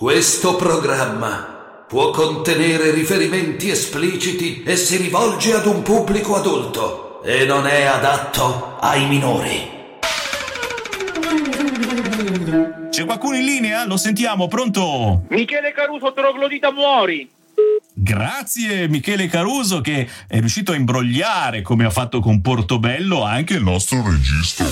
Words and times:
Questo 0.00 0.56
programma 0.56 1.84
può 1.86 2.08
contenere 2.08 2.90
riferimenti 2.90 3.68
espliciti 3.68 4.62
e 4.62 4.74
si 4.74 4.96
rivolge 4.96 5.52
ad 5.52 5.66
un 5.66 5.82
pubblico 5.82 6.36
adulto 6.36 7.22
e 7.22 7.44
non 7.44 7.66
è 7.66 7.82
adatto 7.82 8.78
ai 8.80 9.06
minori. 9.06 9.70
C'è 12.88 13.04
qualcuno 13.04 13.36
in 13.36 13.44
linea? 13.44 13.84
Lo 13.84 13.98
sentiamo, 13.98 14.48
pronto? 14.48 15.24
Michele 15.28 15.74
Caruso 15.74 16.14
Troglodita 16.14 16.72
muori! 16.72 17.30
Grazie 17.92 18.88
Michele 18.88 19.26
Caruso 19.26 19.82
che 19.82 20.08
è 20.26 20.38
riuscito 20.38 20.72
a 20.72 20.76
imbrogliare, 20.76 21.60
come 21.60 21.84
ha 21.84 21.90
fatto 21.90 22.20
con 22.20 22.40
Portobello, 22.40 23.22
anche 23.22 23.52
il 23.52 23.62
nostro 23.62 24.02
regista. 24.02 24.64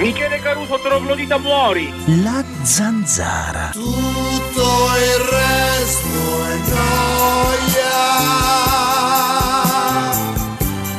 Michele 0.00 0.38
Caruso 0.38 0.78
Troglodita 0.78 1.36
muori! 1.36 1.92
La 2.22 2.42
zanzara. 2.62 3.68
Tutto 3.70 4.62
il 4.96 5.18
resto 5.28 6.44
è 6.46 6.56
gioia. 6.64 7.98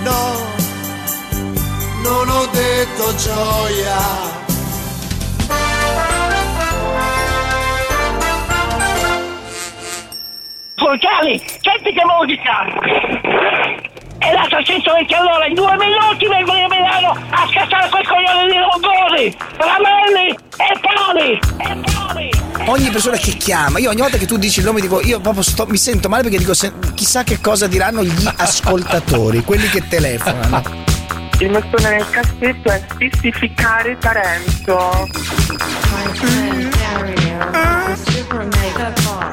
No, 0.03 0.37
non 2.03 2.29
ho 2.29 2.45
detto 2.51 3.15
gioia. 3.15 3.97
Porcali, 10.75 11.41
senti 11.59 11.91
che 11.91 12.03
musica! 12.05 14.00
E 14.23 14.31
la 14.33 14.45
320 14.47 15.13
all'ora 15.15 15.45
in 15.47 15.55
due 15.55 15.75
minuti 15.77 16.27
vengono 16.27 16.63
a 16.63 16.67
Milano 16.69 17.09
a 17.31 17.47
scattare 17.51 17.89
quel 17.89 18.07
coglione 18.07 18.47
di 18.51 18.57
Longoni, 18.57 19.35
Ramelli 19.57 20.29
e 20.57 20.79
Poli! 20.79 21.39
E 21.57 21.81
Poli! 21.91 22.29
Ogni 22.69 22.89
persona 22.91 23.17
che 23.17 23.31
chiama, 23.37 23.79
io 23.79 23.89
ogni 23.89 24.01
volta 24.01 24.17
che 24.17 24.27
tu 24.27 24.37
dici 24.37 24.59
il 24.59 24.65
nome 24.65 24.79
dico, 24.81 25.01
io 25.01 25.19
proprio 25.19 25.41
sto- 25.41 25.65
mi 25.65 25.77
sento 25.77 26.07
male 26.07 26.21
perché 26.21 26.37
dico 26.37 26.53
se- 26.53 26.71
chissà 26.93 27.23
che 27.23 27.41
cosa 27.41 27.65
diranno 27.65 28.03
gli 28.03 28.29
ascoltatori, 28.37 29.43
quelli 29.43 29.67
che 29.69 29.87
telefonano. 29.87 30.61
Il 31.41 31.49
mattone 31.49 31.89
nel 31.89 32.07
cassetto 32.11 32.69
è 32.69 32.83
spistificare 32.87 33.97
Tarenzo. 33.97 35.07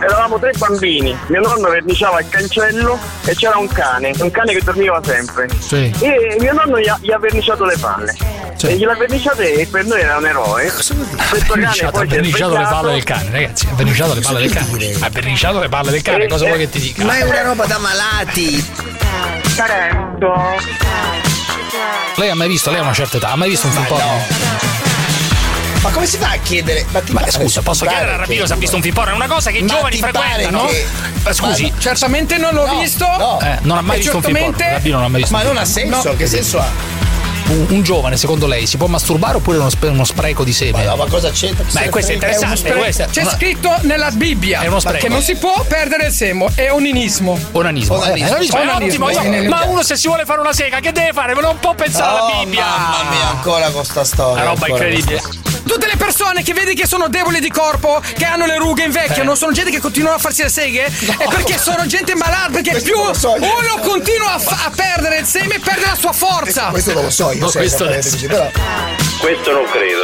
Eravamo 0.00 0.38
tre 0.38 0.52
bambini, 0.56 1.14
mio 1.26 1.40
nonno 1.42 1.68
verniciava 1.68 2.20
il 2.20 2.28
cancello 2.30 2.98
e 3.26 3.34
c'era 3.34 3.58
un 3.58 3.68
cane, 3.68 4.14
un 4.20 4.30
cane 4.30 4.54
che 4.54 4.62
dormiva 4.64 4.98
sempre. 5.04 5.50
Sì. 5.58 5.92
E 6.00 6.38
mio 6.40 6.54
nonno 6.54 6.80
gli 6.80 6.88
ha, 6.88 6.98
gli 6.98 7.10
ha 7.10 7.18
verniciato 7.18 7.66
le 7.66 7.76
palle. 7.76 8.16
E 8.62 8.76
gliel'ha 8.78 8.96
verniciate 8.96 9.52
e 9.52 9.66
per 9.66 9.84
noi 9.84 10.00
era 10.00 10.16
un 10.16 10.26
eroe. 10.26 10.72
Questo 10.72 10.94
cane 11.52 11.60
Verniciato, 11.60 11.98
ha 11.98 12.04
verniciato 12.06 12.56
le 12.56 12.64
palle 12.64 12.92
del 12.92 13.04
cane, 13.04 13.30
ragazzi. 13.30 13.66
Ha 13.70 13.74
verniciato 13.74 14.14
le 14.14 14.20
palle 14.22 14.40
del 14.40 14.52
cane. 14.52 14.94
Ha 14.98 15.10
verniciato 15.10 15.60
le 15.60 15.68
palle 15.68 15.90
del 15.90 16.02
cane, 16.02 16.26
cosa 16.26 16.46
vuoi 16.46 16.58
che 16.58 16.70
ti 16.70 16.80
dica? 16.80 17.04
Ma 17.04 17.18
è 17.18 17.22
una 17.22 17.42
roba 17.42 17.66
da 17.66 17.76
malati. 17.76 18.66
Tarenzo. 19.54 21.27
Lei 22.16 22.30
ha 22.30 22.34
mai 22.34 22.48
visto, 22.48 22.70
lei 22.70 22.80
ha 22.80 22.82
una 22.82 22.92
certa 22.94 23.18
età, 23.18 23.28
ha 23.30 23.36
mai 23.36 23.50
visto 23.50 23.66
un 23.66 23.72
film 23.74 23.84
porno? 23.86 24.24
Ma 25.82 25.90
come 25.90 26.06
si 26.06 26.16
fa 26.16 26.30
a 26.30 26.36
chiedere? 26.38 26.86
Ma, 26.90 27.00
ti 27.00 27.12
Ma 27.12 27.20
pare- 27.20 27.32
scusa, 27.32 27.60
posso 27.62 27.84
chiedere 27.84 28.12
a 28.12 28.16
Rabino 28.16 28.46
se 28.46 28.52
ha 28.54 28.56
visto 28.56 28.76
un 28.76 28.82
film 28.82 28.94
porno? 28.94 29.12
È 29.12 29.14
una 29.14 29.26
cosa 29.28 29.50
che 29.50 29.58
i 29.58 29.66
giovani 29.66 29.98
frequentano. 29.98 30.64
che- 30.66 30.86
Ma 31.22 31.32
scusi, 31.32 31.70
Ma- 31.70 31.78
Certamente 31.78 32.38
non 32.38 32.54
l'ho 32.54 32.66
No, 32.66 32.78
visto. 32.80 33.06
no. 33.18 33.38
eh, 33.40 33.58
non 33.62 33.76
ha 33.76 33.82
mai 33.82 33.96
E 33.96 34.00
visto 34.00 34.16
un 34.16 34.22
film 34.22 34.36
porno. 34.38 34.48
certamente- 34.56 34.76
Rabino 34.78 34.96
non 34.96 35.04
ha 35.04 35.08
mai 35.08 35.20
visto 35.20 35.36
Ma 35.36 35.42
non 35.42 35.56
ha 35.58 35.64
senso, 35.64 36.08
No. 36.10 36.16
che 36.16 36.26
senso 36.26 36.58
ha? 36.58 36.66
Un, 37.50 37.66
un 37.70 37.82
giovane, 37.82 38.18
secondo 38.18 38.46
lei, 38.46 38.66
si 38.66 38.76
può 38.76 38.86
masturbare 38.88 39.36
oppure 39.36 39.56
è 39.56 39.60
uno, 39.60 39.70
uno 39.80 40.04
spreco 40.04 40.44
di 40.44 40.52
seme? 40.52 40.84
Ma, 40.84 40.90
no, 40.90 40.96
ma 40.96 41.06
cosa 41.06 41.30
c'entra? 41.30 41.64
Beh, 41.70 41.88
questo 41.88 42.10
è 42.12 42.14
interessante, 42.14 42.70
uno 42.70 42.80
questo 42.80 43.02
è- 43.04 43.06
C'è 43.08 43.22
una- 43.22 43.30
scritto 43.30 43.74
nella 43.82 44.10
Bibbia 44.10 44.60
È 44.60 44.96
che 44.98 45.08
non 45.08 45.22
si 45.22 45.34
può 45.36 45.64
perdere 45.66 46.08
il 46.08 46.12
semo, 46.12 46.50
è 46.54 46.68
un 46.68 46.84
inismo. 46.84 47.38
Onanismo. 47.52 47.94
Onanismo. 47.96 48.26
Eh, 48.26 48.30
onanismo, 48.30 48.56
è 48.58 48.60
Onanismo, 48.60 49.04
ottimo. 49.06 49.20
sì, 49.22 49.26
io- 49.26 49.30
nel- 49.32 49.48
ma 49.48 49.64
uno 49.64 49.82
se 49.82 49.96
si 49.96 50.08
vuole 50.08 50.26
fare 50.26 50.40
una 50.40 50.52
sega, 50.52 50.80
che 50.80 50.92
deve 50.92 51.12
fare? 51.14 51.32
Non 51.32 51.58
può 51.58 51.74
pensare 51.74 52.10
Oh, 52.20 52.26
alla 52.26 52.38
Bibbia. 52.44 52.64
Mamma 52.66 53.10
mia, 53.10 53.28
ancora 53.30 53.70
con 53.70 53.84
sta 53.84 54.04
storia. 54.04 54.42
Una 54.42 54.50
roba 54.52 54.68
incredibile. 54.68 55.22
Tutte 55.68 55.86
le 55.86 55.96
persone 55.96 56.42
che 56.42 56.54
vedi 56.54 56.74
che 56.74 56.86
sono 56.86 57.08
deboli 57.08 57.40
di 57.40 57.50
corpo, 57.50 58.00
che 58.16 58.24
hanno 58.24 58.46
le 58.46 58.56
rughe 58.56 58.84
invecchiano, 58.84 59.34
sono 59.34 59.52
gente 59.52 59.70
che 59.70 59.80
continuano 59.80 60.16
a 60.16 60.18
farsi 60.18 60.42
le 60.42 60.48
seghe? 60.48 60.86
È 60.86 61.26
perché 61.28 61.58
sono 61.58 61.84
gente 61.86 62.14
malata, 62.14 62.48
perché 62.52 62.70
Questo 62.70 62.90
più 62.90 63.14
so 63.14 63.32
uno 63.34 63.78
continua 63.86 64.32
a, 64.34 64.38
fa- 64.38 64.64
a 64.66 64.70
perdere 64.74 65.18
il 65.18 65.26
seme, 65.26 65.58
perde 65.62 65.84
la 65.86 65.94
sua 65.98 66.12
forza. 66.12 66.68
Questo 66.68 66.94
non 66.94 67.04
lo 67.04 67.10
so 67.10 67.32
io, 67.38 67.44
No, 67.44 67.50
questo 67.50 67.84
adesso. 67.84 68.26
però. 68.26 68.50
Questo 69.20 69.52
non 69.52 69.64
credo. 69.70 70.02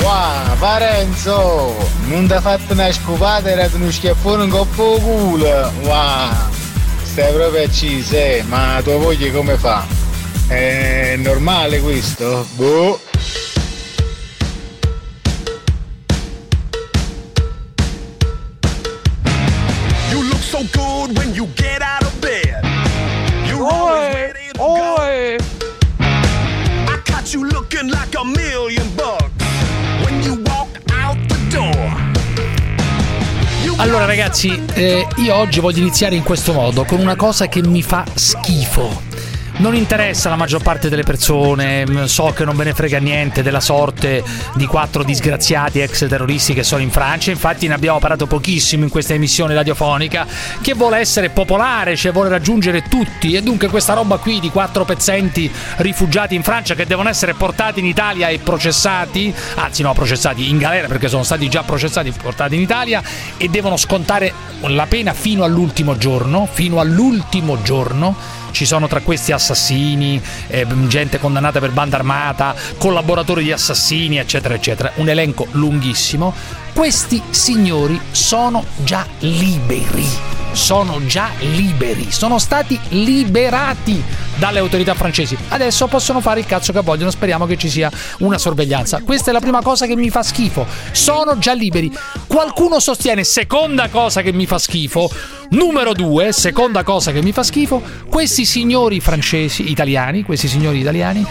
Wow, 0.00 0.56
Parenzo, 0.58 1.74
non 2.06 2.26
ti 2.26 2.32
ha 2.32 2.40
fatto 2.40 2.72
una 2.72 2.90
scopata, 2.92 3.50
era 3.50 3.68
uno 3.72 3.90
schiaffone 3.90 4.44
in 4.44 4.50
coppa 4.50 4.82
al 4.82 5.00
culo. 5.00 5.72
Wow, 5.82 6.30
stai 7.02 7.32
proprio 7.32 7.64
acciso, 7.64 8.14
eh, 8.16 8.42
ma 8.46 8.80
tua 8.82 8.96
voglia 8.96 9.30
come 9.32 9.56
fa? 9.56 9.84
È 10.46 11.16
normale 11.18 11.80
questo? 11.80 12.46
Boh. 12.54 13.00
You 20.10 20.22
look 20.24 20.40
so 20.40 20.60
good 20.72 21.16
when 21.18 21.34
you 21.34 21.46
get 21.56 21.82
out 21.82 21.97
looking 27.78 27.90
like 27.90 28.14
a 28.18 28.24
million 28.24 28.94
bucks 28.96 29.44
when 30.04 30.22
you 30.22 30.42
walk 30.44 30.68
out 30.90 31.16
the 31.28 31.36
door. 31.50 31.96
Allora 33.76 34.04
ragazzi, 34.04 34.60
eh, 34.74 35.06
io 35.16 35.34
oggi 35.34 35.60
voglio 35.60 35.78
iniziare 35.80 36.16
in 36.16 36.24
questo 36.24 36.52
modo, 36.52 36.84
con 36.84 36.98
una 36.98 37.14
cosa 37.14 37.46
che 37.46 37.62
mi 37.62 37.82
fa 37.82 38.04
schifo. 38.14 39.07
Non 39.58 39.74
interessa 39.74 40.28
la 40.28 40.36
maggior 40.36 40.62
parte 40.62 40.88
delle 40.88 41.02
persone, 41.02 41.84
mh, 41.84 42.04
so 42.04 42.26
che 42.26 42.44
non 42.44 42.54
ve 42.54 42.62
ne 42.62 42.74
frega 42.74 43.00
niente 43.00 43.42
della 43.42 43.58
sorte 43.58 44.22
di 44.54 44.66
quattro 44.66 45.02
disgraziati 45.02 45.80
ex 45.80 46.06
terroristi 46.06 46.54
che 46.54 46.62
sono 46.62 46.80
in 46.80 46.92
Francia, 46.92 47.32
infatti 47.32 47.66
ne 47.66 47.74
abbiamo 47.74 47.98
parlato 47.98 48.28
pochissimo 48.28 48.84
in 48.84 48.90
questa 48.90 49.14
emissione 49.14 49.54
radiofonica, 49.54 50.28
che 50.60 50.74
vuole 50.74 50.98
essere 50.98 51.30
popolare, 51.30 51.96
cioè 51.96 52.12
vuole 52.12 52.28
raggiungere 52.28 52.82
tutti 52.82 53.34
e 53.34 53.42
dunque 53.42 53.66
questa 53.66 53.94
roba 53.94 54.18
qui 54.18 54.38
di 54.38 54.48
quattro 54.48 54.84
pezzenti 54.84 55.50
rifugiati 55.78 56.36
in 56.36 56.44
Francia 56.44 56.76
che 56.76 56.86
devono 56.86 57.08
essere 57.08 57.34
portati 57.34 57.80
in 57.80 57.86
Italia 57.86 58.28
e 58.28 58.38
processati, 58.38 59.34
anzi 59.56 59.82
no, 59.82 59.92
processati 59.92 60.50
in 60.50 60.58
galera 60.58 60.86
perché 60.86 61.08
sono 61.08 61.24
stati 61.24 61.48
già 61.48 61.64
processati 61.64 62.10
e 62.10 62.12
portati 62.12 62.54
in 62.54 62.60
Italia 62.60 63.02
e 63.36 63.48
devono 63.48 63.76
scontare 63.76 64.32
la 64.60 64.86
pena 64.86 65.12
fino 65.14 65.42
all'ultimo 65.42 65.98
giorno, 65.98 66.48
fino 66.48 66.78
all'ultimo 66.78 67.60
giorno. 67.60 68.46
Ci 68.58 68.66
sono 68.66 68.88
tra 68.88 69.02
questi 69.02 69.30
assassini, 69.30 70.20
eh, 70.48 70.66
gente 70.88 71.20
condannata 71.20 71.60
per 71.60 71.70
banda 71.70 71.94
armata, 71.94 72.56
collaboratori 72.76 73.44
di 73.44 73.52
assassini, 73.52 74.18
eccetera, 74.18 74.52
eccetera. 74.52 74.90
Un 74.96 75.08
elenco 75.08 75.46
lunghissimo. 75.52 76.34
Questi 76.78 77.20
signori 77.30 78.00
sono 78.12 78.64
già 78.84 79.04
liberi. 79.18 80.06
Sono 80.52 81.04
già 81.06 81.30
liberi, 81.40 82.12
sono 82.12 82.38
stati 82.38 82.78
liberati 82.90 84.00
dalle 84.36 84.60
autorità 84.60 84.94
francesi. 84.94 85.36
Adesso 85.48 85.88
possono 85.88 86.20
fare 86.20 86.38
il 86.38 86.46
cazzo 86.46 86.72
che 86.72 86.80
vogliono. 86.80 87.10
Speriamo 87.10 87.46
che 87.46 87.56
ci 87.56 87.68
sia 87.68 87.90
una 88.20 88.38
sorveglianza. 88.38 89.02
Questa 89.04 89.30
è 89.30 89.32
la 89.32 89.40
prima 89.40 89.60
cosa 89.60 89.86
che 89.86 89.96
mi 89.96 90.08
fa 90.08 90.22
schifo. 90.22 90.66
Sono 90.92 91.36
già 91.38 91.52
liberi. 91.52 91.92
Qualcuno 92.28 92.78
sostiene, 92.78 93.24
seconda 93.24 93.88
cosa 93.88 94.22
che 94.22 94.32
mi 94.32 94.46
fa 94.46 94.58
schifo. 94.58 95.10
Numero 95.50 95.92
due, 95.92 96.30
seconda 96.30 96.84
cosa 96.84 97.10
che 97.10 97.22
mi 97.22 97.32
fa 97.32 97.42
schifo. 97.42 97.82
Questi 98.08 98.44
signori 98.44 99.00
francesi, 99.00 99.68
italiani, 99.68 100.22
questi 100.22 100.46
signori 100.46 100.78
italiani, 100.78 101.26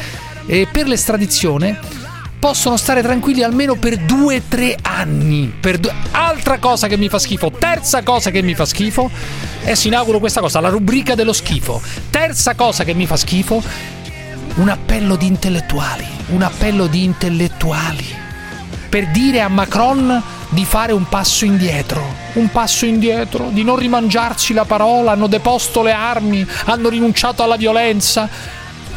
eh, 0.46 0.68
per 0.70 0.88
l'estradizione 0.88 2.07
possono 2.48 2.78
stare 2.78 3.02
tranquilli 3.02 3.44
almeno 3.44 3.76
per 3.76 3.98
due 3.98 4.38
o 4.38 4.42
tre 4.48 4.78
anni. 4.82 5.54
Per 5.60 5.80
due- 5.80 5.94
Altra 6.12 6.60
cosa 6.60 6.88
che 6.88 6.96
mi 6.96 7.10
fa 7.10 7.20
schifo. 7.20 7.52
Terza 7.52 8.04
cosa 8.04 8.32
che 8.32 8.42
mi 8.42 8.56
fa 8.56 8.64
schifo. 8.64 9.12
Adesso 9.64 9.88
inauguro 9.88 10.20
questa 10.20 10.40
cosa, 10.40 10.62
la 10.62 10.70
rubrica 10.70 11.14
dello 11.14 11.34
schifo. 11.34 11.82
Terza 12.10 12.56
cosa 12.56 12.86
che 12.86 12.94
mi 12.94 13.06
fa 13.06 13.18
schifo. 13.18 13.62
Un 14.56 14.70
appello 14.70 15.18
di 15.18 15.26
intellettuali. 15.26 16.08
Un 16.28 16.42
appello 16.42 16.88
di 16.88 17.04
intellettuali. 17.04 18.06
Per 18.88 19.08
dire 19.10 19.42
a 19.42 19.50
Macron 19.50 20.24
di 20.48 20.64
fare 20.64 20.94
un 20.94 21.10
passo 21.10 21.44
indietro. 21.44 22.02
Un 22.36 22.50
passo 22.50 22.86
indietro, 22.86 23.50
di 23.52 23.66
non 23.66 23.76
rimangiarci 23.76 24.54
la 24.54 24.64
parola, 24.64 25.12
hanno 25.12 25.28
deposto 25.28 25.84
le 25.84 25.92
armi, 25.92 26.48
hanno 26.64 26.88
rinunciato 26.88 27.44
alla 27.44 27.58
violenza. 27.58 28.30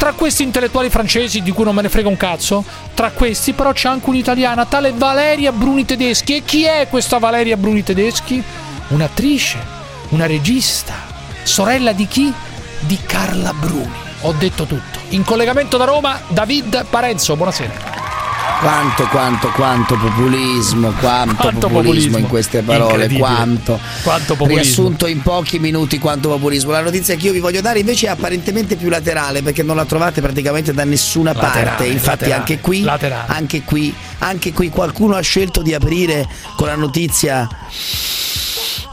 Tra 0.00 0.14
questi 0.14 0.44
intellettuali 0.44 0.88
francesi 0.88 1.43
di 1.43 1.50
cui 1.50 1.64
non 1.64 1.75
me 1.75 1.82
ne 1.82 1.91
frega 1.91 2.08
un 2.08 2.17
cazzo, 2.17 2.64
tra 2.94 3.11
questi 3.11 3.52
però 3.52 3.73
c'è 3.73 3.87
anche 3.87 4.08
un'italiana, 4.08 4.64
tale 4.64 4.94
Valeria 4.97 5.52
Bruni 5.52 5.85
Tedeschi. 5.85 6.37
E 6.37 6.43
chi 6.43 6.64
è 6.64 6.87
questa 6.88 7.19
Valeria 7.19 7.58
Bruni 7.58 7.82
Tedeschi? 7.82 8.43
Un'attrice, 8.88 9.58
una 10.08 10.25
regista, 10.25 10.94
sorella 11.43 11.93
di 11.93 12.06
chi? 12.06 12.32
Di 12.79 12.99
Carla 13.05 13.52
Bruni. 13.52 13.93
ho 14.23 14.32
detto 14.32 14.64
tutto. 14.64 14.99
In 15.11 15.23
collegamento 15.23 15.76
da 15.76 15.85
Roma, 15.85 16.19
David 16.29 16.87
Parenzo, 16.88 17.37
buonasera. 17.37 18.10
Quanto, 18.61 19.07
quanto, 19.09 19.49
quanto 19.53 19.97
populismo, 19.97 20.93
quanto, 20.93 21.35
Quanto 21.37 21.69
populismo, 21.69 21.81
populismo. 21.81 22.19
in 22.19 22.27
queste 22.27 22.61
parole, 22.61 23.09
quanto. 23.09 23.81
Quanto 24.03 24.35
populismo. 24.37 24.62
Riassunto 24.62 25.07
in 25.07 25.23
pochi 25.23 25.59
minuti 25.59 25.99
quanto 25.99 26.29
populismo. 26.29 26.71
La 26.71 26.83
notizia 26.83 27.17
che 27.17 27.27
io 27.27 27.33
vi 27.33 27.39
voglio 27.39 27.62
dare 27.62 27.79
invece 27.79 28.09
è 28.09 28.11
apparentemente 28.11 28.77
più 28.77 28.91
laterale 28.91 29.41
perché 29.41 29.62
non 29.62 29.77
la 29.77 29.87
trovate 29.87 30.21
praticamente 30.21 30.75
da 30.75 30.85
nessuna 30.85 31.33
Laterale, 31.33 31.65
parte. 31.65 31.87
Infatti 31.87 32.29
laterale, 32.29 32.35
anche 32.35 32.61
qui, 32.61 32.83
laterale. 32.83 33.33
anche 33.33 33.62
qui, 33.62 33.95
anche 34.19 34.53
qui 34.53 34.69
qualcuno 34.69 35.17
ha 35.17 35.23
scelto 35.23 35.62
di 35.62 35.73
aprire 35.73 36.29
con 36.55 36.67
la 36.67 36.77
notizia 36.77 37.49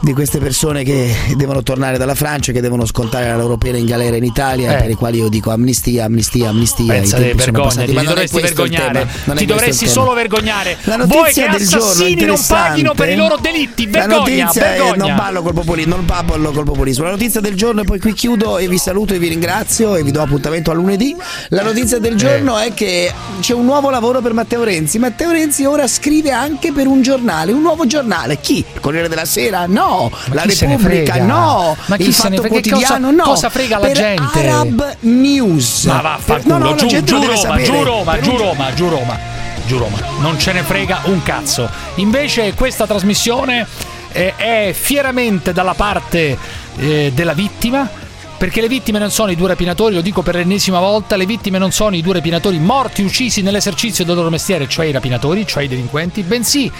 di 0.00 0.12
queste 0.12 0.38
persone 0.38 0.84
che 0.84 1.12
devono 1.36 1.62
tornare 1.64 1.98
dalla 1.98 2.14
Francia, 2.14 2.52
che 2.52 2.60
devono 2.60 2.86
scontare 2.86 3.26
la 3.26 3.36
loro 3.36 3.56
pena 3.56 3.78
in 3.78 3.84
galera 3.86 4.14
in 4.16 4.22
Italia, 4.22 4.76
Eh. 4.76 4.80
per 4.82 4.90
i 4.90 4.94
quali 4.94 5.18
io 5.18 5.28
dico 5.28 5.50
amnistia, 5.50 6.04
amnistia, 6.04 6.50
amnistia. 6.50 6.84
i 6.84 6.98
Pensa 6.98 7.16
te, 7.16 7.22
tempi 7.28 7.42
sono 7.42 7.52
vergognati, 7.52 7.74
passati, 7.74 7.86
ti 7.88 7.94
ma 7.94 8.02
non 8.02 8.10
è 8.10 8.14
dovresti 8.14 8.40
vergognare. 8.40 9.08
Ti 9.34 9.46
dovresti 9.46 9.88
solo 9.88 10.12
vergognare. 10.14 10.76
La 10.84 10.96
Voi 10.98 11.06
notizia 11.08 11.48
che 11.50 11.58
del 11.58 11.66
giorno 11.66 11.84
assassini 11.86 12.24
non 12.24 12.38
paghino 12.46 12.94
per 12.94 13.08
i 13.08 13.16
loro 13.16 13.38
delitti. 13.40 13.84
La 13.90 14.06
Vergogna, 14.06 14.18
notizia 14.44 14.62
è- 14.74 14.78
vergogna. 14.78 15.06
non 15.06 15.16
ballo 15.16 15.42
col 15.42 15.54
populismo, 15.54 15.96
non 15.96 16.06
ballo 16.06 16.52
col 16.52 16.64
populismo. 16.64 17.04
La 17.04 17.10
notizia 17.10 17.40
del 17.40 17.54
giorno 17.56 17.80
e 17.80 17.84
poi 17.84 17.98
qui 17.98 18.12
chiudo 18.12 18.58
e 18.58 18.68
vi 18.68 18.78
saluto 18.78 19.14
e 19.14 19.18
vi 19.18 19.28
ringrazio 19.28 19.96
e 19.96 20.02
vi 20.04 20.12
do 20.12 20.22
appuntamento 20.22 20.70
a 20.70 20.74
lunedì. 20.74 21.14
La 21.48 21.62
notizia 21.62 21.98
del 21.98 22.14
giorno 22.14 22.56
Eh. 22.60 22.66
è 22.66 22.74
che 22.74 23.12
c'è 23.40 23.52
un 23.52 23.64
nuovo 23.64 23.90
lavoro 23.90 24.20
per 24.20 24.32
Matteo 24.32 24.62
Renzi. 24.62 24.98
Matteo 25.00 25.32
Renzi 25.32 25.64
ora 25.64 25.88
scrive 25.88 26.30
anche 26.30 26.72
per 26.72 26.86
un 26.86 27.02
giornale, 27.02 27.50
un 27.50 27.62
nuovo 27.62 27.84
giornale. 27.86 28.38
Chi? 28.40 28.58
Il 28.72 28.80
Corriere 28.80 29.08
della 29.08 29.24
Sera? 29.24 29.66
No. 29.66 29.86
La 30.32 30.42
chi 30.42 30.50
se 30.54 30.66
ne 30.66 30.76
Repubblica? 30.76 31.12
frega? 31.12 31.24
No. 31.26 31.76
Ma 31.86 31.96
chi 31.96 32.02
il 32.04 32.14
se 32.14 32.28
ne 32.28 32.36
Fatto 32.36 32.48
frega? 32.48 32.60
Che 32.60 32.68
Quotidiano? 32.70 33.06
cosa- 33.06 33.16
no. 33.16 33.22
cosa 33.22 33.50
frega 33.50 33.78
la 33.78 33.92
gente? 33.92 34.38
Arab 34.38 34.96
News. 35.00 35.84
Ma 35.84 36.00
vaffanculo, 36.00 36.56
No, 36.58 36.64
no, 36.64 36.70
la 36.70 36.76
giù, 36.76 37.02
giù 37.02 37.16
Roma, 37.22 37.62
giù 37.62 37.82
Roma, 37.82 38.20
giù 38.20 38.36
Roma, 38.36 38.74
giù 38.74 38.88
Roma, 38.88 39.18
giù 39.66 39.78
Roma. 39.78 39.98
Non 40.20 40.38
ce 40.38 40.52
ne 40.52 40.62
frega 40.62 41.00
un 41.04 41.22
cazzo. 41.22 41.68
Invece 41.96 42.54
questa 42.54 42.86
trasmissione 42.86 43.66
eh, 44.12 44.34
è 44.36 44.74
fieramente 44.78 45.52
dalla 45.52 45.74
parte 45.74 46.36
eh, 46.76 47.12
della 47.14 47.32
vittima. 47.34 48.06
Perché 48.38 48.60
le 48.60 48.68
vittime 48.68 49.00
non 49.00 49.10
sono 49.10 49.32
i 49.32 49.34
due 49.34 49.48
rapinatori, 49.48 49.96
lo 49.96 50.00
dico 50.00 50.22
per 50.22 50.36
l'ennesima 50.36 50.78
volta, 50.78 51.16
le 51.16 51.26
vittime 51.26 51.58
non 51.58 51.72
sono 51.72 51.96
i 51.96 52.02
due 52.02 52.12
rapinatori 52.12 52.56
morti, 52.60 53.02
uccisi 53.02 53.42
nell'esercizio 53.42 54.04
del 54.04 54.14
loro 54.14 54.30
mestiere, 54.30 54.68
cioè 54.68 54.86
i 54.86 54.92
rapinatori, 54.92 55.44
cioè 55.44 55.64
i 55.64 55.66
delinquenti, 55.68 56.22
bensì 56.22 56.70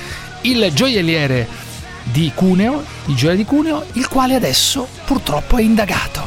il 0.42 0.70
gioielliere 0.72 1.48
di 2.10 2.32
Cuneo, 2.34 2.84
il 3.06 3.14
gioielliere 3.14 3.36
di 3.36 3.44
Cuneo, 3.44 3.84
il 3.92 4.08
quale 4.08 4.34
adesso 4.34 4.86
purtroppo 5.04 5.56
è 5.56 5.62
indagato. 5.62 6.22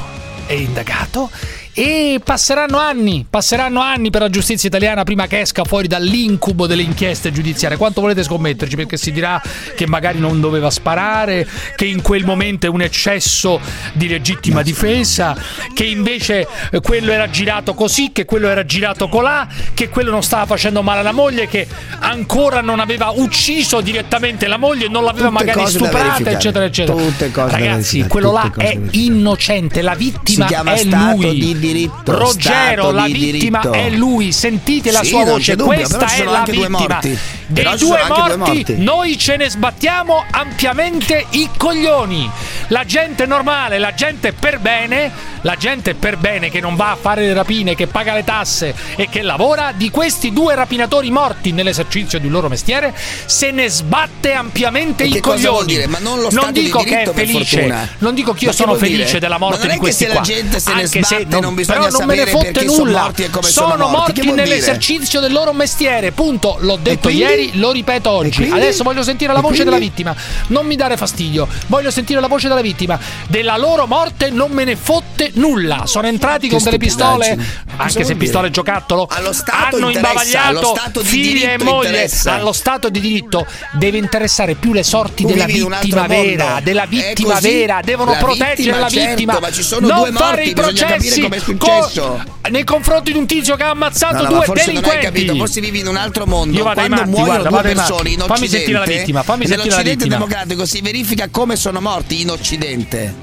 È 0.45 0.53
indagato 0.53 1.29
e 1.73 2.19
passeranno 2.23 2.77
anni, 2.77 3.25
passeranno 3.29 3.79
anni 3.79 4.09
per 4.09 4.21
la 4.21 4.29
giustizia 4.29 4.67
italiana 4.67 5.03
prima 5.03 5.27
che 5.27 5.39
esca 5.39 5.63
fuori 5.63 5.87
dall'incubo 5.87 6.67
delle 6.67 6.81
inchieste 6.81 7.31
giudiziarie. 7.31 7.77
Quanto 7.77 8.01
volete 8.01 8.23
scommetterci? 8.23 8.75
Perché 8.75 8.97
si 8.97 9.11
dirà 9.11 9.41
che 9.75 9.87
magari 9.87 10.19
non 10.19 10.41
doveva 10.41 10.69
sparare, 10.69 11.47
che 11.75 11.85
in 11.85 12.01
quel 12.01 12.25
momento 12.25 12.65
è 12.65 12.69
un 12.69 12.81
eccesso 12.81 13.59
di 13.93 14.07
legittima 14.07 14.61
difesa, 14.61 15.35
che 15.73 15.85
invece 15.85 16.47
eh, 16.71 16.81
quello 16.81 17.11
era 17.11 17.29
girato 17.29 17.73
così, 17.73 18.11
che 18.11 18.25
quello 18.25 18.47
era 18.47 18.65
girato 18.65 19.07
colà, 19.07 19.47
che 19.73 19.87
quello 19.89 20.11
non 20.11 20.23
stava 20.23 20.45
facendo 20.45 20.81
male 20.81 20.99
alla 20.99 21.13
moglie, 21.13 21.47
che 21.47 21.67
ancora 21.99 22.61
non 22.61 22.79
aveva 22.79 23.11
ucciso 23.15 23.79
direttamente 23.81 24.47
la 24.47 24.57
moglie, 24.57 24.89
non 24.89 25.03
l'aveva 25.03 25.29
Tutte 25.29 25.45
magari 25.45 25.67
stuprata, 25.69 26.29
eccetera, 26.31 26.65
eccetera. 26.65 26.97
Tutte 26.97 27.31
cose 27.31 27.51
Ragazzi, 27.51 28.05
quello 28.07 28.31
là 28.31 28.51
è 28.57 28.77
innocente, 28.91 29.81
la 29.81 29.95
vittima 29.95 30.47
è 30.47 30.77
Stato 30.81 31.21
lui. 31.21 31.60
Di 31.61 31.67
diritto, 31.73 32.17
Ruggero, 32.17 32.91
la 32.91 33.05
di 33.05 33.13
vittima 33.13 33.59
diritto. 33.59 33.77
è 33.77 33.89
lui. 33.89 34.31
Sentite 34.31 34.91
la 34.91 35.01
Sì, 35.03 35.09
sua 35.09 35.19
non 35.23 35.33
voce. 35.33 35.55
dubbio, 35.55 35.73
Questa 35.75 36.05
è 36.07 36.23
la 36.23 36.39
due 36.45 36.53
vittima. 36.53 36.69
morti. 36.69 37.17
Dei 37.51 37.63
due 37.65 37.77
due 37.77 38.03
morti, 38.07 38.37
morti. 38.37 38.75
noi 38.77 39.17
ce 39.17 39.35
ne 39.35 39.49
sbattiamo 39.49 40.23
ampiamente 40.31 41.25
i 41.31 41.49
coglioni. 41.57 42.29
La 42.67 42.85
gente 42.85 43.25
normale, 43.25 43.77
la 43.77 43.93
gente 43.93 44.31
per 44.31 44.59
bene, 44.59 45.11
la 45.41 45.55
gente 45.57 45.93
per 45.93 46.15
bene 46.17 46.49
che 46.49 46.61
non 46.61 46.75
va 46.77 46.91
a 46.91 46.95
fare 46.95 47.25
le 47.25 47.33
rapine, 47.33 47.75
che 47.75 47.87
paga 47.87 48.13
le 48.13 48.23
tasse 48.23 48.73
e 48.95 49.09
che 49.09 49.21
lavora, 49.21 49.73
di 49.75 49.89
questi 49.89 50.31
due 50.31 50.55
rapinatori 50.55 51.11
morti 51.11 51.51
nell'esercizio 51.51 52.19
del 52.19 52.31
loro 52.31 52.47
mestiere, 52.47 52.93
se 53.25 53.51
ne 53.51 53.67
sbatte 53.67 54.31
ampiamente 54.33 55.03
E 55.03 55.07
i 55.07 55.19
coglioni. 55.19 55.85
Ma 55.87 55.99
non 55.99 56.21
lo 56.21 56.29
Stato 56.29 56.51
di 56.51 56.61
dico 56.63 56.79
che 56.79 57.01
è 57.01 57.11
diritto, 57.11 57.13
felice, 57.13 57.87
non 57.97 58.13
dico 58.13 58.31
che 58.33 58.45
io 58.45 58.51
sono 58.53 58.73
vuol 58.75 58.79
dire? 58.87 58.97
felice 58.99 59.19
della 59.19 59.37
morte 59.37 59.57
non 59.57 59.65
è 59.65 59.69
di 59.71 59.73
che 59.75 59.79
questi 59.79 60.03
se 60.03 60.07
la 60.09 60.15
qua. 60.15 60.23
gente 60.23 60.59
se 60.61 60.73
ne 60.73 60.81
anche 60.83 61.03
se 61.03 61.15
sbatte 61.17 61.25
non 61.51 61.55
bisogna 61.55 61.79
però 61.79 61.97
non 61.97 62.07
me 62.07 62.15
ne 62.15 62.25
fotte 62.27 62.67
sono 62.67 62.83
nulla. 62.83 63.13
come 63.29 63.47
sono 63.47 63.87
morti. 63.87 64.21
morti 64.23 64.31
nell'esercizio 64.31 65.19
del 65.19 65.31
loro 65.31 65.53
mestiere, 65.53 66.11
punto. 66.11 66.57
L'ho 66.61 66.77
detto 66.81 67.09
ieri, 67.09 67.59
lo 67.59 67.71
ripeto 67.71 68.09
oggi. 68.09 68.49
Adesso 68.49 68.83
voglio 68.83 69.03
sentire 69.03 69.33
la 69.33 69.41
voce 69.41 69.63
della 69.63 69.77
vittima. 69.77 70.15
Non 70.47 70.65
mi 70.65 70.75
dare 70.75 70.97
fastidio. 70.97 71.47
Voglio 71.67 71.91
sentire 71.91 72.19
la 72.19 72.27
voce 72.27 72.47
della 72.47 72.61
vittima. 72.61 72.99
Della 73.27 73.57
loro 73.57 73.85
morte 73.85 74.29
non 74.29 74.51
me 74.51 74.63
ne 74.63 74.75
fotte 74.75 75.31
nulla. 75.35 75.83
Sono 75.85 76.07
entrati 76.07 76.47
Che 76.47 76.55
con 76.55 76.63
delle 76.63 76.77
pistole, 76.77 77.37
anche 77.77 78.03
se 78.03 78.15
pistole 78.15 78.49
giocattolo. 78.49 79.07
Hanno 79.11 79.89
imbavagliato 79.89 80.47
allo 80.47 80.75
Stato 80.75 81.01
di 81.01 81.07
figli 81.07 81.43
e 81.43 81.57
moglie. 81.61 81.87
interessa. 81.89 82.33
Allo 82.33 82.53
Stato 82.53 82.89
di 82.89 82.99
diritto 82.99 83.45
deve 83.73 83.97
interessare 83.97 84.55
più 84.55 84.73
le 84.73 84.83
sorti 84.83 85.23
Tu 85.23 85.29
della 85.29 85.45
vittima 85.45 86.07
vera, 86.07 86.59
della 86.63 86.85
vittima 86.85 87.39
vera. 87.39 87.79
Devono 87.83 88.11
La 88.11 88.17
proteggere 88.17 88.55
vittima, 88.55 88.79
la 88.79 88.89
certo, 88.89 89.15
vittima. 89.15 89.39
ma 89.39 89.51
ci 89.51 89.63
sono 89.63 89.87
non 89.87 89.99
due 89.99 90.11
fare 90.11 90.43
i 90.43 90.53
processi 90.53 91.27
com'è 91.43 91.57
co- 91.57 91.81
successo. 91.83 92.23
nei 92.49 92.63
confronti 92.63 93.11
di 93.11 93.17
un 93.17 93.25
tizio 93.25 93.55
che 93.55 93.63
ha 93.63 93.69
ammazzato 93.71 94.15
No, 94.15 94.21
no, 94.21 94.27
due 94.29 94.37
ma 94.39 94.43
forse 94.43 94.65
non 94.71 94.75
hai 94.75 94.81
delinquenti. 94.83 95.05
capito, 95.05 95.35
forse 95.35 95.61
vivi 95.61 95.79
in 95.79 95.87
un 95.87 95.95
altro 95.97 96.25
mondo. 96.25 96.57
Io 96.57 96.63
vado 96.63 96.75
Quando 96.79 96.95
matti, 96.95 97.09
muoiono 97.09 97.27
guarda, 97.39 97.49
due 97.49 97.61
persone 97.73 98.09
in 98.09 98.17
Fammi 98.19 98.31
Occidente, 98.31 98.57
sentire 98.57 98.79
la 98.79 98.85
vittima, 98.85 99.23
fammi 99.23 99.45
sentire 99.45 99.57
la 99.57 99.63
nell'Occidente 99.75 100.03
vittima. 100.05 100.25
democratico 100.25 100.65
si 100.65 100.81
verifica 100.81 101.27
come 101.29 101.55
sono 101.55 101.81
morti 101.81 102.21
in 102.21 102.29
Occidente. 102.29 103.15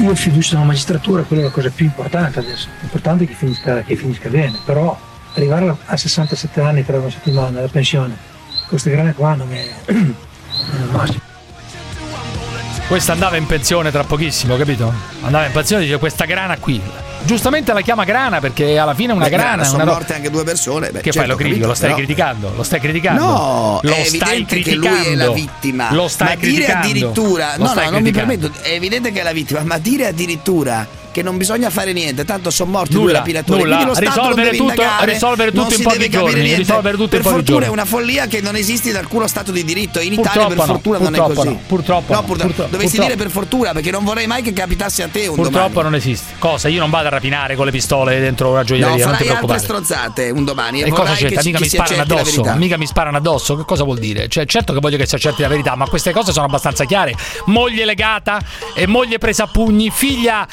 Io 0.00 0.10
ho 0.10 0.14
fiducia 0.14 0.54
nella 0.54 0.66
magistratura, 0.66 1.22
quella 1.22 1.42
è 1.42 1.44
la 1.46 1.50
cosa 1.50 1.70
più 1.74 1.84
importante 1.86 2.38
adesso. 2.38 2.68
L'importante 2.80 3.24
è 3.24 3.26
che 3.26 3.34
finisca, 3.34 3.82
che 3.82 3.96
finisca 3.96 4.28
bene, 4.28 4.58
però 4.64 4.96
arrivare 5.34 5.74
a 5.86 5.96
67 5.96 6.60
anni 6.60 6.84
tra 6.84 6.98
una 6.98 7.10
settimana 7.10 7.58
alla 7.58 7.68
pensione, 7.68 8.16
queste 8.68 8.90
grane 8.90 9.12
qua 9.14 9.34
non 9.34 9.52
è, 9.52 9.66
non 9.92 10.14
è 10.88 10.92
massimo. 10.96 11.20
Questa 12.88 13.12
andava 13.12 13.36
in 13.36 13.44
pensione 13.44 13.90
tra 13.90 14.02
pochissimo, 14.04 14.56
capito? 14.56 14.90
Andava 15.22 15.44
in 15.44 15.52
pensione 15.52 15.82
e 15.82 15.86
dice 15.86 15.98
questa 15.98 16.24
grana 16.24 16.56
qui. 16.56 16.80
Giustamente 17.24 17.72
la 17.74 17.82
chiama 17.82 18.04
grana 18.04 18.40
perché 18.40 18.78
alla 18.78 18.94
fine 18.94 19.12
è 19.12 19.14
una 19.14 19.24
Beh, 19.26 19.30
grana. 19.30 19.62
è 19.62 19.66
sono 19.66 19.82
una 19.82 19.92
morte 19.92 20.14
anche 20.14 20.30
due 20.30 20.42
persone. 20.42 20.86
beh, 20.90 21.00
Che 21.00 21.10
certo, 21.12 21.18
fai 21.18 21.28
lo 21.28 21.36
critico? 21.36 21.66
Lo 21.66 21.74
stai 21.74 21.90
però- 21.90 21.96
criticando? 22.02 22.52
Lo 22.56 22.62
stai 22.62 22.80
criticando? 22.80 23.22
No, 23.24 23.80
lo 23.82 23.90
è 23.92 24.04
stai 24.04 24.06
evidente 24.38 24.56
che 24.56 24.62
criticando. 24.62 25.02
lui 25.02 25.12
è 25.12 25.14
la 25.16 25.30
vittima. 25.32 25.92
Lo 25.92 26.08
stai 26.08 26.28
ma 26.28 26.34
dire 26.36 26.50
criticando. 26.52 26.86
addirittura, 26.86 27.52
Lo 27.56 27.64
no, 27.64 27.74
no, 27.74 27.80
non 27.90 28.02
mi 28.02 28.10
criticando. 28.10 28.38
permetto, 28.48 28.62
è 28.62 28.70
evidente 28.72 29.12
che 29.12 29.20
è 29.20 29.22
la 29.22 29.32
vittima, 29.32 29.60
ma 29.64 29.78
dire 29.78 30.06
addirittura 30.06 30.86
che 31.18 31.24
non 31.24 31.36
bisogna 31.36 31.68
fare 31.70 31.92
niente, 31.92 32.24
tanto 32.24 32.50
sono 32.50 32.70
morti 32.70 32.92
due 32.92 33.02
Nulla, 33.02 33.18
rapinatori. 33.18 33.60
nulla. 33.62 33.76
quindi 33.76 33.94
lo 33.94 33.94
Stato 34.00 34.18
Risolvere 34.20 34.48
non 34.48 34.56
tutto- 34.58 34.70
indagare, 34.82 35.12
risolvere 35.12 35.50
tutto 35.50 35.62
non 35.62 35.72
in 35.72 35.82
pochi 35.82 36.08
giorni, 36.08 36.40
niente. 36.40 36.56
risolvere 36.58 36.96
tutto 36.96 37.02
in 37.02 37.08
per 37.10 37.20
pochi 37.22 37.34
fortuna 37.34 37.58
giorni. 37.58 37.66
è 37.66 37.70
una 37.70 37.84
follia 37.84 38.26
che 38.26 38.40
non 38.40 38.56
esiste 38.56 38.90
in 38.90 38.96
alcuno 38.96 39.26
Stato 39.26 39.50
di 39.52 39.64
diritto. 39.64 39.98
In 40.00 40.12
Italia 40.12 40.30
Purtroppo 40.46 40.48
per 40.48 40.56
no, 40.58 40.72
fortuna 40.72 40.98
non 40.98 41.14
è 41.14 41.18
così. 41.18 41.48
no, 41.48 41.60
purtroppo 41.66 42.12
No, 42.12 42.20
no, 42.20 42.24
purtroppo. 42.26 42.46
purtroppo- 42.46 42.70
Dovresti 42.70 42.96
purtroppo. 42.96 43.06
dire 43.06 43.16
per 43.16 43.30
fortuna 43.30 43.72
perché 43.72 43.90
non 43.90 44.04
vorrei 44.04 44.26
mai 44.26 44.42
che 44.42 44.52
capitasse 44.52 45.02
a 45.02 45.08
te 45.08 45.26
un 45.26 45.34
Purtroppo 45.34 45.68
domani. 45.68 45.82
non 45.90 45.94
esiste. 45.96 46.34
Cosa? 46.38 46.68
Io 46.68 46.78
non 46.80 46.90
vado 46.90 47.06
a 47.08 47.10
rapinare 47.10 47.56
con 47.56 47.64
le 47.64 47.70
pistole 47.72 48.20
dentro 48.20 48.48
una 48.50 48.58
No, 48.58 48.64
gioielleria, 48.64 49.04
non 49.06 49.16
ti 49.16 49.24
farai 49.24 49.28
altre 49.28 49.46
preoccupare. 49.46 49.58
stronzate 49.58 50.30
un 50.30 50.44
domani 50.44 50.82
e, 50.82 50.86
E 50.86 50.90
cosa 50.90 51.14
c'entra? 51.14 51.40
che, 51.42 51.46
Mica 51.48 51.58
mi 51.60 51.68
sparano 51.68 52.02
addosso. 52.02 52.42
Mica 52.56 52.76
mi 52.78 52.86
sparano 52.86 53.16
addosso. 53.16 53.56
Che 53.56 53.64
cosa 53.64 53.84
vuol 53.84 53.98
dire? 53.98 54.28
Cioè, 54.28 54.44
certo 54.46 54.72
che 54.72 54.78
voglio 54.80 54.96
che 54.96 55.06
si 55.06 55.14
accerti 55.16 55.42
la 55.42 55.48
verità, 55.48 55.74
ma 55.74 55.86
queste 55.88 56.12
cose 56.12 56.32
sono 56.32 56.46
abbastanza 56.46 56.84
chiare. 56.84 57.14
Moglie 57.46 57.84
legata, 57.84 58.40
e 58.74 58.86
moglie 58.86 59.18
presa 59.18 59.44
a 59.44 59.46
pugni, 59.48 59.90
figlia 59.90 60.46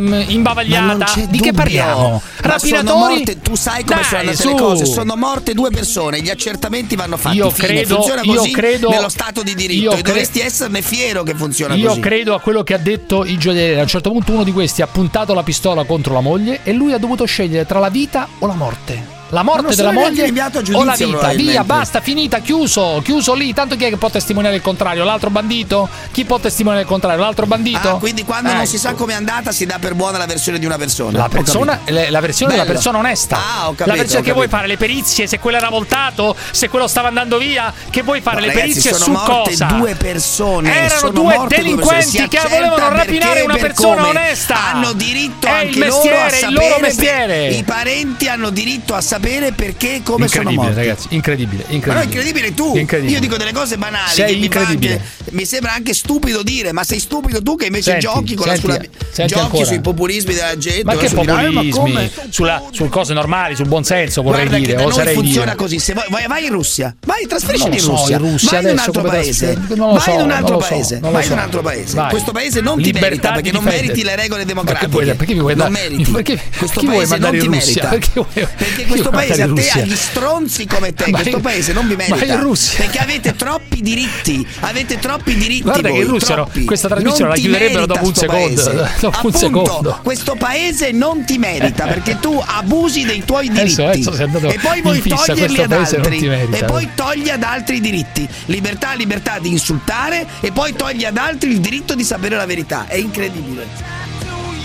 ehm, 0.00 0.24
imbavagliata. 0.28 1.26
Di 1.28 1.38
che 1.40 1.52
parliamo? 1.52 2.22
Ma 2.42 2.48
Rapinatori? 2.48 2.98
morte, 3.16 3.40
tu 3.40 3.54
sai 3.54 3.84
come 3.84 4.00
Dai, 4.00 4.04
sono 4.04 4.20
andate 4.20 4.36
su. 4.36 4.48
le 4.48 4.54
cose. 4.54 4.84
Sono 4.86 5.16
morte 5.16 5.54
due 5.54 5.70
persone, 5.70 6.20
gli 6.20 6.30
accertamenti 6.30 6.96
vanno 6.96 7.16
fatti. 7.16 7.36
Io 7.36 7.50
fine. 7.50 7.66
credo- 7.68 7.94
funziona 7.96 8.22
io 8.22 8.42
credo- 8.50 8.88
nello 8.90 9.08
Stato 9.08 9.42
di 9.42 9.54
diritto 9.54 9.82
io 9.82 9.90
e 9.90 9.94
cre- 9.94 10.02
dovresti 10.02 10.40
esserne 10.40 10.82
fiero 10.82 11.22
che 11.22 11.34
funziona 11.34 11.74
Io 11.74 11.88
così. 11.88 12.00
credo 12.00 12.34
a 12.34 12.40
quello 12.40 12.62
che 12.62 12.74
ha 12.74 12.78
detto 12.78 13.24
il 13.24 13.38
gioielliere. 13.38 13.78
A 13.80 13.82
un 13.82 13.88
certo 13.88 14.10
punto 14.10 14.32
uno 14.32 14.44
di 14.44 14.52
questi 14.52 14.82
ha 14.82 14.86
puntato 14.86 15.34
la 15.34 15.42
pistola 15.42 15.84
contro 15.84 16.14
la 16.14 16.20
moglie 16.20 16.60
e 16.64 16.72
lui 16.72 16.92
ha 16.92 16.98
dovuto 16.98 17.24
scegliere 17.24 17.66
tra 17.66 17.78
la 17.78 17.88
vita 17.90 18.28
o 18.38 18.46
la 18.46 18.54
morte. 18.54 19.18
La 19.30 19.42
Ma 19.42 19.52
morte 19.54 19.74
della 19.76 19.92
moglie 19.92 20.24
a 20.26 20.50
o 20.52 20.62
giudizio, 20.62 20.84
la 21.20 21.28
vita? 21.28 21.28
Via, 21.34 21.64
basta, 21.64 22.00
finita, 22.00 22.40
chiuso, 22.40 23.00
chiuso 23.04 23.32
lì. 23.34 23.54
Tanto 23.54 23.76
chi 23.76 23.84
è 23.84 23.88
che 23.88 23.96
può 23.96 24.10
testimoniare 24.10 24.56
il 24.56 24.62
contrario? 24.62 25.04
L'altro 25.04 25.30
bandito? 25.30 25.88
Chi 26.10 26.24
può 26.24 26.38
testimoniare 26.40 26.82
il 26.84 26.90
contrario? 26.90 27.22
L'altro 27.22 27.46
bandito? 27.46 27.88
Ah, 27.90 27.98
quindi 27.98 28.24
quando 28.24 28.50
Eh, 28.50 28.54
non 28.54 28.66
si 28.66 28.76
sa 28.76 28.94
com'è 28.94 29.14
andata 29.14 29.52
si 29.52 29.66
dà 29.66 29.78
per 29.78 29.94
buona 29.94 30.18
la 30.18 30.26
versione 30.26 30.58
di 30.58 30.66
una 30.66 30.76
persona. 30.78 31.16
La 31.18 31.28
persona, 31.28 31.78
la 31.86 32.20
versione 32.20 32.52
della 32.52 32.64
Bello. 32.64 32.74
persona 32.74 32.98
onesta. 32.98 33.36
Ah, 33.36 33.68
ho 33.68 33.74
capito, 33.74 33.86
la 33.86 33.94
versione 33.94 34.24
che 34.24 34.32
vuoi 34.32 34.48
fare 34.48 34.66
le 34.66 34.76
perizie, 34.76 35.28
se 35.28 35.38
quello 35.38 35.58
era 35.58 35.68
voltato, 35.68 36.34
se 36.50 36.68
quello 36.68 36.88
stava 36.88 37.06
andando 37.08 37.38
via, 37.38 37.72
che 37.88 38.02
vuoi 38.02 38.20
fare 38.20 38.40
No, 38.40 38.46
le 38.46 38.52
ragazzi, 38.52 38.68
perizie 38.68 38.94
sono 38.94 39.18
su 39.18 39.24
cosa? 39.24 39.64
due 39.66 39.94
persone. 39.94 40.74
Erano 40.86 41.10
due 41.10 41.38
delinquenti 41.46 42.26
che 42.26 42.40
volevano 42.48 42.88
rapinare 42.88 43.42
una 43.42 43.52
per 43.54 43.62
persona 43.62 43.94
come. 44.02 44.08
onesta. 44.18 44.70
Hanno 44.72 44.92
diritto 44.92 45.46
È 45.46 45.50
anche 45.50 45.78
il 45.78 45.86
loro 45.86 46.00
a 46.18 46.24
mestiere, 46.24 46.30
è 46.30 46.34
il 46.34 46.34
sapere 46.40 46.68
loro 46.68 46.80
mestiere. 46.80 47.46
I 47.50 47.62
parenti 47.62 48.28
hanno 48.28 48.50
diritto 48.50 48.94
a 48.94 49.00
sapere 49.00 49.18
perché 49.20 49.96
e 49.96 50.02
come 50.02 50.26
sono 50.28 50.50
incredibile, 50.50 50.56
morti. 50.56 50.74
ragazzi, 50.74 51.06
incredibile, 51.10 51.62
Ma 51.62 51.68
no, 51.68 51.74
incredibile. 51.74 52.00
è 52.00 52.04
incredibile 52.04 52.54
tu. 52.54 52.76
Incredibile. 52.76 53.14
Io 53.14 53.20
dico 53.20 53.36
delle 53.36 53.52
cose 53.52 53.76
banali. 53.76 54.10
Sei 54.10 54.26
che 54.32 54.36
mi, 54.38 54.44
incredibile. 54.44 54.92
anche- 54.94 55.04
mi 55.30 55.44
sembra 55.44 55.72
anche 55.74 55.94
stupido 55.94 56.42
dire, 56.42 56.72
ma 56.72 56.82
sei 56.84 56.98
stupido 56.98 57.42
tu 57.42 57.56
che 57.56 57.66
invece 57.66 57.90
Senti, 57.92 58.06
giochi 58.06 58.34
con 58.34 58.46
la 58.46 58.54
senti, 58.54 58.66
sulla, 58.66 58.80
senti 59.10 59.32
giochi 59.32 59.44
ancora. 59.44 59.64
sui 59.64 59.80
populismi 59.80 60.34
della 60.34 60.56
gente. 60.58 60.84
Ma 60.84 60.96
che 60.96 61.08
su 61.08 61.14
dire, 61.20 61.32
"Eh, 61.32 61.34
ma 61.34 61.42
populismi? 61.50 61.78
come?" 61.78 62.10
Sulla, 62.30 62.62
su 62.70 62.88
cose 62.88 63.12
normali, 63.14 63.54
sul 63.56 63.68
buon 63.68 63.84
senso 63.84 64.22
vorrei 64.22 64.46
Guarda 64.46 64.58
dire, 64.58 64.76
che 64.76 64.84
da 65.04 65.12
funziona 65.12 65.44
dire. 65.44 65.56
così. 65.56 65.78
Se 65.78 65.92
vai, 65.92 66.26
vai 66.26 66.44
in 66.44 66.52
Russia, 66.52 66.94
vai, 67.06 67.26
trasferisci 67.26 67.68
Non 67.68 67.70
lo 67.70 67.76
in 67.76 67.82
so, 67.82 67.90
Russia. 67.96 68.16
in 68.16 68.22
Russia 68.22 68.50
vai 68.50 68.64
in 68.64 68.70
un 68.70 68.78
altro 68.78 69.02
paese. 69.02 69.54
vai 69.68 70.00
so, 70.00 70.10
in 70.10 70.20
un 70.20 70.30
altro 70.30 70.60
so, 70.60 70.68
paese. 70.68 70.98
vai 71.00 71.14
in 71.14 71.22
so. 71.22 71.32
un 71.32 71.38
altro 71.38 71.60
paese. 71.62 72.06
Questo 72.10 72.32
paese 72.32 72.60
non 72.60 72.80
ti 72.82 72.92
merita 72.92 73.32
perché 73.32 73.52
non 73.52 73.64
meriti 73.64 74.02
le 74.02 74.16
regole 74.16 74.40
Ma 74.42 74.46
democratiche. 74.48 75.14
perché 75.14 75.34
mi 75.34 75.40
vuoi 75.40 75.54
dare- 75.54 75.68
perché- 76.12 76.40
questo 76.58 76.82
paese 76.82 77.16
non 77.18 77.38
ti 77.38 77.48
merita. 77.48 77.88
Perché 78.00 78.46
Perché 78.56 78.84
chi 78.86 79.09
questo 79.10 79.34
paese 79.34 79.42
a 79.42 79.46
te, 79.46 79.50
Russia? 79.52 79.82
agli 79.82 79.96
stronzi 79.96 80.66
come 80.66 80.94
te, 80.94 81.10
Ma 81.10 81.18
questo 81.18 81.36
in- 81.36 81.42
paese 81.42 81.72
non 81.72 81.86
vi 81.88 81.96
ma 81.96 82.04
merita. 82.08 82.34
in 82.34 82.40
Russia? 82.40 82.78
Perché 82.78 82.98
avete 82.98 83.36
troppi 83.36 83.80
diritti. 83.82 84.46
Avete 84.60 84.98
troppi 84.98 85.34
diritti. 85.36 85.62
Guarda 85.62 85.88
che 85.88 85.94
voi, 85.94 86.02
in 86.04 86.08
Russia 86.08 86.36
no, 86.36 86.50
questa 86.64 86.88
trasmissione 86.88 87.20
Non 87.22 87.28
la 87.30 87.34
ti 87.34 87.40
chiuderebbero 87.42 87.80
merita 87.86 87.94
dopo 87.94 88.06
un 88.06 88.14
secondo. 88.14 88.44
paese. 88.62 88.70
Dopo 89.00 89.06
un 89.06 89.14
Appunto, 89.14 89.38
secondo. 89.38 89.98
questo 90.02 90.34
paese 90.36 90.90
non 90.92 91.24
ti 91.24 91.38
merita 91.38 91.86
perché 91.86 92.18
tu 92.20 92.40
abusi 92.44 93.04
dei 93.04 93.24
tuoi 93.24 93.48
diritti 93.48 93.80
Adesso- 93.82 94.12
adesso 94.12 94.48
e 94.48 94.58
poi 94.60 94.80
vuoi 94.82 95.00
fissa, 95.00 95.16
toglierli 95.26 95.62
ad 95.62 95.72
altri 95.72 96.26
e 96.50 96.64
poi 96.64 96.88
togli 96.94 97.28
ad 97.28 97.42
altri 97.42 97.76
i 97.76 97.80
diritti 97.80 98.28
libertà 98.46 98.92
libertà 98.94 99.38
di 99.38 99.48
insultare 99.50 100.26
e 100.40 100.52
poi 100.52 100.74
togli 100.74 101.04
ad 101.04 101.16
altri 101.16 101.50
il 101.50 101.60
diritto 101.60 101.94
di 101.94 102.04
sapere 102.04 102.36
la 102.36 102.46
verità 102.46 102.86
è 102.86 102.96
incredibile 102.96 103.66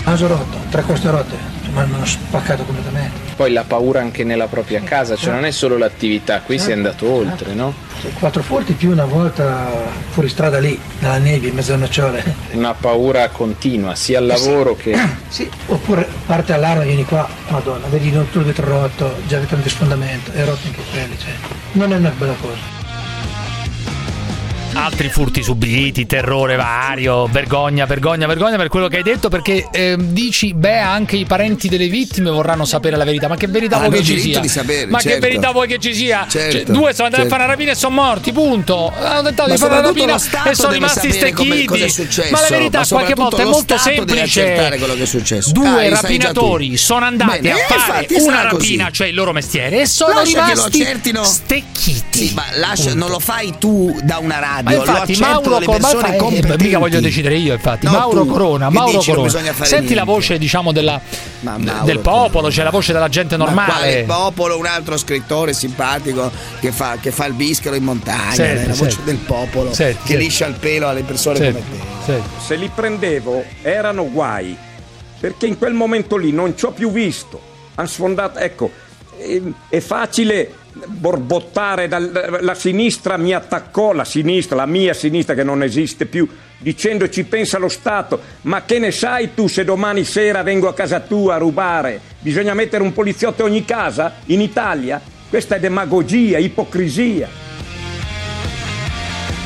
Naso 0.04 0.26
rotto, 0.28 0.58
tre 0.70 0.82
coste 0.82 1.10
rotte, 1.10 1.34
mi 1.72 1.78
hanno 1.80 2.04
spaccato 2.04 2.62
completamente. 2.64 3.25
Poi 3.36 3.52
la 3.52 3.64
paura 3.64 4.00
anche 4.00 4.24
nella 4.24 4.46
propria 4.46 4.80
casa, 4.82 5.14
cioè 5.14 5.34
non 5.34 5.44
è 5.44 5.50
solo 5.50 5.76
l'attività, 5.76 6.40
qui 6.40 6.58
si 6.58 6.70
è 6.70 6.72
andato 6.72 7.10
oltre, 7.10 7.52
no? 7.52 7.74
Quattro 8.18 8.42
furti 8.42 8.72
più 8.72 8.90
una 8.90 9.04
volta 9.04 9.68
fuori 10.10 10.28
strada 10.28 10.58
lì, 10.58 10.78
nella 11.00 11.18
nebbia, 11.18 11.48
in 11.50 11.54
mezzo 11.54 11.74
a 11.74 11.76
nocciole. 11.76 12.24
Una 12.52 12.72
paura 12.72 13.28
continua, 13.28 13.94
sia 13.94 14.18
al 14.18 14.26
lavoro 14.26 14.74
che... 14.74 14.96
Sì, 15.28 15.48
oppure 15.66 16.08
parte 16.24 16.54
allarme, 16.54 16.84
vieni 16.84 17.04
qua, 17.04 17.28
madonna, 17.48 17.86
vedi 17.88 18.10
tutto 18.10 18.38
il 18.38 18.44
vetro 18.46 18.68
rotto, 18.68 19.16
già 19.26 19.36
avete 19.36 19.54
tanto 19.54 19.68
sfondamento, 19.68 20.30
è 20.32 20.44
rotto 20.44 20.66
anche 20.66 20.80
quelli, 20.90 21.18
cioè. 21.18 21.32
Non 21.72 21.92
è 21.92 21.96
una 21.96 22.12
bella 22.16 22.34
cosa. 22.40 22.75
Altri 24.78 25.08
furti 25.08 25.42
subiti, 25.42 26.04
terrore 26.06 26.54
vario, 26.54 27.26
vergogna, 27.26 27.86
vergogna, 27.86 28.26
vergogna 28.26 28.56
per 28.56 28.68
quello 28.68 28.88
che 28.88 28.98
hai 28.98 29.02
detto 29.02 29.28
perché 29.30 29.66
ehm, 29.72 30.00
dici, 30.12 30.52
beh, 30.52 30.78
anche 30.80 31.16
i 31.16 31.24
parenti 31.24 31.68
delle 31.68 31.88
vittime 31.88 32.30
vorranno 32.30 32.64
sapere 32.66 32.94
la 32.96 33.04
verità. 33.04 33.26
Ma 33.26 33.36
che 33.36 33.46
verità 33.46 33.76
Hanno 33.78 33.88
vuoi 33.88 34.00
che 34.00 34.04
ci 34.04 34.20
sia? 34.20 34.42
sapere, 34.46 34.86
Ma 34.86 34.98
che 34.98 35.04
certo. 35.08 35.20
verità 35.20 35.50
vuoi 35.50 35.66
che 35.66 35.78
ci 35.78 35.94
sia? 35.94 36.26
Certo, 36.28 36.52
Cioè, 36.58 36.64
due 36.64 36.92
sono 36.92 37.06
andati 37.06 37.22
certo. 37.22 37.26
a 37.26 37.28
fare 37.28 37.42
una 37.44 37.52
rapina 37.52 37.70
e 37.72 37.74
sono 37.74 37.94
morti, 37.94 38.32
punto. 38.32 38.92
Hanno 38.96 39.22
tentato 39.22 39.50
di 39.50 39.56
fare 39.56 39.72
una 39.78 39.82
rapina 39.86 40.14
e 40.44 40.54
sono 40.54 40.72
rimasti 40.72 41.10
stecchiti. 41.10 41.66
Ma 42.30 42.40
la 42.40 42.46
verità 42.50 42.78
Ma 42.80 42.86
qualche 42.86 43.14
volta 43.14 43.42
è 43.42 43.44
molto 43.46 43.78
semplice. 43.78 44.74
quello 44.78 44.94
che 44.94 45.02
è 45.02 45.06
successo. 45.06 45.52
Due 45.52 45.86
Ah, 45.86 45.88
rapinatori 45.88 46.76
sono 46.76 47.04
andati 47.06 47.40
Bene, 47.40 47.52
a 47.52 47.56
eh, 47.74 47.78
fare 47.78 48.06
una 48.10 48.20
sarà 48.36 48.48
così. 48.50 48.66
rapina, 48.76 48.90
cioè 48.90 49.06
il 49.08 49.14
loro 49.14 49.32
mestiere, 49.32 49.80
e 49.80 49.86
sono 49.86 50.12
Lascia 50.14 50.44
rimasti 50.44 50.84
stecchiti. 51.24 52.28
Sì, 52.28 52.34
ma 52.34 52.44
lascia, 52.56 52.94
non 52.94 53.10
lo 53.10 53.18
fai 53.18 53.54
tu 53.58 53.98
da 54.02 54.18
una 54.18 54.38
Ma 54.62 54.65
radio, 54.74 54.92
infatti 54.92 55.16
Mauro 55.18 55.58
le 55.58 55.64
Corona 55.66 56.12
eh, 56.12 56.16
competenti. 56.16 56.64
mica 56.64 56.78
voglio 56.78 57.00
decidere 57.00 57.36
io 57.36 57.52
infatti 57.54 57.86
No, 57.86 57.92
Mauro 57.92 58.22
tu. 58.22 58.26
Corona 58.30 58.70
Mauro 58.70 58.98
dici, 58.98 59.10
Corona 59.10 59.28
senti 59.30 59.94
la 59.94 60.02
niente. 60.02 60.04
voce 60.04 60.38
diciamo 60.38 60.72
della, 60.72 61.00
Ma 61.40 61.56
de- 61.56 61.64
Mauro 61.64 61.84
del 61.84 61.98
popolo 62.00 62.48
c'è 62.48 62.62
la 62.62 62.70
voce 62.70 62.92
della 62.92 63.08
gente 63.08 63.36
Ma 63.36 63.44
normale 63.44 64.04
popolo, 64.06 64.58
un 64.58 64.66
altro 64.66 64.96
scrittore 64.96 65.52
simpatico 65.52 66.30
che 66.60 66.72
fa, 66.72 66.96
che 67.00 67.10
fa 67.10 67.26
il 67.26 67.34
bischero 67.34 67.74
in 67.76 67.84
montagna, 67.84 68.32
Senti, 68.34 68.62
eh, 68.64 68.66
la 68.66 68.74
voce 68.74 68.90
senti. 68.90 69.04
del 69.04 69.16
popolo 69.18 69.72
Senti, 69.74 69.98
che 70.04 70.16
liscia 70.16 70.46
il 70.46 70.54
pelo 70.54 70.88
alle 70.88 71.02
persone 71.02 71.36
Senti, 71.36 71.62
come 71.62 71.80
te. 72.04 72.20
Se 72.44 72.54
li 72.56 72.70
prendevo 72.74 73.44
erano 73.62 74.10
guai, 74.10 74.56
perché 75.18 75.46
in 75.46 75.58
quel 75.58 75.72
momento 75.74 76.16
lì 76.16 76.30
non 76.32 76.56
ci 76.56 76.64
ho 76.66 76.70
più 76.72 76.90
visto. 76.92 77.40
Hanno 77.74 77.88
sfondato, 77.88 78.38
ecco, 78.38 78.70
è, 79.18 79.40
è 79.68 79.80
facile 79.80 80.52
borbottare, 80.86 81.88
dal- 81.88 82.38
la 82.40 82.54
sinistra 82.54 83.16
mi 83.16 83.32
attaccò, 83.32 83.92
la 83.92 84.04
sinistra, 84.04 84.56
la 84.56 84.66
mia 84.66 84.92
sinistra 84.92 85.34
che 85.34 85.42
non 85.42 85.62
esiste 85.62 86.06
più, 86.06 86.28
dicendo 86.58 87.08
ci 87.08 87.24
pensa 87.24 87.58
lo 87.58 87.68
Stato, 87.68 88.20
ma 88.42 88.64
che 88.64 88.78
ne 88.78 88.90
sai 88.90 89.34
tu 89.34 89.48
se 89.48 89.64
domani 89.64 90.04
sera 90.04 90.42
vengo 90.42 90.68
a 90.68 90.74
casa 90.74 91.00
tua 91.00 91.34
a 91.34 91.38
rubare? 91.38 92.00
Bisogna 92.20 92.54
mettere 92.54 92.82
un 92.82 92.92
poliziotto 92.92 93.46
in 93.46 93.52
ogni 93.52 93.64
casa 93.64 94.16
in 94.26 94.40
Italia? 94.40 95.00
Questa 95.28 95.56
è 95.56 95.60
demagogia, 95.60 96.38
ipocrisia. 96.38 97.28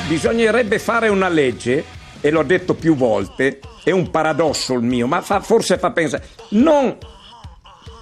Bisognerebbe 0.09 0.79
fare 0.79 1.09
una 1.09 1.29
legge, 1.29 1.85
e 2.21 2.31
l'ho 2.31 2.43
detto 2.43 2.75
più 2.75 2.97
volte, 2.97 3.61
è 3.85 3.93
un 3.93 4.11
paradosso 4.11 4.75
il 4.75 4.83
mio, 4.83 5.07
ma 5.07 5.21
fa- 5.21 5.41
forse 5.41 5.79
fa 5.79 5.93
pensare, 5.93 6.27
non 6.51 6.97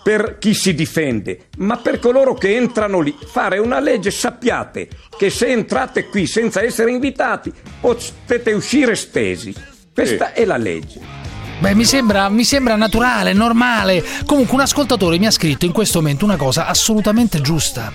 per 0.08 0.38
chi 0.38 0.54
si 0.54 0.74
difende, 0.74 1.48
ma 1.58 1.76
per 1.76 1.98
coloro 1.98 2.32
che 2.32 2.56
entrano 2.56 3.00
lì. 3.00 3.14
Fare 3.26 3.58
una 3.58 3.78
legge, 3.78 4.10
sappiate 4.10 4.88
che 5.18 5.28
se 5.28 5.48
entrate 5.48 6.06
qui 6.06 6.26
senza 6.26 6.62
essere 6.62 6.90
invitati, 6.92 7.52
potete 7.78 8.54
uscire 8.54 8.94
stesi. 8.94 9.54
Questa 9.92 10.32
è 10.32 10.46
la 10.46 10.56
legge. 10.56 10.98
Beh, 11.58 11.74
mi 11.74 11.84
sembra, 11.84 12.30
mi 12.30 12.44
sembra 12.44 12.74
naturale, 12.74 13.34
normale. 13.34 14.02
Comunque, 14.24 14.54
un 14.54 14.60
ascoltatore 14.60 15.18
mi 15.18 15.26
ha 15.26 15.30
scritto 15.30 15.66
in 15.66 15.72
questo 15.72 16.00
momento 16.00 16.24
una 16.24 16.36
cosa 16.36 16.64
assolutamente 16.64 17.42
giusta. 17.42 17.92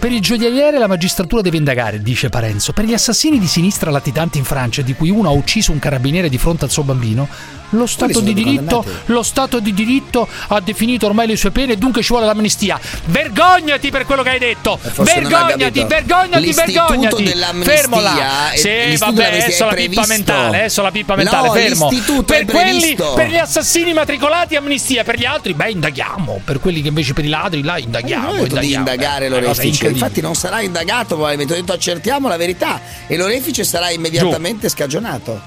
Per 0.00 0.10
il 0.10 0.22
gioielliere 0.22 0.78
la 0.78 0.86
magistratura 0.86 1.42
deve 1.42 1.58
indagare, 1.58 2.00
dice 2.00 2.30
Parenzo. 2.30 2.72
Per 2.72 2.86
gli 2.86 2.94
assassini 2.94 3.38
di 3.38 3.46
sinistra 3.46 3.90
latitanti 3.90 4.38
in 4.38 4.44
Francia, 4.44 4.80
di 4.80 4.94
cui 4.94 5.10
uno 5.10 5.28
ha 5.28 5.32
ucciso 5.32 5.72
un 5.72 5.78
carabiniere 5.78 6.30
di 6.30 6.38
fronte 6.38 6.64
al 6.64 6.70
suo 6.70 6.84
bambino, 6.84 7.28
lo 7.74 7.86
Stato 7.86 8.20
di 8.20 8.32
diritto, 8.32 8.84
lo 9.06 9.22
Stato 9.22 9.60
di 9.60 9.72
diritto 9.74 10.26
ha 10.48 10.58
definito 10.60 11.06
ormai 11.06 11.26
le 11.26 11.36
sue 11.36 11.50
pene 11.50 11.74
e 11.74 11.76
dunque 11.76 12.00
ci 12.02 12.08
vuole 12.08 12.24
l'amnistia. 12.24 12.80
Vergognati 13.04 13.90
per 13.90 14.06
quello 14.06 14.22
che 14.22 14.30
hai 14.30 14.38
detto! 14.38 14.72
ha 14.82 15.02
Vergognati, 15.02 15.84
vergognati, 15.86 16.40
L'istituto 16.40 16.96
vergognati! 16.96 17.62
Fermo 17.62 18.00
là! 18.00 18.50
Sì, 18.54 18.96
vabbè, 18.96 19.26
adesso 19.26 19.66
la 19.66 19.74
pippa 19.74 20.06
mentale, 20.06 20.56
adesso 20.58 20.82
la 20.82 20.90
pippa 20.90 21.14
mentale, 21.14 21.46
No, 21.46 21.52
fermo. 21.52 21.88
Per 22.24 22.44
quelli, 22.46 22.96
per 23.14 23.28
gli 23.28 23.36
assassini 23.36 23.92
matricolati 23.92 24.56
amnistia, 24.56 25.04
per 25.04 25.18
gli 25.18 25.26
altri 25.26 25.52
beh 25.52 25.70
indaghiamo, 25.70 26.40
per 26.42 26.58
quelli 26.58 26.80
che 26.80 26.88
invece 26.88 27.12
per 27.12 27.24
i 27.26 27.28
ladri 27.28 27.62
là 27.62 27.78
indaghiamo, 27.78 28.24
Non 28.24 28.38
ho 28.38 28.42
detto 28.42 28.58
di 28.58 28.72
indaghiamo. 28.72 28.88
indagare 28.90 29.26
Eh, 29.26 29.66
incredibile. 29.66 29.89
Infatti 29.90 30.20
non 30.20 30.34
sarà 30.34 30.60
indagato 30.60 31.14
probabilmente, 31.14 31.52
ho 31.52 31.56
detto 31.56 31.72
accertiamo 31.72 32.28
la 32.28 32.36
verità 32.36 32.80
e 33.06 33.16
l'orefice 33.16 33.64
sarà 33.64 33.90
immediatamente 33.90 34.68
scagionato. 34.68 35.40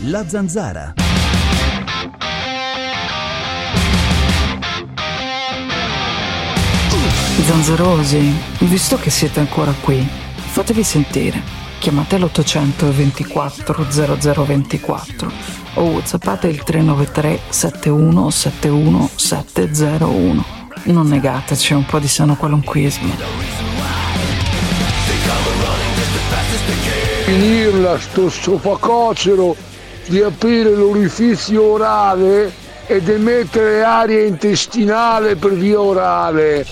La 0.00 0.28
zanzara. 0.28 0.94
Zanzarosi, 7.46 8.34
visto 8.60 8.96
che 8.96 9.10
siete 9.10 9.40
ancora 9.40 9.72
qui, 9.80 10.04
fatevi 10.34 10.82
sentire. 10.82 11.40
Chiamate 11.78 12.18
l'800 12.18 12.88
24 12.90 13.86
0024 13.88 15.32
o 15.74 15.82
whatsappate 15.82 16.48
il 16.48 16.62
393 16.62 17.40
71 17.48 18.30
71 18.30 19.10
701. 19.14 20.44
Non 20.84 21.06
negateci 21.06 21.74
un 21.74 21.84
po' 21.84 21.98
di 21.98 22.08
sano 22.08 22.36
qualunquismo. 22.36 23.65
Finirla 27.24 27.98
sto 27.98 28.30
sofacocero 28.30 29.56
di 30.06 30.22
aprire 30.22 30.70
l'orifizio 30.70 31.62
orale 31.62 32.52
ed 32.86 33.08
emettere 33.08 33.82
aria 33.82 34.24
intestinale 34.24 35.36
per 35.36 35.52
via 35.54 35.80
orale. 35.80 36.64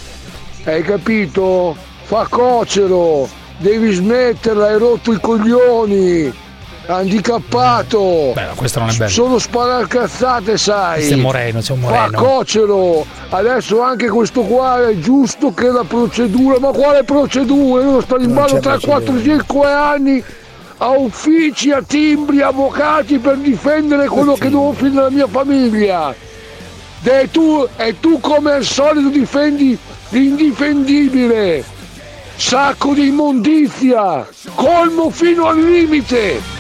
Hai 0.65 0.83
capito? 0.83 1.77
Facocero, 2.05 3.29
devi 3.59 3.93
smetterla, 3.93 4.69
hai 4.69 4.79
rotto 4.79 5.13
i 5.13 5.19
coglioni. 5.21 6.33
Handicappato. 6.87 8.33
Beh, 8.35 8.49
questo 8.55 8.81
non 8.81 8.89
è 8.91 8.93
bello. 8.95 9.11
Sono 9.11 9.39
spararcazzate, 9.39 10.57
sai. 10.57 10.95
Questo 10.97 11.15
è 11.15 11.17
Moreno, 11.17 11.61
sei 11.61 11.77
un 11.77 11.83
Ma 11.83 11.91
Moreno. 11.91 12.23
cocero, 12.23 13.07
adesso 13.31 13.81
anche 13.81 14.09
questo 14.09 14.43
qua 14.43 14.89
è 14.89 14.99
giusto 14.99 15.53
che 15.55 15.69
la 15.69 15.85
procedura, 15.85 16.59
ma 16.59 16.71
quale 16.71 17.05
procedura? 17.05 17.83
Io 17.83 18.01
stare 18.01 18.25
in 18.25 18.35
ballo 18.35 18.59
3, 18.59 18.79
4, 18.81 19.13
procedura. 19.13 19.43
5 19.43 19.73
anni 19.73 20.25
a 20.79 20.91
uffici, 20.91 21.71
a 21.71 21.83
timbri, 21.87 22.43
avvocati 22.43 23.19
per 23.19 23.37
difendere 23.37 24.07
quello 24.09 24.35
che 24.35 24.49
devo 24.49 24.69
offrire 24.69 24.99
alla 24.99 25.11
mia 25.11 25.27
famiglia. 25.27 26.15
E 27.07 27.29
tu, 27.31 27.67
e 27.77 28.01
tu 28.01 28.19
come 28.19 28.53
al 28.53 28.65
solito 28.65 29.09
difendi 29.09 29.79
l'indifendibile. 30.09 31.65
Sacco 32.37 32.95
di 32.95 33.09
immondizia, 33.09 34.27
colmo 34.55 35.11
fino 35.11 35.47
al 35.47 35.61
limite. 35.61 36.54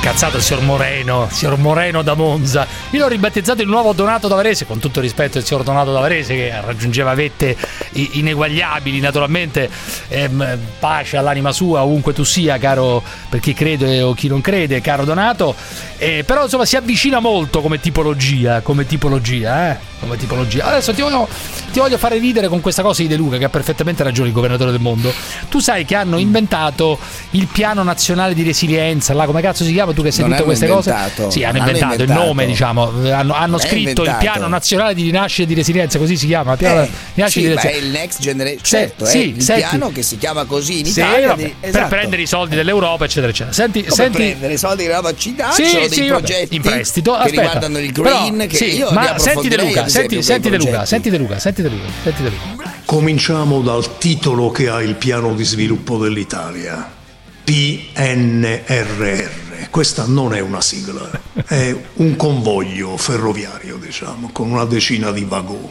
Cazzato 0.00 0.38
il 0.38 0.42
signor 0.42 0.62
Moreno, 0.62 1.24
il 1.24 1.30
signor 1.30 1.58
Moreno 1.58 2.02
da 2.02 2.14
Monza. 2.14 2.66
Io 2.90 3.00
l'ho 3.00 3.08
ribattezzato 3.08 3.60
il 3.60 3.68
nuovo 3.68 3.92
Donato 3.92 4.28
Davarese, 4.28 4.64
con 4.64 4.78
tutto 4.78 5.00
rispetto 5.00 5.34
del 5.34 5.44
signor 5.44 5.62
Donato 5.62 5.92
Davarese 5.92 6.34
che 6.34 6.52
raggiungeva 6.64 7.14
vette 7.14 7.54
ineguagliabili, 7.92 8.98
naturalmente. 8.98 9.68
Ehm, 10.08 10.58
pace 10.78 11.18
all'anima 11.18 11.52
sua, 11.52 11.84
ovunque 11.84 12.14
tu 12.14 12.24
sia, 12.24 12.58
caro 12.58 13.02
per 13.28 13.40
chi 13.40 13.52
crede 13.52 14.00
o 14.00 14.14
chi 14.14 14.26
non 14.26 14.40
crede, 14.40 14.80
caro 14.80 15.04
Donato. 15.04 15.54
Eh, 15.98 16.24
però 16.24 16.44
insomma 16.44 16.64
si 16.64 16.76
avvicina 16.76 17.20
molto 17.20 17.60
come 17.60 17.78
tipologia, 17.78 18.62
come 18.62 18.86
tipologia, 18.86 19.70
eh? 19.70 19.88
Come 20.00 20.16
tipologia. 20.16 20.64
Adesso 20.64 20.94
ti 20.94 21.02
voglio, 21.02 21.28
ti 21.72 21.78
voglio 21.78 21.98
fare 21.98 22.16
ridere 22.16 22.48
con 22.48 22.62
questa 22.62 22.80
cosa 22.80 23.02
di 23.02 23.08
De 23.08 23.16
Luca, 23.16 23.36
che 23.36 23.44
ha 23.44 23.50
perfettamente 23.50 24.02
ragione 24.02 24.28
il 24.28 24.34
governatore 24.34 24.70
del 24.70 24.80
mondo. 24.80 25.12
Tu 25.50 25.58
sai 25.58 25.84
che 25.84 25.94
hanno 25.94 26.16
inventato 26.16 26.98
il 27.32 27.46
piano 27.46 27.82
nazionale 27.82 28.32
di 28.32 28.42
resilienza, 28.42 29.12
là 29.12 29.26
come 29.26 29.42
cazzo 29.42 29.62
si 29.62 29.72
chiama? 29.72 29.89
Tu 29.92 30.02
che 30.02 30.08
hai 30.08 30.14
Non 30.18 30.28
sentito 30.30 30.34
hanno 30.36 30.44
queste 30.44 30.66
cose? 30.66 30.90
inventato, 30.90 31.30
Sì, 31.30 31.42
hanno 31.44 31.58
hanno 31.58 31.66
inventato, 31.66 31.94
il 31.94 32.00
inventato. 32.00 32.26
nome, 32.26 32.46
diciamo. 32.46 32.82
Hanno, 33.12 33.34
hanno 33.34 33.56
è 33.56 33.60
scritto 33.60 33.78
il 34.02 34.08
inventato. 34.08 34.18
piano 34.18 34.46
nazionale 34.48 34.94
di 34.94 35.02
rinascita 35.02 35.42
e 35.42 35.46
di 35.46 35.54
resilienza, 35.54 35.98
così 35.98 36.16
si 36.16 36.26
chiama. 36.26 36.56
Piano 36.56 36.82
Eh, 36.82 36.86
di 36.86 36.90
rinascita 37.14 37.40
sì, 37.40 37.46
e 37.46 37.48
di 37.48 37.54
ma 37.54 37.60
è 37.60 37.64
resilienza. 37.64 37.86
il 37.86 38.00
next 38.00 38.20
generation, 38.20 38.60
Sì, 38.64 38.70
certo, 38.70 39.04
è 39.04 39.08
sì, 39.08 39.28
il 39.36 39.42
senti. 39.42 39.66
piano 39.68 39.92
che 39.92 40.02
si 40.02 40.18
chiama 40.18 40.44
così 40.44 40.78
in 40.80 40.86
Sì, 40.86 41.00
Italia. 41.00 41.26
vabbè, 41.28 41.42
di- 41.42 41.54
per 41.60 41.68
esatto. 41.68 41.88
prendere 41.88 42.22
i 42.22 42.26
soldi 42.26 42.54
dell'Europa, 42.56 43.04
eccetera, 43.04 43.28
eccetera. 43.30 43.52
Senti, 43.54 43.80
Come 43.82 43.94
senti, 43.94 44.16
prendere 44.18 44.52
i 44.52 44.58
soldi 44.58 44.82
che 44.82 44.88
l'Europa 44.88 45.14
ci 45.14 45.34
dà, 45.34 45.50
Sì, 45.52 45.64
sono 45.66 45.88
sì, 45.88 45.98
dei 46.00 46.08
progetti 46.08 46.54
in 46.56 46.62
prestito. 46.62 47.12
che 47.12 47.18
Aspetta. 47.18 47.40
riguardano 47.42 47.78
il 47.78 47.92
Però, 47.92 48.28
green 48.28 48.46
che 48.48 48.56
sì, 48.56 48.76
io 48.76 48.90
ma 48.92 49.18
senti 49.18 49.48
De 49.48 49.56
Luca, 49.56 49.88
senti, 49.88 50.22
senti 50.22 50.48
De 50.50 50.56
Luca, 50.58 50.84
senti 50.86 51.10
De 51.10 51.18
Luca, 51.18 51.38
senti 51.38 51.62
De 51.62 51.68
Luca, 51.68 51.84
senti 52.02 52.22
De 52.22 52.28
Luca. 52.30 52.72
Cominciamo 52.84 53.60
dal 53.60 53.98
titolo 53.98 54.50
che 54.50 54.68
ha 54.68 54.82
il 54.82 54.94
piano 54.94 55.34
di 55.34 55.44
sviluppo 55.44 55.98
dell'Italia. 55.98 56.98
PNRR. 57.44 59.28
Questa 59.68 60.06
non 60.06 60.34
è 60.34 60.40
una 60.40 60.60
sigla, 60.60 61.10
è 61.46 61.76
un 61.94 62.16
convoglio 62.16 62.96
ferroviario, 62.96 63.76
diciamo, 63.76 64.30
con 64.32 64.50
una 64.50 64.64
decina 64.64 65.10
di 65.10 65.24
vagoni. 65.24 65.68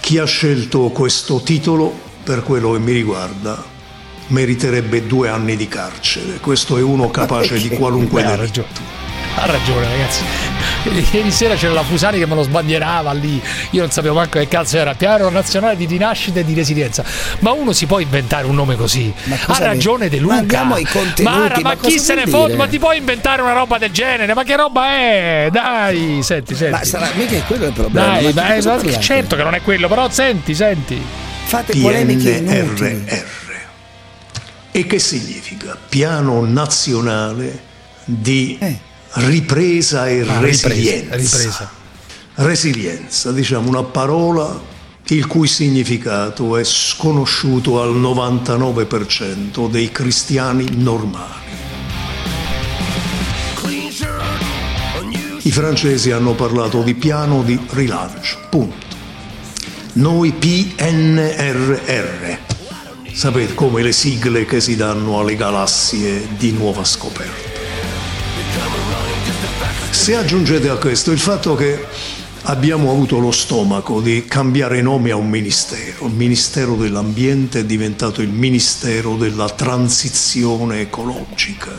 Chi 0.00 0.18
ha 0.18 0.24
scelto 0.24 0.88
questo 0.88 1.40
titolo, 1.42 1.92
per 2.24 2.42
quello 2.42 2.72
che 2.72 2.78
mi 2.78 2.92
riguarda, 2.92 3.62
meriterebbe 4.28 5.06
due 5.06 5.28
anni 5.28 5.56
di 5.56 5.68
carcere. 5.68 6.38
Questo 6.40 6.76
è 6.76 6.82
uno 6.82 7.10
capace 7.10 7.58
di 7.58 7.68
qualunque 7.68 8.22
delitto. 8.22 8.99
Ha 9.36 9.46
ragione, 9.46 9.86
ragazzi. 9.86 10.22
Ieri 11.16 11.30
sera 11.30 11.54
c'era 11.54 11.72
la 11.72 11.82
Fusani 11.82 12.18
che 12.18 12.26
me 12.26 12.34
lo 12.34 12.42
sbandierava 12.42 13.12
lì. 13.12 13.40
Io 13.70 13.80
non 13.80 13.90
sapevo 13.90 14.14
manco 14.14 14.38
che 14.38 14.48
cazzo 14.48 14.76
era. 14.76 14.94
Piano 14.94 15.28
nazionale 15.30 15.76
di 15.76 15.86
rinascita 15.86 16.40
e 16.40 16.44
di 16.44 16.54
resilienza. 16.54 17.04
Ma 17.40 17.52
uno 17.52 17.72
si 17.72 17.86
può 17.86 18.00
inventare 18.00 18.46
un 18.46 18.54
nome 18.54 18.76
così. 18.76 19.12
Ha 19.46 19.58
ragione 19.58 20.08
De 20.08 20.18
Luca. 20.18 20.34
Ma 20.34 20.40
andiamo 20.40 20.74
ai 20.74 20.84
contenuti, 20.84 21.22
Ma, 21.22 21.48
ma 21.48 21.60
ma 21.62 21.76
chi 21.76 21.98
se 21.98 22.14
ne 22.14 22.26
fotte? 22.26 22.56
Ma 22.56 22.66
ti 22.66 22.78
puoi 22.78 22.98
inventare 22.98 23.42
una 23.42 23.52
roba 23.52 23.78
del 23.78 23.90
genere? 23.90 24.34
Ma 24.34 24.42
che 24.42 24.56
roba 24.56 24.90
è? 24.90 25.48
Dai, 25.50 26.20
senti, 26.22 26.54
senti. 26.54 26.72
Ma 26.72 26.84
sarà 26.84 27.10
mica 27.14 27.36
è 27.36 27.44
quello 27.44 27.66
il 27.66 27.72
problema. 27.72 28.06
Dai, 28.14 28.32
ma 28.32 28.42
ma 28.42 28.54
eh, 28.54 28.62
parlate? 28.62 29.00
certo 29.00 29.36
che 29.36 29.42
non 29.42 29.54
è 29.54 29.62
quello, 29.62 29.88
però 29.88 30.10
senti, 30.10 30.54
senti. 30.54 31.02
Fate 31.44 31.78
polemiche 31.78 32.30
inutili. 32.30 33.04
PNRR. 33.06 33.58
E 34.72 34.86
che 34.86 34.98
significa? 34.98 35.76
Piano 35.88 36.44
nazionale 36.44 37.68
di 38.04 38.58
ripresa 39.14 40.08
e 40.08 40.20
Ah, 40.26 40.40
resilienza. 40.40 41.16
ripresa. 41.16 41.70
Resilienza, 42.34 43.32
diciamo 43.32 43.68
una 43.68 43.82
parola 43.82 44.68
il 45.08 45.26
cui 45.26 45.48
significato 45.48 46.56
è 46.56 46.62
sconosciuto 46.64 47.82
al 47.82 47.94
99% 47.96 49.68
dei 49.68 49.90
cristiani 49.90 50.66
normali. 50.76 51.38
I 55.42 55.50
francesi 55.50 56.12
hanno 56.12 56.34
parlato 56.34 56.82
di 56.82 56.94
piano 56.94 57.42
di 57.42 57.58
rilancio, 57.70 58.38
punto. 58.48 58.86
Noi 59.94 60.32
PNRR. 60.32 61.68
Sapete 63.12 63.54
come 63.54 63.82
le 63.82 63.90
sigle 63.92 64.44
che 64.44 64.60
si 64.60 64.76
danno 64.76 65.18
alle 65.18 65.34
galassie 65.34 66.28
di 66.38 66.52
nuova 66.52 66.84
scoperta. 66.84 67.49
Se 69.90 70.14
aggiungete 70.14 70.68
a 70.68 70.76
questo 70.76 71.10
il 71.10 71.18
fatto 71.18 71.54
che 71.54 71.84
abbiamo 72.44 72.90
avuto 72.90 73.18
lo 73.18 73.30
stomaco 73.30 74.00
di 74.00 74.24
cambiare 74.24 74.80
nome 74.80 75.10
a 75.10 75.16
un 75.16 75.28
ministero, 75.28 76.06
il 76.06 76.14
Ministero 76.14 76.74
dell'Ambiente 76.74 77.60
è 77.60 77.64
diventato 77.64 78.22
il 78.22 78.30
Ministero 78.30 79.16
della 79.16 79.48
Transizione 79.50 80.80
Ecologica. 80.80 81.70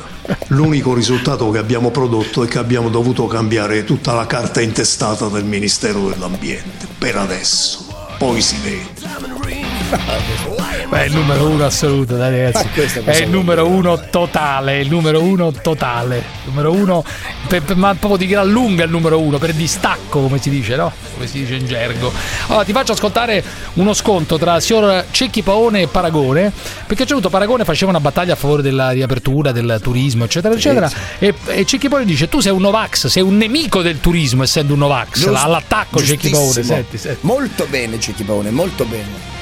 L'unico 0.47 0.93
risultato 0.93 1.49
che 1.49 1.57
abbiamo 1.57 1.89
prodotto 1.89 2.43
è 2.43 2.47
che 2.47 2.59
abbiamo 2.59 2.89
dovuto 2.89 3.25
cambiare 3.27 3.83
tutta 3.85 4.13
la 4.13 4.27
carta 4.27 4.61
intestata 4.61 5.27
del 5.27 5.45
Ministero 5.45 6.09
dell'Ambiente, 6.09 6.87
per 6.97 7.15
adesso. 7.15 7.87
Poi 8.17 8.41
si 8.41 8.57
vede. 8.61 9.30
Beh, 10.89 11.03
è 11.03 11.05
il 11.05 11.13
numero 11.13 11.47
uno 11.49 11.65
assoluto, 11.65 12.15
dai 12.17 12.31
ragazzi. 12.31 12.67
Questo 12.73 13.01
È 13.05 13.15
il 13.17 13.29
numero 13.29 13.65
uno 13.67 13.99
totale, 14.09 14.79
il 14.81 14.89
numero 14.89 15.21
uno 15.21 15.51
totale. 15.51 16.21
Numero 16.45 16.71
uno, 16.73 17.03
per- 17.47 17.61
per- 17.61 17.75
ma 17.77 17.93
proprio 17.95 18.17
di 18.17 18.27
gran 18.27 18.49
lunga 18.49 18.83
il 18.83 18.89
numero 18.89 19.19
uno, 19.19 19.37
per 19.37 19.53
distacco, 19.53 20.21
come 20.21 20.39
si 20.41 20.49
dice, 20.49 20.75
no? 20.75 20.91
Come 21.13 21.27
si 21.27 21.39
dice 21.39 21.55
in 21.55 21.65
gergo. 21.65 22.11
Allora, 22.47 22.65
ti 22.65 22.71
faccio 22.73 22.91
ascoltare 22.91 23.43
uno 23.75 23.93
sconto 23.93 24.37
tra 24.37 24.59
signor 24.59 25.05
Cecchi 25.11 25.41
Paone 25.43 25.81
e 25.81 25.87
Paragone, 25.87 26.51
perché 26.85 27.05
certo 27.05 27.29
Paragone 27.29 27.63
faceva 27.63 27.91
una 27.91 27.99
battaglia 28.01 28.33
a 28.33 28.37
favore 28.37 28.61
della 28.61 28.91
riapertura, 28.91 29.51
del 29.53 29.79
turismo, 29.81 30.25
eccetera, 30.25 30.53
eccetera. 30.53 30.91
E, 31.19 31.33
e 31.47 31.65
Cecchi 31.65 31.87
Paone 31.87 32.05
dice: 32.05 32.27
Tu 32.27 32.39
sei 32.41 32.51
un 32.51 32.61
Novax, 32.61 33.07
sei 33.07 33.23
un 33.23 33.37
nemico 33.37 33.81
del 33.81 33.99
turismo, 34.01 34.43
essendo 34.43 34.73
un 34.73 34.79
Novax. 34.79 35.19
Giust- 35.19 35.35
All'attacco 35.43 36.03
Cecchi 36.03 36.29
Paone, 36.29 36.63
senti, 36.63 36.97
senti. 36.97 37.19
Molto 37.21 37.65
bene 37.69 37.97
Cecchi 37.99 38.23
Paone, 38.23 38.49
molto 38.51 38.83
bene. 38.85 39.39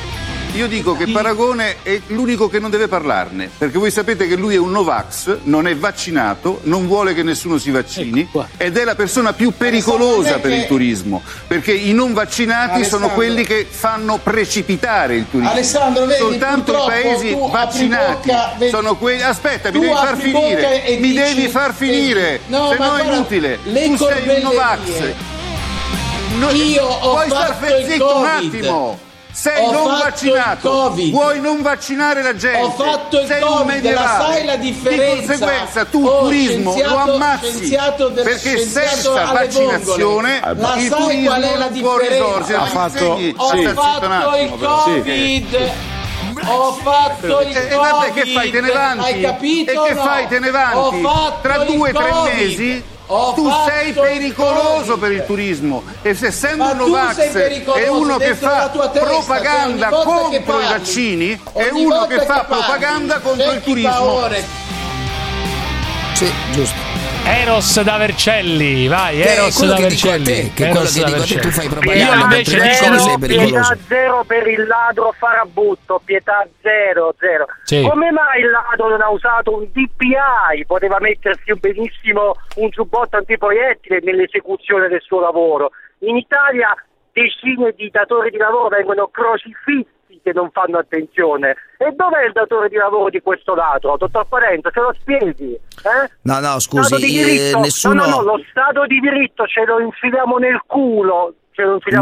Io 0.56 0.68
dico 0.68 0.96
che 0.96 1.08
Paragone 1.08 1.78
è 1.84 2.02
l'unico 2.08 2.50
che 2.50 2.60
non 2.60 2.70
deve 2.72 2.88
parlarne, 2.88 3.50
perché 3.56 3.78
voi 3.78 3.92
sapete 3.92 4.28
che 4.28 4.36
lui 4.36 4.56
è 4.56 4.58
un 4.58 4.72
Novax, 4.72 5.38
non 5.44 5.68
è 5.68 5.76
vaccinato, 5.76 6.60
non 6.64 6.88
vuole 6.88 7.14
che 7.14 7.24
nessuno 7.24 7.58
si 7.60 7.70
vaccini 7.70 8.28
ed 8.58 8.76
è 8.76 8.84
la 8.84 8.96
persona 8.96 9.32
più 9.34 9.54
pericolosa 9.56 10.40
per 10.40 10.52
il 10.52 10.66
turismo, 10.66 11.22
perché 11.48 11.72
i 11.72 11.94
non 11.94 12.14
vaccinati 12.14 12.84
sono 12.84 13.06
Alessandro. 13.06 13.16
quelli 13.16 13.46
che 13.46 13.68
fanno 13.70 14.18
precipitare 14.22 15.16
il 15.16 15.28
turismo. 15.30 15.52
Alessandro, 15.52 16.06
vedi, 16.06 16.20
Soltanto 16.20 16.74
i 16.74 16.88
paesi 16.88 17.38
vaccinati 17.52 18.28
bocca, 18.30 18.54
vedi- 18.58 18.72
sono 18.72 18.96
quelli. 18.98 19.22
Aspetta, 19.22 19.72
mi 19.72 19.80
devi 19.80 19.94
far 19.94 20.18
finire. 20.18 20.98
Mi 21.00 21.12
dici- 21.12 21.14
devi 21.14 21.48
far 21.48 21.74
finire. 21.74 22.42
No, 22.48 22.70
se 22.72 22.78
no 22.78 22.96
è 22.98 23.04
inutile. 23.06 23.60
le 23.64 23.88
tu 23.96 23.98
sei 23.98 24.28
un. 24.36 24.42
Novax. 24.42 24.80
No, 26.38 26.50
Io 26.52 26.84
ho 26.86 27.12
puoi 27.12 27.26
star 27.28 27.56
fatto 27.60 27.76
il 27.78 27.86
zitto 27.88 28.18
un 28.18 28.26
attimo. 28.26 29.00
Sei 29.39 29.63
Ho 29.65 29.71
non 29.71 29.86
vaccinato. 29.99 30.69
Covid. 30.69 31.12
Vuoi 31.13 31.39
non 31.39 31.62
vaccinare 31.62 32.21
la 32.21 32.36
gente. 32.36 32.60
Ho 32.60 32.71
fatto 32.71 33.21
il 33.21 33.28
Sei 33.28 33.41
un 33.41 33.47
Covid, 33.47 33.65
medievale. 33.67 34.06
la 34.06 34.25
sai 34.25 34.45
la 34.45 34.56
differenza? 34.58 35.06
Di 35.21 35.25
conseguenza 35.28 35.86
tu 35.86 36.06
Oh, 36.06 36.19
turismo 36.23 36.75
lo 36.78 36.97
ammazzi. 36.97 37.69
del- 38.10 38.23
perché 38.25 38.58
senza 38.67 39.32
vaccinazione. 39.32 40.41
La 40.58 40.75
il 40.75 40.89
sai 40.89 41.02
turismo 41.02 41.25
qual 41.30 41.41
è 41.41 41.58
la 41.58 41.69
non 41.69 41.80
può 41.80 41.97
differenza? 41.99 42.60
Ha 42.60 42.65
fatto- 42.65 43.04
insegni? 43.06 43.34
Ho 43.38 43.52
un 43.54 43.73
fatto 43.73 44.36
il 44.36 44.49
però. 44.60 44.84
Sì. 44.84 44.89
Covid. 44.97 45.71
Ho 46.47 46.73
fatto 46.73 47.39
il 47.41 47.56
E, 47.58 47.67
e 47.69 47.75
vabbè, 47.75 48.12
che 48.13 48.25
fai? 48.34 48.49
Te 48.52 48.62
ne 48.62 48.71
vanti? 48.71 49.06
Hai 49.06 49.21
capito? 49.21 49.71
E 49.71 49.88
che 49.88 49.93
no? 49.93 50.04
fai? 50.04 50.28
Te 50.28 50.39
ne 50.39 50.52
vanti? 50.52 50.78
Ho 50.78 50.91
fatto 50.91 51.39
Tra 51.41 51.58
due 51.60 51.89
o 51.89 51.93
tre 51.93 52.10
Covid. 52.10 52.34
mesi 52.36 52.84
Ho 53.12 53.34
tu 53.34 53.50
sei 53.65 53.91
pericoloso 53.91 55.00
per 55.00 55.12
il 55.12 55.26
turismo 55.26 55.84
e 56.04 56.13
se 56.13 56.28
essendo 56.28 56.63
un 56.65 56.78
Novax 56.78 57.17
è 57.17 57.88
uno 57.88 58.17
che 58.17 58.36
fa 58.36 58.69
testa, 58.69 59.00
propaganda 59.00 59.88
che 59.88 59.95
contro 60.04 60.62
i 60.62 60.63
vaccini 60.65 61.41
è 61.54 61.69
uno 61.72 62.06
che 62.06 62.24
fa 62.24 62.41
che 62.41 62.45
parli, 62.45 62.63
propaganda 62.63 63.19
contro 63.19 63.52
il 63.52 63.62
turismo 63.63 63.89
Paone. 63.89 64.45
Sì, 66.13 66.32
giusto. 66.52 67.09
Eros 67.32 67.82
da 67.84 67.98
Vercelli, 67.98 68.88
vai, 68.88 69.18
Che 69.22 69.34
Eros 69.34 69.65
da 69.65 69.76
Vercelli. 69.76 70.24
te, 70.24 70.52
che 70.54 70.65
è 70.65 70.70
Eros 70.70 71.00
quello 71.00 71.15
che 71.15 71.22
dico 71.22 71.22
a 71.22 71.26
te, 71.26 71.39
tu 71.39 71.50
fai 71.50 71.65
Io 71.65 71.72
propaganda, 71.72 72.24
invece 72.24 72.58
mentre 72.58 73.28
dico. 73.28 73.44
Pietà 73.50 73.78
zero 73.88 74.24
per 74.26 74.48
il 74.48 74.68
ladro 74.68 75.13
farabutto, 75.18 76.02
pietà 76.04 76.48
zero, 76.62 77.15
zero. 77.20 77.46
Sì. 77.63 77.82
Come 77.82 78.12
mai 78.12 78.42
il 78.42 78.50
ladro 78.50 78.89
non 78.89 79.02
ha 79.02 79.10
usato 79.10 79.56
un 79.56 79.68
DPI? 79.72 80.65
Poteva 80.65 81.00
mettersi 81.00 81.54
benissimo 81.56 82.36
un 82.56 82.70
giubbotto 82.70 83.18
antiproiettile 83.18 84.00
nell'esecuzione 84.02 84.88
del 84.88 85.02
suo 85.02 85.20
lavoro. 85.20 85.72
In 86.00 86.18
Italia 86.18 86.74
decine 87.12 87.74
di 87.76 87.89
datori 87.92 88.30
di 88.32 88.38
lavoro 88.38 88.70
vengono 88.70 89.08
crocifissi 89.08 89.86
che 90.21 90.32
non 90.34 90.49
fanno 90.51 90.77
attenzione. 90.77 91.55
E 91.77 91.91
dov'è 91.95 92.25
il 92.25 92.34
datore 92.34 92.69
di 92.69 92.75
lavoro 92.75 93.10
di 93.10 93.21
questo 93.21 93.55
ladro? 93.55 93.97
Dottor 93.97 94.27
Parenzo, 94.27 94.69
ce 94.71 94.79
lo 94.79 94.95
spieghi? 94.99 95.53
Eh? 95.53 96.10
No, 96.23 96.39
no, 96.39 96.60
scusi, 96.60 96.93
eh, 96.95 96.97
diritto. 96.97 97.60
nessuno... 97.60 97.93
No, 97.93 98.05
no, 98.05 98.15
no, 98.17 98.21
lo 98.23 98.43
Stato 98.49 98.86
di 98.86 98.99
diritto 98.99 99.45
ce 99.47 99.65
lo 99.65 99.79
infiliamo 99.79 100.38
nel 100.38 100.62
culo. 100.65 101.34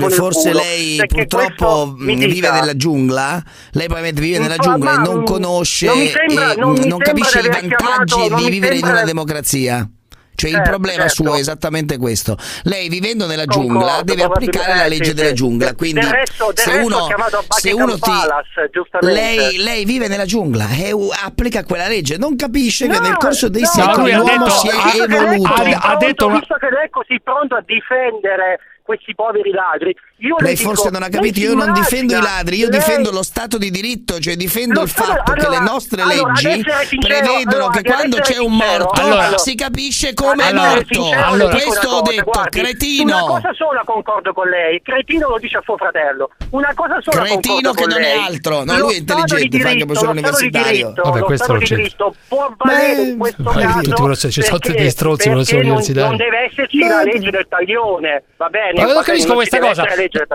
Forse 0.10 0.54
lei 0.54 1.02
purtroppo 1.08 1.92
vive 1.98 2.52
nella 2.52 2.76
giungla, 2.76 3.42
lei 3.72 3.88
probabilmente 3.88 4.22
vive 4.22 4.38
nella 4.38 4.58
giungla 4.58 4.94
e 4.94 4.98
non 4.98 5.24
conosce 5.24 5.88
non 5.88 6.06
sembra- 6.06 6.52
e 6.52 6.56
non 6.58 6.76
non 6.86 7.00
capisce 7.00 7.40
i 7.40 7.50
vantaggi 7.50 8.14
chiamato- 8.14 8.36
di 8.36 8.50
vivere 8.52 8.76
in 8.76 8.86
una 8.86 9.04
democrazia. 9.04 9.90
Cioè 10.38 10.52
il 10.52 10.56
Certo, 10.58 10.70
problema 10.70 11.08
certo. 11.08 11.24
suo 11.24 11.34
è 11.34 11.40
esattamente 11.40 11.98
questo. 11.98 12.38
Lei 12.66 12.90
vivendo 12.90 13.26
nella 13.26 13.46
Concordo, 13.46 13.70
giungla 13.80 14.02
deve 14.04 14.22
applicare 14.24 14.76
la 14.76 14.86
legge 14.88 15.06
sì, 15.06 15.14
della 15.16 15.34
giungla. 15.34 15.74
Quindi 15.74 16.00
del 16.02 16.10
resto- 16.12 16.52
del 16.54 16.64
se 16.64 16.72
uno, 16.78 17.08
se 17.50 17.72
uno 17.72 17.94
ti 17.96 18.00
Palace, 18.00 18.70
lei, 19.00 19.58
lei 19.58 19.84
vive 19.84 20.08
nella 20.08 20.26
giungla 20.26 20.68
e 20.70 20.94
applica 21.26 21.64
quella 21.64 21.88
legge, 21.88 22.18
non 22.18 22.36
capisce 22.36 22.86
che 22.88 22.94
No, 22.94 23.00
nel 23.00 23.18
corso 23.18 23.50
dei 23.50 23.64
no, 23.64 23.68
secoli 23.68 24.12
ha 24.12 24.18
l'uomo 24.18 24.46
detto- 24.46 24.50
si 24.52 24.68
è 24.68 24.72
ha- 24.76 24.92
che 25.08 25.16
evoluto. 25.16 25.50
così 25.54 25.72
Ha- 25.72 25.80
ha 25.80 25.96
detto 25.98 26.28
una- 26.28 26.38
visto 26.38 26.56
che 26.60 26.70
lei 26.70 26.86
è 26.86 26.90
così 26.92 27.20
pronto 27.24 27.56
a 27.56 27.64
difendere 27.66 28.60
questi 28.88 29.14
poveri 29.14 29.52
ladri, 29.52 29.94
io 30.20 30.38
le 30.40 30.46
Lei 30.46 30.56
dico, 30.56 30.70
forse 30.70 30.90
non 30.90 31.04
ha 31.04 31.10
capito, 31.10 31.40
io 31.42 31.54
non 31.54 31.74
difendo 31.74 32.18
i 32.18 32.22
ladri, 32.22 32.58
io 32.58 32.70
lei- 32.70 32.80
difendo 32.80 33.12
lo 33.12 33.22
Stato 33.22 33.58
di 33.58 33.70
diritto, 33.70 34.18
cioè 34.20 34.36
difendo 34.38 34.76
Lo 34.80 34.84
il 34.84 34.90
fatto 34.90 35.34
che 35.34 35.46
allora- 35.46 35.60
le 35.60 35.66
nostre 35.70 36.02
allora, 36.02 36.32
leggi 36.32 36.64
sincero, 36.64 37.00
prevedono 37.02 37.66
allora, 37.66 37.70
che 37.82 37.84
quando 37.84 38.18
c'è 38.22 38.38
un 38.38 38.54
morto 38.56 39.02
allora- 39.02 39.38
si 39.38 39.56
capisce 39.56 40.14
come 40.14 40.48
è 40.50 40.54
morto. 40.54 41.02
Questo 41.02 41.02
una 41.02 41.98
ho 41.98 42.00
cosa, 42.00 42.12
detto, 42.12 42.24
guardi, 42.32 42.60
Una 42.60 42.68
cretino. 42.70 43.26
cosa 43.28 43.54
sola 43.54 43.82
concordo 43.86 44.32
con 44.34 44.48
lei, 44.48 44.82
cretino 44.82 45.28
lo 45.28 45.38
dice 45.38 45.58
a 45.58 45.62
suo 45.64 45.76
fratello. 45.78 46.30
Una 46.52 46.72
cosa 46.74 46.98
sola 47.02 47.24
Cretino 47.24 47.72
che 47.74 47.82
con 47.84 47.90
non 47.92 48.02
è 48.02 48.16
lei. 48.16 48.26
altro, 48.26 48.64
no, 48.64 48.74
Lo 48.74 48.80
lui 48.86 48.94
è 48.94 48.98
intelligente, 49.00 49.60
fa 49.60 49.70
anche 49.70 49.86
professore 49.86 50.14
lo 50.14 50.20
universitario. 50.20 50.72
diritto, 50.88 51.02
Vabbè, 51.04 51.20
lo 51.20 51.26
questo 51.26 51.44
Stato 51.44 51.52
non 51.60 51.60
di 51.62 51.66
c'entra. 51.68 51.84
diritto 51.86 52.16
può 52.30 52.54
valere 52.58 53.02
in 53.02 53.18
questo 53.18 53.44
caso 53.44 53.80
tutti 53.82 54.32
ci 54.32 54.42
sono 54.42 54.58
degli 54.60 54.90
strozzi, 54.90 55.30
professori 55.30 55.60
universitari. 55.62 56.08
Non 56.08 56.18
deve 56.18 56.38
esserci 56.46 56.78
la 56.80 57.04
legge 57.04 57.30
del 57.32 57.46
taglione, 57.50 58.24
va 58.38 58.48
bene? 58.50 58.77
Ma 58.86 58.94
non 58.94 59.04
capisco 59.04 59.34
questa 59.34 59.60
cosa. 59.60 59.84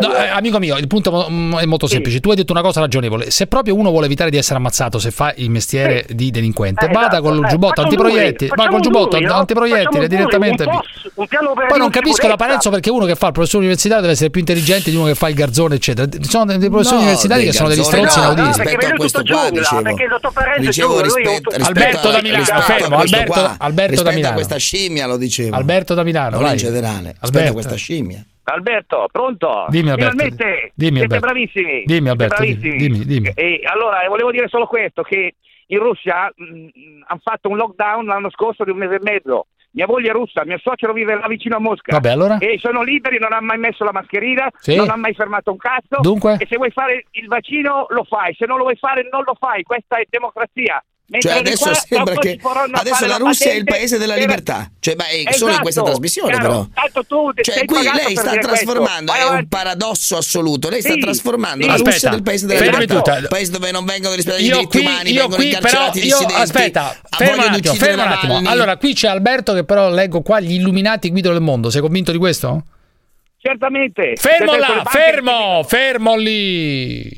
No, 0.00 0.14
eh, 0.16 0.28
amico 0.28 0.58
mio, 0.58 0.76
il 0.76 0.86
punto 0.86 1.26
è 1.58 1.64
molto 1.64 1.86
semplice. 1.86 2.20
Tu 2.20 2.30
hai 2.30 2.36
detto 2.36 2.52
una 2.52 2.62
cosa 2.62 2.80
ragionevole. 2.80 3.30
Se 3.30 3.46
proprio 3.46 3.74
uno 3.74 3.90
vuole 3.90 4.06
evitare 4.06 4.30
di 4.30 4.36
essere 4.36 4.56
ammazzato 4.58 4.98
se 4.98 5.10
fa 5.10 5.32
il 5.36 5.50
mestiere 5.50 6.04
di 6.10 6.30
delinquente, 6.30 6.86
Eh, 6.86 6.88
vada 6.88 7.06
esatto. 7.18 7.22
col 7.22 7.44
Eh, 7.44 7.48
giubbotto 7.48 7.82
facciamo 7.82 7.88
antiproiettili, 7.88 8.50
due, 8.54 8.64
va 8.64 8.70
col 8.70 8.80
giubbotto 8.80 9.20
no? 9.20 9.44
due, 9.46 10.08
direttamente. 10.08 10.64
un 10.64 10.70
via. 10.70 10.80
POS, 10.80 11.10
un 11.14 11.26
Poi 11.68 11.78
non 11.78 11.90
capisco 11.90 12.26
la. 12.28 12.36
Parenzo 12.36 12.70
perché 12.70 12.90
uno 12.90 13.04
che 13.04 13.14
fa 13.14 13.26
il 13.26 13.32
professore 13.32 13.62
universitario 13.64 14.00
deve 14.02 14.14
essere 14.14 14.30
più 14.30 14.40
intelligente 14.40 14.90
di 14.90 14.96
uno 14.96 15.06
che 15.06 15.14
fa 15.14 15.28
il 15.28 15.34
garzone, 15.34 15.74
eccetera. 15.76 16.08
Ci 16.10 16.28
sono 16.28 16.44
dei 16.56 16.68
professori 16.68 16.96
No, 16.96 17.02
universitari 17.02 17.42
dei 17.42 17.50
che 17.50 17.56
sono 17.56 17.68
degli 17.68 17.82
strozzi 17.82 18.18
no, 18.18 18.24
inauditi. 18.32 18.48
no, 18.58 18.64
perché 18.64 18.94
questo 18.96 19.22
qua 19.24 19.50
dicevo. 19.50 19.82
perché 19.82 20.02
il 20.02 20.08
dottor 20.08 20.32
Parenzo 20.32 20.60
Dicevo 20.62 21.00
rispetto, 21.02 21.50
Alberto 21.62 22.10
da 22.10 22.20
Milano, 22.22 22.60
fermo, 22.60 22.96
Alberto- 23.58 24.02
da 24.02 24.10
Milano. 24.12 24.34
questa 24.34 24.56
scimmia 24.56 25.06
lo 25.06 25.16
dicevo. 25.16 25.54
Alberto 25.56 25.94
da 25.94 26.02
Milano, 26.02 26.40
non 26.40 26.50
in 26.50 26.56
generale, 26.56 27.08
rispetto 27.20 27.26
Alberto. 27.26 27.48
a 27.48 27.52
questa 27.52 27.74
scimmia. 27.76 28.24
Alberto, 28.44 29.08
pronto? 29.10 29.66
Dimmi, 29.68 29.90
Alberto. 29.90 30.10
Finalmente 30.16 30.72
Dimmi, 30.74 30.98
siete 30.98 31.14
Alberto. 31.14 31.26
bravissimi. 31.26 31.82
Dimmi, 31.84 31.84
siete 31.86 32.08
Alberto, 32.10 32.34
bravissimi. 32.36 32.76
dimmi, 32.76 33.04
dimmi. 33.04 33.32
E 33.34 33.60
allora, 33.64 34.06
volevo 34.08 34.30
dire 34.30 34.48
solo 34.48 34.66
questo, 34.66 35.02
che 35.02 35.34
in 35.66 35.78
Russia 35.78 36.24
hanno 36.24 37.20
fatto 37.22 37.48
un 37.48 37.56
lockdown 37.56 38.04
l'anno 38.06 38.30
scorso 38.30 38.64
di 38.64 38.70
un 38.70 38.78
mese 38.78 38.96
e 38.96 39.00
mezzo. 39.02 39.46
Mia 39.74 39.86
moglie 39.86 40.10
è 40.10 40.12
russa, 40.12 40.44
mio 40.44 40.58
suocero 40.58 40.92
vive 40.92 41.14
là 41.14 41.26
vicino 41.28 41.56
a 41.56 41.58
Mosca. 41.58 41.92
Vabbè, 41.92 42.10
allora? 42.10 42.36
E 42.38 42.58
sono 42.58 42.82
liberi, 42.82 43.18
non 43.18 43.32
hanno 43.32 43.46
mai 43.46 43.56
messo 43.58 43.84
la 43.84 43.92
mascherina, 43.92 44.50
Sì. 44.58 44.76
non 44.76 44.90
hanno 44.90 45.00
mai 45.00 45.14
fermato 45.14 45.50
un 45.50 45.56
cazzo. 45.56 45.98
Dunque? 46.02 46.36
E 46.38 46.46
se 46.46 46.56
vuoi 46.56 46.70
fare 46.72 47.06
il 47.12 47.26
vaccino 47.26 47.86
lo 47.88 48.04
fai, 48.04 48.34
se 48.34 48.44
non 48.44 48.58
lo 48.58 48.64
vuoi 48.64 48.76
fare 48.76 49.08
non 49.10 49.22
lo 49.24 49.34
fai. 49.38 49.62
Questa 49.62 49.96
è 49.96 50.04
democrazia. 50.10 50.84
Cioè 51.18 51.32
adesso 51.32 51.70
sembra 51.88 52.14
che 52.16 52.38
adesso 52.72 53.06
la 53.06 53.16
Russia 53.16 53.50
è 53.50 53.54
il 53.54 53.64
paese 53.64 53.98
della 53.98 54.14
per- 54.14 54.22
libertà. 54.22 54.70
Cioè, 54.80 54.94
ma 54.96 55.06
è 55.06 55.32
solo 55.32 55.52
in 55.52 55.60
questa 55.60 55.80
Esatto, 55.80 55.84
trasmissione 55.98 56.32
chiaro. 56.32 56.68
però. 56.72 57.02
Tu 57.02 57.32
Cioè, 57.42 57.64
qui 57.64 57.82
lei 57.82 58.16
sta 58.16 58.30
questo. 58.30 58.38
trasformando, 58.40 59.12
Vai 59.12 59.20
è 59.20 59.28
un 59.28 59.48
paradosso 59.48 60.16
assoluto. 60.16 60.68
Lei 60.68 60.80
sta 60.80 60.92
Sì, 60.94 61.00
trasformando 61.00 61.62
sì. 61.62 61.68
la 61.68 61.74
Russia 61.76 61.90
Aspetta, 61.92 62.10
del 62.14 62.22
paese 62.22 62.46
della 62.46 62.60
libertà, 62.60 62.94
tutta. 62.96 63.14
un 63.18 63.26
paese 63.28 63.50
dove 63.52 63.70
non 63.70 63.84
vengono 63.84 64.14
rispettati 64.14 64.42
i 64.42 64.46
Io 64.46 64.54
diritti 64.56 64.78
qui, 64.78 64.86
umani, 64.86 65.10
io 65.10 65.20
vengono 65.20 65.36
qui 65.36 65.44
però, 65.46 65.56
incarcerati 65.58 65.98
i 65.98 66.06
io, 66.06 66.16
dissidenti. 66.16 66.40
aspetta, 66.42 66.82
ah, 67.08 67.16
ferma 67.16 67.32
un 67.34 67.40
attimo, 67.40 67.56
uccidere 67.56 67.84
ferma 67.90 68.04
un 68.04 68.12
attimo. 68.12 68.50
Allora, 68.50 68.76
qui 68.76 68.94
c'è 68.94 69.08
Alberto 69.08 69.52
che 69.54 69.64
però 69.64 69.90
leggo 69.90 70.22
qua 70.22 70.40
gli 70.40 70.52
illuminati 70.54 71.10
guidano 71.10 71.34
il 71.36 71.42
mondo. 71.42 71.70
Sei 71.70 71.80
convinto 71.80 72.12
di 72.12 72.18
questo? 72.18 72.64
Certamente. 73.38 74.14
Fermo 74.16 74.52
adesso 74.52 74.74
là, 74.74 74.82
fermo, 74.84 75.62
fermo 75.66 76.16
lì. 76.16 77.10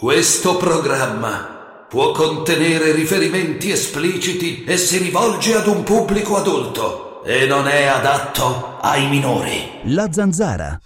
Questo 0.00 0.56
programma 0.58 1.86
può 1.88 2.12
contenere 2.12 2.92
riferimenti 2.92 3.72
espliciti 3.72 4.62
e 4.62 4.76
si 4.76 4.98
rivolge 4.98 5.56
ad 5.56 5.66
un 5.66 5.82
pubblico 5.82 6.36
adulto 6.36 7.24
e 7.24 7.46
non 7.46 7.66
è 7.66 7.86
adatto 7.86 8.78
ai 8.80 9.08
minori. 9.08 9.80
La 9.86 10.06
zanzara. 10.12 10.78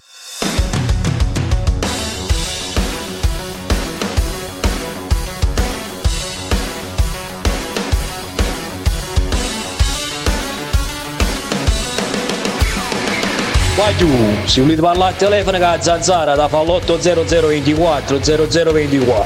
Guagliù, 13.75 14.09
se 14.45 14.61
volete 14.61 14.83
parlare 14.83 15.13
al 15.13 15.17
telefono 15.17 15.59
con 15.59 15.67
la 15.67 15.81
zanzara 15.81 16.35
da 16.35 16.47
fa 16.47 16.63
l'80024 16.63 18.21
0024 18.21 19.25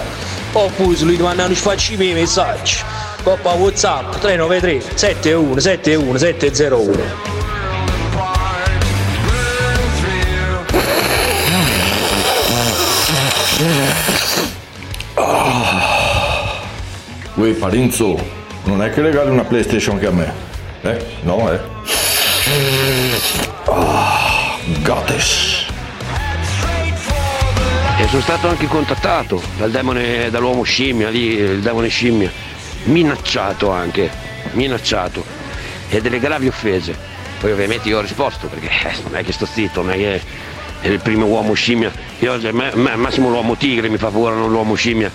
oppure 0.53 0.97
se 0.97 1.05
volete 1.05 1.23
mandare 1.23 1.49
un 1.49 1.57
sfaccimi 1.57 2.13
messaggi 2.13 2.77
coppa 3.25 3.53
whatsapp 3.55 4.15
393 4.21 4.95
71 4.95 5.61
71 5.61 6.19
701 6.19 7.35
Uè 17.35 17.51
Parenzo, 17.53 18.17
non 18.65 18.83
è 18.83 18.91
che 18.91 19.01
regali 19.03 19.31
una 19.31 19.45
PlayStation 19.45 19.97
anche 19.97 20.07
a 20.07 20.11
me? 20.11 20.33
Eh? 20.83 21.05
No, 21.23 21.51
eh? 21.53 21.61
Ah, 23.65 24.06
Gottes. 24.83 25.65
E 27.99 28.07
sono 28.09 28.21
stato 28.23 28.49
anche 28.49 28.67
contattato 28.67 29.43
dal 29.57 29.71
demone, 29.71 30.31
dall'uomo 30.31 30.63
scimmia, 30.63 31.09
lì, 31.09 31.35
il 31.35 31.61
demone 31.61 31.89
scimmia, 31.89 32.31
minacciato 32.85 33.71
anche, 33.71 34.11
minacciato, 34.53 35.25
e 35.89 36.01
delle 36.01 36.19
gravi 36.19 36.49
offese. 36.49 36.95
Poi 37.41 37.53
ovviamente 37.53 37.89
io 37.89 37.99
ho 37.99 38.03
risposto 38.03 38.49
perché 38.49 38.67
eh, 38.67 38.95
non 39.05 39.17
è 39.17 39.25
che 39.25 39.33
sto 39.33 39.47
zitto, 39.47 39.83
non 39.83 39.93
è 39.93 39.97
che 39.97 40.21
è 40.81 40.89
il 40.89 41.01
primo 41.01 41.27
uomo 41.27 41.55
scimmia, 41.55 41.91
io 42.19 42.33
al 42.35 42.73
massimo 42.97 43.29
l'uomo 43.31 43.57
tigre 43.57 43.89
mi 43.89 43.97
fa 43.97 44.09
paura, 44.09 44.35
non 44.35 44.51
l'uomo 44.51 44.75
scimmia. 44.75 45.11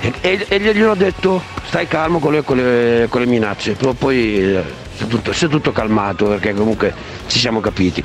E, 0.00 0.12
e, 0.20 0.46
e 0.48 0.58
gli 0.74 0.82
ho 0.82 0.94
detto 0.94 1.42
stai 1.66 1.88
calmo 1.88 2.18
con 2.18 2.32
le, 2.32 2.42
con 2.42 2.56
le- 2.56 3.06
con 3.08 3.20
le 3.20 3.26
minacce, 3.26 3.72
Poi- 3.72 4.54
eh, 4.54 4.62
si 4.96 5.04
è 5.04 5.06
tutto, 5.06 5.32
tutto 5.32 5.72
calmato 5.72 6.26
perché 6.26 6.52
comunque 6.54 6.92
ci 7.26 7.38
siamo 7.38 7.60
capiti. 7.60 8.02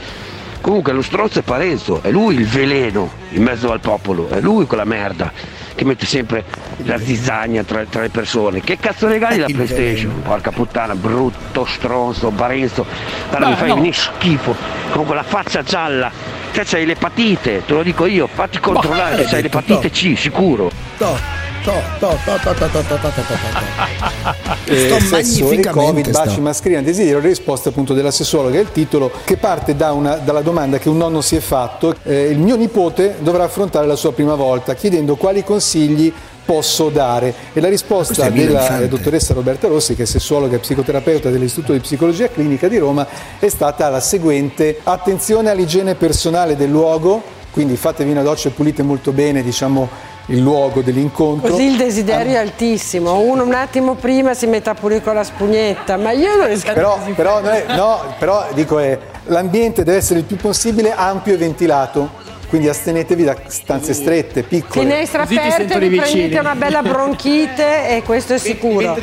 Comunque 0.63 0.93
lo 0.93 1.02
stronzo 1.02 1.39
è 1.39 1.41
Parenzo, 1.41 1.99
è 2.02 2.10
lui 2.10 2.36
il 2.36 2.47
veleno 2.47 3.12
in 3.32 3.43
mezzo 3.43 3.69
al 3.69 3.82
popolo, 3.82 4.30
è 4.30 4.39
lui 4.39 4.65
quella 4.65 4.86
merda 4.86 5.30
che 5.76 5.84
mette 5.84 6.06
sempre 6.06 6.45
la 6.86 6.97
zizzagna 6.97 7.63
tra, 7.63 7.84
tra 7.84 7.99
le 7.99 8.08
persone. 8.08 8.62
Che 8.62 8.78
cazzo 8.78 9.10
regali 9.10 9.39
la 9.39 9.47
PlayStation? 9.47 10.21
Porca 10.21 10.52
puttana, 10.52 10.95
brutto 10.95 11.65
stronzo, 11.65 12.30
Parenzo, 12.30 12.86
guarda 13.28 13.49
mi 13.49 13.56
fai 13.56 13.67
no. 13.67 13.76
venire 13.76 13.93
schifo 13.93 14.56
con 14.91 15.06
quella 15.06 15.23
faccia 15.23 15.63
gialla. 15.63 16.10
Te 16.54 16.63
c'hai 16.63 16.86
l'epatite, 16.86 17.63
te 17.65 17.73
lo 17.73 17.84
dico 17.84 18.06
io, 18.06 18.28
fatti 18.28 18.62
controllare, 18.62 19.23
eh, 19.23 19.26
c'hai 19.26 19.41
l'epatite 19.41 19.89
C, 19.89 20.13
sicuro. 20.15 20.71
To, 20.97 21.43
to, 21.63 21.71
to, 21.99 22.17
to, 22.26 22.38
to, 22.39 22.54
to, 22.54 22.69
to, 22.69 22.82
to, 22.84 22.97
to, 22.97 23.12
to, 23.12 23.21
to. 23.23 24.71
Eh, 24.71 24.88
Sto 24.89 25.10
magnificamente 25.10 25.69
Covid, 25.69 26.10
sto. 26.10 26.23
baci, 26.23 26.41
mascherina, 26.41 26.82
desiderio, 26.82 27.19
risposta 27.19 27.69
appunto 27.69 27.93
della 27.93 28.12
sessuologa 28.12 28.58
è 28.58 28.62
il 28.62 28.71
titolo 28.71 29.12
che 29.23 29.38
parte 29.38 29.76
da 29.76 29.91
una- 29.91 30.15
dalla 30.15 30.41
domanda 30.41 30.78
che 30.78 30.89
un 30.89 30.97
nonno 30.97 31.21
si 31.21 31.36
è 31.36 31.39
fatto. 31.39 31.95
Eh, 32.04 32.26
il 32.30 32.39
mio 32.39 32.56
nipote 32.56 33.15
dovrà 33.19 33.43
affrontare 33.45 33.88
la 33.88 33.95
sua 33.95 34.13
prima 34.13 34.36
volta 34.36 34.73
chiedendo 34.73 35.15
quali 35.15 35.43
consigli 35.43 36.12
posso 36.45 36.89
dare? 36.89 37.34
E 37.54 37.62
la 37.62 37.69
risposta 37.69 38.30
della 38.30 38.80
eh, 38.82 38.88
dottoressa 38.89 39.34
Roberta 39.34 39.67
Rossi, 39.67 39.95
che 39.95 40.04
è 40.04 40.06
sessuologa 40.06 40.58
e 40.58 40.60
psicoterapeuta 40.60 41.30
dell'Istituto 41.30 41.71
di 41.73 41.80
Psicologia 41.80 42.28
Clinica 42.28 42.67
di 42.67 42.78
Roma, 42.78 43.08
è 43.39 43.47
stata 43.47 43.88
la 43.89 44.02
seguente. 44.02 44.80
Attenzione 44.84 45.49
all'igiene 45.49 45.95
personale 45.95 46.58
del 46.58 46.69
luogo, 46.69 47.21
quindi 47.52 47.78
fatevi 47.78 48.12
una 48.12 48.23
doccia 48.23 48.49
e 48.49 48.52
pulite 48.52 48.84
molto 48.84 49.12
bene, 49.12 49.41
diciamo, 49.41 50.12
il 50.28 50.40
luogo 50.40 50.82
dell'incontro. 50.82 51.52
Così 51.52 51.64
il 51.66 51.78
desiderio 51.78 52.34
è 52.34 52.38
altissimo. 52.38 53.20
Uno 53.20 53.44
un 53.44 53.54
attimo 53.54 53.96
prima 53.96 54.34
si 54.34 54.46
mette 54.48 54.70
a 54.70 54.74
pulire 54.74 55.02
con 55.02 55.16
la 55.16 55.24
spugnetta, 55.24 55.98
ma 55.98 56.12
io 56.12 56.36
non 56.36 56.48
riesco 56.48 56.70
a 56.70 56.74
Però, 56.74 57.00
però, 57.16 57.42
non 57.42 57.52
è- 57.52 57.66
no, 57.76 58.16
però 58.18 58.48
dico 58.54 58.80
è, 58.80 58.98
l'ambiente 59.26 59.84
deve 59.84 59.98
essere 59.98 60.20
il 60.20 60.26
più 60.26 60.38
possibile 60.38 60.94
ampio 60.94 61.34
e 61.34 61.38
ventilato, 61.38 62.22
quindi 62.48 62.70
astenetevi 62.70 63.24
da 63.24 63.36
stanze 63.48 63.94
strette, 63.94 64.44
piccole. 64.44 64.86
Finestre 64.86 65.24
aperte, 65.24 65.80
vi 65.80 65.96
prendete 65.98 66.38
una 66.40 66.56
bella 66.56 66.82
bronchite 66.84 67.90
e 67.90 68.04
questo 68.04 68.36
è 68.36 68.38
sicuro. 68.38 68.96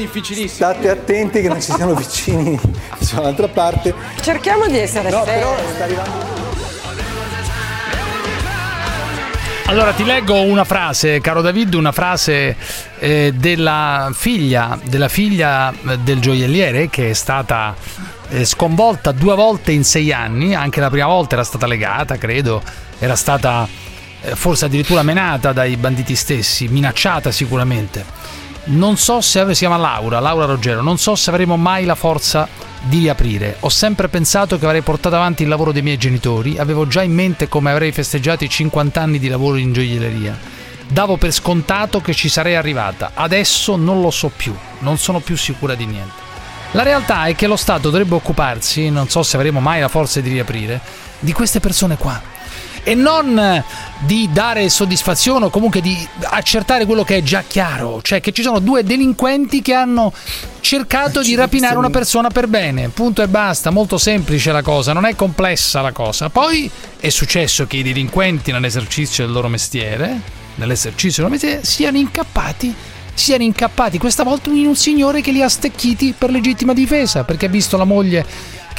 State 0.47 0.89
attenti 0.89 1.43
che 1.43 1.49
non 1.49 1.61
ci 1.61 1.73
siano 1.73 1.95
vicini 1.95 2.59
dall'altra 3.13 3.49
parte. 3.49 3.93
Cerchiamo 4.21 4.67
di 4.67 4.79
essere 4.79 5.11
No, 5.11 5.25
seri. 5.25 6.40
Allora 9.71 9.93
ti 9.93 10.05
leggo 10.05 10.43
una 10.43 10.65
frase, 10.65 11.21
caro 11.21 11.43
David, 11.43 11.75
una 11.75 11.93
frase 11.93 12.57
eh, 12.99 13.33
della 13.33 14.11
figlia, 14.13 14.77
della 14.83 15.07
figlia 15.07 15.73
eh, 15.73 15.97
del 15.99 16.19
gioielliere 16.19 16.91
che 16.91 17.11
è 17.11 17.13
stata 17.13 17.77
eh, 18.31 18.45
sconvolta 18.45 19.13
due 19.13 19.37
volte 19.37 19.71
in 19.71 19.85
sei 19.85 20.13
anni, 20.13 20.57
anche 20.57 20.81
la 20.81 20.91
prima 20.91 21.07
volta 21.07 21.37
era 21.37 21.45
stata 21.45 21.69
legata, 21.69 22.19
credo, 22.19 22.61
era 22.99 23.15
stata 23.15 23.69
eh, 24.23 24.35
forse 24.35 24.65
addirittura 24.65 25.05
menata 25.05 25.53
dai 25.53 25.77
banditi 25.77 26.17
stessi, 26.17 26.67
minacciata 26.67 27.31
sicuramente. 27.31 28.05
Non 28.65 28.97
so 28.97 29.21
se 29.21 29.45
si 29.49 29.61
chiama 29.61 29.79
Laura, 29.79 30.21
Laura 30.21 30.45
Ruggero, 30.45 30.83
non 30.83 30.99
so 30.99 31.15
se 31.15 31.31
avremo 31.31 31.57
mai 31.57 31.85
la 31.85 31.95
forza 31.95 32.47
di 32.83 32.99
riaprire. 32.99 33.57
Ho 33.61 33.69
sempre 33.69 34.09
pensato 34.09 34.59
che 34.59 34.65
avrei 34.67 34.83
portato 34.83 35.17
avanti 35.17 35.43
il 35.43 35.49
lavoro 35.49 35.73
dei 35.73 35.83
miei 35.83 35.97
genitori, 35.97 36.59
avevo 36.59 36.87
già 36.87 37.03
in 37.03 37.13
mente 37.13 37.49
come 37.49 37.71
avrei 37.71 37.91
festeggiato 37.91 38.45
i 38.45 38.49
50 38.49 39.01
anni 39.01 39.19
di 39.19 39.29
lavoro 39.29 39.57
in 39.57 39.73
gioielleria. 39.73 40.39
Davo 40.87 41.17
per 41.17 41.33
scontato 41.33 42.01
che 42.01 42.15
ci 42.15 42.29
sarei 42.29 42.57
arrivata, 42.57 43.13
adesso 43.15 43.77
non 43.77 44.01
lo 44.01 44.11
so 44.11 44.31
più, 44.35 44.55
non 44.81 44.99
sono 44.99 45.21
più 45.21 45.37
sicura 45.37 45.75
di 45.75 45.87
niente. 45.87 46.29
La 46.73 46.83
realtà 46.83 47.25
è 47.25 47.35
che 47.35 47.47
lo 47.47 47.57
Stato 47.57 47.91
dovrebbe 47.91 48.15
occuparsi, 48.15 48.91
non 48.91 49.09
so 49.09 49.23
se 49.23 49.37
avremo 49.37 49.61
mai 49.61 49.81
la 49.81 49.89
forza 49.89 50.21
di 50.21 50.29
riaprire, 50.31 50.81
di 51.19 51.33
queste 51.33 51.61
persone 51.61 51.97
qua. 51.97 52.21
E 52.83 52.95
non 52.95 53.39
eh, 53.39 53.65
di 54.01 54.29
dare 54.33 54.69
soddisfazione 54.69 55.47
o 55.47 55.51
comunque 55.51 55.81
di 55.81 55.97
accertare 56.23 56.87
quello 56.87 57.05
che 57.05 57.19
è 57.19 57.23
già 57.23 57.43
chiaro, 57.47 58.01
cioè 58.03 58.21
che 58.21 58.33
ci 58.33 58.43
sono 58.43 58.59
due 58.59 58.83
delinquenti 58.83 59.61
che 59.61 59.75
hanno 59.75 60.13
cercato 60.61 61.21
di 61.21 61.35
rapinare 61.35 61.77
una 61.77 61.91
persona 61.91 62.29
per 62.29 62.47
bene, 62.47 62.89
punto 62.89 63.23
e 63.23 63.29
basta, 63.29 63.71
molto 63.71 63.99
semplice 63.99 64.53
la 64.53 64.63
cosa, 64.63 64.93
non 64.93 65.05
è 65.05 65.15
complessa 65.15 65.81
la 65.81 65.93
cosa. 65.93 66.31
Poi 66.31 66.71
è 66.99 67.09
successo 67.09 67.67
che 67.67 67.77
i 67.77 67.83
delinquenti 67.83 68.53
nell'esercizio 68.53 69.25
del 69.25 69.33
loro 69.33 69.49
mestiere, 69.49 70.21
nell'esercizio 70.55 71.23
del 71.23 71.33
loro 71.33 71.41
mestiere, 71.41 71.65
siano 71.65 71.99
incappati 71.99 72.75
siano 73.13 73.43
incappati 73.43 73.99
questa 73.99 74.23
volta 74.23 74.49
in 74.49 74.67
un 74.67 74.77
signore 74.77 75.21
che 75.21 75.31
li 75.31 75.43
ha 75.43 75.49
stecchiti 75.49 76.15
per 76.17 76.31
legittima 76.31 76.73
difesa 76.73 77.23
perché 77.25 77.47
ha 77.47 77.49
visto 77.51 77.77
la 77.77 77.85
moglie 77.85 78.25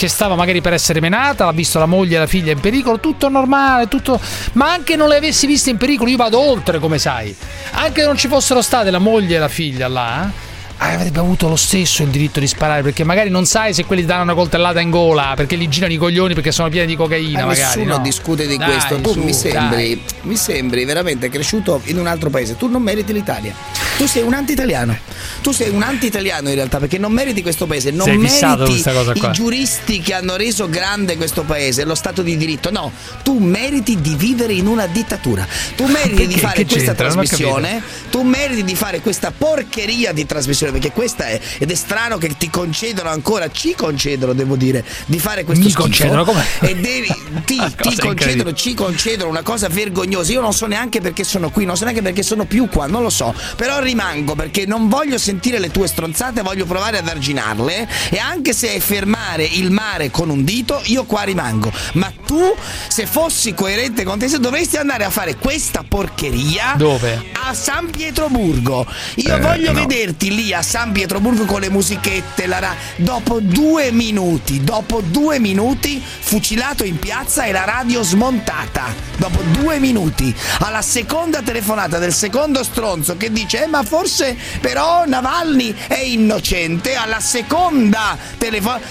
che 0.02 0.08
stava 0.08 0.34
magari 0.34 0.62
per 0.62 0.74
essere 0.74 1.00
menata, 1.00 1.46
l'ha 1.46 1.52
visto 1.52 1.78
la 1.78 1.86
moglie 1.86 2.16
e 2.16 2.20
la 2.20 2.26
figlia 2.26 2.52
in 2.52 2.60
pericolo, 2.60 3.00
tutto 3.00 3.30
normale, 3.30 3.88
tutto. 3.88 4.20
Ma 4.54 4.72
anche 4.72 4.96
non 4.96 5.08
le 5.08 5.18
avessi 5.18 5.46
viste 5.46 5.70
in 5.70 5.78
pericolo, 5.78 6.10
io 6.10 6.18
vado 6.18 6.40
oltre, 6.40 6.80
come 6.80 6.98
sai. 6.98 7.36
Anche 7.74 8.04
non 8.04 8.18
ci 8.18 8.28
fossero 8.28 8.64
state 8.64 8.90
la 8.90 8.98
moglie 8.98 9.36
e 9.36 9.40
la 9.40 9.48
figlia 9.48 9.88
là, 9.88 10.28
eh, 10.28 10.94
avrebbe 10.96 11.20
avuto 11.20 11.48
lo 11.48 11.56
stesso 11.56 12.02
il 12.02 12.10
diritto 12.10 12.40
di 12.40 12.48
sparare, 12.48 12.82
perché 12.82 13.04
magari 13.04 13.30
non 13.30 13.46
sai 13.46 13.76
se 13.76 13.86
quelli 13.86 14.04
danno 14.04 14.24
una 14.24 14.34
coltellata 14.34 14.80
in 14.80 14.90
gola, 14.90 15.34
perché 15.36 15.56
gli 15.56 15.68
girano 15.68 15.94
i 15.94 15.98
coglioni 15.98 16.34
perché 16.34 16.52
sono 16.52 16.68
pieni 16.70 16.88
di 16.88 16.96
cocaina, 16.96 17.42
Eh, 17.42 17.46
magari. 17.46 17.60
nessuno 17.62 17.98
no? 17.98 18.02
discute 18.02 18.48
di 18.48 18.58
Dai, 18.58 18.72
questo. 18.72 18.96
Tu 19.02 19.12
su, 19.12 19.22
mi, 19.22 19.34
sembri, 19.34 20.02
mi 20.22 20.36
sembri 20.36 20.84
veramente 20.84 21.30
cresciuto 21.30 21.80
in 21.86 22.00
un 22.00 22.08
altro 22.08 22.32
paese. 22.32 22.58
Tu 22.58 22.68
non 22.68 22.82
meriti 22.82 23.14
l'Italia. 23.14 23.54
Tu 24.02 24.08
sei 24.08 24.24
un 24.24 24.34
anti-italiano. 24.34 24.98
Tu 25.44 25.52
sei 25.52 25.70
un 25.70 25.84
anti-italiano 25.84 26.50
in 26.50 26.56
realtà 26.56 26.80
perché 26.80 26.98
non 26.98 27.12
meriti 27.12 27.44
questo 27.44 27.68
paese. 27.68 27.92
Non 27.92 28.08
Sei 28.08 28.18
meriti 28.18 28.84
i 29.14 29.32
giuristi 29.32 30.00
che 30.00 30.16
hanno 30.16 30.36
reso 30.38 30.68
grande 30.68 31.18
questo 31.18 31.44
paese, 31.44 31.84
lo 31.84 31.94
Stato 31.94 32.24
di 32.24 32.36
diritto. 32.36 32.72
No, 32.72 32.92
tu 33.22 33.38
meriti 33.38 34.02
di 34.02 34.16
vivere 34.16 34.54
in 34.54 34.66
una 34.66 34.88
dittatura. 34.88 35.46
Tu 35.76 35.86
meriti 35.86 36.26
di 36.26 36.34
Perché? 36.34 36.40
fare 36.40 36.56
Che 36.56 36.66
questa 36.66 36.96
trasmissione. 36.96 37.84
Tu 38.10 38.24
meriti 38.24 38.64
di 38.64 38.74
fare 38.74 39.02
questa 39.02 39.30
porcheria 39.30 40.12
di 40.14 40.26
trasmissione 40.26 40.72
perché 40.72 40.92
questa 40.92 41.28
è. 41.28 41.40
Ed 41.60 41.70
è 41.70 41.76
strano 41.76 42.18
che 42.18 42.36
ti 42.38 42.50
concedono 42.50 43.10
ancora, 43.10 43.52
ci 43.52 43.76
concedono, 43.76 44.34
devo 44.34 44.56
dire, 44.56 44.84
di 45.06 45.20
fare 45.20 45.44
questo 45.44 45.64
Mi 45.64 45.70
schifo. 45.70 45.84
concedono, 45.88 46.26
com'è? 46.26 46.44
E 46.62 46.74
devi, 46.74 47.14
ti, 47.46 47.62
ti 47.80 47.96
concedono, 47.98 48.54
ci 48.54 48.74
concedono 48.74 49.30
una 49.30 49.44
cosa 49.44 49.68
vergognosa. 49.68 50.32
Io 50.32 50.42
non 50.42 50.54
so 50.54 50.66
neanche 50.66 51.02
perché 51.02 51.24
sono 51.24 51.52
qui, 51.52 51.66
non 51.66 51.78
so 51.78 51.84
neanche 51.84 52.02
perché 52.02 52.24
sono 52.24 52.46
più 52.46 52.68
qua, 52.68 52.88
non 52.88 53.04
lo 53.04 53.12
so. 53.12 53.32
Però 53.56 53.80
rimango 53.92 54.36
perché 54.36 54.66
non 54.66 54.88
voglio 54.88 55.18
sentire 55.18 55.60
le 55.60 55.70
tue 55.70 55.88
stronzate, 55.88 56.42
voglio 56.42 56.66
provare 56.66 56.98
ad 57.00 57.08
arginarle. 57.08 57.88
E 58.10 58.18
anche 58.18 58.54
se 58.54 58.74
è 58.74 58.80
fermare 58.80 59.44
il 59.44 59.70
mare 59.72 60.10
con 60.12 60.30
un 60.30 60.44
dito, 60.44 60.82
io 60.86 61.04
qua 61.04 61.24
rimango. 61.24 61.72
Ma 61.94 62.12
tu, 62.26 62.56
se 62.88 63.06
fossi 63.06 63.54
coerente 63.54 64.04
con 64.04 64.18
te, 64.18 64.28
se 64.30 64.40
dovresti 64.40 64.78
andare 64.78 65.04
a 65.04 65.10
fare 65.10 65.36
questa 65.36 65.84
porcheria 65.88 66.74
Dove? 66.78 67.32
a 67.44 67.54
San 67.54 67.90
Pietroburgo. 67.90 68.86
Io 69.16 69.36
Eh, 69.36 69.40
voglio 69.40 69.72
no. 69.74 69.80
vederti 69.86 70.34
lì 70.34 70.54
a 70.54 70.62
San 70.62 70.92
Pietroburgo 70.94 71.46
con 71.46 71.60
le 71.60 71.70
musichette, 71.70 72.46
la 72.48 72.60
ra- 72.60 72.76
dopo 72.98 73.40
due 73.42 73.92
minuti, 73.92 74.64
dopo 74.64 75.02
due 75.02 75.40
minuti, 75.40 76.02
fucilato 76.02 76.84
in 76.86 76.98
piazza 76.98 77.44
e 77.44 77.52
la 77.52 77.66
radio 77.66 78.04
smontata. 78.04 78.94
Dopo 79.18 79.42
due 79.52 79.80
minuti, 79.80 80.34
alla 80.60 80.82
seconda 80.82 81.42
telefonata 81.42 81.98
del 82.00 82.14
secondo 82.14 82.64
stronzo 82.64 83.18
che 83.18 83.32
dice: 83.32 83.64
"Eh, 83.64 83.68
ma 83.72 83.82
forse 83.84 84.38
però 84.60 85.06
Navalny 85.08 85.74
è 85.88 86.00
innocente. 86.00 86.94
Alla 86.94 87.20
seconda 87.20 88.16
telefonata, 88.38 88.86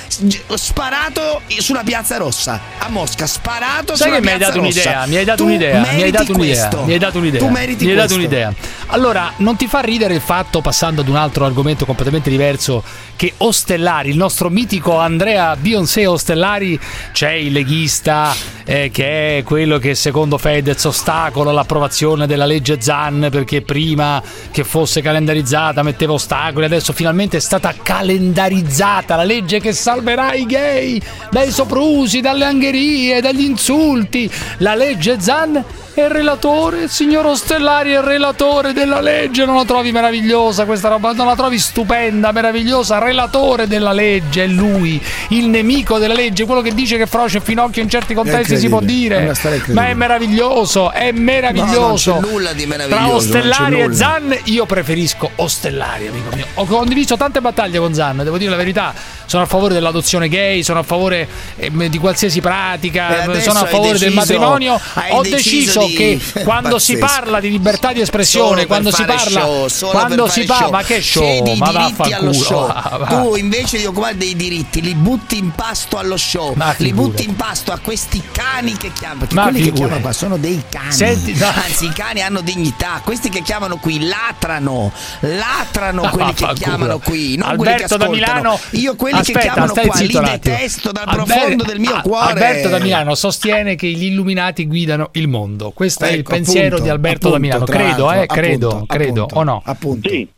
sparato 0.55 1.43
sulla 1.59 1.83
piazza 1.85 2.17
rossa 2.17 2.61
a 2.79 2.89
Mosca, 2.89 3.27
sparato 3.27 3.95
Sai 3.95 4.09
sulla 4.09 4.19
che 4.19 4.23
mi 4.23 4.31
hai 4.33 4.37
piazza 4.39 4.53
dato 4.53 4.65
rossa. 4.65 4.81
un'idea, 4.81 5.07
mi 5.07 5.17
hai 5.17 5.25
dato 5.25 5.45
un'idea, 5.45 5.81
mi 5.81 6.03
hai 6.03 6.11
dato 6.11 6.33
un'idea, 6.33 6.71
mi 6.85 6.93
hai 6.93 6.99
dato 6.99 7.19
un'idea. 7.19 7.39
Tu 7.41 7.49
meriti 7.49 7.85
mi 7.85 7.91
hai 7.91 7.97
dato 7.97 8.15
un'idea. 8.15 8.53
Allora, 8.87 9.33
non 9.37 9.57
ti 9.57 9.69
fa 9.69 9.81
ridere 9.81 10.15
il 10.15 10.21
fatto, 10.21 10.61
passando 10.61 11.03
ad 11.03 11.09
un 11.09 11.17
altro 11.17 11.45
argomento 11.45 11.85
completamente 11.85 12.31
diverso, 12.31 12.83
che 13.21 13.35
Ostellari, 13.37 14.09
il 14.09 14.17
nostro 14.17 14.49
mitico 14.49 14.97
Andrea 14.97 15.55
Beyoncé 15.55 16.07
Ostellari, 16.07 16.81
c'è 17.13 17.33
il 17.33 17.53
leghista 17.53 18.35
eh, 18.65 18.89
che 18.91 19.37
è 19.37 19.43
quello 19.43 19.77
che 19.77 19.95
secondo 19.95 20.39
Fedez 20.39 20.83
ostacola 20.85 21.53
l'approvazione 21.53 22.27
della 22.27 22.47
legge 22.47 22.81
Zan 22.81 23.29
perché 23.31 23.61
prima 23.61 24.23
che 24.51 24.65
fosse 24.65 25.03
calendarizzata 25.03 25.83
metteva 25.83 26.15
ostacoli, 26.15 26.65
adesso 26.65 26.95
finalmente 26.95 27.37
è 27.37 27.41
stata 27.41 27.75
calendarizzata 27.83 29.17
la 29.17 29.25
legge 29.25 29.61
che 29.61 29.75
salverà 29.75 30.33
i 30.33 30.47
gay 30.47 30.99
dai 31.31 31.51
soprusi, 31.51 32.23
dalle 32.23 32.47
angherie, 32.47 33.21
dagli 33.21 33.43
insulti. 33.43 34.31
La 34.59 34.75
legge 34.75 35.21
Zan 35.21 35.63
è 35.93 36.03
il 36.03 36.11
relatore, 36.11 36.83
il 36.85 36.91
signor 36.91 37.27
Ostellari 37.27 37.91
è 37.91 37.99
il 37.99 38.03
relatore 38.03 38.73
della 38.73 39.01
legge. 39.01 39.45
Non 39.45 39.57
la 39.57 39.65
trovi 39.65 39.93
meravigliosa 39.93 40.65
questa 40.65 40.89
roba? 40.89 41.13
Non 41.13 41.27
la 41.27 41.35
trovi 41.35 41.59
stupenda, 41.59 42.33
meravigliosa? 42.33 42.99
Relatore 43.11 43.67
della 43.67 43.93
legge, 43.93 44.45
è 44.45 44.47
lui, 44.47 45.03
il 45.31 45.49
nemico 45.49 45.99
della 45.99 46.15
legge, 46.15 46.45
quello 46.45 46.61
che 46.61 46.73
dice 46.73 46.97
che 46.97 47.07
Frocio 47.07 47.39
e 47.39 47.41
Finocchio 47.41 47.83
in 47.83 47.89
certi 47.89 48.15
contesti 48.15 48.57
si 48.57 48.69
può 48.69 48.79
è 48.79 48.85
dire. 48.85 49.35
Ma 49.69 49.89
è 49.89 49.95
meraviglioso, 49.95 50.93
è 50.93 51.11
meraviglioso. 51.11 52.15
No, 52.15 52.21
non 52.21 52.25
c'è 52.29 52.33
nulla 52.33 52.53
di 52.53 52.67
meraviglioso, 52.67 53.07
Tra 53.07 53.15
Ostellari 53.15 53.81
e. 53.81 53.95
Zan, 53.95 54.39
io 54.45 54.65
preferisco 54.65 55.29
Ostellari, 55.35 56.07
amico 56.07 56.35
mio. 56.37 56.47
Ho 56.55 56.65
condiviso 56.67 57.17
tante 57.17 57.41
battaglie 57.41 57.81
con 57.81 57.93
Zan, 57.93 58.19
devo 58.19 58.39
dire 58.39 58.51
la 58.51 58.57
verità. 58.57 58.95
Sono 59.31 59.45
a 59.45 59.47
favore 59.47 59.75
dell'adozione 59.75 60.29
gay, 60.29 60.65
sono 60.65 60.81
a 60.81 60.83
favore 60.83 61.29
eh, 61.55 61.71
di 61.89 61.99
qualsiasi 61.99 62.41
pratica, 62.41 63.23
adesso 63.23 63.53
sono 63.53 63.65
a 63.65 63.69
favore 63.69 63.91
del 63.97 64.13
deciso- 64.13 64.15
matrimonio. 64.19 64.81
hai 64.95 65.13
Ho 65.13 65.23
deciso 65.23 65.79
deciso 65.79 65.87
di- 65.87 65.93
che 65.95 66.21
quando 66.43 66.81
si 66.81 66.97
Pazzesco. 66.97 67.21
parla 67.21 67.39
di 67.41 67.49
libertà 67.51 67.93
di 67.93 68.01
espressione, 68.01 68.55
Solo 68.63 68.67
quando 68.67 68.91
si 68.91 69.05
parla 69.05 69.41
show, 69.69 69.91
quando 69.93 70.27
si 70.27 70.43
parla, 70.43 70.71
ma 70.71 70.83
che 70.83 71.01
show? 71.01 71.23
Cedi 71.23 71.53
i 71.53 71.59
ma 71.59 71.71
vaffanculo. 71.71 72.33
show. 72.33 72.73
Tu 73.07 73.37
invece 73.37 73.79
di 73.79 73.87
occupare 73.87 74.17
dei 74.17 74.35
diritti 74.35 74.81
li 74.81 74.95
butti 74.97 75.39
in 75.39 75.53
pasto 75.53 75.97
allo 75.97 76.17
show, 76.17 76.55
Ma 76.57 76.75
li 76.79 76.93
butti 76.93 77.23
in 77.25 77.37
pasto 77.37 77.71
a 77.71 77.79
questi 77.79 78.21
cani 78.33 78.77
che 78.77 78.91
chiamano, 78.93 79.21
perché 79.21 79.35
Ma 79.37 79.43
quelli 79.43 79.59
che 79.59 79.65
figurati. 79.67 79.81
chiamano 79.87 80.01
qua 80.03 80.13
sono 80.13 80.37
dei 80.39 80.61
cani. 80.69 80.93
Senti, 80.93 81.35
no. 81.39 81.47
Anzi, 81.47 81.85
i 81.85 81.93
cani 81.93 82.21
hanno 82.21 82.41
dignità, 82.41 83.01
questi 83.05 83.29
che 83.29 83.43
chiamano 83.43 83.77
qui 83.77 84.05
latrano, 84.09 84.91
latrano 85.21 86.03
Ah, 86.03 86.09
quelli 86.11 86.35
che 86.35 86.49
chiamano 86.55 86.99
qui, 86.99 87.37
non 87.37 87.55
quelli 87.57 87.63
che 87.77 87.83
Alberto 87.85 87.97
da 87.97 88.05
ascoltano. 88.07 88.41
Milano, 88.41 88.61
Io 88.71 88.97
quelli 88.97 89.19
aspetta, 89.21 89.39
che 89.39 89.45
chiamano 89.45 89.67
stai 89.69 89.87
qua, 89.87 89.97
zitto 89.97 90.21
li 90.21 90.31
detesto 90.31 90.93
dal 90.93 91.05
Alber- 91.07 91.27
profondo 91.27 91.65
del 91.65 91.79
mio 91.79 92.01
cuore. 92.03 92.33
Alberto 92.33 92.69
Damiano 92.69 93.15
sostiene 93.15 93.75
che 93.75 93.89
gli 93.89 94.05
illuminati 94.05 94.67
guidano 94.67 95.11
il 95.13 95.29
mondo. 95.29 95.71
Questo 95.71 96.05
ecco, 96.05 96.13
è 96.13 96.15
il 96.15 96.21
ecco, 96.21 96.31
pensiero 96.31 96.67
appunto, 96.67 96.83
di 96.83 96.89
Alberto 96.89 97.35
appunto, 97.35 97.59
da 97.59 97.65
credo, 97.65 98.13
eh, 98.13 98.27
credo, 98.27 98.69
appunto, 98.69 98.87
credo, 98.87 99.29
o 99.33 99.43
no? 99.43 99.63
Appunto. 99.65 100.09
Sì. 100.09 100.29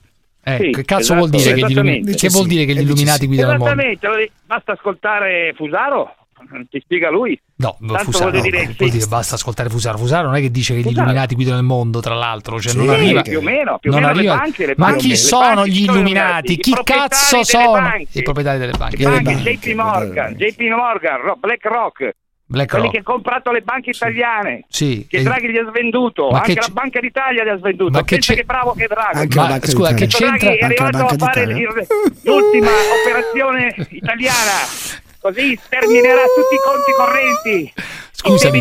Eh, 0.45 0.59
sì, 0.61 0.71
che 0.71 0.85
cazzo 0.85 1.01
esatto, 1.01 1.18
vuol 1.18 1.31
dire 1.31 1.55
che, 1.55 1.61
gli, 1.61 1.71
illumi- 1.71 2.14
che, 2.16 2.29
vuol 2.29 2.47
dire 2.49 2.64
che 2.64 2.75
gli 2.75 2.79
eh, 2.79 2.83
illuminati 2.83 3.27
guidano 3.27 3.53
il 3.53 3.59
mondo? 3.59 3.75
Esattamente, 3.75 4.33
basta 4.45 4.73
ascoltare 4.73 5.53
Fusaro 5.57 6.16
Mm, 6.55 6.62
ti 6.70 6.81
spiega 6.81 7.11
lui. 7.11 7.40
No, 7.57 7.76
Tanto 7.78 8.05
Fusaro, 8.05 8.31
voglio 8.31 8.42
dire, 8.42 8.66
no, 8.66 8.72
sì. 8.76 8.90
dire, 8.90 9.07
basta 9.07 9.35
ascoltare 9.35 9.68
Fusaro. 9.68 9.98
Fusaro 9.98 10.26
non 10.26 10.37
è 10.37 10.40
che 10.40 10.50
dice 10.50 10.74
che 10.74 10.81
Fusaro. 10.81 10.94
gli 10.94 10.98
illuminati 10.98 11.35
guidano 11.35 11.59
il 11.59 11.64
mondo, 11.64 12.00
tra 12.00 12.14
l'altro, 12.14 12.61
cioè, 12.61 12.72
sì, 12.72 12.78
non 12.78 12.90
arriva 12.90 13.22
più 13.22 13.38
o 13.38 13.42
meno, 13.42 13.78
più 13.78 13.92
o 13.92 13.96
arriva... 13.96 14.37
banche, 14.37 14.66
ma 14.76 14.87
banche, 14.87 14.98
chi 14.98 15.16
sono 15.16 15.66
gli 15.66 15.83
illuminati? 15.83 16.57
Chi 16.57 16.74
cazzo 16.83 17.44
sono? 17.44 17.92
I 18.11 18.22
proprietari 18.22 18.59
delle 18.59 18.76
banche. 18.76 19.02
banche 19.02 19.35
JP 19.35 19.74
Morgan, 19.74 20.35
JP 20.35 20.61
Morgan, 20.61 21.35
Black 21.38 21.64
Rock. 21.64 22.14
Quelli 22.52 22.90
che 22.90 22.98
ha 22.98 23.02
comprato 23.02 23.50
le 23.50 23.62
banche 23.62 23.90
italiane 23.90 24.64
sì. 24.68 25.07
che 25.09 25.22
Draghi 25.22 25.48
gli 25.50 25.57
ha 25.57 25.66
svenduto 25.70 26.28
ma 26.28 26.40
anche 26.40 26.61
la 26.61 26.68
Banca 26.70 27.00
d'Italia 27.00 27.44
gli 27.44 27.48
ha 27.48 27.57
svenduto 27.57 27.92
ma 27.92 28.05
che, 28.05 28.18
che 28.18 28.44
bravo 28.44 28.74
che 28.74 28.88
Draghi 28.88 29.18
anche 29.18 29.38
ma, 29.38 29.59
scusa 29.62 29.94
che 29.94 30.07
c'entra 30.07 30.37
Draghi 30.37 30.57
è 30.59 30.64
arrivato 30.64 31.14
a 31.14 31.16
fare 31.16 31.42
il, 31.44 31.87
l'ultima 32.24 32.70
operazione 33.00 33.74
italiana 33.88 35.00
Così 35.22 35.56
sterminerà 35.62 36.22
tutti 36.35 36.54
i 36.54 36.58
conti 36.58 36.92
correnti. 36.96 37.72
Scusami. 38.11 38.61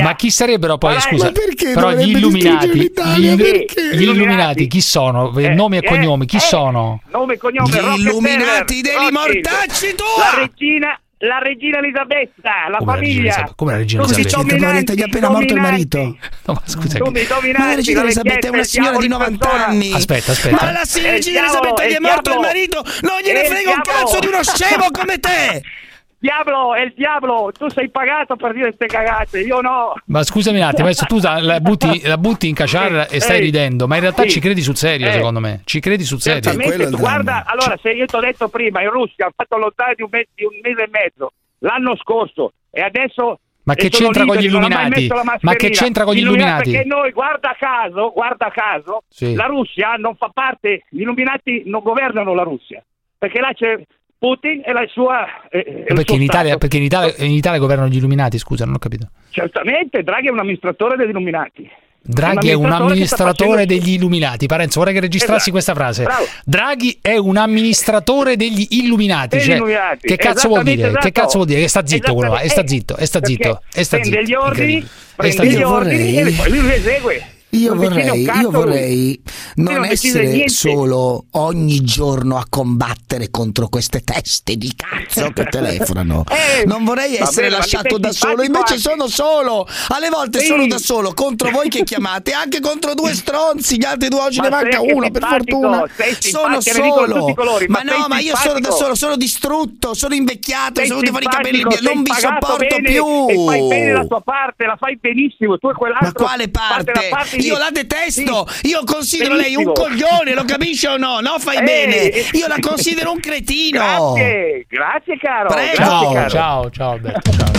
Ma 0.00 0.14
chi 0.14 0.30
sarebbero 0.30 0.78
poi, 0.78 0.94
Parai, 0.94 1.10
scusa, 1.10 1.32
però 1.74 1.92
gli 1.92 2.10
illuminati, 2.10 2.68
gli, 2.68 2.90
perché? 3.36 3.96
gli 3.96 4.02
illuminati 4.02 4.68
chi 4.68 4.80
sono? 4.80 5.36
Eh, 5.36 5.44
eh 5.44 5.48
nome 5.54 5.78
e 5.78 5.80
eh, 5.84 5.88
cognome, 5.88 6.26
chi 6.26 6.36
eh, 6.36 6.40
sono? 6.40 7.00
Nome 7.10 7.34
e 7.34 7.38
cognome, 7.38 7.68
Gli 7.68 8.00
illuminati 8.00 8.80
degli 8.80 9.10
mortacci 9.10 9.94
tua! 9.96 10.18
La 10.18 10.34
regina 10.38 11.00
la 11.22 11.38
regina 11.38 11.78
Elisabetta, 11.78 12.68
la 12.68 12.78
come 12.78 12.92
famiglia. 12.92 13.14
La 13.14 13.20
Elisabetta? 13.20 13.54
come 13.54 13.72
la 13.72 13.78
regina 13.78 14.02
Scusi, 14.02 14.20
Elisabetta? 14.20 14.56
Dominanti, 14.56 14.94
gli 14.94 15.00
è 15.00 15.04
appena 15.04 15.28
morto 15.28 15.54
il 15.54 15.60
marito. 15.60 15.98
No, 15.98 16.16
ma 16.46 16.62
scusa. 16.64 16.98
Domi, 16.98 17.26
ma 17.56 17.66
la 17.66 17.74
regina 17.74 18.02
Elisabetta 18.02 18.46
è 18.46 18.50
una 18.50 18.64
signora 18.64 18.98
di 18.98 19.08
90 19.08 19.66
anni. 19.66 19.92
Aspetta, 19.92 20.32
aspetta. 20.32 20.64
Ma 20.64 20.72
la 20.72 20.82
regina 20.82 21.08
eh, 21.08 21.42
Elisabetta 21.42 21.86
gli 21.86 21.92
è 21.92 21.96
eh, 21.96 22.00
morto 22.00 22.32
il 22.32 22.40
marito, 22.40 22.84
non 23.02 23.20
gliene 23.22 23.44
eh, 23.44 23.48
frega 23.48 23.70
un 23.70 23.80
cazzo 23.82 24.18
di 24.18 24.26
uno 24.26 24.42
scemo 24.42 24.90
come 24.90 25.18
te. 25.18 25.62
diavolo, 26.22 26.74
è 26.74 26.82
il 26.82 26.92
diavolo, 26.94 27.50
tu 27.50 27.68
sei 27.68 27.90
pagato 27.90 28.36
per 28.36 28.52
dire 28.52 28.66
queste 28.66 28.86
cagate, 28.86 29.40
io 29.40 29.60
no. 29.60 29.94
Ma 30.06 30.22
scusami 30.22 30.58
un 30.58 30.64
attimo, 30.64 30.86
adesso 30.86 31.04
tu 31.06 31.18
la 31.20 31.58
butti, 31.58 32.02
la 32.04 32.16
butti 32.16 32.48
in 32.48 32.54
caciarra 32.54 33.08
e 33.08 33.18
stai 33.20 33.40
ridendo, 33.40 33.88
ma 33.88 33.96
in 33.96 34.02
realtà 34.02 34.22
sì. 34.22 34.30
ci 34.30 34.40
credi 34.40 34.62
sul 34.62 34.76
serio, 34.76 35.08
eh. 35.08 35.12
secondo 35.12 35.40
me. 35.40 35.62
Ci 35.64 35.80
credi 35.80 36.04
sul 36.04 36.20
serio. 36.20 36.54
Guarda, 36.96 37.44
allora, 37.44 37.76
se 37.82 37.90
io 37.90 38.06
ti 38.06 38.14
ho 38.14 38.20
detto 38.20 38.48
prima, 38.48 38.80
in 38.82 38.90
Russia 38.90 39.26
ha 39.26 39.32
fatto 39.34 39.56
lottare 39.56 39.96
di 39.96 40.02
un 40.02 40.08
mese, 40.12 40.28
di 40.34 40.44
un 40.44 40.60
mese 40.62 40.84
e 40.84 40.88
mezzo, 40.90 41.32
l'anno 41.58 41.96
scorso, 41.96 42.52
e 42.70 42.80
adesso 42.80 43.40
ma 43.64 43.74
che 43.74 43.90
c'entra 43.90 44.24
con 44.24 44.36
gli 44.36 44.44
Illuminati? 44.44 45.08
Ma 45.40 45.54
che 45.54 45.70
c'entra 45.70 46.04
con 46.04 46.14
gli 46.14 46.18
Illuminati? 46.18 46.70
Perché 46.70 46.86
noi, 46.86 47.10
guarda 47.10 47.56
caso, 47.58 48.12
guarda 48.12 48.50
caso 48.52 49.02
sì. 49.08 49.34
la 49.34 49.46
Russia 49.46 49.94
non 49.94 50.14
fa 50.14 50.30
parte, 50.32 50.84
gli 50.88 51.00
Illuminati 51.00 51.62
non 51.66 51.82
governano 51.82 52.32
la 52.34 52.42
Russia, 52.42 52.82
perché 53.18 53.40
là 53.40 53.52
c'è 53.52 53.80
Putin 54.22 54.62
e 54.64 54.72
la 54.72 54.86
sua... 54.86 55.26
Eh, 55.50 55.84
eh 55.88 55.94
perché, 55.94 56.14
in 56.14 56.22
Italia, 56.22 56.56
perché, 56.56 56.76
in 56.76 56.84
Italia, 56.84 57.12
in 57.18 57.32
Italia 57.32 57.58
governano 57.58 57.88
gli 57.88 57.96
illuminati, 57.96 58.38
scusa, 58.38 58.64
non 58.64 58.74
ho 58.74 58.78
capito. 58.78 59.08
Certamente, 59.30 60.04
Draghi 60.04 60.28
è 60.28 60.30
un 60.30 60.38
amministratore 60.38 60.94
degli 60.94 61.08
illuminati. 61.08 61.68
Draghi 62.00 62.50
è 62.50 62.52
un 62.52 62.70
amministratore 62.70 63.66
degli 63.66 63.94
illuminati. 63.94 64.46
Parenzo, 64.46 64.78
vorrei 64.78 64.94
che 64.94 65.00
registrassi 65.00 65.50
esatto. 65.50 65.50
questa 65.50 65.74
frase. 65.74 66.04
Bravo. 66.04 66.24
Draghi 66.44 66.98
è 67.02 67.16
un 67.16 67.36
amministratore 67.36 68.36
degli 68.36 68.64
illuminati. 68.70 69.40
Cioè, 69.40 69.56
illuminati. 69.56 70.06
Che, 70.06 70.16
cazzo 70.16 70.46
vuol 70.46 70.62
dire? 70.62 70.86
Esatto. 70.86 71.04
che 71.04 71.12
cazzo 71.12 71.36
vuol 71.38 71.46
dire? 71.48 71.60
Che 71.62 71.68
sta 71.68 71.84
zitto 71.84 72.14
quello 72.14 72.32
là, 72.34 72.40
e 72.40 72.48
sta 72.48 72.64
zitto, 72.64 72.96
e 72.96 73.06
sta 73.06 73.24
zitto. 73.24 73.62
E 73.74 73.82
sta 73.82 73.96
zitto. 73.96 74.08
Prende 74.08 74.30
gli 74.30 74.34
ordini, 74.34 74.88
prende 75.16 75.46
gli 75.48 75.62
ordini 75.62 76.16
e 76.16 76.32
poi 76.32 76.48
lui 76.48 76.62
li 76.62 76.72
esegue. 76.72 77.24
Io 77.54 77.74
vorrei, 77.74 78.22
io 78.22 78.50
vorrei, 78.50 79.22
non 79.56 79.84
essere 79.84 80.48
solo 80.48 81.26
ogni 81.32 81.82
giorno 81.82 82.38
a 82.38 82.46
combattere 82.48 83.30
contro 83.30 83.68
queste 83.68 84.00
teste 84.00 84.56
di 84.56 84.72
cazzo 84.74 85.30
che 85.32 85.44
telefonano. 85.52 86.24
non 86.64 86.84
vorrei 86.84 87.16
essere 87.16 87.50
lasciato 87.50 87.98
da 87.98 88.10
solo, 88.10 88.42
invece 88.42 88.78
sono 88.78 89.06
solo. 89.06 89.68
Alle 89.88 90.08
volte 90.08 90.40
sono 90.40 90.66
da 90.66 90.78
solo 90.78 91.12
contro 91.12 91.50
voi 91.50 91.68
che 91.68 91.84
chiamate, 91.84 92.32
anche 92.34 92.60
contro 92.60 92.94
due 92.94 93.12
stronzi. 93.12 93.76
Gli 93.76 93.84
altri 93.84 94.08
due 94.08 94.20
oggi 94.20 94.40
ne 94.40 94.48
manca 94.48 94.80
uno, 94.80 95.10
per 95.10 95.22
fortuna. 95.22 95.84
Sono 96.20 96.58
solo. 96.62 97.34
Ma, 97.68 97.82
no, 97.82 98.06
ma 98.08 98.18
io 98.18 98.34
sono 98.34 98.60
da 98.60 98.70
solo, 98.70 98.94
sono 98.94 99.16
distrutto, 99.16 99.92
sono 99.92 100.14
invecchiato, 100.14 100.82
sono 100.86 101.02
dovuto 101.02 101.12
fare 101.12 101.24
i 101.24 101.28
capelli 101.28 101.62
bianchi, 101.66 101.84
non 101.84 102.02
vi 102.02 102.12
sopporto 102.16 102.76
più. 102.82 103.26
E 103.28 103.44
fai 103.44 103.68
bene 103.68 103.92
la 103.92 104.06
tua 104.06 104.22
parte, 104.22 104.64
la 104.64 104.76
fai 104.78 104.96
benissimo. 104.98 105.58
Tu 105.58 105.68
e 105.68 105.74
quell'altro. 105.74 106.12
Ma 106.14 106.28
quale 106.28 106.48
parte? 106.48 107.08
parte 107.10 107.40
io 107.46 107.58
la 107.58 107.70
detesto, 107.70 108.46
io 108.62 108.82
considero 108.84 109.34
Benissimo. 109.36 109.58
lei 109.58 109.66
un 109.66 109.72
coglione, 109.72 110.34
lo 110.34 110.44
capisci 110.44 110.86
o 110.86 110.96
no? 110.96 111.20
No, 111.20 111.38
fai 111.38 111.58
eh. 111.58 111.62
bene, 111.62 111.94
io 112.32 112.46
la 112.46 112.56
considero 112.60 113.12
un 113.12 113.20
cretino. 113.20 113.78
Grazie, 113.78 114.66
grazie 114.68 115.16
caro. 115.18 115.48
Prego. 115.48 115.74
Ciao, 115.74 116.12
caro. 116.12 116.28
ciao, 116.28 116.70
ciao, 116.70 116.90
Alberto, 116.92 117.30
ciao. 117.32 117.50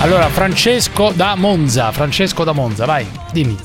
Allora, 0.00 0.28
Francesco 0.28 1.10
da 1.10 1.34
Monza, 1.36 1.90
Francesco 1.90 2.44
da 2.44 2.52
Monza, 2.52 2.84
vai, 2.84 3.06
dimmi. 3.32 3.56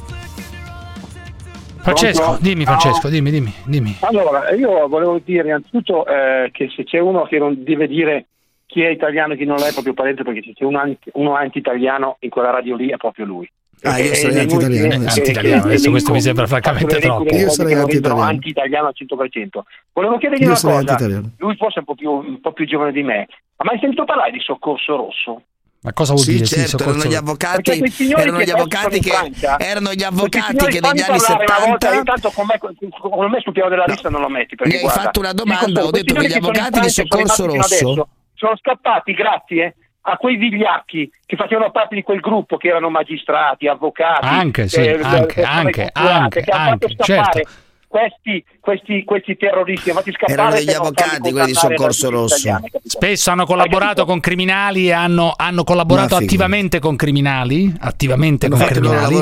Francesco, 1.81 2.21
Pronto? 2.21 2.41
dimmi 2.41 2.63
Francesco, 2.63 3.07
no. 3.07 3.09
dimmi, 3.09 3.31
dimmi, 3.31 3.53
dimmi. 3.65 3.97
Allora, 4.01 4.51
io 4.51 4.87
volevo 4.87 5.19
dire 5.23 5.47
innanzitutto 5.47 6.05
eh, 6.05 6.49
che 6.51 6.71
se 6.75 6.83
c'è 6.83 6.99
uno 6.99 7.23
che 7.23 7.39
non 7.39 7.63
deve 7.63 7.87
dire 7.87 8.27
chi 8.67 8.81
è 8.81 8.89
italiano 8.89 9.33
e 9.33 9.37
chi 9.37 9.45
non 9.45 9.57
lo 9.57 9.65
è 9.65 9.73
proprio 9.73 9.93
parente, 9.93 10.23
perché 10.23 10.41
se 10.43 10.53
c'è 10.53 10.63
uno 10.63 11.35
anti-italiano 11.35 12.17
in 12.19 12.29
quella 12.29 12.51
radio 12.51 12.75
lì 12.75 12.89
è 12.89 12.97
proprio 12.97 13.25
lui. 13.25 13.51
Ah, 13.83 13.97
io 13.97 14.11
eh, 14.11 14.15
sarei 14.15 14.35
eh, 14.35 14.39
anti-italiano. 14.41 15.07
Anti-italiano, 15.07 15.63
adesso 15.63 15.89
questo 15.89 16.11
mi 16.11 16.21
sembra 16.21 16.45
francamente 16.45 16.99
troppo. 16.99 17.35
Io 17.35 17.49
sarei 17.49 17.73
anti-italiano. 17.73 18.21
Anti-italiano 18.21 18.87
al 18.87 18.93
100%. 18.95 19.59
Volevo 19.93 20.17
chiedergli 20.17 20.43
io 20.43 20.49
una 20.49 20.59
cosa. 20.59 20.97
Lui 21.37 21.55
forse 21.55 21.75
è 21.75 21.79
un 21.79 21.85
po, 21.85 21.95
più, 21.95 22.11
un 22.11 22.39
po' 22.41 22.53
più 22.53 22.65
giovane 22.65 22.91
di 22.91 23.01
me. 23.01 23.27
Ma 23.57 23.71
hai 23.71 23.79
sentito 23.79 24.05
parlare 24.05 24.31
di 24.31 24.39
Soccorso 24.39 24.95
Rosso? 24.95 25.41
Ma 25.83 25.93
cosa 25.93 26.13
vuol 26.13 26.25
sì, 26.25 26.33
dire? 26.33 26.45
Certo, 26.45 26.77
sì, 26.77 26.83
erano 26.83 27.03
gli 27.05 27.15
avvocati, 27.15 27.83
erano 28.15 28.41
gli 28.43 28.49
avvocati 28.51 28.99
che, 28.99 29.09
Francia, 29.09 29.57
erano 29.57 29.93
gli 29.93 30.03
avvocati 30.03 30.65
che 30.67 30.79
negli 30.79 31.01
anni 31.01 31.19
70 31.19 31.65
volta, 31.65 31.93
intanto 31.95 32.29
con 32.29 32.45
me, 32.45 32.59
con 32.59 33.29
me 33.31 33.39
sul 33.41 33.51
piano 33.51 33.69
della 33.69 33.85
lista 33.87 34.09
no. 34.09 34.19
non 34.19 34.27
lo 34.27 34.31
metti 34.31 34.55
mi 34.63 34.73
hai 34.73 34.79
guarda, 34.79 35.01
fatto 35.01 35.19
una 35.21 35.33
domanda, 35.33 35.83
ho 35.83 35.89
detto 35.89 36.13
che 36.13 36.27
gli 36.27 36.33
avvocati 36.33 36.81
di 36.81 36.89
Soccorso 36.89 37.47
Rosso 37.47 38.07
sono 38.35 38.57
scappati, 38.57 39.13
grazie 39.13 39.75
a 40.01 40.17
quei 40.17 40.35
vigliacchi 40.35 41.11
che 41.25 41.35
facevano 41.35 41.71
parte 41.71 41.95
di 41.95 42.01
quel 42.01 42.19
gruppo 42.19 42.57
che 42.57 42.69
erano 42.69 42.89
magistrati, 42.89 43.67
avvocati, 43.67 44.25
anche, 44.25 44.67
sì, 44.67 44.81
eh, 44.81 44.99
anche, 45.01 45.41
eh, 45.41 45.43
anche, 45.43 45.81
eh, 45.83 45.91
eh, 45.93 46.07
anche, 46.07 46.41
che 46.41 46.51
hanno 46.51 46.77
fatto 46.77 46.89
scappare 46.89 47.43
certo 47.43 47.49
questi, 47.91 48.41
questi, 48.61 49.03
questi 49.03 49.35
terroristi 49.35 49.91
scappare 49.91 50.31
erano 50.31 50.51
degli 50.51 50.71
avvocati 50.71 51.31
quelli 51.31 51.47
di 51.47 51.53
Soccorso 51.53 52.09
Rosso. 52.09 52.59
spesso 52.85 53.31
hanno 53.31 53.45
collaborato 53.45 54.05
con 54.05 54.21
criminali 54.21 54.93
hanno, 54.93 55.33
hanno 55.35 55.65
collaborato 55.65 56.15
attivamente 56.15 56.79
con 56.79 56.95
criminali 56.95 57.73
attivamente 57.79 58.45
hanno 58.45 58.55
con 58.55 58.65
criminali. 58.65 59.17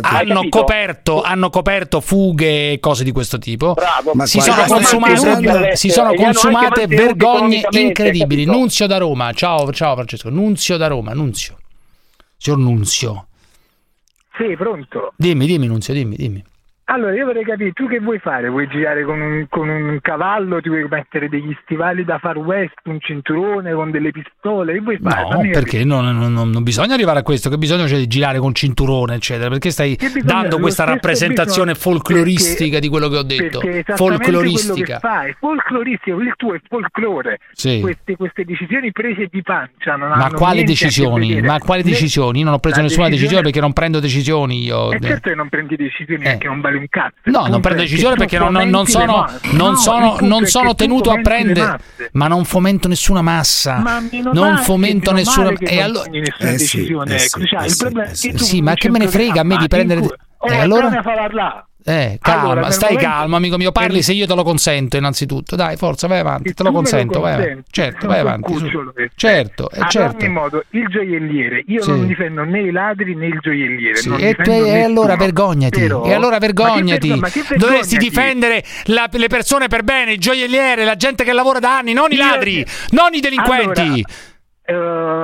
hanno 0.00 0.48
coperto, 0.48 1.20
hanno 1.20 1.50
coperto 1.50 2.00
fughe 2.00 2.72
e 2.72 2.80
cose 2.80 3.04
di 3.04 3.12
questo 3.12 3.36
tipo. 3.36 3.74
Bravo, 3.74 4.12
ma 4.14 4.24
si, 4.24 4.40
sono 4.40 4.64
consumate, 4.64 5.76
si 5.76 5.90
sono 5.90 6.14
consumate 6.14 6.86
vergogne 6.86 7.66
incredibili. 7.68 8.46
Nunzio 8.46 8.86
da 8.86 8.96
Roma. 8.96 9.30
Ciao, 9.34 9.70
ciao 9.72 9.94
Francesco. 9.94 10.30
Nunzio 10.30 10.78
da 10.78 10.86
Roma 10.86 11.12
Nunzio. 11.12 11.58
Signor 12.38 12.58
Nunzio. 12.60 13.26
Sì, 14.38 14.56
pronto. 14.56 15.12
Dimmi, 15.16 15.46
dimmi, 15.46 15.66
Nunzio, 15.66 15.92
dimmi, 15.92 16.16
dimmi. 16.16 16.42
Allora, 16.88 17.14
io 17.14 17.24
vorrei 17.24 17.42
capire, 17.42 17.72
tu 17.72 17.88
che 17.88 17.98
vuoi 17.98 18.20
fare? 18.20 18.48
Vuoi 18.48 18.68
girare 18.68 19.02
con 19.02 19.20
un, 19.20 19.46
con 19.48 19.68
un 19.68 19.98
cavallo? 20.00 20.60
Ti 20.60 20.68
vuoi 20.68 20.86
mettere 20.88 21.28
degli 21.28 21.52
stivali 21.62 22.04
da 22.04 22.18
far 22.18 22.36
west, 22.38 22.74
un 22.84 23.00
cinturone 23.00 23.72
con 23.72 23.90
delle 23.90 24.12
pistole? 24.12 24.74
Che 24.74 24.80
vuoi 24.80 24.98
fare? 25.02 25.28
No, 25.28 25.50
perché 25.50 25.84
non, 25.84 26.16
non, 26.16 26.32
non, 26.32 26.62
bisogna 26.62 26.94
arrivare 26.94 27.18
a 27.18 27.22
questo, 27.24 27.50
che 27.50 27.58
bisogno 27.58 27.82
c'è 27.82 27.88
cioè 27.88 27.98
di 27.98 28.06
girare 28.06 28.38
con 28.38 28.54
cinturone, 28.54 29.16
eccetera, 29.16 29.48
perché 29.48 29.72
stai 29.72 29.98
dando 30.22 30.60
questa 30.60 30.84
rappresentazione 30.84 31.72
bisogno, 31.72 31.96
folcloristica 31.98 32.78
perché, 32.78 32.80
di 32.80 32.88
quello 32.88 33.08
che 33.08 33.16
ho 33.16 33.24
detto. 33.24 33.60
Folcloristica. 33.96 35.00
Fai, 35.00 35.34
folcloristico, 35.40 36.20
il 36.20 36.34
tuo 36.36 36.54
è 36.54 36.60
folklore. 36.68 37.40
Sì. 37.50 37.80
Queste, 37.80 38.14
queste, 38.14 38.44
decisioni 38.44 38.92
prese 38.92 39.26
di 39.28 39.42
pancia 39.42 39.96
non 39.96 40.10
Ma 40.10 40.30
quali 40.30 40.62
decisioni? 40.62 41.40
Ma 41.42 41.58
quali 41.58 41.82
decisioni? 41.82 42.38
Io 42.38 42.44
non 42.44 42.54
ho 42.54 42.58
preso 42.60 42.80
nessuna 42.80 43.08
decisione, 43.08 43.14
decisione 43.16 43.42
perché 43.42 43.60
non 43.60 43.72
prendo 43.72 43.98
decisioni 43.98 44.62
io. 44.62 44.92
E 44.92 45.00
certo 45.00 45.30
che 45.30 45.34
non 45.34 45.48
prendi 45.48 45.74
decisioni 45.74 46.22
eh. 46.22 46.30
perché 46.30 46.46
non 46.46 46.60
vale 46.60 46.74
prendere 46.76 46.78
un 46.78 46.86
cazzo. 46.88 47.14
No, 47.24 47.46
non 47.46 47.60
prendo 47.60 47.82
decisione 47.82 48.16
perché 48.16 48.38
non, 48.38 48.52
non, 48.52 48.86
sono, 48.86 49.26
non, 49.52 49.70
no, 49.70 49.76
sono, 49.76 50.16
non 50.20 50.46
sono 50.46 50.74
tenuto 50.74 51.10
a 51.10 51.20
prendere, 51.20 51.80
ma 52.12 52.28
non 52.28 52.44
fomento 52.44 52.88
nessuna 52.88 53.22
massa, 53.22 53.78
ma 53.78 54.02
non 54.32 54.58
fomento 54.58 55.12
nessuna. 55.12 55.52
E 55.58 55.80
allora... 55.80 56.08
nessuna 56.10 56.50
eh 56.50 56.58
sì, 56.58 56.76
decisione. 56.76 57.14
Eh 57.14 57.18
sì, 57.18 57.46
cioè, 57.46 57.62
eh, 57.62 58.10
eh 58.10 58.38
sì, 58.38 58.60
ma 58.60 58.74
che 58.74 58.90
me 58.90 58.98
ne 58.98 59.08
frega 59.08 59.40
a 59.40 59.44
me 59.44 59.56
di 59.56 59.68
prendere. 59.68 60.00
E 60.00 60.52
eh, 60.52 60.60
allora? 60.60 60.90
Eh, 61.88 62.18
calma, 62.20 62.50
Allora, 62.50 62.70
stai 62.72 62.94
momento- 62.94 63.10
calmo, 63.14 63.36
amico 63.36 63.56
mio. 63.58 63.70
Parli 63.70 64.02
se 64.02 64.12
io 64.12 64.26
te 64.26 64.34
lo 64.34 64.42
consento, 64.42 64.96
innanzitutto. 64.96 65.54
Dai, 65.54 65.76
forza, 65.76 66.08
vai 66.08 66.18
avanti. 66.18 66.52
Te 66.52 66.64
lo 66.64 66.70
Tu 66.70 66.74
consento, 66.74 67.20
vai 67.20 67.34
avanti. 67.34 67.62
Certo, 67.70 68.06
vai 68.08 68.18
avanti. 68.18 68.52
cucciolo. 68.52 68.92
Certo, 69.14 69.70
eh, 69.70 69.80
Ad 69.80 69.88
certo. 69.88 70.24
ogni 70.24 70.32
modo, 70.34 70.64
il 70.70 70.86
gioielliere, 70.88 71.62
io 71.68 71.82
Sì. 71.82 71.90
non 71.90 72.06
difendo 72.08 72.42
né 72.42 72.60
i 72.62 72.70
ladri 72.72 73.14
né 73.14 73.26
il 73.26 73.38
gioielliere. 73.40 73.96
Sì, 73.98 74.10
e, 74.14 74.34
difendo 74.36 74.66
e 74.66 74.82
allora 74.82 75.14
vergognati, 75.16 75.78
Però- 75.80 76.04
e 76.04 76.12
allora 76.12 76.32
Ma 76.32 76.38
che 76.40 76.46
vergognati. 76.52 77.08
ma 77.14 77.28
che 77.28 77.40
Dovresti 77.56 77.96
vergognati? 77.96 77.98
difendere 77.98 78.64
la- 78.86 79.08
le 79.12 79.26
persone 79.28 79.68
per 79.68 79.84
bene, 79.84 80.12
il 80.14 80.18
gioielliere, 80.18 80.84
la 80.84 80.96
gente 80.96 81.22
che 81.22 81.32
lavora 81.32 81.60
da 81.60 81.78
anni, 81.78 81.92
non 81.92 82.10
i 82.10 82.16
Io- 82.16 82.24
ladri, 82.24 82.66
non 82.90 83.14
i 83.14 83.20
delinquenti. 83.20 84.00
Eh, 84.00 84.04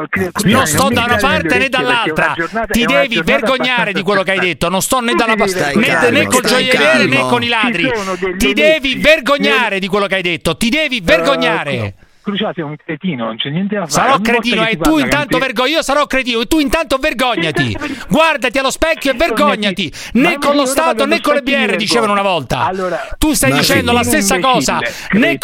che- 0.09 0.31
non 0.45 0.67
sto 0.67 0.89
da 0.89 1.05
una 1.05 1.17
parte 1.17 1.59
né 1.59 1.69
dall'altra. 1.69 2.35
Ti 2.71 2.85
devi 2.85 3.21
vergognare 3.25 3.93
di 3.93 4.03
quello 4.03 4.23
che 4.23 4.31
hai 4.33 4.39
detto. 4.41 4.69
Non 4.69 4.81
sto 4.83 5.01
né 5.01 5.15
dalla 5.15 5.35
né, 5.35 6.11
né 6.11 6.27
col 6.27 6.43
gioielliere 6.43 7.07
né 7.07 7.19
con 7.21 7.43
i 7.43 7.49
ladri. 7.49 7.91
Ti 8.39 8.53
devi 8.53 8.97
vergognare 8.97 9.79
di 9.81 9.89
quello 9.89 10.07
che 10.07 10.15
hai 10.15 10.23
detto. 10.23 10.57
Ti 10.57 10.69
devi 10.69 10.99
Eh, 10.99 11.03
vergognare. 11.03 11.95
Cruciato 12.23 12.61
è 12.61 12.63
un 12.63 12.77
cretino, 12.77 13.25
non 13.25 13.37
c'è 13.37 13.49
niente 13.51 13.75
da 13.75 13.81
fare. 13.81 13.91
Sarò 13.91 14.15
Ogni 14.15 14.23
cretino 14.23 14.65
e 14.65 14.77
tu 14.77 14.99
intanto 14.99 15.39
vergogno. 15.39 15.71
Io 15.71 15.83
sarò 15.83 16.07
cretino 16.07 16.41
e 16.41 16.47
tu 16.47 16.61
intanto 16.61 16.99
vergognati. 16.99 17.77
Guardati 18.09 18.59
allo 18.59 18.71
specchio 18.71 19.11
e 19.11 19.15
vergognati. 19.15 19.93
Né 20.13 20.39
con 20.39 20.55
lo 20.55 20.65
Stato 20.65 21.05
né 21.05 21.21
con 21.21 21.35
le 21.35 21.43
BR 21.43 21.75
dicevano 21.75 22.13
una 22.13 22.23
volta. 22.23 22.65
Allora, 22.65 23.09
Tu 23.19 23.33
stai 23.33 23.53
dicendo 23.53 23.91
la 23.91 24.05
stessa 24.05 24.39
cosa 24.39 24.79
né 25.15 25.39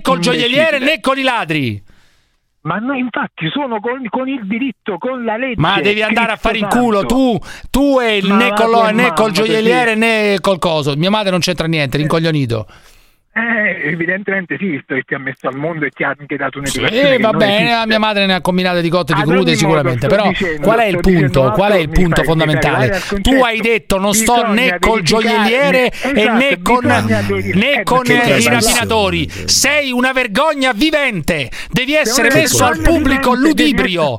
col 0.00 0.18
gioielliere 0.18 0.80
né 0.80 0.98
con 1.00 1.16
i 1.18 1.22
ladri. 1.22 1.80
Ma 2.64 2.78
noi 2.78 2.98
infatti 2.98 3.48
sono 3.50 3.78
con, 3.78 4.06
con 4.08 4.26
il 4.26 4.46
diritto, 4.46 4.96
con 4.96 5.22
la 5.22 5.36
legge. 5.36 5.60
Ma 5.60 5.80
devi 5.80 6.02
andare 6.02 6.32
a 6.32 6.36
fare 6.36 6.56
in 6.58 6.66
culo 6.66 7.04
tu, 7.04 7.38
tu 7.70 8.00
e 8.00 8.20
né, 8.22 8.48
a 8.48 8.90
né 8.90 9.12
col 9.12 9.32
gioielliere 9.32 9.94
né 9.94 10.38
col 10.40 10.58
coso. 10.58 10.94
Mia 10.96 11.10
madre 11.10 11.30
non 11.30 11.40
c'entra 11.40 11.66
niente, 11.66 11.98
rincoglionito. 11.98 12.66
Eh, 13.36 13.88
evidentemente 13.90 14.56
sì, 14.60 14.66
visto 14.66 14.94
che 14.94 15.02
ti 15.02 15.14
ha 15.14 15.18
messo 15.18 15.48
al 15.48 15.56
mondo 15.56 15.84
e 15.84 15.90
ti 15.90 16.04
ha 16.04 16.14
anche 16.16 16.36
dato 16.36 16.58
un'educazione. 16.58 17.16
Che 17.16 17.18
va 17.18 17.32
bene, 17.32 17.70
la 17.70 17.84
mia 17.84 17.98
madre 17.98 18.26
ne 18.26 18.34
ha 18.34 18.40
combinate 18.40 18.80
di 18.80 18.88
cotte 18.88 19.10
e 19.12 19.16
di 19.16 19.22
Ad 19.22 19.26
crude 19.28 19.56
sicuramente, 19.56 20.06
però 20.06 20.28
dicendo- 20.28 20.62
qual 20.62 20.78
è 20.78 20.84
il 20.84 21.00
punto? 21.00 21.50
Qual 21.50 21.72
è 21.72 21.78
il 21.78 21.88
punto 21.88 22.14
fai- 22.14 22.24
fondamentale? 22.24 23.02
Tu 23.20 23.34
hai 23.42 23.60
detto 23.60 23.98
non 23.98 24.14
sto 24.14 24.52
né 24.52 24.76
col 24.78 25.02
gioielliere 25.02 25.86
e 25.86 26.12
esatto, 26.14 26.36
né 26.36 26.62
con, 26.62 26.84
né 26.84 27.72
eh, 27.72 27.82
con 27.82 28.04
i 28.06 28.44
rapinatori. 28.44 29.28
Sei 29.46 29.90
una 29.90 30.12
vergogna 30.12 30.72
vivente. 30.72 31.50
Devi 31.72 31.94
essere 31.94 32.32
messo 32.32 32.64
al 32.64 32.80
pubblico 32.82 33.34
ludibrio. 33.34 34.16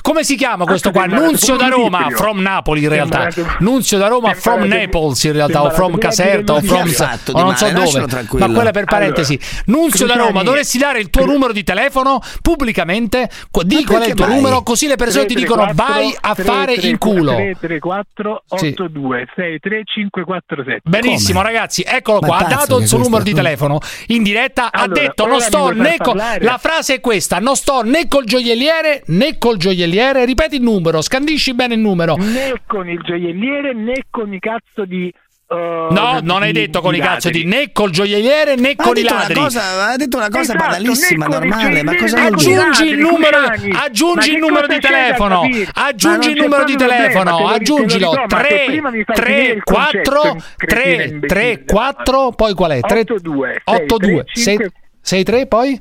Come 0.00 0.24
si 0.24 0.36
chiama 0.36 0.64
questo 0.64 0.90
qua? 0.90 1.02
Aspetta, 1.02 1.20
Nunzio 1.22 1.56
da 1.56 1.68
Roma, 1.68 2.08
from 2.10 2.40
Napoli 2.40 2.82
in 2.84 2.88
realtà. 2.88 3.28
Nunzio 3.58 3.98
da 3.98 4.08
Roma, 4.08 4.32
from 4.34 4.62
Naples 4.62 5.22
in 5.24 5.32
realtà, 5.32 5.62
o 5.64 5.70
from 5.70 5.98
Caserta, 5.98 6.54
o 6.54 6.60
from 6.62 6.86
fatto 6.88 7.32
o 7.32 7.42
non 7.42 7.56
so 7.56 7.68
dove. 7.70 8.06
Ma 8.38 8.46
quella 8.50 8.70
per 8.70 8.84
parentesi. 8.84 9.38
Nunzio 9.66 10.06
da 10.06 10.14
Roma, 10.14 10.42
dovresti 10.42 10.78
dare 10.78 11.00
il 11.00 11.10
tuo 11.10 11.24
numero 11.26 11.52
di 11.52 11.64
telefono 11.64 12.20
pubblicamente. 12.40 13.28
Di 13.64 13.84
qual 13.84 14.02
è 14.02 14.08
il 14.08 14.14
tuo 14.14 14.26
numero, 14.26 14.62
così 14.62 14.86
le 14.86 14.96
persone 14.96 15.26
ti 15.26 15.34
dicono 15.34 15.68
vai 15.74 16.14
a 16.18 16.34
fare 16.34 16.74
in 16.74 16.96
culo. 16.98 17.34
334 17.34 18.44
Sì. 18.56 18.66
82 18.68 19.26
63547 19.34 20.80
Benissimo, 20.84 21.42
ragazzi, 21.42 21.82
eccolo 21.86 22.20
qua. 22.20 22.38
Ha 22.38 22.44
dato 22.44 22.78
il 22.78 22.86
suo 22.86 22.98
numero 22.98 23.22
di 23.22 23.34
telefono 23.34 23.78
in 24.08 24.22
diretta. 24.22 24.70
ha 24.72 24.86
detto: 24.86 25.26
Non 25.26 25.40
sto 25.40 25.70
né 25.70 25.96
con. 25.98 26.16
La 26.16 26.58
frase 26.58 26.94
è 26.94 27.00
questa: 27.00 27.38
Non 27.40 27.56
sto 27.56 27.82
né 27.82 28.08
col 28.08 28.24
gioielliere 28.24 29.02
né 29.06 29.36
col 29.38 29.56
gioielliere. 29.56 29.87
Ripeti 30.24 30.56
il 30.56 30.62
numero, 30.62 31.00
scandisci 31.02 31.54
bene 31.54 31.74
il 31.74 31.80
numero. 31.80 32.16
né 32.16 32.54
con 32.66 32.88
il 32.88 33.00
gioielliere 33.02 33.72
né 33.74 34.04
con 34.10 34.32
i 34.32 34.38
cazzo 34.38 34.84
di 34.84 35.12
uh, 35.48 35.54
No, 35.92 36.18
di- 36.20 36.26
non 36.26 36.42
hai 36.42 36.52
detto 36.52 36.80
con 36.80 36.94
i 36.94 36.98
cazzo 37.00 37.30
di 37.30 37.44
né 37.44 37.72
col 37.72 37.90
gioielliere 37.90 38.54
né 38.56 38.74
Ma 38.76 38.84
con 38.84 38.96
i 38.96 39.02
ladri. 39.02 39.34
cosa- 39.34 39.90
ha 39.90 39.96
detto 39.96 40.16
una 40.18 40.28
cosa 40.28 40.40
Esatto, 40.54 40.58
banalissima, 40.64 41.26
normale, 41.26 41.82
ma 41.82 41.94
cosa? 41.96 42.22
Aggiungi 42.24 42.84
il 42.86 42.98
numero, 42.98 43.38
aggiungi 43.82 44.32
il 44.32 44.38
numero 44.38 44.66
di 44.66 44.78
telefono. 44.78 45.42
Aggiungi 45.74 46.30
il 46.30 46.36
numero 46.40 46.64
di 46.64 46.76
telefono. 46.76 47.38
lo 47.38 47.46
Aggiungilo. 47.48 48.10
dico, 48.10 48.20
ma 48.20 48.26
te 48.26 48.46
3 48.48 48.62
prima 48.66 48.90
mi 48.90 49.04
fai 49.04 49.14
3 49.16 49.24
finire 49.34 49.52
il 49.54 49.62
4 49.62 50.20
concetto, 50.20 50.44
3 50.56 50.66
cretino 50.66 51.20
3 51.26 51.64
4 51.64 52.30
poi 52.32 52.54
qual 52.54 52.70
è? 52.72 52.80
3 52.80 53.00
82 53.00 53.60
8 53.64 53.96
2 53.96 54.24
6 54.32 54.58
6 55.00 55.22
3 55.24 55.46
poi 55.46 55.80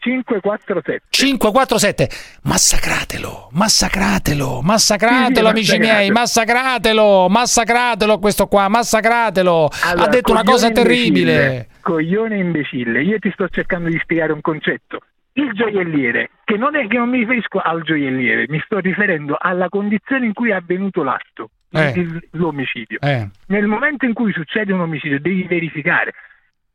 547 0.00 1.02
547 1.10 2.08
massacratelo 2.44 3.48
massacratelo 3.52 4.60
massacratelo 4.62 5.48
Sì, 5.56 5.64
sì, 5.64 5.72
amici 5.74 5.78
miei 5.78 6.10
massacratelo 6.10 7.28
massacratelo 7.28 8.18
questo 8.18 8.46
qua 8.46 8.68
massacratelo 8.68 9.68
Allora, 9.84 10.06
ha 10.06 10.08
detto 10.08 10.32
una 10.32 10.42
cosa 10.42 10.70
terribile 10.70 11.32
imbecille, 11.32 11.68
Coglione 11.82 12.36
imbecille, 12.38 13.02
io 13.02 13.18
ti 13.18 13.30
sto 13.32 13.48
cercando 13.48 13.88
di 13.88 13.98
spiegare 14.02 14.32
un 14.32 14.40
concetto. 14.42 15.00
Il 15.32 15.52
gioielliere, 15.52 16.30
che 16.44 16.56
non 16.56 16.76
è 16.76 16.86
che 16.86 16.98
non 16.98 17.08
mi 17.08 17.18
riferisco 17.20 17.58
al 17.58 17.82
gioielliere, 17.82 18.44
mi 18.48 18.60
sto 18.64 18.78
riferendo 18.80 19.36
alla 19.38 19.68
condizione 19.68 20.26
in 20.26 20.32
cui 20.34 20.50
è 20.50 20.54
avvenuto 20.54 21.02
l'atto, 21.02 21.50
Eh. 21.70 22.20
l'omicidio. 22.32 22.98
eh 23.00 23.28
Nel 23.46 23.66
momento 23.66 24.04
in 24.04 24.12
cui 24.12 24.32
succede 24.32 24.72
un 24.72 24.80
omicidio, 24.80 25.20
devi 25.20 25.44
verificare. 25.44 26.12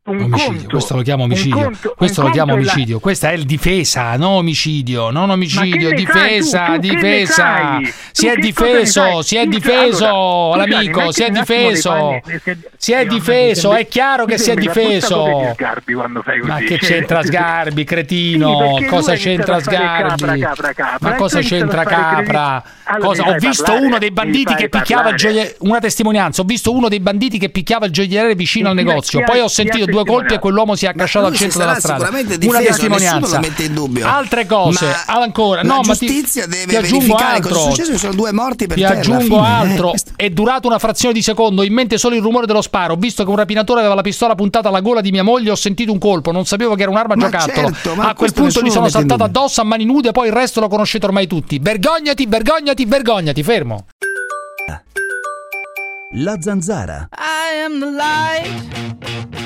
Un 0.06 0.20
Omicidio, 0.22 0.52
conto, 0.52 0.68
questo 0.68 0.94
lo 0.94 1.02
chiamo 1.02 1.24
omicidio. 1.24 1.62
conto- 1.62 1.94
questo 1.96 2.22
lo 2.22 2.30
chiamo 2.30 2.52
è 2.52 2.54
la- 2.54 2.60
omicidio. 2.60 3.00
Questa 3.00 3.30
è 3.30 3.32
il 3.32 3.44
difesa, 3.44 4.16
non 4.16 4.34
omicidio, 4.34 5.10
non 5.10 5.30
omicidio, 5.30 5.92
difesa, 5.92 6.66
tu? 6.66 6.72
Tu 6.74 6.78
difesa. 6.78 7.80
Si 8.12 8.28
è 8.28 8.36
difeso, 8.36 9.22
si 9.22 9.36
è 9.36 9.46
difeso 9.46 10.06
allora, 10.06 10.64
l'amico, 10.64 11.10
si 11.10 11.24
è 11.24 11.30
difeso. 11.30 12.20
Si 12.76 12.92
è 12.92 13.04
difeso, 13.04 13.74
è 13.74 13.88
chiaro 13.88 14.26
che 14.26 14.38
si 14.38 14.50
è 14.50 14.54
difeso. 14.54 15.54
Ma 16.44 16.58
che 16.58 16.78
c'entra 16.78 17.22
Sgarbi, 17.26 17.82
cretino? 17.82 18.78
Cosa 18.88 19.14
c'entra 19.14 19.58
Sgarbi? 19.60 20.40
Ma 21.00 21.14
cosa 21.14 21.40
c'entra 21.40 21.82
capra? 21.82 22.62
Ho 23.00 23.34
visto 23.40 23.72
uno 23.72 23.98
dei 23.98 24.12
banditi 24.12 24.54
che 24.54 24.68
picchiava 24.68 25.10
il 25.10 25.16
gioielliere. 25.16 25.56
Una 25.60 25.80
testimonianza, 25.80 26.42
ho 26.42 26.44
visto 26.44 26.72
uno 26.72 26.88
dei 26.88 27.00
banditi 27.00 27.38
che 27.38 27.48
picchiava 27.48 27.86
il 27.86 27.92
gioielliere 27.92 28.36
vicino 28.36 28.68
al 28.68 28.76
negozio. 28.76 29.22
Poi 29.24 29.40
ho 29.40 29.48
sentito 29.48 29.86
due 30.02 30.04
colpi 30.12 30.34
e 30.34 30.38
quell'uomo 30.38 30.74
si 30.74 30.84
è 30.86 30.88
accasciato 30.88 31.26
al 31.26 31.34
centro 31.34 31.58
della 31.60 31.74
strada. 31.74 32.04
sicuramente 32.04 32.46
Una 32.46 32.58
difeso, 32.58 32.76
testimonianza. 32.78 33.18
nessuno 33.18 33.40
lo 33.40 33.48
mette 33.48 33.62
in 33.64 33.74
dubbio. 33.74 34.06
Altre 34.06 34.46
cose, 34.46 34.86
Ma 35.06 35.14
ancora. 35.20 35.62
la 35.62 35.68
No, 35.74 35.80
ma 35.84 35.94
ti, 35.94 36.06
giustizia 36.06 36.44
ti 36.44 36.50
deve 36.50 36.76
aggiungo 36.76 36.98
verificare 37.16 37.40
cosa 37.40 37.54
è 37.54 37.58
altro. 37.58 37.70
successo, 37.70 37.92
ci 37.92 37.98
sono 37.98 38.14
due 38.14 38.32
morti 38.32 38.66
per 38.66 38.76
Ti 38.76 38.82
terra, 38.82 38.98
aggiungo 38.98 39.22
fine, 39.22 39.46
altro, 39.46 39.92
è 40.16 40.30
durato 40.30 40.66
una 40.68 40.78
frazione 40.78 41.14
di 41.14 41.22
secondo, 41.22 41.62
in 41.62 41.72
mente 41.72 41.98
solo 41.98 42.14
il 42.14 42.22
rumore 42.22 42.46
dello 42.46 42.62
sparo. 42.62 42.94
Ho 42.94 42.96
visto 42.96 43.24
che 43.24 43.30
un 43.30 43.36
rapinatore 43.36 43.80
aveva 43.80 43.94
la 43.94 44.02
pistola 44.02 44.34
puntata 44.34 44.68
alla 44.68 44.80
gola 44.80 45.00
di 45.00 45.10
mia 45.10 45.22
moglie, 45.22 45.50
ho 45.50 45.54
sentito 45.56 45.92
un 45.92 45.98
colpo, 45.98 46.30
non 46.32 46.44
sapevo 46.44 46.74
che 46.74 46.82
era 46.82 46.90
un'arma 46.90 47.14
a 47.14 47.16
Ma 47.16 47.24
giocattolo. 47.24 47.70
certo, 47.72 47.94
ma 47.94 48.08
a 48.08 48.14
quel 48.14 48.32
punto 48.32 48.60
gli 48.60 48.64
nessuno 48.64 48.88
sono 48.88 48.88
saltato 48.88 49.24
addosso 49.24 49.60
a 49.60 49.64
mani 49.64 49.84
nude, 49.84 50.12
poi 50.12 50.26
il 50.28 50.32
resto 50.32 50.60
lo 50.60 50.68
conoscete 50.68 51.06
ormai 51.06 51.26
tutti. 51.26 51.58
Vergognati, 51.58 52.26
vergognati, 52.26 52.84
vergognati, 52.84 53.42
fermo. 53.42 53.84
La 56.12 56.36
zanzara. 56.40 57.08
I 57.12 57.62
am 57.64 57.78
the 57.80 57.90
light 57.90 59.45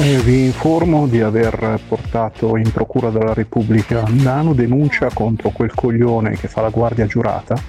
Eh, 0.00 0.18
vi 0.18 0.44
informo 0.44 1.06
di 1.06 1.20
aver 1.20 1.80
portato 1.88 2.56
in 2.56 2.70
Procura 2.70 3.10
della 3.10 3.34
Repubblica 3.34 4.04
a 4.04 4.08
Milano 4.10 4.54
denuncia 4.54 5.08
contro 5.12 5.50
quel 5.50 5.74
coglione 5.74 6.36
che 6.36 6.48
fa 6.48 6.60
la 6.60 6.68
guardia 6.68 7.06
giurata, 7.06 7.60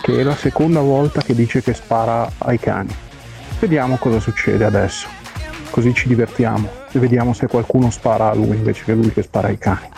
che 0.00 0.20
è 0.20 0.22
la 0.22 0.34
seconda 0.34 0.80
volta 0.80 1.20
che 1.20 1.34
dice 1.34 1.62
che 1.62 1.74
spara 1.74 2.30
ai 2.38 2.58
cani. 2.58 2.94
Vediamo 3.58 3.96
cosa 3.96 4.20
succede 4.20 4.64
adesso, 4.64 5.06
così 5.70 5.92
ci 5.92 6.08
divertiamo 6.08 6.68
e 6.92 6.98
vediamo 6.98 7.34
se 7.34 7.46
qualcuno 7.46 7.90
spara 7.90 8.30
a 8.30 8.34
lui 8.34 8.56
invece 8.56 8.84
che 8.84 8.94
lui 8.94 9.12
che 9.12 9.22
spara 9.22 9.48
ai 9.48 9.58
cani. 9.58 9.88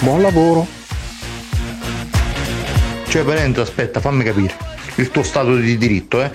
Buon 0.00 0.20
lavoro! 0.20 0.66
Cioè, 3.08 3.24
Parente, 3.24 3.60
aspetta, 3.60 4.00
fammi 4.00 4.22
capire. 4.22 4.69
Il 5.00 5.10
tuo 5.10 5.22
stato 5.22 5.56
di 5.56 5.78
diritto, 5.78 6.22
eh? 6.22 6.30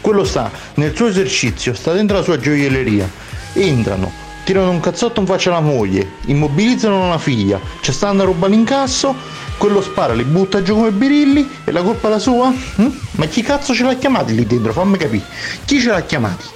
Quello 0.00 0.24
sta 0.24 0.50
nel 0.74 0.94
suo 0.94 1.06
esercizio, 1.06 1.72
sta 1.72 1.92
dentro 1.92 2.16
la 2.16 2.24
sua 2.24 2.36
gioielleria. 2.36 3.08
Entrano, 3.52 4.10
tirano 4.42 4.70
un 4.70 4.80
cazzotto 4.80 5.20
in 5.20 5.26
faccia 5.26 5.50
alla 5.50 5.60
moglie, 5.60 6.14
immobilizzano 6.26 7.10
la 7.10 7.18
figlia, 7.18 7.60
c'è 7.80 7.92
sta 7.92 8.10
una 8.10 8.24
roba 8.24 8.46
all'incasso, 8.46 9.14
quello 9.56 9.80
spara, 9.80 10.14
li 10.14 10.24
butta 10.24 10.62
giù 10.62 10.74
come 10.74 10.90
birilli 10.90 11.48
e 11.64 11.70
la 11.70 11.82
colpa 11.82 12.08
è 12.08 12.10
la 12.10 12.18
sua? 12.18 12.52
Hm? 12.76 12.86
Ma 13.12 13.26
chi 13.26 13.42
cazzo 13.42 13.72
ce 13.72 13.84
l'ha 13.84 13.94
chiamati 13.94 14.34
lì 14.34 14.46
dentro? 14.46 14.72
Fammi 14.72 14.96
capire. 14.98 15.24
Chi 15.64 15.80
ce 15.80 15.90
l'ha 15.90 16.02
chiamati? 16.02 16.46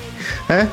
Eh? 0.47 0.67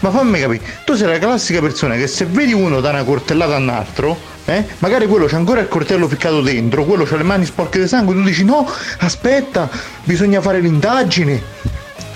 Ma 0.00 0.10
fammi 0.10 0.38
capire, 0.40 0.62
tu 0.84 0.94
sei 0.94 1.08
la 1.08 1.18
classica 1.18 1.60
persona 1.60 1.96
che 1.96 2.06
se 2.06 2.24
vedi 2.26 2.52
uno 2.52 2.80
da 2.80 2.90
una 2.90 3.02
cortellata 3.02 3.54
a 3.54 3.58
un 3.58 3.68
altro, 3.68 4.16
eh, 4.44 4.64
magari 4.78 5.06
quello 5.06 5.26
c'ha 5.26 5.36
ancora 5.36 5.60
il 5.60 5.68
coltello 5.68 6.06
ficcato 6.06 6.40
dentro, 6.40 6.84
quello 6.84 7.04
c'ha 7.04 7.16
le 7.16 7.24
mani 7.24 7.44
sporche 7.44 7.80
di 7.80 7.88
sangue, 7.88 8.14
tu 8.14 8.22
dici 8.22 8.44
no, 8.44 8.66
aspetta, 8.98 9.68
bisogna 10.04 10.40
fare 10.40 10.60
l'indagine. 10.60 11.42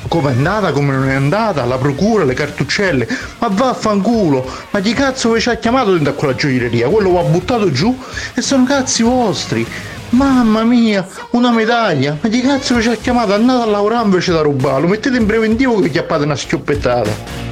come 0.08 0.30
è 0.30 0.34
andata, 0.34 0.72
come 0.72 0.92
non 0.94 1.08
è 1.08 1.14
andata, 1.14 1.64
la 1.64 1.78
procura, 1.78 2.24
le 2.24 2.34
cartuccelle. 2.34 3.08
Ma 3.38 3.48
vaffanculo, 3.48 4.48
ma 4.70 4.80
chi 4.80 4.92
cazzo 4.92 5.32
vi 5.32 5.40
ci 5.40 5.48
ha 5.48 5.56
chiamato 5.56 5.92
dentro 5.92 6.12
a 6.12 6.14
quella 6.14 6.34
gioielleria? 6.34 6.88
Quello 6.88 7.12
va 7.12 7.22
buttato 7.22 7.70
giù 7.72 7.98
e 8.34 8.42
sono 8.42 8.64
cazzi 8.64 9.02
vostri. 9.02 9.66
Mamma 10.10 10.62
mia, 10.64 11.06
una 11.30 11.50
medaglia! 11.50 12.18
Ma 12.20 12.28
chi 12.28 12.42
cazzo 12.42 12.74
vi 12.74 12.82
ci 12.82 12.88
ha 12.90 12.96
chiamato? 12.96 13.32
Andate 13.32 13.62
a 13.62 13.66
lavorare 13.66 14.04
invece 14.04 14.32
da 14.32 14.42
rubarlo, 14.42 14.86
mettete 14.86 15.16
in 15.16 15.24
preventivo 15.24 15.76
che 15.76 15.82
vi 15.82 15.90
chiappate 15.90 16.24
una 16.24 16.36
schioppettata. 16.36 17.51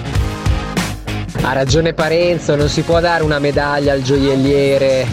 Ha 1.42 1.52
ragione 1.52 1.94
Parenzo, 1.94 2.54
non 2.54 2.68
si 2.68 2.82
può 2.82 3.00
dare 3.00 3.22
una 3.22 3.38
medaglia 3.38 3.92
al 3.92 4.02
gioielliere. 4.02 5.06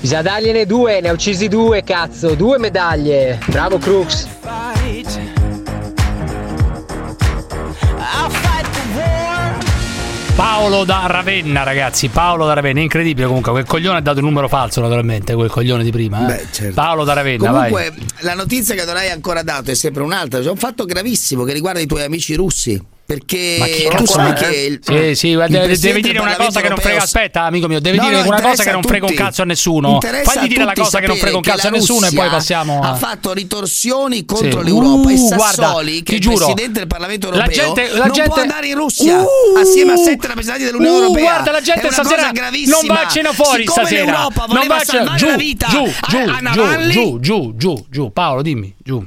Bisogna 0.00 0.22
dargliene 0.22 0.66
due, 0.66 1.00
ne 1.00 1.08
ha 1.08 1.12
uccisi 1.12 1.48
due, 1.48 1.82
cazzo, 1.84 2.34
due 2.34 2.58
medaglie. 2.58 3.38
Bravo 3.46 3.78
Crux. 3.78 4.26
Paolo 10.34 10.84
da 10.84 11.04
Ravenna, 11.06 11.62
ragazzi. 11.62 12.08
Paolo 12.08 12.44
da 12.46 12.54
Ravenna, 12.54 12.80
incredibile 12.80 13.26
comunque. 13.26 13.52
Quel 13.52 13.64
coglione 13.64 13.98
ha 13.98 14.00
dato 14.00 14.18
il 14.18 14.24
numero 14.24 14.48
falso, 14.48 14.80
naturalmente. 14.80 15.34
Quel 15.34 15.48
coglione 15.48 15.84
di 15.84 15.92
prima. 15.92 16.22
eh. 16.22 16.26
Beh, 16.36 16.46
certo. 16.50 16.74
Paolo 16.74 17.04
da 17.04 17.12
Ravenna, 17.12 17.50
Comunque, 17.50 17.90
vai. 17.96 18.06
la 18.20 18.34
notizia 18.34 18.74
che 18.74 18.84
non 18.84 18.96
hai 18.96 19.10
ancora 19.10 19.42
dato 19.42 19.70
è 19.70 19.74
sempre 19.74 20.02
un'altra. 20.02 20.40
C'è 20.40 20.50
un 20.50 20.56
fatto 20.56 20.84
gravissimo 20.86 21.44
che 21.44 21.52
riguarda 21.52 21.78
i 21.78 21.86
tuoi 21.86 22.02
amici 22.02 22.34
russi. 22.34 22.82
Perché 23.06 23.56
Ma 23.58 23.66
chi 23.66 23.88
tu 23.96 24.06
sai 24.06 24.32
che 24.32 24.46
il, 24.46 24.78
Sì, 24.82 25.14
sì, 25.14 25.28
il 25.28 25.34
guarda, 25.34 25.66
deve, 25.66 26.00
dire 26.00 26.18
una 26.18 26.36
cosa 26.36 26.62
che 26.62 26.68
non 26.70 26.78
frega. 26.78 27.02
Aspetta, 27.02 27.42
amico 27.42 27.68
mio, 27.68 27.78
deve 27.78 27.98
No, 27.98 28.04
dire 28.08 28.22
no, 28.22 28.28
una 28.28 28.40
cosa 28.40 28.62
che 28.62 28.70
non 28.70 28.80
a 28.82 28.88
frega 28.88 29.06
un 29.06 29.14
cazzo 29.14 29.42
a 29.42 29.44
nessuno. 29.44 30.00
Fagli 30.00 30.44
a 30.44 30.46
dire 30.46 30.64
la 30.64 30.72
cosa 30.72 31.00
che 31.00 31.06
non 31.06 31.16
frega 31.16 31.36
un 31.36 31.42
cazzo 31.42 31.66
a 31.66 31.70
che 31.70 31.70
la 31.70 31.76
nessuno 31.76 32.06
e 32.06 32.12
poi 32.12 32.28
passiamo 32.30 32.80
a. 32.80 32.90
Ha 32.90 32.94
fatto 32.94 33.34
ritorsioni 33.34 34.24
contro 34.24 34.60
Sì. 34.60 34.64
l'Europa 34.66 35.10
e 35.10 35.14
Uh, 35.14 35.34
guarda, 35.34 35.66
Sassoli, 35.66 35.96
che 35.98 36.02
ti 36.02 36.12
è 36.12 36.14
il 36.14 36.20
giuro, 36.22 36.36
Presidente 36.36 36.78
del 36.78 36.86
Parlamento 36.88 37.30
la 37.30 37.36
europeo, 37.36 37.54
gente- 37.74 37.88
la 37.92 38.04
non 38.06 38.12
gente- 38.14 38.30
può 38.30 38.40
andare 38.40 38.66
in 38.68 38.74
Russia 38.74 39.20
Uh, 39.20 39.26
assieme 39.60 39.92
a 39.92 39.96
sette 39.96 40.26
rappresentanti 40.26 40.64
dell'Unione 40.64 40.96
uh, 40.96 41.00
Europea. 41.02 41.22
guarda, 41.24 41.50
la 41.52 41.60
gente 41.60 41.90
stasera 41.92 42.16
cosa 42.16 42.30
gravissima. 42.32 42.76
non 42.78 42.86
baccino 42.86 43.32
fuori 43.34 43.62
Siccome 43.66 43.86
stasera. 43.86 44.04
l'Europa 44.04 44.44
Non 44.48 44.62
giù, 44.62 44.96
la 44.96 45.14
giù, 45.14 45.26
a- 45.26 45.46
giù, 45.68 45.84
a 46.00 46.08
giù, 46.08 46.24
Navalny, 46.40 46.90
giù, 46.92 47.20
giù, 47.20 47.52
giù, 47.56 47.84
giù. 47.90 48.12
Paolo, 48.12 48.40
dimmi, 48.40 48.74
giù. 48.82 49.04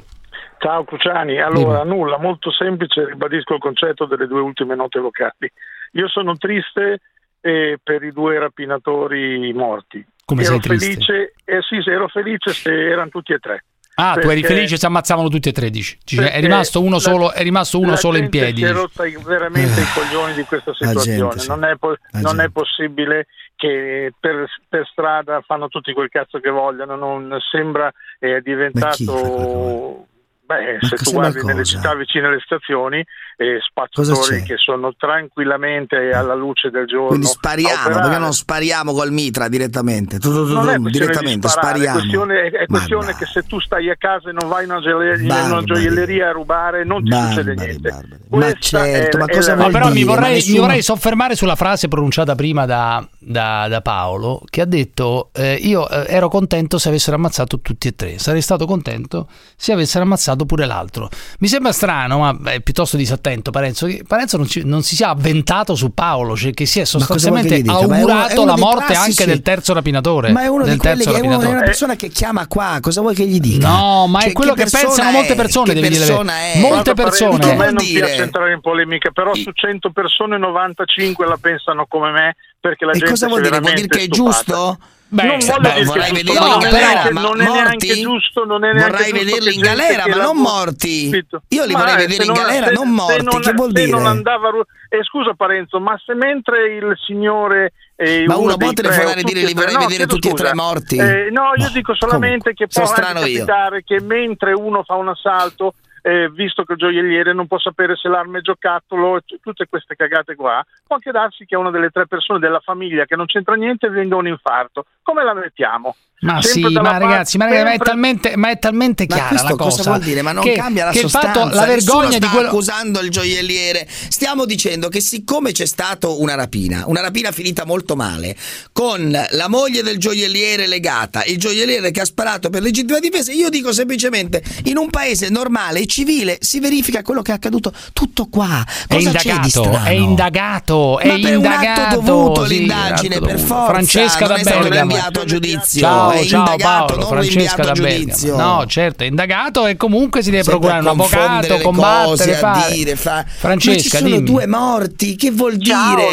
Ciao 0.58 0.84
Cruciani, 0.84 1.40
allora 1.40 1.84
nulla, 1.84 2.18
molto 2.18 2.50
semplice, 2.50 3.04
ribadisco 3.06 3.54
il 3.54 3.60
concetto 3.60 4.06
delle 4.06 4.26
due 4.26 4.40
ultime 4.40 4.74
note 4.74 4.98
vocali. 4.98 5.50
Io 5.92 6.08
sono 6.08 6.36
triste 6.36 7.00
eh, 7.40 7.78
per 7.82 8.02
i 8.02 8.12
due 8.12 8.38
rapinatori 8.38 9.52
morti. 9.52 10.04
Come 10.24 10.42
ero 10.42 10.52
sei 10.52 10.60
triste? 10.60 10.86
felice, 10.92 11.32
eh, 11.44 11.62
sì, 11.62 11.80
sì, 11.80 11.90
ero 11.90 12.08
felice 12.08 12.52
se 12.52 12.70
erano 12.72 13.08
tutti 13.08 13.32
e 13.32 13.38
tre. 13.38 13.64
Ah, 14.00 14.12
tu 14.14 14.28
eri 14.28 14.40
Perché- 14.40 14.54
felice 14.54 14.76
se 14.76 14.86
ammazzavano 14.86 15.28
tutti 15.28 15.48
e 15.48 15.52
13. 15.52 15.98
Cioè, 16.04 16.18
è 16.20 16.22
perché 16.30 16.40
rimasto 16.40 16.80
uno 16.80 16.94
la- 16.96 17.00
solo, 17.00 17.32
è 17.32 17.42
rimasto 17.42 17.80
uno 17.80 17.96
solo 17.96 18.16
in 18.16 18.24
gente 18.24 18.38
piedi. 18.38 18.60
Si 18.62 18.64
è 18.68 18.72
rotta 18.72 19.02
veramente 19.24 19.80
i 19.80 19.86
coglioni 19.94 20.34
di 20.34 20.42
questa 20.44 20.70
gente, 20.72 21.00
situazione. 21.00 21.38
sì. 21.38 21.48
non, 21.48 21.64
è 21.64 21.74
po- 21.76 21.96
non 22.12 22.34
è 22.34 22.44
gente. 22.44 22.50
possibile 22.50 23.26
che 23.56 24.12
per, 24.20 24.48
per 24.68 24.86
strada 24.86 25.40
fanno 25.40 25.66
tutti 25.68 25.92
quel 25.92 26.08
cazzo 26.10 26.38
che 26.38 26.50
vogliono. 26.50 26.94
Non 26.94 27.36
sembra 27.50 27.92
è 28.20 28.38
diventato. 28.40 30.06
Beh, 30.48 30.78
Ma 30.80 30.88
se 30.88 30.96
tu 30.96 31.12
guardi 31.12 31.44
nelle 31.44 31.62
città 31.62 31.94
vicine 31.94 32.28
alle 32.28 32.40
stazioni, 32.40 33.04
eh, 33.40 33.60
spazzatori 33.64 34.42
che 34.42 34.56
sono 34.56 34.92
tranquillamente 34.98 36.10
alla 36.10 36.34
luce 36.34 36.70
del 36.70 36.86
giorno. 36.86 37.06
Quindi 37.08 37.26
spariamo, 37.26 38.00
perché 38.00 38.18
non 38.18 38.32
spariamo 38.32 38.92
col 38.92 39.12
mitra 39.12 39.46
direttamente? 39.48 40.18
Tu, 40.18 40.28
tu, 40.32 40.44
tu, 40.44 40.54
Non 40.54 40.68
è 40.68 40.78
direttamente, 40.78 41.46
di 41.46 41.48
sparare, 41.48 41.78
spariamo. 41.78 41.98
È 41.98 42.00
questione, 42.00 42.40
è 42.50 42.66
questione 42.66 43.14
che 43.14 43.26
se 43.26 43.42
tu 43.44 43.60
stai 43.60 43.90
a 43.90 43.96
casa 43.96 44.30
e 44.30 44.32
non 44.32 44.48
vai 44.48 44.64
in 44.64 44.70
una, 44.70 44.80
gioielleria, 44.80 45.14
in 45.22 45.24
una 45.30 45.38
Barbari. 45.42 45.64
gioielleria 45.66 46.28
a 46.28 46.32
rubare, 46.32 46.84
non 46.84 47.04
ti 47.04 47.12
succede 47.12 47.54
niente. 47.54 48.06
Ma 48.30 48.52
certo, 48.54 49.16
è- 49.16 49.20
ma 49.20 49.26
è 49.26 49.34
cosa 49.34 49.54
Ma 49.54 49.60
vuol 49.60 49.72
però 49.72 49.86
mi 49.86 49.92
dire? 49.92 50.04
Vorrei, 50.06 50.32
nessuno- 50.32 50.54
mi 50.54 50.60
vorrei 50.60 50.82
soffermare 50.82 51.36
sulla 51.36 51.54
frase 51.54 51.86
pronunciata 51.86 52.34
prima 52.34 52.66
da, 52.66 53.06
da- 53.18 53.68
da 53.68 53.80
Paolo 53.82 54.42
che 54.50 54.62
ha 54.62 54.66
detto 54.66 55.30
eh, 55.32 55.54
io 55.54 55.88
eh, 55.88 56.06
ero 56.08 56.28
contento 56.28 56.76
se 56.78 56.88
avessero 56.88 57.14
ammazzato 57.14 57.60
tutti 57.60 57.86
e 57.86 57.94
tre, 57.94 58.18
sarei 58.18 58.40
stato 58.42 58.66
contento 58.66 59.28
se 59.54 59.70
avessero 59.72 60.02
ammazzato 60.02 60.44
pure 60.44 60.66
l'altro. 60.66 61.08
Mi 61.38 61.46
sembra 61.46 61.70
strano, 61.70 62.18
ma 62.18 62.36
è 62.50 62.60
piuttosto 62.60 62.96
disattento 62.96 63.26
Parenzo, 63.50 63.86
che 63.86 64.02
Parenzo 64.06 64.36
non, 64.36 64.46
ci- 64.46 64.62
non 64.64 64.82
si 64.82 64.96
sia 64.96 65.08
avventato 65.10 65.74
su 65.74 65.92
Paolo, 65.94 66.36
cioè 66.36 66.52
che 66.52 66.66
si 66.66 66.78
è 66.78 66.82
che 66.82 66.86
sostanzialmente? 66.88 67.62
Ma 67.64 67.78
è 67.78 67.84
uno- 67.84 67.94
è 67.94 67.98
augurato 68.00 68.42
uno 68.42 68.50
la 68.50 68.56
morte 68.56 68.84
classici- 68.92 69.20
anche 69.22 69.26
del 69.32 69.42
terzo 69.42 69.72
rapinatore. 69.74 70.30
Ma 70.32 70.42
è 70.42 70.46
uno 70.46 70.64
del 70.64 70.72
di 70.74 70.78
quelli 70.78 71.04
che 71.04 71.16
è, 71.16 71.20
uno- 71.20 71.40
è 71.40 71.46
una 71.46 71.62
persona 71.62 71.96
che 71.96 72.08
chiama 72.08 72.46
qua, 72.46 72.78
cosa 72.80 73.00
vuoi 73.00 73.14
che 73.14 73.26
gli 73.26 73.40
dica? 73.40 73.68
No, 73.68 74.06
ma 74.06 74.20
Cioè, 74.20 74.30
è 74.30 74.32
quello 74.32 74.54
che, 74.54 74.62
persona 74.62 74.82
pensano 74.84 75.08
è? 75.08 75.12
molte 75.12 75.34
persone, 75.34 75.66
Che 75.66 75.74
devi 75.74 75.88
dire. 75.88 76.06
persona 76.06 76.32
è? 76.32 76.60
Molte 76.60 76.94
persone. 76.94 77.38
Parenzo, 77.38 77.50
A 77.62 77.66
me 77.66 77.72
non 77.72 77.84
dire? 77.84 78.06
piace 78.06 78.22
entrare 78.22 78.52
in 78.52 78.60
polemica, 78.60 79.10
però 79.10 79.34
su 79.34 79.50
100 79.52 79.90
persone 79.90 80.38
95 80.38 81.26
la 81.26 81.36
pensano 81.40 81.86
come 81.88 82.10
me 82.10 82.36
perché 82.60 82.84
la 82.84 82.90
E 82.92 82.94
gente 82.98 83.10
cosa 83.10 83.26
vuol 83.28 83.42
dire? 83.42 83.60
Vuol 83.60 83.72
dire 83.74 83.86
che 83.86 83.98
è 83.98 84.02
stupata. 84.02 84.34
giusto? 84.44 84.78
Beh, 85.10 85.22
non 85.24 85.38
voglio 85.38 85.60
beh, 85.60 85.84
vorrei 85.84 86.10
è 86.10 86.12
vederli 86.12 86.30
in 86.50 86.60
è 86.60 86.70
galera, 86.70 86.92
neanche- 86.92 87.12
ma 87.12 87.20
non 87.22 87.40
è 87.40 87.44
neanche 87.44 87.86
morti? 87.86 88.00
giusto, 88.02 88.44
non 88.44 88.64
è 88.64 88.72
neanche 88.72 88.90
Vorrei 88.90 89.12
vederli 89.12 89.54
in 89.54 89.60
galera, 89.60 90.06
ma 90.06 90.16
non 90.22 90.36
morti. 90.36 91.04
Capito? 91.10 91.42
Io 91.48 91.64
li 91.64 91.72
Ma, 91.72 91.78
vorrei 91.78 91.94
eh, 91.94 92.06
vedere 92.06 92.24
in 92.24 92.32
galera, 92.32 92.66
se- 92.66 92.72
non 92.74 92.90
morti, 92.90 93.24
non- 93.24 93.40
che 93.40 93.52
vuol 93.52 93.72
dire? 93.72 93.96
andava 93.96 94.48
eh, 94.90 95.02
scusa 95.04 95.32
Parenzo, 95.34 95.80
ma 95.80 95.98
se 96.04 96.14
mentre 96.14 96.74
il 96.76 96.92
signore 97.06 97.72
eh, 97.96 98.24
Ma 98.26 98.36
uno 98.36 98.54
dei 98.56 98.66
può 98.66 98.72
telefonare 98.74 99.20
e 99.20 99.22
dire, 99.24 99.40
li 99.44 99.54
vorrei 99.54 99.74
no, 99.74 99.86
vedere 99.86 100.06
tutti 100.06 100.28
e 100.28 100.32
tre 100.34 100.50
scusa. 100.50 100.62
morti? 100.62 100.96
Eh, 100.98 101.28
no, 101.30 101.52
io 101.56 101.68
dico 101.72 101.94
solamente 101.96 102.52
che 102.54 102.66
può 102.68 102.84
strano 102.86 103.20
io. 103.24 103.44
capitare 103.44 103.82
che 103.84 104.00
mentre 104.00 104.52
uno 104.52 104.82
fa 104.84 104.94
un 104.94 105.08
assalto 105.08 105.74
eh, 106.02 106.30
visto 106.30 106.64
che 106.64 106.72
il 106.72 106.78
gioielliere 106.78 107.32
non 107.32 107.46
può 107.46 107.58
sapere 107.58 107.96
se 107.96 108.08
l'arma 108.08 108.38
è 108.38 108.40
giocattolo, 108.42 109.20
tutte 109.40 109.66
queste 109.68 109.96
cagate 109.96 110.34
qua, 110.34 110.64
può 110.86 110.96
anche 110.96 111.10
darsi 111.10 111.44
che 111.44 111.56
una 111.56 111.70
delle 111.70 111.90
tre 111.90 112.06
persone 112.06 112.38
della 112.38 112.60
famiglia 112.60 113.04
che 113.04 113.16
non 113.16 113.26
c'entra 113.26 113.54
niente 113.54 113.88
venga 113.88 114.16
un 114.16 114.26
infarto. 114.26 114.86
Come 115.02 115.24
la 115.24 115.34
mettiamo? 115.34 115.94
Ma 116.20 116.42
Sempre 116.42 116.68
sì, 116.68 116.74
ma 116.74 116.80
parte- 116.82 116.98
ragazzi, 117.04 117.36
ma, 117.38 117.44
ragazzi, 117.44 117.62
ma 117.64 117.72
è 117.72 117.78
talmente, 117.78 118.36
ma 118.36 118.50
è 118.50 118.58
talmente 118.58 119.06
Ma 119.08 119.14
chiara 119.14 119.28
questo 119.28 119.48
la 119.50 119.54
cosa. 119.56 119.76
cosa 119.76 119.90
vuol 119.90 120.02
dire? 120.02 120.22
Ma 120.22 120.32
non 120.32 120.42
che, 120.42 120.54
cambia 120.54 120.86
la 120.86 120.90
che 120.90 120.98
sostanza. 121.00 121.42
fatto, 121.44 121.54
la 121.54 121.64
vergogna 121.64 122.18
di 122.18 122.26
quello. 122.26 122.48
accusando 122.48 123.00
il 123.00 123.10
gioielliere. 123.10 123.86
Stiamo 124.08 124.44
dicendo 124.44 124.88
che 124.88 125.00
siccome 125.00 125.52
c'è 125.52 125.64
stata 125.66 126.08
una 126.08 126.34
rapina, 126.34 126.82
una 126.86 127.02
rapina 127.02 127.30
finita 127.30 127.64
molto 127.64 127.94
male, 127.94 128.34
con 128.72 129.10
la 129.30 129.48
moglie 129.48 129.84
del 129.84 129.98
gioielliere 129.98 130.66
legata, 130.66 131.22
il 131.24 131.38
gioielliere 131.38 131.92
che 131.92 132.00
ha 132.00 132.04
sparato 132.04 132.50
per 132.50 132.62
legittima 132.62 132.98
difesa, 132.98 133.30
io 133.30 133.48
dico 133.48 133.72
semplicemente 133.72 134.42
in 134.64 134.76
un 134.76 134.90
paese 134.90 135.28
normale 135.28 135.78
e 135.78 135.86
civile 135.86 136.38
si 136.40 136.58
verifica 136.58 137.02
quello 137.02 137.22
che 137.22 137.30
è 137.30 137.34
accaduto 137.36 137.72
tutto 137.92 138.26
qua. 138.26 138.66
È 138.88 138.94
Cosa 138.96 139.12
c'è 139.12 139.22
di 139.22 139.28
indagato, 139.28 139.48
strano? 139.62 139.84
è 139.84 139.90
indagato, 139.90 140.98
è 140.98 141.06
Ma 141.06 141.14
per 141.14 141.22
un 141.36 141.44
indagato. 141.44 141.80
atto 141.80 142.00
dovuto 142.00 142.46
sì, 142.46 142.58
l'indagine, 142.58 143.18
per 143.20 143.34
dovuto. 143.34 143.46
forza, 143.46 143.70
Francesca 143.72 144.18
non 144.26 144.28
da 144.28 144.34
è 144.36 144.42
stato 144.42 144.68
rinviato 144.68 145.20
a 145.20 145.24
giudizio, 145.24 145.80
Ciao, 145.80 146.07
è 146.10 146.24
ciao 146.24 146.38
indagato, 146.40 146.94
Paolo, 146.94 147.06
Francesca 147.06 147.62
da 147.62 147.72
Bergamo. 147.72 148.36
No, 148.36 148.66
certo, 148.66 149.02
è 149.04 149.06
indagato 149.06 149.66
e 149.66 149.76
comunque 149.76 150.22
si 150.22 150.30
deve 150.30 150.42
Sempre 150.42 150.60
procurare 150.68 150.82
un 150.88 151.00
avvocato, 151.00 151.58
combattere, 151.62 152.06
cose, 152.08 152.34
a 152.34 152.38
fare. 152.38 152.72
dire, 152.74 152.96
fa- 152.96 153.14
Ma 153.14 153.24
Francesca, 153.26 153.80
ci 153.80 153.88
sono 153.88 154.08
dimmi. 154.08 154.22
due 154.24 154.46
morti, 154.46 155.16
che 155.16 155.30
vuol 155.30 155.58
Ciao, 155.58 155.94
dire? 155.96 156.06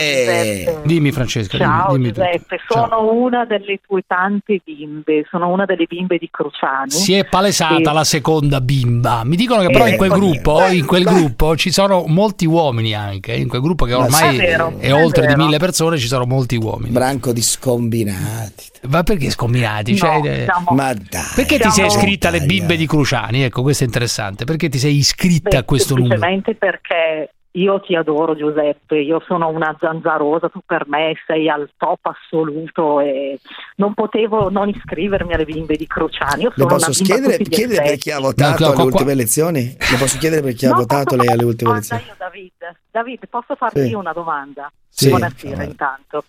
Giuseppe. 0.64 0.82
Dimmi 0.84 1.12
Francesca, 1.12 1.58
dimmi- 1.58 1.70
Ciao 1.70 1.92
dimmi, 1.98 2.12
tu. 2.12 2.22
Giuseppe, 2.22 2.58
sono 2.68 3.12
una 3.14 3.46
delle 3.46 3.80
tue 3.86 4.02
tante 4.08 4.62
bimbe, 4.64 5.26
sono 5.30 5.50
una 5.50 5.66
delle 5.66 5.86
bimbe 5.88 6.18
di 6.18 6.30
Cruciani. 6.32 6.92
Si 6.92 7.14
è 7.14 7.26
palesata 7.26 7.92
E- 7.92 7.94
la 7.94 8.04
seconda 8.04 8.62
bimba. 8.62 9.24
Mi 9.24 9.36
dicono 9.36 9.62
che 9.62 9.70
però 9.70 9.88
in 9.88 9.98
quel 9.98 10.12
gruppo, 10.12 10.66
in 10.68 10.86
quel 10.86 11.04
gruppo 11.04 11.56
ci 11.56 11.72
sono 11.72 12.04
molti 12.08 12.46
uomini 12.46 12.94
anche. 12.94 13.34
In 13.34 13.48
quel 13.48 13.62
gruppo 13.62 13.86
che 13.86 13.92
Ma 13.94 14.04
ormai. 14.04 14.36
È 14.36 14.40
vero, 14.40 14.74
è 14.78 14.88
è 14.88 14.94
oltre 14.94 15.28
di 15.28 15.36
mille 15.36 15.58
persone, 15.58 15.98
ci 15.98 16.08
sono 16.08 16.26
molti 16.26 16.56
uomini. 16.56 16.92
Branco 16.92 17.32
di 17.32 17.42
scombinati. 17.42 18.64
Ma 18.88 19.04
perché 19.04 19.30
scombinati? 19.30 19.92
No, 19.92 19.98
Cioè, 19.98 20.44
siamo- 20.46 20.72
Ma 20.76 20.94
dai. 20.94 21.24
perché 21.36 21.58
ti 21.60 21.70
sei 21.70 21.86
iscritta 21.88 22.28
alle 22.30 22.42
bimbe 22.42 22.76
di 22.78 22.86
Cruciani? 22.88 23.44
Ecco, 23.44 23.62
questo 23.62 23.84
è 23.84 23.88
interessante. 23.88 24.46
Perché 24.46 24.70
ti 24.70 24.78
sei 24.78 24.96
iscritta 24.98 25.50
Beh, 25.50 25.58
a 25.58 25.64
questo 25.64 25.96
numero? 25.96 26.20
semplicemente 26.20 26.56
perché 26.56 27.30
io 27.56 27.80
ti 27.80 27.96
adoro 27.96 28.36
Giuseppe, 28.36 28.98
io 29.00 29.24
sono 29.26 29.48
una 29.48 29.74
zanzarosa, 29.80 30.50
tu 30.50 30.60
per 30.66 30.84
me 30.90 31.14
sei 31.26 31.48
al 31.50 31.70
top 31.78 32.00
assoluto 32.08 33.00
e 33.00 33.40
non 33.78 33.94
potevo 33.94 34.50
non 34.50 34.68
iscrivermi 34.68 35.34
alle 35.34 35.46
bimbe 35.46 35.78
di 35.78 35.88
Cruciani. 35.88 36.42
Io 36.44 36.52
Lo 36.56 36.68
sono 36.68 36.82
posso 36.86 37.04
chiedere, 37.04 37.38
chiedere 37.44 37.82
per 37.92 37.98
chi 37.98 38.12
ha 38.12 38.20
votato 38.20 38.60
No, 38.64 38.66
alle 38.68 38.76
qua- 38.76 38.84
ultime 38.84 39.12
elezioni? 39.14 39.74
Lo 39.90 39.98
posso 39.98 40.18
chiedere 40.18 40.42
per 40.42 40.54
chi 40.54 40.66
ha 40.66 40.72
No, 40.72 40.76
votato 40.76 41.04
posso 41.16 41.16
lei 41.22 41.28
alle 41.30 41.44
ultime 41.46 41.72
elezioni? 41.72 42.04
io, 42.06 42.16
David? 42.18 42.52
David, 42.92 43.20
posso 43.30 43.56
farti 43.56 43.88
Sì. 43.88 43.94
una 43.94 44.12
domanda? 44.12 44.70
Sì. 44.90 45.08
Buonasera 45.10 45.64
intanto. 45.64 46.26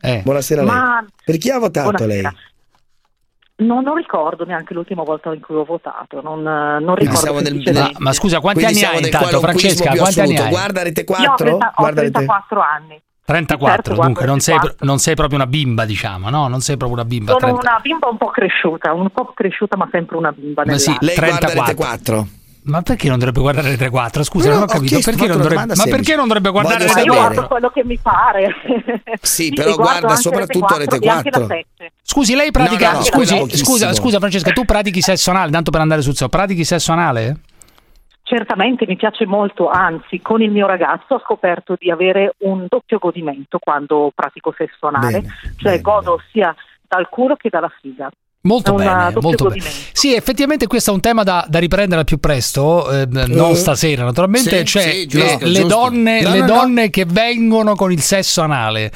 Eh. 0.00 0.22
Buonasera 0.24 0.62
a 0.62 0.64
lei. 0.64 0.74
Ma- 0.74 1.04
Per 1.24 1.36
chi 1.38 1.50
ha 1.50 1.58
votato 1.58 1.90
lei? 2.06 2.20
Buonasera. 2.20 2.34
Non, 3.60 3.82
non 3.82 3.94
ricordo 3.96 4.46
neanche 4.46 4.72
l'ultima 4.72 5.02
volta 5.02 5.32
in 5.34 5.40
cui 5.40 5.54
ho 5.54 5.64
votato, 5.64 6.22
non, 6.22 6.40
non 6.42 6.94
ricordo. 6.94 7.40
nel- 7.40 7.62
Ma, 7.74 7.90
ma 7.98 8.12
scusa, 8.14 8.40
quanti 8.40 8.62
Quindi 8.62 8.82
anni 8.84 8.96
hai 8.96 9.04
intanto, 9.04 9.38
Francesca? 9.38 9.90
Quanti 9.90 10.20
anni 10.20 10.30
assoluto. 10.30 10.42
hai? 10.44 10.48
Guarda 10.48 10.82
Rete 10.82 11.00
Io 11.00 11.06
ho 11.14 11.16
4? 11.16 11.36
30 11.36 11.66
ho 11.66 11.72
Guarda 11.76 12.00
Rete 12.00 12.12
34 12.12 12.60
anni. 12.62 13.02
34, 13.22 13.82
Certo, 13.94 14.02
dunque 14.02 14.24
non 14.26 14.40
sei, 14.40 14.54
34. 14.56 14.86
non 14.86 14.98
sei 14.98 15.14
proprio 15.14 15.36
una 15.38 15.46
bimba, 15.46 15.84
diciamo, 15.84 16.30
no? 16.30 16.48
Non 16.48 16.60
sei 16.60 16.76
proprio 16.78 16.98
una 17.00 17.06
bimba. 17.06 17.32
Sono 17.32 17.38
30. 17.52 17.70
una 17.70 17.78
bimba 17.80 18.08
un 18.08 18.16
po' 18.16 18.26
cresciuta, 18.28 18.92
un 18.94 19.10
po' 19.10 19.32
cresciuta 19.34 19.76
ma 19.76 19.88
sempre 19.92 20.16
una 20.16 20.32
bimba 20.32 20.62
Ma 20.64 20.78
sì. 20.78 20.96
Lei 21.00 21.14
guarda 21.16 21.36
34. 21.48 22.26
Rete 22.70 22.78
4. 22.78 22.78
Ma 22.78 22.82
perché 22.82 23.08
non 23.08 23.18
dovrebbe 23.18 23.40
guardare 23.40 23.68
Rete 23.70 23.90
4? 23.90 24.22
Scusa, 24.22 24.44
Però 24.44 24.54
non 24.58 24.62
ho 24.62 24.66
ho 24.66 24.72
capito. 24.72 24.88
chiesto- 24.94 25.10
Perché 25.10 25.26
non 25.26 25.36
dovrebbe, 25.42 25.74
ma 25.74 25.84
perché 25.84 26.14
non 26.16 26.26
dovrebbe 26.26 26.50
guardare 26.50 26.84
Voglio 26.86 26.94
Rete 26.94 27.00
Ma 27.08 27.14
io 27.14 27.20
sapere. 27.20 27.34
4? 27.34 27.48
guardo 27.48 27.48
quello 27.48 27.70
che 27.70 27.84
mi 27.84 27.98
pare. 27.98 28.54
Sì, 29.20 29.50
però 29.50 29.74
guardo 29.74 30.00
guarda 30.06 30.16
soprattutto 30.16 30.76
Rete 30.78 30.90
Rete 30.94 30.98
4 30.98 31.06
e 31.06 31.10
anche 31.10 31.30
la 31.30 31.38
4. 31.46 31.64
7. 31.78 31.92
Scusi, 32.02 32.34
lei 32.34 32.50
pratica. 32.50 32.92
No, 32.92 32.98
no, 32.98 33.04
scusi, 33.04 33.56
scusa, 33.56 33.92
scusa, 33.92 34.18
Francesca, 34.18 34.50
tu 34.52 34.64
pratichi 34.64 35.00
sesso 35.02 35.30
anale? 35.30 35.50
Tanto 35.50 35.70
per 35.70 35.80
andare 35.80 36.02
sul 36.02 36.12
serio, 36.14 36.28
pratichi 36.28 36.64
sesso 36.64 36.92
anale? 36.92 37.36
Certamente 38.22 38.84
mi 38.86 38.94
piace 38.96 39.26
molto, 39.26 39.68
anzi 39.68 40.20
con 40.20 40.40
il 40.40 40.52
mio 40.52 40.66
ragazzo 40.68 41.14
ho 41.14 41.20
scoperto 41.20 41.74
di 41.76 41.90
avere 41.90 42.34
un 42.38 42.66
doppio 42.68 42.98
godimento 42.98 43.58
quando 43.58 44.12
pratico 44.14 44.54
sesso 44.56 44.86
anale, 44.86 45.20
Bene, 45.22 45.34
cioè 45.56 45.80
godo 45.80 46.20
sia 46.30 46.54
dal 46.86 47.08
culo 47.08 47.34
che 47.34 47.48
dalla 47.48 47.70
figa. 47.80 48.08
Molto 48.42 48.74
bene, 48.74 49.12
molto 49.20 49.48
bene. 49.48 49.60
Sì, 49.60 50.14
effettivamente 50.14 50.66
questo 50.66 50.90
è 50.90 50.94
un 50.94 51.00
tema 51.00 51.22
da, 51.22 51.44
da 51.46 51.58
riprendere 51.58 52.00
al 52.00 52.06
più 52.06 52.18
presto, 52.18 52.90
eh, 52.90 53.06
non 53.06 53.54
stasera 53.54 54.04
naturalmente, 54.04 54.58
sì, 54.60 54.64
cioè 54.64 54.82
sì, 54.82 55.06
giusto, 55.06 55.38
le, 55.44 55.46
le 55.50 55.60
giusto. 55.60 55.66
donne, 55.68 56.22
No, 56.22 56.30
le 56.30 56.38
no, 56.38 56.46
no. 56.46 56.52
donne 56.54 56.88
che 56.90 57.04
vengono 57.06 57.74
con 57.74 57.92
il 57.92 58.00
sesso 58.00 58.40
anale. 58.40 58.90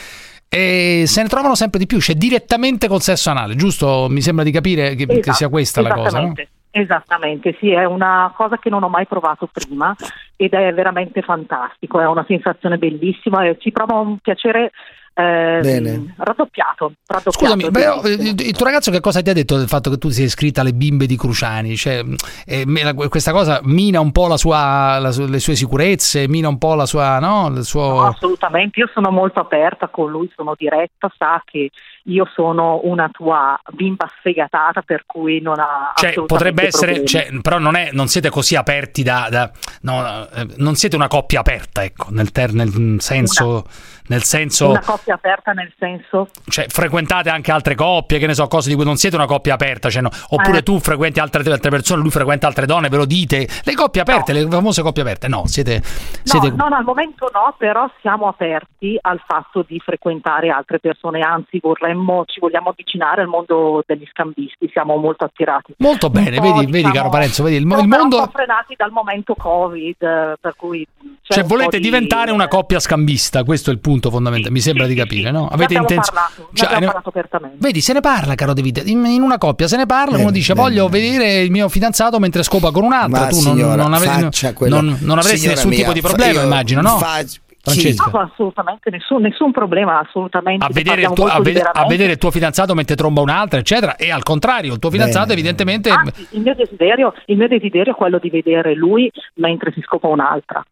E 0.48 1.02
se 1.06 1.20
ne 1.22 1.28
trovano 1.28 1.54
sempre 1.56 1.78
di 1.78 1.86
più, 1.86 2.00
cioè 2.00 2.14
direttamente 2.14 2.88
col 2.88 3.02
sesso 3.02 3.28
anale, 3.28 3.54
giusto? 3.56 4.06
Mi 4.08 4.22
sembra 4.22 4.44
di 4.44 4.50
capire 4.50 4.94
che, 4.94 5.04
che 5.06 5.12
Esatto, 5.18 5.32
sia 5.36 5.48
questa 5.48 5.82
la 5.82 5.88
cosa, 5.92 6.20
no? 6.20 6.32
esattamente. 6.32 6.48
Esattamente, 6.76 7.56
sì, 7.60 7.70
è 7.70 7.84
una 7.84 8.32
cosa 8.36 8.58
che 8.58 8.68
non 8.68 8.82
ho 8.82 8.88
mai 8.88 9.06
provato 9.06 9.48
prima 9.52 9.94
ed 10.36 10.54
è 10.54 10.72
veramente 10.74 11.22
fantastico, 11.22 12.00
è 12.00 12.06
una 12.06 12.24
sensazione 12.26 12.78
bellissima 12.78 13.44
e 13.44 13.56
ci 13.60 13.70
prova 13.70 13.94
un 14.00 14.18
piacere 14.18 14.72
eh, 15.16 15.60
Bene. 15.62 16.14
raddoppiato. 16.16 16.92
raddoppiato, 17.06 17.30
Scusami, 17.30 17.70
però, 17.70 18.02
eh, 18.02 18.34
il 18.36 18.56
tuo 18.56 18.66
ragazzo 18.66 18.90
che 18.90 18.98
cosa 18.98 19.22
ti 19.22 19.30
ha 19.30 19.32
detto 19.32 19.56
del 19.56 19.68
fatto 19.68 19.88
che 19.88 19.98
tu 19.98 20.08
sei 20.08 20.24
iscritta 20.24 20.62
alle 20.62 20.72
bimbe 20.72 21.06
di 21.06 21.16
Cruciani? 21.16 21.76
Cioè, 21.76 22.02
eh, 22.44 22.94
questa 23.08 23.30
cosa 23.30 23.60
mina 23.62 24.00
un 24.00 24.10
po' 24.10 24.26
la 24.26 24.36
sua, 24.36 24.98
la 24.98 25.12
le 25.16 25.38
sue 25.38 25.54
sicurezze, 25.54 26.26
mina 26.28 26.48
un 26.48 26.58
po' 26.58 26.74
la 26.74 26.86
sua, 26.86 27.20
no? 27.20 27.48
Il 27.56 27.62
suo... 27.62 28.00
No, 28.00 28.06
assolutamente, 28.06 28.80
io 28.80 28.90
sono 28.92 29.10
molto 29.10 29.38
aperta 29.38 29.86
con 29.88 30.10
lui, 30.10 30.28
sono 30.34 30.54
diretta, 30.56 31.12
sa 31.16 31.40
che 31.44 31.70
io 32.06 32.28
sono 32.34 32.80
una 32.82 33.08
tua 33.10 33.58
bimba 33.72 34.06
sfegatata 34.18 34.82
per 34.82 35.04
cui 35.06 35.40
non 35.40 35.58
ha 35.58 35.92
Cioè, 35.94 36.24
potrebbe 36.24 36.66
essere, 36.66 37.04
cioè, 37.04 37.28
però 37.40 37.58
non, 37.58 37.76
è, 37.76 37.90
non 37.92 38.08
siete 38.08 38.28
così 38.28 38.56
aperti 38.56 39.02
da, 39.02 39.28
da- 39.30 39.50
no, 39.82 40.28
eh, 40.28 40.46
non 40.56 40.74
siete 40.74 40.96
una 40.96 41.08
coppia 41.08 41.40
aperta, 41.40 41.82
ecco, 41.82 42.08
nel, 42.10 42.30
ter- 42.30 42.52
nel 42.52 42.96
senso, 42.98 43.64
nel 44.08 44.22
senso, 44.22 44.70
Una 44.70 44.82
coppia 44.84 45.14
aperta 45.14 45.52
nel 45.52 45.72
senso? 45.78 46.28
Cioè, 46.46 46.66
frequentate 46.68 47.30
anche 47.30 47.50
altre 47.50 47.74
coppie, 47.74 48.18
che 48.18 48.26
ne 48.26 48.34
so, 48.34 48.48
cose 48.48 48.68
di 48.68 48.74
cui 48.74 48.84
non 48.84 48.96
siete 48.96 49.16
una 49.16 49.26
coppia 49.26 49.54
aperta, 49.54 49.88
cioè, 49.88 50.02
no, 50.02 50.10
oppure 50.28 50.58
Eh. 50.58 50.62
tu 50.62 50.78
frequenti 50.80 51.20
altre, 51.20 51.50
altre 51.50 51.70
persone, 51.70 52.02
lui 52.02 52.10
frequenta 52.10 52.46
altre 52.46 52.66
donne, 52.66 52.90
ve 52.90 52.98
lo 52.98 53.06
dite, 53.06 53.48
le 53.64 53.74
coppie 53.74 54.02
aperte, 54.02 54.34
le 54.34 54.46
famose 54.48 54.82
coppie 54.82 55.02
aperte, 55.02 55.28
no, 55.28 55.46
siete, 55.46 55.80
siete 55.82 56.50
No, 56.50 56.68
no, 56.68 56.76
al 56.76 56.84
momento 56.84 57.30
no, 57.32 57.54
però 57.56 57.90
siamo 58.02 58.28
aperti 58.28 58.98
al 59.00 59.22
fatto 59.26 59.64
di 59.66 59.80
frequentare 59.80 60.50
altre 60.50 60.80
persone, 60.80 61.20
anzi 61.20 61.58
vorremmo, 61.62 61.92
ci 62.26 62.40
vogliamo 62.40 62.70
avvicinare 62.70 63.22
al 63.22 63.28
mondo 63.28 63.82
degli 63.86 64.04
scambisti, 64.10 64.68
siamo 64.72 64.96
molto 64.96 65.24
attirati. 65.24 65.74
molto 65.78 66.10
bene, 66.10 66.38
vedi, 66.40 66.60
vedi 66.66 66.70
diciamo, 66.72 66.92
caro 66.94 67.08
Parenzo, 67.10 67.42
vedi, 67.42 67.56
il, 67.56 67.62
il 67.62 67.66
mondo... 67.66 68.18
un 68.18 68.24
po' 68.24 68.30
frenati 68.32 68.74
dal 68.76 68.90
momento 68.90 69.34
Covid, 69.34 70.02
eh, 70.02 70.34
per 70.40 70.54
cui 70.56 70.86
c'è 71.22 71.34
Cioè, 71.34 71.44
volete 71.44 71.78
di- 71.78 71.84
diventare 71.84 72.30
una 72.30 72.48
coppia 72.48 72.80
scambista, 72.80 73.44
questo 73.44 73.70
è 73.70 73.72
il 73.72 73.80
punto 73.80 74.10
fondamentale, 74.10 74.52
mi 74.52 74.60
sembra 74.60 74.86
di 74.86 74.94
capire, 74.94 75.30
no? 75.30 75.48
Ne 75.54 75.64
abbiamo 75.64 75.86
intenz- 75.88 76.10
parlato, 76.10 76.48
ne 76.50 76.58
cioè, 76.58 76.78
ne- 76.78 76.86
parlato 76.86 77.08
apertamente. 77.08 77.56
Vedi, 77.60 77.80
se 77.80 77.92
ne 77.92 78.00
parla, 78.00 78.34
caro 78.34 78.52
David. 78.52 78.82
In, 78.86 79.04
in 79.06 79.22
una 79.22 79.38
coppia 79.38 79.68
se 79.68 79.76
ne 79.76 79.86
parla, 79.86 80.18
uno 80.18 80.30
dice 80.30 80.54
voglio 80.54 80.88
vedere 80.88 81.40
il 81.40 81.50
mio 81.50 81.68
fidanzato 81.68 82.18
mentre 82.18 82.42
scopa 82.42 82.70
con 82.70 82.84
un'altra. 82.84 83.20
Ma 83.20 83.26
tu 83.28 83.34
non, 83.40 83.54
signora, 83.56 83.86
non, 83.86 83.98
faccia 83.98 84.52
quello- 84.52 84.80
non- 84.80 84.98
non 85.00 85.18
avresti 85.18 85.38
Signora 85.38 85.54
nessun 85.56 85.70
mia, 85.70 85.78
tipo 85.80 85.92
di 85.92 86.00
fa- 86.00 86.08
problema, 86.08 86.40
io 86.40 86.44
immagino, 86.44 86.80
no? 86.80 86.98
fac- 86.98 87.40
Francesca. 87.64 88.10
No, 88.12 88.20
assolutamente 88.20 88.90
nessun, 88.90 89.22
nessun 89.22 89.50
problema, 89.50 89.98
assolutamente. 89.98 90.66
A 90.66 90.68
vedere, 90.70 91.00
il 91.00 91.12
tuo, 91.12 91.24
a, 91.24 91.40
vede- 91.40 91.62
a 91.62 91.86
vedere 91.86 92.12
il 92.12 92.18
tuo 92.18 92.30
fidanzato 92.30 92.74
mentre 92.74 92.94
tromba 92.94 93.22
un'altra, 93.22 93.58
eccetera, 93.58 93.96
e 93.96 94.10
al 94.10 94.22
contrario, 94.22 94.74
il 94.74 94.78
tuo 94.78 94.90
fidanzato, 94.90 95.28
Bene. 95.28 95.40
evidentemente. 95.40 95.88
Anzi, 95.88 96.26
il 96.32 96.42
mio, 96.42 96.54
desiderio, 96.54 97.14
il 97.26 97.36
mio 97.38 97.48
desiderio 97.48 97.92
è 97.92 97.96
quello 97.96 98.18
di 98.18 98.28
vedere 98.28 98.74
lui 98.74 99.10
mentre 99.34 99.72
si 99.72 99.80
scopa 99.80 100.08
un'altra. 100.08 100.62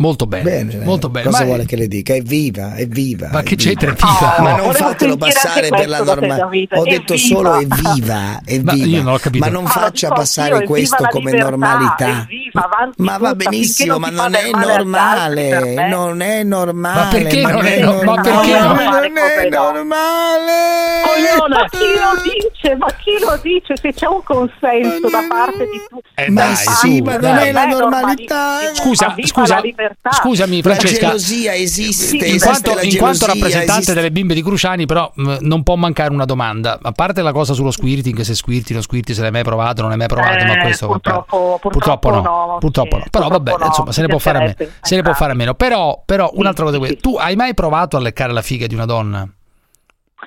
Molto 0.00 0.26
bene, 0.26 0.42
Bene, 0.42 0.84
molto 0.84 1.10
bene. 1.10 1.26
Cosa 1.26 1.40
Ma- 1.40 1.44
vuole 1.44 1.66
che 1.66 1.76
le 1.76 1.86
dica? 1.86 2.14
Evviva, 2.14 2.74
evviva. 2.76 3.28
Ma 3.30 3.42
che 3.42 3.54
c'entra 3.56 3.90
evviva? 3.90 4.36
Ma 4.38 4.56
No, 4.56 4.62
non 4.64 4.72
fatelo 4.72 5.18
passare 5.18 5.68
per 5.68 5.86
la 5.88 5.98
questo 5.98 6.04
da 6.04 6.14
te, 6.14 6.20
norma. 6.26 6.36
Davide. 6.36 6.78
Ho 6.78 6.84
detto 6.84 7.12
Evviva. 7.12 7.34
solo 7.36 7.54
evviva, 7.60 8.14
Ma 8.14 8.40
evviva. 8.46 8.72
io 8.86 9.02
non 9.02 9.12
ho 9.12 9.18
capito. 9.18 9.44
Ma 9.44 9.50
non 9.50 9.66
Ah, 9.66 9.68
faccia 9.68 10.06
dico 10.08 10.18
passare 10.20 10.64
questo 10.64 11.04
come 11.10 11.30
libertà, 11.32 11.50
normalità. 11.50 12.08
evviva, 12.08 12.68
Ma 12.96 13.18
va 13.18 13.34
benissimo, 13.34 13.98
ma 13.98 14.08
non 14.08 14.34
è 14.34 14.50
normale. 14.50 15.88
Non 15.90 16.20
è 16.22 16.42
normale. 16.44 17.02
Ma 17.04 17.08
perché 17.10 17.40
non 17.42 17.66
è- 17.66 17.80
normale, 17.80 18.02
ma 18.04 18.22
perché 18.22 18.58
non 18.58 18.78
è 18.78 19.48
normale? 19.50 20.58
Ma 21.48 21.68
chi 21.68 21.78
lo 21.78 22.22
dice? 22.60 22.76
Ma 22.76 22.86
chi 22.92 23.12
lo 23.20 23.38
dice? 23.42 23.76
Se 23.76 23.92
c'è 23.92 24.06
un 24.06 24.22
consenso 24.22 25.08
da 25.08 25.24
parte 25.28 25.68
di 25.70 25.80
tutti. 25.88 26.08
Eh, 26.14 26.30
Ma 26.30 26.42
dai, 26.42 26.54
sì, 26.56 27.00
ma 27.00 27.16
non 27.16 27.36
è 27.36 27.52
la 27.52 27.64
normalità. 27.66 28.58
Scusa, 28.74 29.14
Ma 29.16 29.26
scusa, 29.26 29.60
la 29.62 30.12
scusami, 30.12 30.56
La 30.56 30.62
Francesca. 30.62 31.06
gelosia 31.08 31.54
esiste. 31.54 32.26
In 32.26 32.38
quanto, 32.40 32.74
la 32.74 32.82
in 32.82 32.96
quanto 32.96 33.26
rappresentante 33.26 33.72
esiste- 33.72 33.94
delle 33.94 34.10
bimbe 34.10 34.34
di 34.34 34.42
Cruciani, 34.42 34.86
però 34.86 35.10
mh, 35.14 35.36
non 35.40 35.62
può 35.62 35.76
mancare 35.76 36.12
una 36.12 36.24
domanda. 36.24 36.78
A 36.82 36.92
parte 36.92 37.22
la 37.22 37.32
cosa 37.32 37.54
sullo 37.54 37.70
squirting, 37.70 38.20
se 38.20 38.34
squirti, 38.34 38.72
non 38.72 38.82
squirti, 38.82 39.14
se 39.14 39.22
l'hai 39.22 39.30
mai 39.30 39.42
provato, 39.42 39.80
non 39.80 39.90
l'hai 39.90 39.98
mai 39.98 40.08
provato, 40.08 40.44
ma 40.44 40.54
Eh, 40.58 40.60
questo 40.62 40.86
purtroppo, 40.86 41.58
purtroppo 41.60 42.10
no, 42.10 42.20
no, 42.20 42.56
purtroppo 42.60 42.96
sì, 42.96 43.02
no. 43.02 43.08
Però 43.10 43.24
purtroppo 43.28 43.50
vabbè, 43.50 43.62
no, 43.62 43.66
insomma, 43.66 43.92
se 43.92 44.00
ne 44.02 44.06
può 44.08 44.18
fare 44.18 44.38
a 44.38 44.40
meno. 44.40 44.54
Se 44.80 44.96
ne 44.96 45.02
può 45.02 45.12
fare 45.14 45.32
a 45.32 45.34
meno. 45.34 45.54
Però, 45.54 46.02
però 46.04 46.30
un'altra 46.34 46.64
cosa, 46.64 46.78
tu 47.00 47.16
hai 47.16 47.36
mai 47.36 47.54
provato 47.54 47.96
a 47.96 48.00
leccare 48.00 48.32
la 48.32 48.42
figa 48.42 48.66
di 48.66 48.74
una 48.74 48.84
donna? 48.86 49.28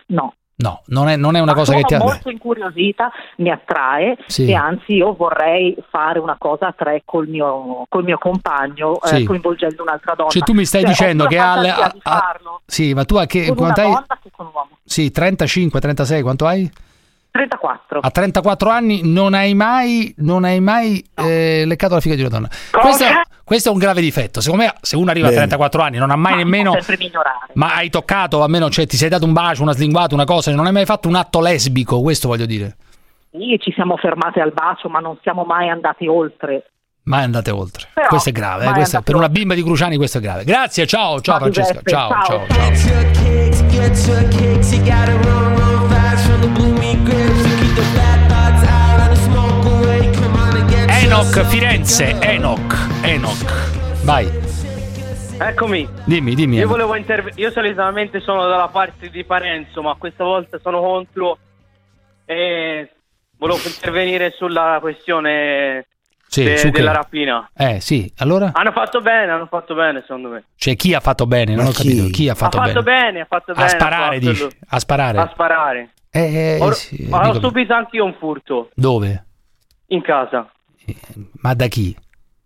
No. 0.08 0.34
No, 0.56 0.82
non 0.88 1.08
è, 1.10 1.16
non 1.16 1.36
è 1.36 1.40
una 1.40 1.54
Ma 1.54 1.58
cosa 1.58 1.74
che 1.74 1.82
ti 1.82 1.96
ha 1.96 1.98
molto 2.00 2.30
incuriosita, 2.30 3.12
mi 3.38 3.50
attrae 3.50 4.18
Sì. 4.28 4.48
e 4.50 4.54
anzi 4.54 4.94
io 4.94 5.14
vorrei 5.16 5.76
fare 5.90 6.20
una 6.20 6.36
cosa 6.38 6.68
a 6.68 6.74
tre 6.78 7.02
col 7.04 7.28
mio, 7.28 7.86
col 7.90 8.04
mio 8.04 8.20
compagno, 8.20 9.02
eh, 9.02 9.08
Sì. 9.08 9.24
coinvolgendo 9.24 9.82
un'altra 9.82 10.14
donna. 10.14 10.30
Cioè 10.30 10.44
tu 10.44 10.54
mi 10.54 10.64
stai 10.66 10.82
Cioè, 10.82 10.90
dicendo 10.92 11.26
che 11.26 11.38
fantasia 11.38 11.76
a- 11.86 11.94
a- 12.04 12.40
Sì, 12.66 12.94
ma 12.94 13.04
tu 13.04 13.16
a 13.16 13.26
che 13.26 13.48
con 13.48 13.58
una 13.66 13.74
hai? 13.76 13.84
donna 13.84 14.06
che 14.22 14.30
con 14.32 14.46
un 14.46 14.52
uomo. 14.54 14.70
Sì, 14.86 15.10
35, 15.12 15.80
36, 15.80 16.22
quanto 16.22 16.46
hai? 16.46 16.72
34. 17.34 18.00
A 18.02 18.12
34 18.12 18.70
anni 18.70 19.02
non 19.04 19.34
hai 19.34 19.56
mai, 19.56 20.14
non 20.18 20.44
hai 20.44 20.60
mai 20.60 21.04
eh, 21.16 21.64
leccato 21.66 21.96
la 21.96 22.00
figa 22.00 22.14
di 22.14 22.22
una 22.22 22.30
donna. 22.30 22.48
Questo, 22.70 23.06
questo 23.44 23.70
è 23.70 23.72
un 23.72 23.80
grave 23.80 24.02
difetto. 24.02 24.40
Secondo 24.40 24.66
me, 24.66 24.74
se 24.82 24.96
uno 24.96 25.10
arriva 25.10 25.30
Bene. 25.30 25.40
a 25.42 25.48
34 25.48 25.82
anni, 25.82 25.98
non 25.98 26.12
ha 26.12 26.16
mai 26.16 26.36
nemmeno. 26.36 26.74
sempre 26.74 26.98
migliorare. 27.00 27.48
Ma 27.54 27.74
hai 27.74 27.90
toccato, 27.90 28.44
almeno 28.44 28.70
cioè, 28.70 28.86
ti 28.86 28.98
sei 28.98 29.10
dato 29.10 29.26
un 29.26 29.34
bacio, 29.34 29.64
una 29.64 29.72
slinguata, 29.74 30.14
una 30.14 30.26
cosa, 30.26 30.54
non 30.54 30.68
hai 30.68 30.72
mai 30.72 30.86
fatto 30.86 31.08
un 31.08 31.16
atto 31.16 31.42
lesbico, 31.42 32.02
questo 32.02 32.28
voglio 32.28 32.46
dire. 32.46 32.76
Sì, 33.32 33.58
ci 33.60 33.72
siamo 33.74 33.98
fermate 33.98 34.40
al 34.40 34.52
bacio, 34.54 34.88
ma 34.90 35.00
non 35.00 35.18
siamo 35.24 35.44
mai 35.44 35.70
andati 35.70 36.06
oltre. 36.06 36.66
Mai 37.06 37.24
andate 37.24 37.50
oltre. 37.50 37.88
Però, 37.96 38.10
questo 38.10 38.30
è 38.30 38.32
grave, 38.32 38.68
eh, 38.68 38.74
questo 38.74 39.00
è- 39.00 39.02
per 39.02 39.16
una 39.16 39.28
bimba 39.28 39.56
di 39.56 39.64
Cruciani 39.64 39.98
questo 39.98 40.20
è 40.20 40.22
grave. 40.22 40.44
Grazie, 40.44 40.86
ciao, 40.86 41.20
ciao 41.20 41.40
Ma 41.40 41.50
Francesca. 41.50 41.82
Ciao, 41.84 42.12
ciao, 42.12 42.46
ciao. 42.48 42.74
ciao. 44.54 45.63
Enoch 50.88 51.46
Firenze, 51.46 52.18
Enoch, 52.22 52.76
Enoch. 53.04 54.04
Vai, 54.04 54.30
Eccomi, 55.40 55.88
dimmi, 56.06 56.36
dimmi. 56.36 56.58
io 56.58 56.68
volevo 56.68 56.96
intervenire, 56.96 57.40
io 57.42 57.52
solitamente 57.52 58.20
sono 58.20 58.48
dalla 58.48 58.68
parte 58.68 59.10
di 59.10 59.24
Parenzo, 59.24 59.82
ma 59.82 59.96
questa 59.98 60.24
volta 60.24 60.60
sono 60.62 60.80
contro 60.80 61.38
e 62.26 62.90
volevo 63.38 63.60
intervenire 63.66 64.32
sulla 64.36 64.78
questione 64.82 65.88
Sì, 66.28 66.44
de- 66.44 66.58
su 66.58 66.66
che? 66.68 66.72
della 66.80 66.92
rapina. 66.94 67.50
Eh, 67.56 67.80
sì, 67.80 68.12
allora? 68.18 68.52
Hanno 68.54 68.72
fatto 68.72 69.02
bene, 69.02 69.32
hanno 69.32 69.48
fatto 69.48 69.74
bene 69.76 70.02
secondo 70.02 70.30
me. 70.30 70.44
Cioè, 70.56 70.76
chi 70.76 70.94
ha 70.94 71.00
fatto 71.00 71.26
bene? 71.26 71.56
Non 71.56 71.66
Ma 71.66 71.70
ho 71.70 71.74
capito. 71.74 72.04
chi? 72.06 72.10
Chi 72.12 72.30
ha 72.30 72.36
fatto 72.36 72.58
ha 72.58 72.66
fatto 72.66 72.82
bene? 72.84 73.02
bene, 73.02 73.20
ha 73.22 73.26
fatto 73.26 73.54
bene. 73.54 73.66
A 73.66 73.70
sparare, 73.70 74.20
fatto 74.20 74.30
dici? 74.32 74.48
A 74.70 74.80
sparare? 74.80 75.18
A 75.20 75.30
sparare. 75.32 75.90
Eh, 76.16 76.22
eh, 76.22 76.58
ho 76.62 76.72
sì, 76.74 77.08
ho 77.10 77.22
dico- 77.24 77.40
subito 77.40 77.74
anch'io 77.74 78.06
un 78.06 78.14
furto 78.20 78.70
Dove? 78.76 79.26
in 79.88 80.02
casa, 80.04 80.48
Ma 81.42 81.54
da 81.56 81.66
chi? 81.68 81.96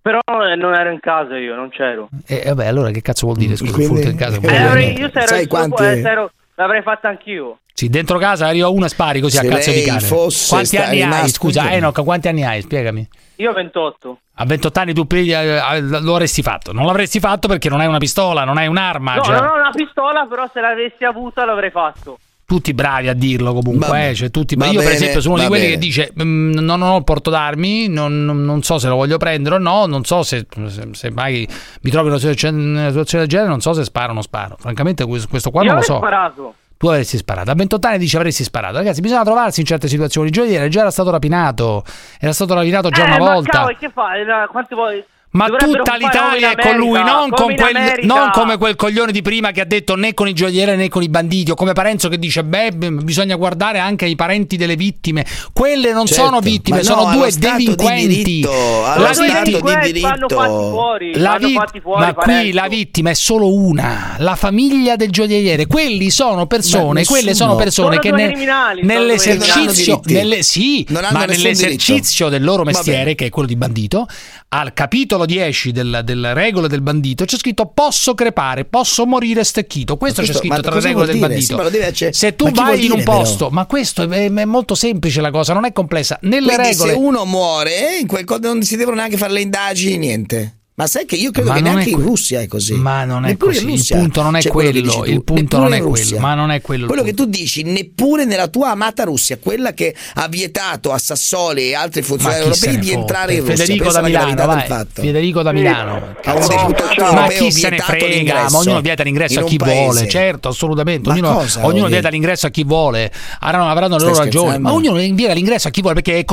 però 0.01 0.19
eh, 0.49 0.55
non 0.55 0.73
ero 0.73 0.89
in 0.91 1.01
casa 1.01 1.35
io, 1.37 1.53
non 1.55 1.67
c'ero. 1.69 2.07
Eh, 2.25 2.43
vabbè, 2.45 2.65
allora 2.67 2.91
che 2.91 3.01
cazzo 3.01 3.25
vuol 3.25 3.37
dire? 3.37 3.57
Scusa, 3.57 3.73
Quindi- 3.73 3.93
furto 3.93 4.09
in 4.09 4.15
casa? 4.15 4.37
Eh, 4.41 4.91
io 4.93 5.09
se 5.11 5.17
ero 5.19 5.27
Sai 5.27 5.47
quanti- 5.47 5.83
eh, 5.83 5.99
ero- 5.99 6.31
l'avrei 6.55 6.81
fatta 6.81 7.09
anch'io. 7.09 7.59
Sì, 7.73 7.89
dentro 7.89 8.17
casa 8.17 8.47
arriva 8.47 8.69
uno 8.69 8.85
e 8.85 8.89
spari 8.89 9.19
così 9.19 9.35
Se 9.37 9.45
a 9.45 9.49
cazzo 9.49 9.69
di 9.71 9.81
cane. 9.83 9.99
fosse 9.99 10.47
Quanti 10.49 10.77
anni 10.77 11.01
hai? 11.01 11.03
rimasto 11.03 11.27
Scusa, 11.27 11.61
con- 11.63 11.71
Enoch, 11.73 12.03
quanti 12.05 12.27
anni 12.29 12.43
hai? 12.45 12.61
Spiegami. 12.61 13.07
Io 13.35 13.51
28. 13.53 14.19
A 14.35 14.45
28 14.45 14.79
anni 14.79 14.93
tu 14.93 15.05
eh, 15.09 15.29
eh, 15.75 15.81
lo 15.81 16.13
avresti 16.13 16.41
fatto. 16.41 16.71
Non 16.71 16.85
l'avresti 16.85 17.19
fatto 17.19 17.47
perché 17.49 17.67
non 17.69 17.81
hai 17.81 17.87
una 17.87 17.97
pistola, 17.99 18.45
non 18.45 18.57
hai 18.57 18.67
un'arma. 18.67 19.15
No, 19.15 19.21
cioè- 19.23 19.39
non 19.39 19.49
ho 19.49 19.55
una 19.59 19.71
pistola, 19.71 20.25
però 20.27 20.49
se 20.53 20.59
l'avessi 20.61 21.03
avuta 21.03 21.43
l'avrei 21.45 21.69
fatto. 21.69 22.17
Tutti 22.47 22.73
bravi 22.73 23.09
a 23.09 23.13
dirlo 23.13 23.53
comunque, 23.53 24.09
eh, 24.11 24.15
cioè 24.15 24.31
tutti, 24.31 24.53
io 24.53 24.59
per 24.61 24.71
bene, 24.73 24.91
esempio 24.91 25.19
sono 25.19 25.33
uno 25.33 25.43
di 25.43 25.49
quelli 25.49 25.63
bene. 25.65 25.73
che 25.75 25.79
dice 25.81 26.13
"Mm, 26.23 26.53
non 26.59 26.81
ho 26.81 26.95
il 26.95 27.03
porto 27.03 27.29
d'armi, 27.29 27.89
non, 27.89 28.23
non- 28.23 28.41
non 28.45 28.63
so 28.63 28.77
se 28.79 28.87
lo 28.87 28.95
voglio 28.95 29.17
prendere 29.17 29.55
o 29.55 29.57
no, 29.57 29.85
non 29.85 30.05
so 30.05 30.23
se, 30.23 30.45
se- 30.67 30.87
se 30.93 31.11
mai 31.11 31.45
mi 31.81 31.89
trovo 31.91 32.05
in 32.05 32.11
una 32.13 32.21
situazione, 32.21 32.61
in 32.61 32.69
una 32.69 32.87
situazione 32.87 33.25
del 33.25 33.33
genere, 33.33 33.49
non 33.49 33.59
so 33.59 33.73
se 33.73 33.83
sparo 33.83 34.11
o 34.11 34.13
non 34.13 34.23
sparo. 34.23 34.55
Francamente 34.57 35.03
questo, 35.05 35.51
qua 35.51 35.61
Io 35.63 35.67
non 35.71 35.79
lo 35.79 35.83
so. 35.83 35.97
sparato. 35.97 36.53
Tu 36.77 36.87
avresti 36.87 37.17
sparato. 37.17 37.51
A 37.51 37.55
28 37.55 37.87
anni 37.87 37.97
dici 37.97 38.15
avresti 38.15 38.43
sparato. 38.43 38.77
Ragazzi, 38.77 39.01
bisogna 39.01 39.23
trovarsi 39.23 39.59
in 39.59 39.65
certe 39.65 39.87
situazioni. 39.89 40.29
Già 40.29 40.45
era 40.45 40.91
stato 40.91 41.09
rapinato. 41.09 41.83
Era 42.19 42.31
stato 42.31 42.53
rapinato 42.53 42.89
già 42.89 43.01
eh, 43.03 43.07
una 43.07 43.17
ma 43.17 43.33
volta. 43.33 43.49
cavolo, 43.51 43.75
che 43.77 43.89
fai? 43.89 44.21
Eh, 44.21 44.47
Quante 44.51 44.73
vuoi? 44.75 45.03
Ma 45.29 45.45
Dovrebbero 45.49 45.83
tutta 45.83 45.97
l'Italia 45.97 46.51
è 46.51 46.55
con 46.55 46.75
lui, 46.77 46.97
non, 47.03 47.29
come 47.29 47.55
con 47.55 47.69
quel- 47.69 47.99
non 48.03 48.29
come 48.31 48.57
quel 48.57 48.75
coglione 48.75 49.11
di 49.11 49.21
prima 49.21 49.51
che 49.51 49.61
ha 49.61 49.65
detto 49.65 49.95
né 49.95 50.13
con 50.13 50.27
i 50.27 50.33
gioielli 50.33 50.75
né 50.77 50.87
con 50.89 51.03
i 51.03 51.09
banditi, 51.09 51.51
o 51.51 51.53
come 51.53 51.73
Parenzo 51.73 52.07
che 52.09 52.17
dice 52.17 52.43
beh, 52.45 52.71
bisogna 52.71 53.35
guardare 53.35 53.77
anche 53.79 54.05
i 54.05 54.15
parenti 54.15 54.55
delle 54.55 54.75
vittime. 54.75 55.25
Quelle 55.53 55.91
non 55.91 56.05
Certo, 56.07 56.23
sono 56.23 56.39
vittime, 56.39 56.81
sono 56.81 57.01
no, 57.01 57.07
allo 57.09 57.17
due 57.19 57.31
Stato 57.31 57.57
di 57.57 57.63
delinquenti. 57.65 58.07
diritto, 58.23 58.85
allo 58.85 59.03
La 59.03 59.13
Stato 59.13 59.43
di 59.43 59.51
vittima- 59.51 59.79
diritto. 59.81 60.27
Fuori, 60.37 61.17
la 61.19 61.37
vi- 61.37 61.53
fuori, 61.83 61.99
ma 61.99 62.13
qui 62.13 62.51
la 62.53 62.67
vittima 62.67 63.09
è 63.09 63.13
solo 63.13 63.53
una, 63.53 64.15
la 64.19 64.35
famiglia 64.35 64.95
del 64.95 65.11
gioielliere. 65.11 65.67
Quelli 65.67 66.09
sono 66.09 66.47
persone, 66.47 67.01
Ma 67.01 67.05
quelle 67.05 67.35
sono 67.35 67.55
persone 67.57 67.99
Sono 68.01 68.01
che 68.01 68.11
ne- 68.11 68.33
sono 68.33 68.73
nell'esercizio, 68.81 69.99
nelle- 70.05 70.41
sì, 70.41 70.85
ma 70.89 71.25
nell'esercizio 71.25 72.29
del 72.29 72.43
loro 72.43 72.63
mestiere, 72.63 73.13
che 73.13 73.25
è 73.25 73.29
quello 73.29 73.47
di 73.47 73.55
bandito, 73.55 74.07
al 74.49 74.73
capitolo 75.17 75.25
10 75.25 75.71
del- 75.71 76.01
delle 76.03 76.33
regole 76.33 76.67
del 76.67 76.81
bandito 76.81 77.25
c'è 77.25 77.37
scritto 77.37 77.65
posso 77.73 78.13
crepare, 78.13 78.65
posso 78.65 79.05
morire 79.05 79.43
stecchito. 79.43 79.97
Questo, 79.97 80.21
questo- 80.21 80.39
c'è 80.39 80.45
scritto 80.47 80.61
tra 80.61 80.75
le 80.75 80.81
regole 80.81 81.05
del 81.07 81.17
bandito. 81.19 81.69
Sì, 81.69 81.77
acce- 81.81 82.13
Se 82.13 82.35
tu 82.35 82.49
vai 82.51 82.85
in 82.85 82.91
un 82.91 82.97
dire, 82.97 83.03
però? 83.03 83.17
posto, 83.17 83.49
ma 83.49 83.65
questo 83.65 84.03
è, 84.03 84.31
è 84.31 84.45
molto 84.45 84.75
semplice 84.75 85.21
la 85.21 85.31
cosa, 85.31 85.53
non 85.53 85.65
è 85.65 85.71
complessa. 85.73 86.17
Nelle 86.21 86.53
Quindi 86.53 86.67
regole 86.69 86.91
se 86.93 86.97
uno 86.97 87.25
muore, 87.25 87.97
in 87.99 88.07
quel 88.07 88.25
non 88.41 88.61
si 88.63 88.75
devono 88.75 88.97
neanche 88.97 89.17
fare 89.17 89.33
le 89.33 89.41
indagini, 89.41 89.97
niente. 89.97 90.51
Ma 90.79 90.85
sai 90.85 91.07
che 91.07 91.15
io 91.15 91.31
credo 91.31 91.49
Ma 91.49 91.55
che 91.55 91.61
neanche 91.61 91.89
in 91.89 91.99
Russia 91.99 92.39
è 92.39 92.45
così. 92.45 92.75
Ma 92.75 93.03
non 93.03 93.25
è 93.25 93.29
Neppure 93.29 93.53
così. 93.59 93.93
Il 93.93 93.99
punto 93.99 94.21
non 94.21 94.35
è 94.35 94.41
c'è 94.41 94.49
quello 94.49 95.05
il 95.05 95.23
punto 95.23 95.57
Neppure 95.57 95.61
non 95.63 95.73
è 95.73 95.81
quello, 95.81 96.19
ma 96.19 96.33
non 96.35 96.51
è 96.51 96.61
quello 96.61 96.85
Quello 96.85 97.01
che 97.01 97.15
tu 97.15 97.25
dici, 97.25 97.63
neppure 97.63 98.25
nella 98.25 98.47
tua 98.47 98.69
amata 98.69 99.03
Russia, 99.03 99.39
quella 99.39 99.73
che 99.73 99.95
ha 100.13 100.27
vietato 100.27 100.91
a 100.91 100.99
Sassoli 100.99 101.69
e 101.69 101.73
altri 101.73 102.03
funzionari 102.03 102.43
europei 102.43 102.77
di 102.77 102.91
entrare 102.91 103.33
in 103.33 103.39
Russia. 103.39 103.55
Federico 103.55 103.91
da 103.91 104.01
Milano, 104.03 104.35
del 104.35 104.45
vai. 104.45 104.67
fatto. 104.67 105.01
Federico 105.01 105.41
da 105.41 105.51
Milano. 105.51 105.93
Un 105.95 106.15
Cazzo. 106.21 106.47
deputato 106.47 107.11
Ma 107.11 107.27
chi 107.27 107.51
se 107.51 107.69
ne 107.69 107.79
frega? 107.79 108.49
Ma 108.51 108.57
ognuno 108.59 108.81
vieta 108.81 109.01
l'ingresso 109.01 109.39
in 109.39 109.45
a 109.45 109.47
chi 109.47 109.57
paese. 109.57 109.81
vuole, 109.81 110.07
certo, 110.07 110.47
assolutamente. 110.49 111.09
Ognuno, 111.09 111.43
ognuno 111.61 111.87
vieta 111.87 112.09
l'ingresso 112.09 112.45
a 112.45 112.49
chi 112.51 112.63
vuole. 112.63 113.11
Avranno, 113.39 113.67
avranno 113.67 113.97
le 113.97 114.03
loro 114.03 114.17
ragioni. 114.17 114.59
Ma 114.59 114.71
ognuno 114.73 114.99
vieta 115.15 115.33
l'ingresso 115.33 115.69
a 115.69 115.71
chi 115.71 115.81
vuole 115.81 115.99
perché, 115.99 116.23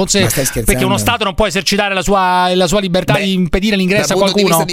uno 0.85 0.99
Stato 0.99 1.25
non 1.25 1.33
può 1.33 1.47
esercitare 1.47 1.95
la 1.95 2.03
sua, 2.03 2.55
la 2.55 2.67
sua 2.67 2.81
libertà 2.81 3.17
di 3.17 3.33
impedire 3.33 3.75
l'ingresso 3.77 4.13
a 4.13 4.33
di 4.34 4.34
qualcuno. 4.43 4.65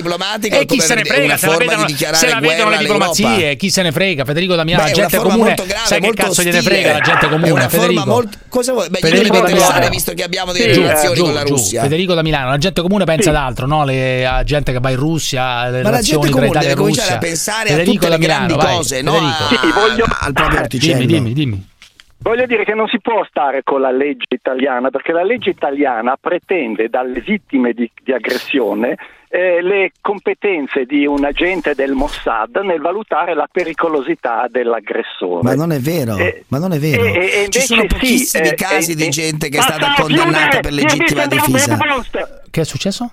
e 0.58 0.66
chi 0.66 0.80
se 0.82 0.96
ne 0.96 1.02
una 1.02 1.10
frega? 1.14 1.38
Se 1.38 1.46
la 1.46 1.52
forma 1.54 1.58
di 1.60 1.68
vedono, 1.70 1.86
dichiarare 1.88 2.18
se 2.18 2.28
la 2.28 2.40
vedono 2.40 2.56
le 2.58 2.64
guerra 2.64 2.78
diplomazie, 2.82 3.26
all'Europa. 3.26 3.54
chi 3.56 3.70
se 3.70 3.82
ne 3.84 3.92
frega? 3.92 4.26
Federico 4.26 4.56
da 4.56 4.64
Milano, 4.64 4.84
Beh, 4.84 4.90
la 4.90 4.96
gente 4.96 5.18
comune. 5.18 5.44
molto 5.44 5.64
grave, 5.66 5.86
sai 5.86 6.00
che 6.02 6.12
cazzo 6.14 6.44
gliene 6.44 6.62
frega 6.62 6.92
la 6.94 7.00
gente 7.00 7.26
È 7.26 7.30
comune? 7.30 7.70
Federico. 7.70 8.06
molto- 8.06 8.38
cosa 8.50 8.72
vuoi? 8.74 8.90
Beh, 8.90 9.00
io 9.00 9.08
Federico 9.08 9.36
interessare, 9.38 9.74
Milano. 9.74 9.90
visto 9.92 10.14
che 10.14 10.24
abbiamo 10.24 10.52
Sì, 10.54 10.62
delle 10.62 10.74
relazioni 10.74 11.16
giù, 11.16 11.24
con 11.24 11.34
la 11.34 11.44
giù. 11.44 11.54
Russia. 11.54 11.82
Federico 11.82 12.14
da 12.14 12.22
Milano, 12.22 12.50
la 12.50 12.58
gente 12.58 12.82
comune 12.82 13.04
pensa 13.06 13.30
ad 13.30 13.36
altro, 13.36 13.66
no? 13.68 13.86
Le, 13.86 14.22
la 14.24 14.44
gente 14.44 14.72
che 14.72 14.80
va 14.80 14.90
in 14.90 14.98
Russia, 14.98 15.66
le 15.66 15.70
Ma 15.72 15.82
la 15.84 15.90
relazioni 15.90 16.02
gente 16.02 16.20
tra 16.20 16.30
comune 16.32 16.48
Italia 16.48 16.68
deve 16.68 16.72
e 16.72 16.76
cominciare 16.76 17.08
Russia. 17.08 17.16
a 17.16 17.30
pensare 17.30 17.70
Federico 17.70 17.92
a 17.92 17.94
tutte 17.94 18.10
da 18.10 18.18
le 18.18 18.26
grandi 18.26 18.54
Milano, 18.54 18.68
vai, 18.68 18.76
cose, 18.78 19.02
no? 19.02 19.16
A- 19.18 19.48
Sì, 19.50 19.56
voglio- 19.74 20.06
al 20.20 20.34
proprio 20.34 20.60
orticello. 20.60 20.98
Dimmi, 20.98 21.08
dimmi, 21.14 21.34
dimmi. 21.34 21.70
Voglio 22.24 22.46
dire 22.46 22.64
che 22.66 22.76
non 22.76 22.88
si 22.88 23.00
può 23.02 23.26
stare 23.28 23.62
con 23.64 23.82
la 23.82 23.90
legge 23.90 24.26
italiana 24.30 24.92
perché 24.92 25.12
la 25.12 25.24
legge 25.24 25.50
italiana 25.50 26.16
pretende 26.22 26.88
dalle 26.88 27.20
vittime 27.20 27.74
di, 27.74 27.90
di 28.04 28.14
aggressione 28.14 28.96
eh, 29.34 29.62
le 29.62 29.92
competenze 30.02 30.84
di 30.86 31.06
un 31.08 31.24
agente 31.24 31.74
del 31.74 31.94
Mossad 31.94 32.54
nel 32.58 32.82
valutare 32.82 33.34
la 33.34 33.48
pericolosità 33.50 34.46
dell'aggressore. 34.50 35.42
Ma 35.44 35.56
non 35.56 35.72
è 35.72 35.80
vero, 35.80 36.18
Eh, 36.18 36.44
ma 36.50 36.58
non 36.58 36.74
è 36.74 36.80
vero. 36.80 37.06
e- 37.06 37.12
e- 37.14 37.44
e 37.44 37.50
Ci 37.50 37.62
sono 37.62 37.82
invece 37.84 38.06
sì, 38.06 38.12
pochissimi 38.12 38.48
eh, 38.50 38.54
casi 38.56 38.92
eh, 38.92 38.96
di 38.96 39.06
eh, 39.06 39.10
gente 39.10 39.50
che 39.50 39.58
è 39.58 39.62
stata 39.62 39.94
condannata 39.96 40.60
per 40.60 40.74
legittima 40.74 41.26
difesa. 41.28 41.78
Che 42.50 42.62
è 42.62 42.66
successo? 42.66 43.10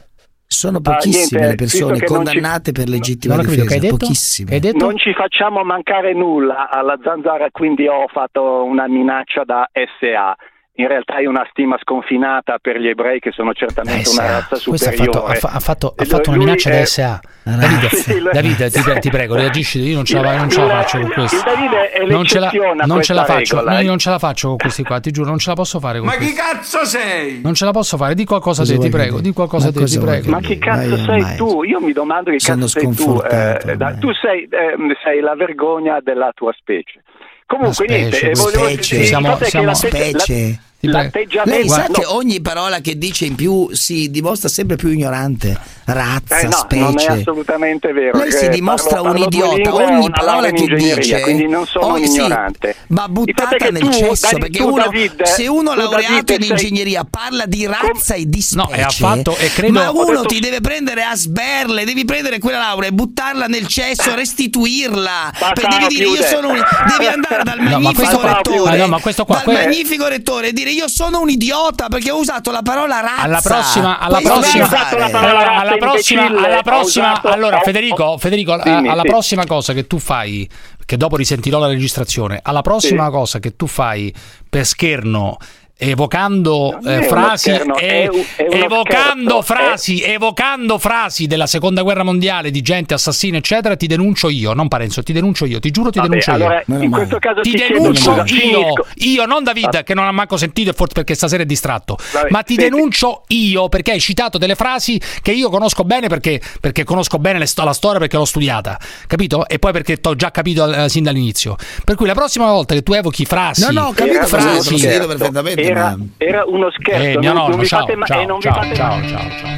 Sono 0.51 0.79
Ah, 0.79 0.81
pochissime 0.81 1.41
niente, 1.41 1.47
le 1.51 1.55
persone 1.57 1.91
non 1.93 1.99
ci- 2.01 2.05
condannate 2.07 2.73
per 2.73 2.89
legittima 2.89 3.35
Non 3.35 3.45
capito, 3.45 3.63
difesa, 3.63 3.81
detto? 3.81 3.97
pochissime. 3.99 4.49
Che 4.49 4.55
hai 4.55 4.61
detto? 4.61 4.85
Non 4.87 4.97
ci 4.99 5.13
facciamo 5.13 5.63
mancare 5.63 6.15
nulla 6.15 6.69
alla 6.71 6.99
zanzara, 7.05 7.49
quindi 7.53 7.87
ho 7.87 8.07
fatto 8.09 8.65
una 8.65 8.89
minaccia 8.89 9.45
da 9.45 9.69
SA. 9.73 10.35
In 10.81 10.87
realtà 10.87 11.17
è 11.19 11.27
una 11.27 11.45
stima 11.51 11.77
sconfinata 11.83 12.59
per 12.63 12.79
gli 12.79 12.87
ebrei 12.87 13.19
che 13.19 13.33
sono 13.33 13.53
certamente 13.53 14.09
una 14.11 14.23
SA. 14.23 14.31
razza 14.31 14.47
Questo 14.69 14.71
ha 14.71 14.93
superiore. 14.93 15.11
fatto, 15.11 15.25
ha 15.27 15.35
fa- 15.35 15.49
ha 15.49 15.59
fatto- 15.59 15.95
ha 15.97 16.05
fatto 16.05 16.31
una 16.31 16.39
minaccia 16.39 16.71
è- 16.71 16.79
da 16.79 16.85
SA. 16.87 17.21
Davide, 17.43 17.89
Sì, 17.97 18.21
lo- 18.21 18.31
Davide, 18.33 18.71
ti, 18.71 18.83
ti 19.01 19.11
prego, 19.11 19.35
reagisci. 19.35 19.81
Io 19.81 19.97
non 19.97 20.05
ce 20.05 20.21
la, 20.21 20.33
Il- 20.35 20.39
non 20.39 20.49
ce 20.51 20.61
la 20.61 20.65
il- 20.67 20.71
faccio 20.71 21.01
con 21.01 21.11
questo. 21.11 21.37
il 21.37 22.07
non 22.13 22.25
ce 22.27 22.39
la, 22.39 22.51
non 22.85 23.03
ce 23.03 23.13
la 23.13 23.25
faccio. 23.25 23.57
regola, 23.57 23.73
no, 23.73 23.79
eh. 23.79 23.83
io 23.83 23.89
non 23.89 23.99
ce 23.99 24.11
la 24.11 24.19
faccio 24.21 24.49
con 24.49 24.57
questi 24.59 24.83
qua, 24.85 25.01
ti 25.01 25.11
giuro, 25.11 25.29
non 25.31 25.39
ce 25.39 25.49
la 25.49 25.55
posso 25.57 25.81
fare 25.81 25.99
con 25.99 26.07
Ma 26.07 26.13
chi 26.13 26.19
questi. 26.19 26.35
cazzo 26.37 26.85
sei? 26.85 27.41
Non 27.43 27.55
ce 27.55 27.65
la 27.65 27.71
posso 27.73 27.97
fare, 27.97 28.15
di 28.15 28.25
qualcosa 28.25 28.61
Cosa 28.63 28.75
te, 28.75 28.79
ti 28.79 28.89
prego, 28.89 29.21
di 29.21 29.33
qualcosa 29.33 29.67
ma 29.67 29.73
te, 29.73 29.85
ti 29.85 29.99
prego. 29.99 30.31
Ma 30.31 30.41
chi 30.41 30.59
cazzo 30.59 30.89
Vai, 30.91 30.99
sei 31.05 31.21
ormai. 31.23 31.37
tu? 31.37 31.63
Io 31.65 31.81
mi 31.81 31.93
domando 31.93 32.31
che 32.31 32.39
Sono 32.39 32.61
cazzo 32.67 32.69
sei 32.81 32.95
tu. 32.95 33.21
eh, 33.29 33.75
da- 33.77 33.95
tu 33.99 34.13
sei, 34.13 34.49
ehm, 34.49 34.93
sei 35.03 35.19
la 35.21 35.35
vergogna 35.35 35.99
della 36.01 36.31
tua 36.37 36.53
specie. 36.57 37.03
Comunque, 37.47 37.87
Una 37.89 37.97
niente, 37.97 38.17
specie, 38.17 38.31
eh, 38.33 38.35
volevo 38.45 38.65
specie. 38.69 38.97
il 38.99 39.05
Siamo- 39.07 39.39
siamo- 39.43 39.75
Specie. 39.75 39.89
Prego. 39.97 40.59
L'atteggiamento 40.81 41.59
Lei 41.59 41.69
sa 41.69 41.87
no, 41.87 41.93
che 41.93 42.05
ogni 42.05 42.41
parola 42.41 42.81
che 42.81 42.97
dice 42.97 43.25
in 43.25 43.35
più 43.35 43.69
si 43.73 44.11
dimostra 44.11 44.49
sempre 44.49 44.77
più 44.77 44.89
ignorante. 44.89 45.78
Razza, 45.91 46.39
eh, 46.41 46.47
no, 46.49 46.67
non 46.71 46.89
è 46.97 47.01
specie. 47.01 47.21
assolutamente 47.21 47.93
vero. 47.93 48.19
Lei 48.19 48.31
si 48.31 48.45
eh, 48.45 48.49
dimostra 48.51 49.01
parlo- 49.01 49.09
un 49.25 49.29
parlo 49.31 49.55
idiota, 49.55 49.75
ogni 49.75 50.11
parola 50.11 50.51
che 50.51 50.67
dice 50.67 51.21
quindi 51.21 51.49
non 51.49 51.67
sono 51.67 51.87
ogni- 51.87 52.03
un 52.03 52.09
sì, 52.11 52.17
ignorante. 52.21 52.77
va 52.89 53.05
Il 53.07 53.13
buttata 53.13 53.57
è 53.57 53.71
nel 53.71 53.81
tu, 53.83 53.91
cesso 53.93 54.27
David- 54.27 54.39
perché 54.41 54.63
uno, 54.63 54.83
David, 54.83 55.23
se 55.23 55.47
uno 55.47 55.75
laureato 55.75 56.13
David, 56.25 56.31
in 56.31 56.43
sei- 56.43 56.51
ingegneria 56.51 57.07
parla 57.09 57.47
di 57.47 57.67
razza 57.67 58.15
e 58.15 58.25
di 58.29 58.43
specie 58.43 58.57
No, 58.69 58.71
e 58.71 58.83
ha 58.83 58.91
fatto- 58.91 59.37
e 59.39 59.51
credo- 59.51 59.73
ma 59.73 59.91
uno 59.91 60.05
detto- 60.11 60.23
ti 60.27 60.41
deve 60.41 60.61
prendere 60.61 61.05
a 61.05 61.17
sberle 61.17 61.85
devi 61.85 62.05
prendere 62.05 62.39
quella 62.39 62.59
laurea 62.59 62.91
e 62.91 62.93
buttarla 62.93 63.47
nel 63.47 63.67
cesso 63.67 64.15
restituirla 64.15 65.33
perché 65.39 65.69
devi 65.79 65.87
dire 65.95 66.05
io 66.09 66.23
sono 66.23 66.49
un... 66.51 66.63
devi 66.97 67.07
andare 67.07 67.43
dal 67.45 67.57
No, 67.61 67.65
ma 67.65 67.71
magnifico 67.79 67.95
questo 68.03 68.19
qua- 68.19 68.33
rettore 68.37 68.77
no, 68.77 68.87
ma 68.89 69.01
questo 69.01 69.25
qua- 69.25 69.43
dal 69.45 69.55
magnifico 69.55 70.07
rettore 70.07 70.49
e 70.49 70.53
dire 70.53 70.71
io 70.71 70.89
sono 70.89 71.21
un 71.21 71.31
idiota 71.31 71.89
perché 71.89 72.11
ho 72.11 72.19
usato 72.19 72.51
la 72.51 72.63
parola 72.63 73.01
razza 73.01 73.23
Alla 73.23 73.41
prossima, 73.41 73.99
alla 73.99 74.21
prossima, 74.21 74.67
devi 74.67 74.75
fare. 74.77 74.99
la 74.99 75.09
parola 75.11 75.29
allora, 75.31 75.45
razza, 75.45 75.61
alla 75.61 75.77
prossima, 75.79 76.27
alla 76.27 76.63
prossima, 76.63 77.13
usato- 77.13 77.29
allora 77.29 77.61
Federico, 77.61 78.19
Federico, 78.19 78.59
Dimmi, 78.63 78.89
alla 78.89 79.03
sì. 79.03 79.09
prossima 79.09 79.47
cosa 79.47 79.73
che 79.73 79.87
tu 79.87 79.99
fai, 79.99 80.49
che 80.85 80.97
dopo 80.97 81.17
risentirò 81.17 81.59
la 81.59 81.69
registrazione, 81.69 82.41
alla 82.43 82.63
prossima 82.63 83.07
Sì. 83.07 83.11
cosa 83.11 83.39
che 83.39 83.57
tu 83.57 83.67
fai 83.67 84.13
per 84.49 84.65
scherno 84.67 85.37
evocando 85.81 86.77
è 86.83 86.99
eh, 86.99 87.03
frasi 87.05 87.51
scherno, 87.53 87.77
e- 87.77 88.11
è 88.35 88.43
è 88.49 88.63
evocando 88.65 89.41
scherzo, 89.41 89.55
frasi 89.55 90.03
evocando 90.03 90.77
frasi 90.77 91.27
della 91.29 91.47
seconda 91.47 91.83
guerra 91.83 92.03
mondiale 92.03 92.51
di 92.51 92.63
gente 92.63 92.95
assassina 92.95 93.37
eccetera 93.37 93.77
ti 93.77 93.87
denuncio 93.87 94.29
io 94.29 94.55
non 94.55 94.67
Parenzo 94.67 95.05
ti 95.05 95.13
denuncio 95.13 95.47
io 95.47 95.61
ti 95.61 95.71
giuro 95.71 95.91
ti 95.91 95.99
Vabbè, 95.99 96.09
denuncio 96.09 96.33
allora, 96.33 96.63
io 96.67 96.83
in 96.83 96.91
questo 96.91 97.19
caso 97.21 97.43
ti 97.43 97.53
denuncio 97.53 98.25
io, 98.27 98.73
io 98.97 99.25
non 99.25 99.45
David 99.45 99.85
che 99.85 99.95
non 99.95 100.05
ha 100.07 100.11
manco 100.13 100.37
sentito 100.37 100.71
e 100.71 100.73
forse 100.73 100.95
perché 100.95 101.15
stasera 101.15 101.45
è 101.45 101.47
distratto, 101.47 101.97
Vabbè, 102.13 102.31
ma 102.31 102.43
ti 102.43 102.55
senti. 102.55 102.71
denuncio 102.71 103.23
io 103.29 103.69
perché 103.69 103.93
hai 103.93 104.01
citato 104.01 104.37
delle 104.37 104.57
frasi 104.57 105.01
che 105.23 105.31
io 105.31 105.49
conosco 105.49 105.85
bene 105.85 106.09
perché, 106.09 106.41
perché 106.61 106.83
conosco 106.83 107.19
bene 107.19 107.47
sto- 107.47 107.63
la 107.63 107.73
storia 107.73 108.01
perché 108.01 108.17
l'ho 108.17 108.25
studiata, 108.25 108.79
capito? 109.07 109.47
E 109.47 109.61
poi 109.61 109.71
perché 109.73 110.01
t'ho 110.01 110.17
già 110.17 110.33
capito 110.33 110.71
eh, 110.73 110.89
sin 110.89 111.05
dall'inizio. 111.05 111.55
Per 111.85 111.95
cui 111.95 112.07
la 112.07 112.15
prossima 112.15 112.47
volta 112.51 112.75
che 112.75 112.83
tu 112.83 112.93
evochi 112.95 113.25
frasi, 113.25 113.63
no 113.63 113.71
no 113.71 113.87
ho 113.89 113.93
capito 113.93 114.27
frasi, 114.27 114.77
scherzo. 114.79 115.07
perfettamente 115.07 115.68
Era, 115.71 115.97
ma... 115.97 116.05
era 116.17 116.45
uno 116.47 116.71
scherzo. 116.71 117.03
eh, 117.03 117.19
mio 117.19 117.33
non, 117.33 117.43
non 117.43 117.51
nonno, 117.51 117.57
vi 117.63 117.67
ciao, 117.67 117.81
fate 117.81 117.97
ma- 117.97 118.07
ciao, 118.07 118.21
e 118.21 118.27
non 118.27 118.37
vi 118.37 118.43
ciao, 118.43 118.55
fate 118.55 118.75
ciao, 118.75 119.03
ciao, 119.07 119.31
ciao. 119.39 119.57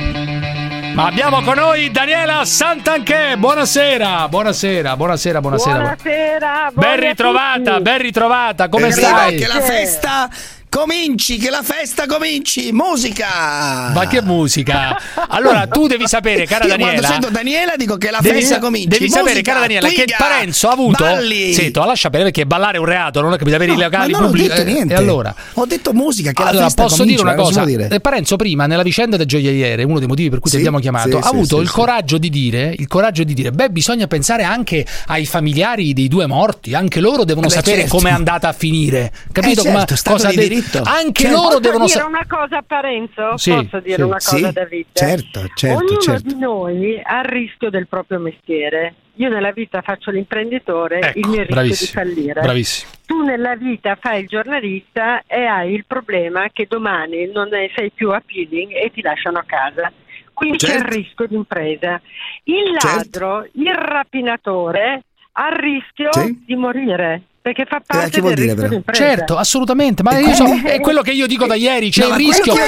Ma 0.95 1.07
abbiamo 1.07 1.41
con 1.43 1.55
noi 1.55 1.91
Daniela 1.91 2.45
Santanché, 2.45 3.37
buonasera, 3.39 4.29
buonasera, 4.29 4.97
buonasera, 4.97 5.41
buonasera. 5.41 5.77
Buonasera, 5.79 6.71
Ben 6.75 7.01
ritrovata, 7.01 7.81
ben 7.81 7.99
ritrovata, 7.99 8.69
come 8.69 8.91
stai? 8.91 9.37
che 9.37 9.47
la 9.47 9.61
festa 9.61 10.29
Cominci, 10.71 11.37
che 11.39 11.51
la 11.51 11.63
festa 11.65 12.07
cominci! 12.07 12.71
Musica! 12.71 13.91
Ma 13.93 14.07
che 14.07 14.23
musica! 14.23 14.97
Allora, 15.29 15.67
tu 15.67 15.89
devi 15.89 16.07
sapere, 16.07 16.47
cara 16.47 16.63
Io 16.67 16.71
Daniela. 16.71 16.93
quando 16.93 17.07
sento 17.11 17.29
Daniela 17.31 17.75
dico 17.77 17.97
che 17.97 18.13
la 18.13 18.21
devi, 18.21 18.39
festa 18.39 18.55
sa- 18.55 18.61
cominci. 18.61 18.87
Devi 18.87 19.09
sapere, 19.11 19.31
Musica, 19.31 19.51
cara 19.51 19.61
Daniela, 19.67 19.89
che 19.89 19.95
twiga, 19.95 20.17
Parenzo 20.17 20.69
ha 20.69 20.73
avuto. 20.73 21.03
balli. 21.03 21.53
Sento, 21.55 21.85
lascia 21.85 22.09
bene 22.09 22.23
perché 22.25 22.47
ballare 22.47 22.77
è 22.77 22.79
un 22.79 22.87
reato, 22.87 23.21
non 23.21 23.33
è 23.33 23.37
che 23.37 23.43
devi 23.43 23.57
avere 23.57 23.73
i 23.73 23.77
No, 23.77 23.83
locali 23.83 24.13
ma 24.13 24.19
non 24.19 24.27
ho 24.29 24.31
pubblici. 24.31 24.49
detto 24.49 24.61
eh, 24.61 24.65
niente. 24.73 24.95
E 24.95 24.97
allora? 24.97 25.35
Ho 25.55 25.67
detto 25.67 25.93
musica, 25.93 26.31
che 26.31 26.41
la 26.45 26.49
allora, 26.51 26.65
festa 26.67 26.83
posso 26.85 26.97
cominci, 26.99 27.17
dire 27.21 27.33
una 27.35 27.43
cosa 27.43 27.65
dire? 27.65 27.89
Eh, 27.89 27.99
Parenzo 28.01 28.37
prima 28.37 28.67
nella 28.67 28.83
vicenda 28.85 29.17
del 29.17 29.27
gioielliere, 29.27 29.83
uno 29.83 29.99
dei 29.99 30.07
motivi 30.07 30.31
per 30.31 30.39
cui 30.39 30.51
Sì, 30.51 30.55
ti 30.55 30.63
abbiamo 30.63 30.79
chiamato, 30.79 31.09
sì, 31.11 31.17
ha 31.17 31.23
sì, 31.23 31.29
avuto 31.35 31.61
il 31.61 31.69
coraggio 31.69 32.17
di 32.17 32.31
dire, 32.31 32.73
il 32.79 32.87
coraggio 32.87 33.25
di 33.25 33.35
dire, 33.35 33.51
beh, 33.51 33.71
bisogna 33.71 34.07
pensare 34.07 34.45
anche 34.45 34.87
ai 35.07 35.27
familiari 35.27 35.93
dei 35.95 36.07
due 36.07 36.27
morti, 36.27 36.75
anche 36.75 37.01
loro 37.01 37.25
devono 37.25 37.49
Eh 37.49 37.51
sapere 37.51 37.81
certo. 37.81 37.97
come 37.97 38.11
è 38.11 38.13
andata 38.13 38.47
a 38.47 38.53
finire. 38.53 39.11
Capito 39.33 39.63
Eh, 39.63 39.65
certo, 39.65 39.95
come- 40.05 40.17
cosa 40.17 40.29
di 40.29 40.37
de- 40.37 40.59
diritto. 40.61 40.83
Anche 40.85 41.23
Certo. 41.23 41.37
loro 41.37 41.47
Posso 41.49 41.61
devono 41.61 41.85
dire 41.87 41.99
sapere. 41.99 42.17
una 42.17 42.27
cosa 42.29 42.57
a 42.59 42.63
Parenzo? 42.67 43.37
Sì, 43.37 43.51
Posso 43.53 43.81
dire 43.81 43.95
sì. 43.97 44.03
una 44.03 44.13
cosa 44.15 44.37
Sì, 44.37 44.45
a 44.45 44.53
David? 44.53 44.87
certo, 44.93 45.41
certo, 45.55 45.79
Ognuno 45.85 45.99
certo. 46.01 46.23
di 46.29 46.39
noi 46.39 47.01
ha 47.03 47.19
il 47.21 47.25
rischio 47.29 47.71
del 47.71 47.87
proprio 47.89 48.19
mestiere. 48.19 48.95
Io 49.15 49.29
nella 49.29 49.53
vita 49.53 49.83
faccio 49.83 50.11
l'imprenditore, 50.11 51.01
Ecco, 51.01 51.19
il 51.19 51.27
mio 51.27 51.37
rischio 51.39 51.55
bravissimo, 51.55 52.03
di 52.03 52.09
fallire. 52.15 52.41
bravissimo. 52.41 52.91
Tu 53.05 53.23
nella 53.23 53.55
vita 53.57 53.99
fai 54.01 54.23
il 54.23 54.29
giornalista 54.29 55.23
e 55.27 55.45
hai 55.45 55.75
il 55.75 55.85
problema 55.87 56.49
che 56.51 56.67
domani 56.69 57.31
non 57.31 57.49
ne 57.49 57.71
sei 57.75 57.91
più 57.91 58.13
appealing 58.13 58.73
e 58.73 58.91
ti 58.93 59.03
lasciano 59.03 59.39
a 59.39 59.45
casa. 59.45 59.93
Quindi 60.33 60.57
c'è 60.59 60.75
il 60.75 60.81
Certo. 60.81 60.95
rischio 60.97 61.27
di 61.27 61.35
impresa. 61.35 62.01
Il 62.45 62.73
ladro, 62.83 63.47
il 63.53 63.75
rapinatore 63.75 65.03
ha 65.33 65.49
il 65.49 65.57
rischio 65.59 66.13
Sì. 66.13 66.43
di 66.47 66.55
morire 66.57 67.23
perché 67.43 67.65
fa 67.67 67.77
Eh, 67.79 67.83
parte 67.87 68.21
del 68.21 68.35
dire, 68.35 68.55
rischio. 68.69 68.83
Certo, 68.93 69.37
assolutamente, 69.37 70.03
ma 70.03 70.19
io 70.19 70.35
so- 70.35 70.61
è 70.65 70.79
quello 70.81 71.01
che 71.03 71.13
io 71.13 71.27
dico 71.27 71.47
da 71.47 71.55
ieri, 71.55 71.91
c'è 71.91 72.03
No, 72.07 72.09
il 72.09 72.15
rischio, 72.17 72.55
c'è 72.55 72.67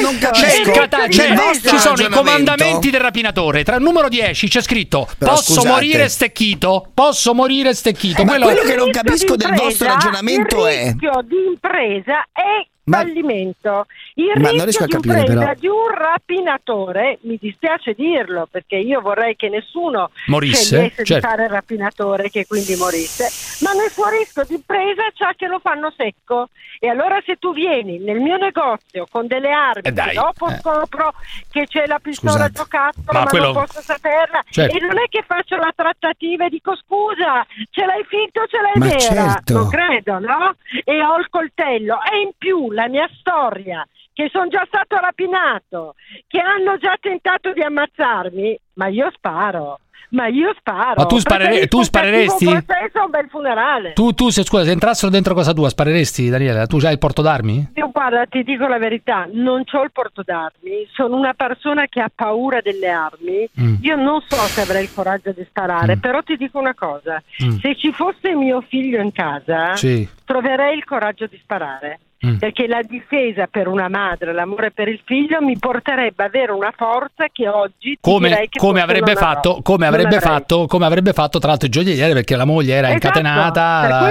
il 0.61 0.71
cata- 0.71 1.07
c'è- 1.09 1.35
vostro 1.35 1.71
ci 1.71 1.79
sono 1.79 2.01
i 2.01 2.09
comandamenti 2.09 2.91
del 2.91 3.01
rapinatore, 3.01 3.65
tra 3.65 3.77
il 3.77 3.83
numero 3.83 4.09
10 4.09 4.49
c'è 4.49 4.63
scritto 4.63 5.07
Però 5.19 5.33
posso 5.33 5.53
scusate. 5.55 5.69
morire 5.69 6.09
stecchito, 6.09 6.91
posso 6.95 7.35
morire 7.35 7.75
stecchito, 7.75 8.25
Ma 8.25 8.31
quello 8.31 8.47
quello 8.47 8.63
che 8.63 8.75
non 8.77 8.91
capisco 8.91 9.37
del 9.37 9.53
vostro 9.55 9.89
ragionamento 9.89 10.67
è- 10.67 10.73
Il 10.73 10.85
rischio 10.93 11.21
di 11.25 11.37
impresa 11.49 12.27
è 12.33 12.67
Ma- 12.85 12.99
fallimento. 12.99 13.87
Il 14.15 14.33
Ma 14.41 14.51
rischio 14.51 14.87
di 14.87 14.93
capire, 14.93 15.19
impresa 15.21 15.39
però. 15.41 15.55
di 15.59 15.67
un 15.69 15.89
rapinatore, 15.95 17.19
mi 17.23 17.39
dispiace 17.41 17.95
dirlo 17.95 18.49
perché 18.51 18.77
io 18.77 19.01
vorrei 19.01 19.37
che 19.37 19.49
nessuno 19.49 20.11
Morisse, 20.27 20.91
certo. 20.97 21.15
di 21.15 21.21
fare 21.21 21.45
il 21.45 21.51
rapinatore 21.51 22.29
che 22.31 22.47
quindi 22.47 22.75
morisse, 22.77 23.29
ma 23.65 23.73
nel 23.73 23.91
suo 23.91 24.09
rischio 24.09 24.45
di 24.45 24.55
impresa 24.55 25.03
c'è 25.15 25.35
che 25.37 25.47
lo 25.47 25.59
fanno 25.61 25.93
secco. 25.97 26.49
E 26.81 26.89
allora 26.89 27.23
se 27.25 27.37
tu 27.37 27.53
vieni 27.55 27.99
nel 28.01 28.19
mio 28.19 28.37
negozio 28.37 29.07
con 29.09 29.29
delle 29.29 29.53
armi, 29.53 29.83
Eh, 29.85 29.93
dai, 29.93 30.15
dopo 30.15 30.49
eh. 30.49 30.57
scopro 30.59 31.15
che 31.49 31.67
c'è 31.69 31.87
la 31.87 32.01
pistola 32.01 32.33
Scusate. 32.33 32.53
giocattolo, 32.53 33.13
Ma 33.13 33.21
ma, 33.21 33.27
quello- 33.27 33.53
non 33.53 33.65
posso 33.65 33.81
saperla, 33.83 34.43
Certo. 34.51 34.77
e 34.77 34.81
non 34.81 34.99
è 34.99 35.05
che 35.09 35.23
faccio 35.25 35.55
la 35.57 35.73
trattativa 35.75 36.47
e 36.47 36.49
dico 36.49 36.75
scusa, 36.75 37.47
ce 37.71 37.85
l'hai 37.87 38.03
finto 38.09 38.41
o 38.41 38.47
ce 38.49 38.61
l'hai 38.61 38.73
Ma 38.75 38.87
vera? 38.87 38.99
certo. 38.99 39.53
Non 39.55 39.69
credo, 39.69 40.19
no? 40.19 40.57
E 40.85 41.05
ho 41.05 41.19
il 41.19 41.29
coltello. 41.31 41.99
E 42.13 42.21
in 42.23 42.31
più 42.37 42.72
la 42.73 42.89
mia 42.89 43.09
storia, 43.19 43.87
che 44.13 44.29
sono 44.33 44.49
già 44.49 44.65
stato 44.67 44.97
rapinato, 44.97 45.95
che 46.27 46.39
hanno 46.41 46.77
già 46.77 46.97
tentato 47.01 47.53
di 47.53 47.63
ammazzarmi, 47.63 48.59
ma 48.75 48.87
io 48.89 49.11
sparo. 49.15 49.79
Ma 50.13 50.27
io 50.27 50.53
sparo. 50.59 50.93
Ma 51.01 51.07
tu 51.07 51.17
spare- 51.17 51.45
Preferisco 51.45 51.69
tu 51.69 51.77
un 51.79 51.85
spareresti? 51.85 52.45
processo 52.45 52.99
a 52.99 53.05
un 53.05 53.11
bel 53.11 53.29
funerale. 53.31 53.93
Tu, 53.95 54.13
tu 54.13 54.29
se 54.29 54.43
scusa, 54.45 54.65
se 54.65 54.71
entrassero 54.73 55.11
dentro 55.11 55.33
casa 55.35 55.55
tua, 55.55 55.71
spareresti, 55.71 56.29
Daniela? 56.29 56.67
Tu 56.67 56.77
hai 56.85 56.93
il 56.93 56.99
porto 56.99 57.23
d'armi? 57.23 57.71
Io 57.77 57.91
guarda, 57.91 58.27
ti 58.27 58.43
dico 58.43 58.67
la 58.67 58.77
verità, 58.77 59.27
non 59.33 59.63
ho 59.73 59.83
il 59.83 59.91
porto 59.91 60.21
d'armi, 60.23 60.87
sono 60.93 61.17
una 61.17 61.33
persona 61.33 61.87
che 61.87 62.03
ha 62.03 62.11
paura 62.15 62.61
delle 62.61 62.89
armi. 62.91 63.49
Mm. 63.59 63.75
Io 63.81 63.97
non 63.97 64.21
so 64.29 64.37
se 64.37 64.61
avrei 64.61 64.83
il 64.83 64.93
coraggio 64.93 65.33
di 65.33 65.47
sparare, 65.49 65.97
Mm. 65.97 66.01
però 66.01 66.21
ti 66.21 66.37
dico 66.37 66.59
una 66.59 66.75
cosa, 66.75 67.23
Mm. 67.43 67.57
se 67.61 67.75
ci 67.77 67.91
fosse 67.93 68.35
mio 68.35 68.61
figlio 68.69 69.01
in 69.01 69.13
casa, 69.13 69.75
Sì. 69.77 70.07
troverei 70.27 70.77
il 70.77 70.85
coraggio 70.85 71.25
di 71.27 71.39
sparare. 71.43 72.01
Mm. 72.25 72.37
Perché 72.37 72.69
la 72.69 72.83
difesa 72.89 73.49
per 73.51 73.67
una 73.67 73.89
madre, 73.89 74.33
l'amore 74.33 74.71
per 74.71 74.87
il 74.87 75.01
figlio 75.05 75.43
mi 75.43 75.59
porterebbe 75.59 76.23
ad 76.23 76.29
avere 76.33 76.53
una 76.53 76.73
forza 76.77 77.27
che 77.33 77.49
oggi 77.49 77.75
ti 77.81 77.99
Come, 78.01 78.29
direi 78.29 78.49
che 78.49 78.61
come 78.61 78.81
avrebbe 78.81 79.17
fatto, 79.17 79.59
come 79.63 79.87
avrebbe 79.89 80.21
fatto, 80.21 80.67
come 80.69 80.87
avrebbe 80.87 81.13
fatto 81.13 81.41
tra 81.41 81.49
l'altro 81.49 81.67
il 81.67 81.73
gioielliere 81.73 82.13
perché 82.13 82.37
la 82.37 82.45
moglie 82.45 82.75
era 82.75 82.91
Esatto, 82.91 83.07
incatenata, 83.07 83.81
per 83.81 83.91
la- 83.91 84.07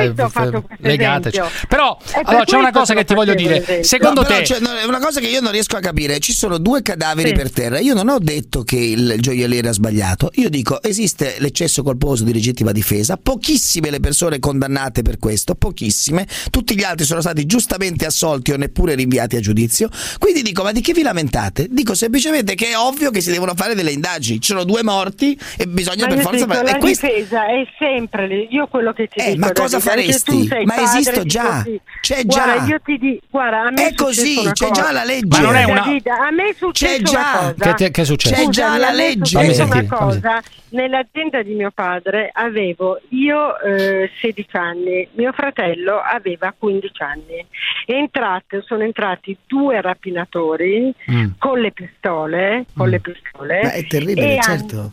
legata. 0.80 1.30
esempio. 1.30 1.46
eccetera. 1.46 1.48
Però 1.70 1.98
allora 2.24 2.44
c'è 2.44 2.58
una 2.58 2.72
cosa 2.72 2.94
che 2.94 3.06
ti 3.06 3.14
voglio 3.14 3.34
dire. 3.34 3.60
l'esempio. 3.60 3.84
Secondo 3.84 4.22
No, 4.22 4.28
te 4.28 4.42
c'è- 4.42 4.58
una 4.88 5.00
cosa 5.00 5.20
che 5.22 5.28
io 5.28 5.40
non 5.40 5.52
riesco 5.54 5.78
a 5.78 5.80
capire. 5.80 6.20
Ci 6.20 6.34
sono 6.34 6.58
due 6.58 6.82
cadaveri 6.82 7.30
Sì. 7.30 7.34
per 7.36 7.52
terra. 7.52 7.80
Io 7.80 7.94
non 7.94 8.10
ho 8.10 8.20
detto 8.20 8.64
che 8.64 8.76
il 8.76 9.16
gioielliere 9.20 9.70
ha 9.70 9.74
sbagliato. 9.74 10.32
Io 10.34 10.50
dico 10.50 10.82
esiste 10.84 11.36
l'eccesso 11.40 11.82
colposo 11.82 12.26
di 12.26 12.34
legittima 12.34 12.74
difesa. 12.74 13.16
Pochissime 13.16 13.90
le 13.90 14.02
persone 14.02 14.40
condannate 14.40 15.02
per 15.02 15.18
questo, 15.18 15.56
pochissime. 15.56 16.28
Tutti 16.50 16.76
gli 16.76 16.84
altri 16.84 17.06
sono 17.06 17.22
stati 17.22 17.46
giustamente 17.46 18.00
assolti 18.06 18.52
o 18.52 18.58
neppure 18.58 18.96
rinviati 18.96 19.36
a 19.36 19.40
giudizio. 19.40 19.90
Quindi 20.20 20.42
dico, 20.42 20.64
ma 20.64 20.72
di 20.72 20.82
che 20.82 20.94
vi 20.94 21.02
lamentate? 21.02 21.68
Dico 21.70 21.94
semplicemente 21.94 22.56
che 22.56 22.70
è 22.70 22.78
ovvio 22.78 23.12
che 23.12 23.22
si 23.22 23.32
devono 23.32 23.54
fare 23.56 23.76
delle 23.76 23.92
indagini. 23.92 24.40
Ci 24.40 24.52
sono 24.52 24.64
due 24.64 24.84
morti 24.84 25.38
e 25.58 25.68
bisogna 25.68 26.08
Ma 26.08 26.14
per 26.16 26.24
forza 26.24 26.46
dico, 26.46 26.54
fare. 26.54 26.72
la 26.72 26.78
questo- 26.78 27.08
difesa 27.08 27.46
è 27.48 27.66
sempre 27.78 28.28
lì. 28.28 28.48
io 28.52 28.68
quello 28.68 28.94
che 28.94 29.08
ti 29.08 29.20
Eh, 29.20 29.34
dico 29.34 29.40
ma 29.40 29.52
cosa 29.52 29.78
Davide, 29.80 29.90
faresti? 30.14 30.48
Ma 30.66 30.74
padre, 30.76 30.84
esisto 30.84 31.22
di 31.24 31.30
già. 31.30 31.64
così. 31.64 31.82
C'è 32.02 32.24
guarda, 32.26 32.58
già. 32.58 32.66
io 32.66 32.80
ti 32.84 32.98
dico 32.98 33.26
guarda 33.30 33.62
a 33.64 33.72
me 33.72 33.88
È 33.88 33.94
così, 33.94 34.38
una 34.40 34.52
c'è 34.52 34.68
cosa. 34.68 34.82
già 34.82 34.92
la 34.92 35.04
legge. 35.04 35.28
Ma 35.28 35.40
non 35.40 35.56
è 35.56 35.64
una- 35.64 35.82
Davide, 35.82 36.10
a 36.10 36.32
me 36.32 36.50
è 36.50 36.54
successo 36.58 36.94
C'è 36.96 37.02
già. 37.04 37.20
una 37.20 37.54
cosa 37.54 37.54
Che 37.76 37.84
ti- 37.86 37.92
che 37.92 38.02
è 38.02 38.06
successo? 38.06 38.36
C'è 38.36 38.50
già 38.50 38.78
la 38.78 38.88
a 38.88 38.92
me 38.92 38.98
è 38.98 39.08
legge. 39.08 39.32
Fammi 39.38 39.54
successo 39.54 39.72
sentire, 39.72 39.96
una 39.96 39.98
cosa 39.98 40.42
nell'azienda 40.70 41.42
di 41.44 41.54
mio 41.54 41.72
padre 41.74 42.30
avevo 42.34 43.00
io 43.10 43.60
eh, 43.60 44.10
16 44.22 44.56
anni 44.56 45.06
mio 45.16 45.34
fratello 45.34 46.00
aveva 46.00 46.54
15 46.58 47.02
anni 47.04 47.46
Entrate- 47.94 48.62
sono 48.66 48.84
entrati 48.84 49.36
due 49.46 49.82
rapinatori 49.82 50.94
Mm. 51.12 51.26
con 51.38 51.60
le 51.60 51.72
pistole 51.72 52.66
con 52.76 52.90
le 52.90 53.00
pistole 53.00 53.62
Ma 53.64 53.72
è 53.74 53.86
terribile, 53.88 54.34
e 54.34 54.38
hanno- 54.38 54.42
certo. 54.58 54.92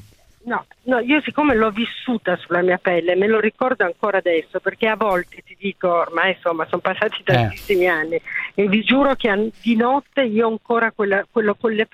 No, 0.48 0.64
no, 0.84 0.98
io 1.00 1.20
siccome 1.20 1.54
l'ho 1.54 1.70
vissuta 1.70 2.34
sulla 2.36 2.62
mia 2.62 2.78
pelle, 2.78 3.14
me 3.16 3.26
lo 3.26 3.38
ricordo 3.38 3.84
ancora 3.84 4.16
adesso, 4.16 4.60
perché 4.60 4.86
a 4.86 4.96
volte 4.96 5.42
ti 5.44 5.54
dico, 5.58 5.92
ormai 5.92 6.32
insomma 6.32 6.64
sono 6.70 6.80
passati 6.80 7.22
tantissimi 7.22 7.86
anni, 7.86 8.18
e 8.54 8.66
vi 8.66 8.80
giuro 8.82 9.14
che 9.14 9.50
di 9.60 9.76
notte 9.76 10.22
io 10.22 10.46
ancora 10.48 10.90
quella, 10.92 11.26
quello- 11.30 11.54
quelle- 11.54 11.88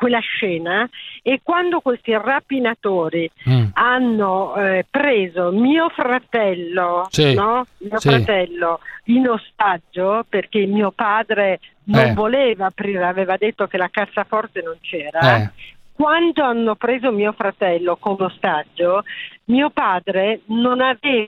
quella 0.00 0.18
scena, 0.20 0.88
e 1.22 1.40
quando 1.42 1.80
questi 1.80 2.12
rapinatori 2.16 3.30
Mm. 3.46 3.64
hanno 3.74 4.54
eh, 4.56 4.86
preso 4.90 5.50
mio 5.52 5.90
fratello, 5.90 7.06
Sì, 7.10 7.34
no? 7.34 7.66
mio 7.78 7.98
sì. 8.00 8.08
fratello 8.08 8.80
in 9.04 9.28
ostaggio, 9.28 10.24
perché 10.26 10.64
mio 10.64 10.90
padre 10.90 11.60
non 11.84 12.06
Eh. 12.06 12.12
voleva 12.14 12.66
aprire, 12.66 13.04
aveva 13.04 13.36
detto 13.36 13.66
che 13.66 13.76
la 13.76 13.90
cassaforte 13.90 14.62
non 14.62 14.78
c'era. 14.80 15.36
Eh. 15.42 15.50
Quando 15.92 16.42
hanno 16.44 16.76
preso 16.76 17.12
mio 17.12 17.32
fratello 17.32 17.96
come 17.96 18.24
ostaggio, 18.24 19.02
mio 19.46 19.68
padre 19.68 20.40
non 20.46 20.80
aveva 20.80 21.26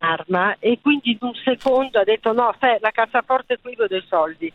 un'arma 0.00 0.56
e 0.60 0.78
quindi 0.82 1.10
in 1.12 1.18
un 1.20 1.34
secondo 1.34 1.98
ha 1.98 2.04
detto 2.04 2.32
no, 2.32 2.54
sai, 2.58 2.78
la 2.80 2.90
cassaforte 2.90 3.58
qui 3.60 3.74
vedo 3.76 3.96
i 3.96 4.04
soldi. 4.08 4.50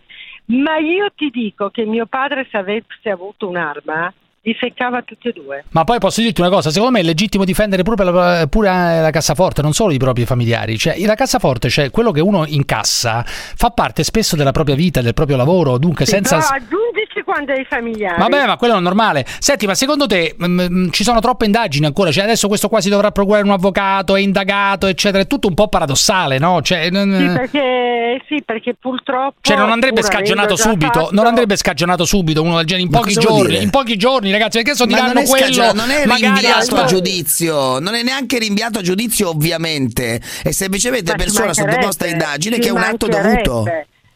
Ma 0.49 0.77
io 0.77 1.11
ti 1.15 1.29
dico 1.29 1.69
che 1.69 1.85
mio 1.85 2.07
padre 2.07 2.47
se 2.49 2.57
avesse 2.57 3.09
avuto 3.09 3.47
un'arma 3.47 4.11
li 4.41 4.55
seccava 4.59 5.01
tutti 5.01 5.27
e 5.27 5.33
due. 5.33 5.63
Ma 5.71 5.83
poi 5.83 5.99
posso 5.99 6.21
dirti 6.21 6.41
una 6.41 6.49
cosa, 6.49 6.69
secondo 6.71 6.93
me 6.93 6.99
è 7.01 7.03
legittimo 7.03 7.43
difendere 7.43 7.83
pure 7.83 8.03
la, 8.03 8.47
pure 8.49 8.69
la 8.69 9.09
cassaforte, 9.11 9.61
non 9.61 9.73
solo 9.73 9.91
i 9.93 9.97
propri 9.97 10.25
familiari. 10.25 10.77
Cioè, 10.77 10.97
la 11.05 11.15
cassaforte, 11.15 11.69
cioè 11.69 11.89
quello 11.91 12.11
che 12.11 12.21
uno 12.21 12.45
incassa, 12.45 13.23
fa 13.25 13.69
parte 13.71 14.03
spesso 14.03 14.35
della 14.35 14.51
propria 14.51 14.75
vita, 14.75 15.01
del 15.01 15.13
proprio 15.13 15.37
lavoro, 15.37 15.77
dunque 15.77 16.05
Sì, 16.05 16.11
senza... 16.11 16.37
Però 16.37 16.49
aggiungici 16.49 17.21
quando 17.23 17.51
hai 17.51 17.65
familiari. 17.65 18.19
Vabbè, 18.19 18.45
ma 18.45 18.57
quello 18.57 18.77
è 18.77 18.79
normale. 18.79 19.25
Senti, 19.39 19.65
ma 19.65 19.75
secondo 19.75 20.07
te 20.07 20.35
mm, 20.41 20.61
mm, 20.61 20.89
ci 20.91 21.03
sono 21.03 21.19
troppe 21.19 21.45
indagini 21.45 21.85
ancora? 21.85 22.11
Cioè, 22.11 22.23
adesso 22.23 22.47
questo 22.47 22.69
qua 22.69 22.81
si 22.81 22.89
dovrà 22.89 23.11
procurare 23.11 23.43
un 23.43 23.51
avvocato, 23.51 24.15
è 24.15 24.21
indagato, 24.21 24.87
eccetera. 24.87 25.23
È 25.23 25.27
tutto 25.27 25.47
un 25.47 25.53
po' 25.53 25.67
paradossale, 25.67 26.37
no? 26.39 26.61
Cioè, 26.61 26.85
Sì, 26.85 26.91
perché, 26.91 28.21
sì, 28.27 28.43
perché 28.45 28.75
purtroppo... 28.79 29.37
cioè, 29.41 29.57
non 29.57 29.71
andrebbe 29.71 30.01
scagionato 30.01 30.55
subito, 30.55 30.99
fatto- 30.99 31.09
non 31.11 31.25
andrebbe 31.25 31.55
scagionato 31.55 32.05
subito 32.05 32.41
uno 32.41 32.57
del 32.57 32.65
genere 32.65 32.85
in 32.85 32.91
pochi 32.91 33.13
giorni. 33.13 33.49
dire? 33.49 33.63
In 33.63 33.69
pochi 33.69 33.97
giorni, 33.97 34.28
ragazzi, 34.31 34.57
perché 34.61 34.71
adesso 34.71 34.85
Ma 34.85 34.93
diranno 34.93 35.13
non 35.13 35.23
è, 35.23 35.27
quello. 35.27 35.73
non 35.73 35.89
è 35.91 36.05
rinviato 36.05 36.75
a 36.75 36.85
giudizio, 36.85 37.79
non 37.79 37.95
è 37.95 38.03
neanche 38.03 38.39
rinviato 38.39 38.79
a 38.79 38.81
giudizio, 38.81 39.29
ovviamente, 39.29 40.21
è 40.43 40.51
semplicemente 40.51 41.11
Ma 41.11 41.17
persona 41.17 41.53
sottoposta 41.53 42.05
a 42.05 42.09
indagine 42.09 42.59
che 42.59 42.67
è 42.67 42.71
un 42.71 42.83
atto 42.83 43.07
dovuto. 43.07 43.65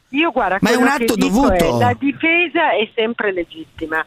Io 0.09 0.32
guarda, 0.32 0.57
Ma 0.61 0.72
è 0.72 0.76
un 0.76 0.88
atto 0.88 1.16
dovuto. 1.16 1.53
è, 1.53 1.72
la 1.80 1.95
difesa 1.99 2.72
è 2.72 2.88
sempre 2.93 3.34
legittima. 3.34 4.05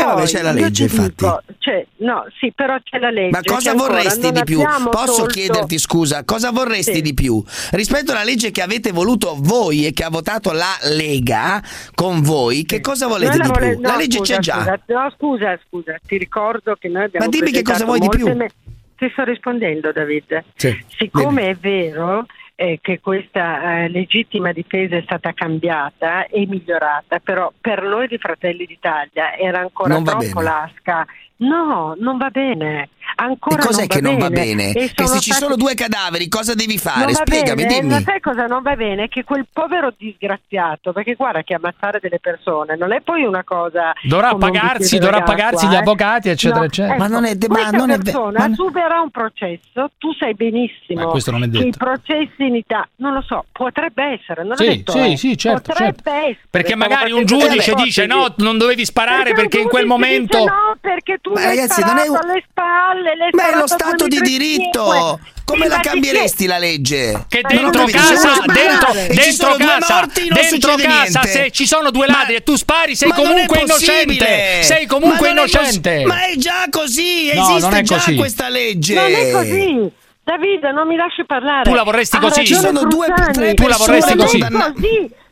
Eh, 0.00 0.04
vabbè, 0.04 0.22
c'è 0.24 0.42
la 0.42 0.52
legge, 0.52 0.86
ti 0.86 0.94
infatti. 0.96 1.14
dico, 1.16 1.42
cioè, 1.58 1.86
no, 1.98 2.26
sì, 2.38 2.52
però 2.54 2.76
c'è 2.82 2.98
la 2.98 3.10
legge. 3.10 3.30
Ma 3.30 3.40
cosa 3.44 3.70
ancora 3.70 3.92
vorresti 3.94 4.32
di 4.32 4.44
più? 4.44 4.62
Posso 4.90 5.04
tolto- 5.22 5.26
chiederti 5.26 5.78
scusa, 5.78 6.24
cosa 6.24 6.50
vorresti 6.50 6.94
Sì. 6.94 7.02
di 7.02 7.14
più? 7.14 7.42
Rispetto 7.72 8.12
alla 8.12 8.24
legge 8.24 8.50
che 8.50 8.62
avete 8.62 8.92
voluto 8.92 9.36
voi 9.38 9.86
e 9.86 9.92
che 9.92 10.04
ha 10.04 10.10
votato 10.10 10.52
la 10.52 10.76
Lega 10.94 11.62
con 11.94 12.20
voi, 12.22 12.64
che 12.64 12.80
cosa 12.80 13.06
volete 13.06 13.36
Noi 13.36 13.40
di 13.40 13.46
la 13.46 13.52
vole- 13.52 13.70
più? 13.74 13.80
La 13.82 13.90
no, 13.92 13.96
legge 13.98 14.18
scusa, 14.18 14.34
c'è 14.34 14.40
già. 14.40 14.54
Scusa, 14.58 14.80
no, 14.86 15.12
scusa, 15.16 15.58
scusa, 15.68 15.94
ti 16.06 16.16
ricordo 16.18 16.76
che 16.78 16.88
noi 16.88 17.04
abbiamo 17.04 17.26
Ma 17.26 17.30
dimmi 17.30 17.50
che 17.50 17.62
cosa 17.62 17.84
vuoi 17.84 17.98
di 18.00 18.08
più. 18.08 18.34
me- 18.34 18.50
Ti 18.96 19.08
sto 19.12 19.24
rispondendo, 19.24 19.92
David. 19.92 20.44
Sì, 20.56 20.84
Siccome 20.98 21.48
è 21.50 21.54
vero 21.54 22.26
eh, 22.60 22.78
che 22.82 23.00
questa 23.00 23.84
eh, 23.84 23.88
legittima 23.88 24.52
difesa 24.52 24.94
è 24.94 25.00
stata 25.00 25.32
cambiata 25.32 26.26
e 26.26 26.46
migliorata, 26.46 27.18
però 27.18 27.50
per 27.58 27.82
noi 27.82 28.06
di 28.06 28.18
Fratelli 28.18 28.66
d'Italia 28.66 29.34
era 29.34 29.60
ancora 29.60 29.94
Non 29.94 30.04
troppo 30.04 30.42
lasca. 30.42 31.06
No, 31.40 31.94
non 31.98 32.16
va 32.18 32.28
bene. 32.30 32.90
Ancora 33.16 33.60
E 33.62 33.66
cos'è 33.66 33.78
non 33.80 33.86
va 33.88 33.94
che 33.94 34.00
non 34.00 34.18
va 34.18 34.30
bene? 34.30 34.70
E 34.72 34.92
Che 34.94 35.06
se 35.06 35.20
ci 35.20 35.30
stati- 35.30 35.42
sono 35.42 35.56
due 35.56 35.74
cadaveri, 35.74 36.28
cosa 36.28 36.54
devi 36.54 36.78
fare? 36.78 37.12
Spiegami, 37.12 37.64
bene, 37.64 37.80
dimmi. 37.80 37.92
Ma 37.94 38.00
sai 38.00 38.20
cosa 38.20 38.46
non 38.46 38.62
va 38.62 38.76
bene? 38.76 39.08
Che 39.08 39.24
quel 39.24 39.46
povero 39.52 39.92
disgraziato, 39.96 40.92
perché 40.92 41.14
guarda 41.14 41.42
che 41.42 41.54
ammazzare 41.54 41.98
delle 42.00 42.18
persone 42.20 42.76
non 42.76 42.92
è 42.92 43.00
poi 43.00 43.24
una 43.24 43.42
cosa. 43.44 43.92
Dovrà 44.02 44.34
pagarsi, 44.36 44.98
dovrà 44.98 45.18
d'acqua, 45.18 45.34
pagarsi 45.34 45.66
eh. 45.66 45.68
gli 45.70 45.74
avvocati, 45.74 46.28
eccetera, 46.28 46.60
No, 46.60 46.66
eccetera. 46.66 46.94
ecco, 46.94 47.02
Ma 47.02 47.08
non 47.08 47.24
è- 47.24 47.36
ma 47.40 47.46
questa 47.54 47.76
non 47.76 47.90
è 47.90 47.96
ve- 47.96 48.02
persona 48.04 48.48
ma- 48.48 48.54
subirà 48.54 49.00
un 49.00 49.10
processo, 49.10 49.90
tu 49.98 50.12
sai 50.14 50.34
benissimo 50.34 51.00
Ma 51.04 51.06
questo 51.10 51.30
non 51.30 51.42
è 51.42 51.48
che 51.50 51.58
i 51.58 51.72
processi 51.76 52.44
in 52.46 52.54
Italia, 52.54 52.88
non 52.96 53.14
lo 53.14 53.22
so, 53.22 53.44
potrebbe 53.50 54.04
essere, 54.20 54.44
non 54.44 54.56
Sì, 54.56 54.64
è 54.64 54.68
detto, 54.76 54.92
sì, 54.92 55.12
eh. 55.12 55.16
sì, 55.16 55.36
certo, 55.36 55.72
potrebbe 55.72 55.94
certo. 56.04 56.10
essere. 56.10 56.38
Perché 56.50 56.74
magari 56.76 57.12
un 57.12 57.24
giudice 57.24 57.74
dice 57.74 58.06
no, 58.06 58.32
non 58.36 58.56
dovevi 58.56 58.84
sparare 58.84 59.32
perché, 59.34 59.56
un 59.58 59.62
in 59.64 59.68
quel 59.68 59.86
momento... 59.86 60.38
no, 60.38 60.76
perché 60.80 61.18
tu 61.20 61.29
Ma 61.34 61.44
ragazzi, 61.44 61.80
non 61.82 61.98
è 61.98 62.08
un- 62.08 62.16
alle 62.16 62.44
spalle, 62.48 63.16
l'hai 63.16 63.30
Ma 63.32 63.50
è 63.50 63.56
lo 63.56 63.66
Stato 63.66 64.06
di 64.06 64.18
2035. 64.18 64.22
diritto! 64.22 65.20
Come 65.44 65.64
Sì, 65.64 65.68
la 65.68 65.76
ma 65.76 65.82
cambieresti 65.82 66.46
la 66.46 66.58
legge? 66.58 67.24
Che 67.28 67.40
dentro 67.42 67.84
casa, 67.86 68.42
dentro, 68.46 68.92
ci 68.92 69.06
dentro 69.08 69.32
sono 69.32 69.56
due 69.56 69.66
casa, 69.66 69.94
morti, 69.96 70.28
dentro 70.28 70.74
casa, 70.76 71.22
se 71.24 71.50
ci 71.50 71.66
sono 71.66 71.90
due 71.90 72.06
ladri 72.06 72.36
e 72.36 72.42
tu 72.44 72.54
spari, 72.54 72.94
sei 72.94 73.08
Ma 73.08 73.14
comunque 73.16 73.58
innocente. 73.60 74.62
Sei 74.62 74.86
comunque 74.86 75.28
Ma 75.28 75.34
non 75.34 75.44
è 75.44 75.48
innocente. 75.48 76.04
Ma 76.06 76.24
è 76.26 76.36
già 76.36 76.66
così, 76.70 77.32
No, 77.34 77.56
esiste 77.56 77.82
già 77.82 77.94
così. 77.96 78.14
questa 78.16 78.48
legge. 78.48 78.94
Non 78.94 79.10
è 79.12 79.30
così. 79.32 79.90
Davide, 80.22 80.70
non 80.70 80.86
mi 80.86 80.94
lasci 80.94 81.24
parlare. 81.26 81.64
Tu 81.64 81.74
la 81.74 81.82
vorresti 81.82 82.16
Ha 82.16 82.20
così? 82.20 82.46
Ci 82.46 82.54
sono 82.54 82.84
due- 82.84 83.08
tre 83.32 83.54
Tu 83.54 83.66
la 83.66 83.76
vorresti 83.76 84.14
così? 84.16 84.38
così. 84.38 84.52
Ma 84.52 84.72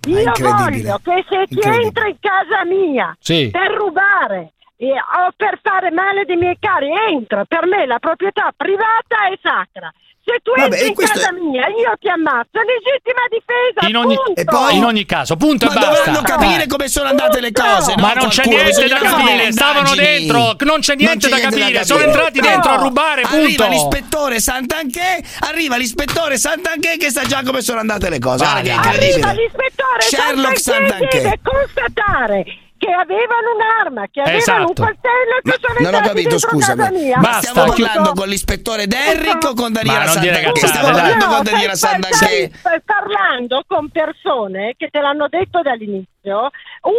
Io 0.07 0.19
incredibile. 0.19 0.53
voglio 0.83 1.01
che 1.05 1.25
se 1.29 1.45
ti 1.47 1.55
Incredibile. 1.55 1.87
entra 1.87 2.07
in 2.09 2.17
casa 2.19 2.65
mia 2.65 3.17
Sì. 3.21 3.51
per 3.53 3.71
rubare 3.77 4.53
o 4.87 5.33
per 5.37 5.59
fare 5.62 5.91
male 5.91 6.24
dei 6.24 6.37
miei 6.37 6.57
cari, 6.61 6.89
entra. 7.11 7.45
Per 7.45 7.66
me 7.66 7.87
la 7.87 7.99
proprietà 7.99 8.53
privata 8.57 9.26
è 9.33 9.39
sacra. 9.43 9.93
Se 10.29 10.41
tu 10.43 10.53
Vabbè, 10.55 10.74
entri 10.85 10.89
in 10.89 10.95
casa 10.95 11.31
è- 11.31 11.33
mia, 11.41 11.66
io 11.68 11.91
ti 11.99 12.07
ammazzo. 12.07 12.51
Legittima 12.61 13.24
difesa. 13.33 13.89
In 13.89 13.97
ogni, 13.97 14.14
punto. 14.14 14.39
E 14.39 14.45
poi- 14.45 14.76
in 14.76 14.85
ogni 14.85 15.07
caso, 15.07 15.37
punto 15.37 15.64
Ma 15.66 15.72
e 15.72 15.74
basta. 15.74 16.11
dovranno 16.11 16.20
capire 16.20 16.66
come 16.66 16.89
sono 16.89 17.09
andate 17.09 17.41
le 17.41 17.51
cose. 17.51 17.95
Ma 17.97 18.12
no? 18.12 18.20
non 18.20 18.29
c'è 18.29 18.43
Qualcuno, 18.43 18.62
niente 18.62 18.89
da 18.89 18.99
capire, 18.99 19.53
stavano 19.53 19.95
dentro, 19.95 20.57
non 20.66 20.81
c'è 20.81 20.95
niente 20.97 21.29
da 21.31 21.39
capire, 21.41 21.85
sono 21.85 22.03
entrati 22.03 22.41
dentro 22.41 22.70
a 22.72 22.76
rubare, 22.76 23.22
punto. 23.22 23.37
Arriva 23.39 23.66
l'ispettore 23.68 24.39
Sant'Anché, 24.39 25.22
arriva 25.49 25.76
l'ispettore 25.79 26.37
Sant'Anché 26.37 26.99
che 26.99 27.11
sa 27.11 27.22
già 27.24 27.43
come 27.43 27.62
sono 27.62 27.81
andate 27.81 28.11
le 28.11 28.18
cose. 28.18 28.45
Guarda 28.45 28.61
che 28.61 28.68
è 28.68 28.72
Arriva 28.74 28.93
incredibile. 28.93 29.33
l'ispettore 29.33 30.01
Sherlock 30.03 30.59
Sant'Anché 30.61 30.91
Sant'Anché. 30.91 31.20
deve 31.22 31.39
constatare 31.43 32.45
che 32.79 32.91
avevano 32.93 33.53
un'arma, 33.55 34.07
che 34.11 34.20
avevano 34.20 34.39
Esatto. 34.39 34.61
un 34.68 34.74
coltello 34.74 35.35
e 35.37 35.43
che 35.43 35.59
sono 35.61 35.74
Non 35.81 35.85
ho 35.93 35.97
entrati 35.97 36.09
capito, 36.09 36.29
dentro 36.31 36.49
scusami. 36.49 36.79
casa 36.79 36.91
mia. 36.93 37.18
Ma 37.18 37.33
stiamo 37.43 37.72
parlando 37.72 38.12
con 38.14 38.29
l'ispettore 38.29 38.87
Derrick 38.87 39.45
o 39.45 39.55
con 39.55 39.72
Daniela 39.72 40.05
cazzate, 40.05 40.66
Stiamo 40.66 40.91
parlando 40.91 41.26
No, 41.26 41.35
con 41.35 41.43
Daniela 41.45 41.74
stai- 41.74 42.03
stai 42.12 42.83
parlando 42.85 43.62
con 43.66 43.89
persone 43.91 44.74
che 44.76 44.89
te 44.89 45.01
l'hanno 45.01 45.26
detto 45.29 45.61
dall'inizio. 45.61 46.51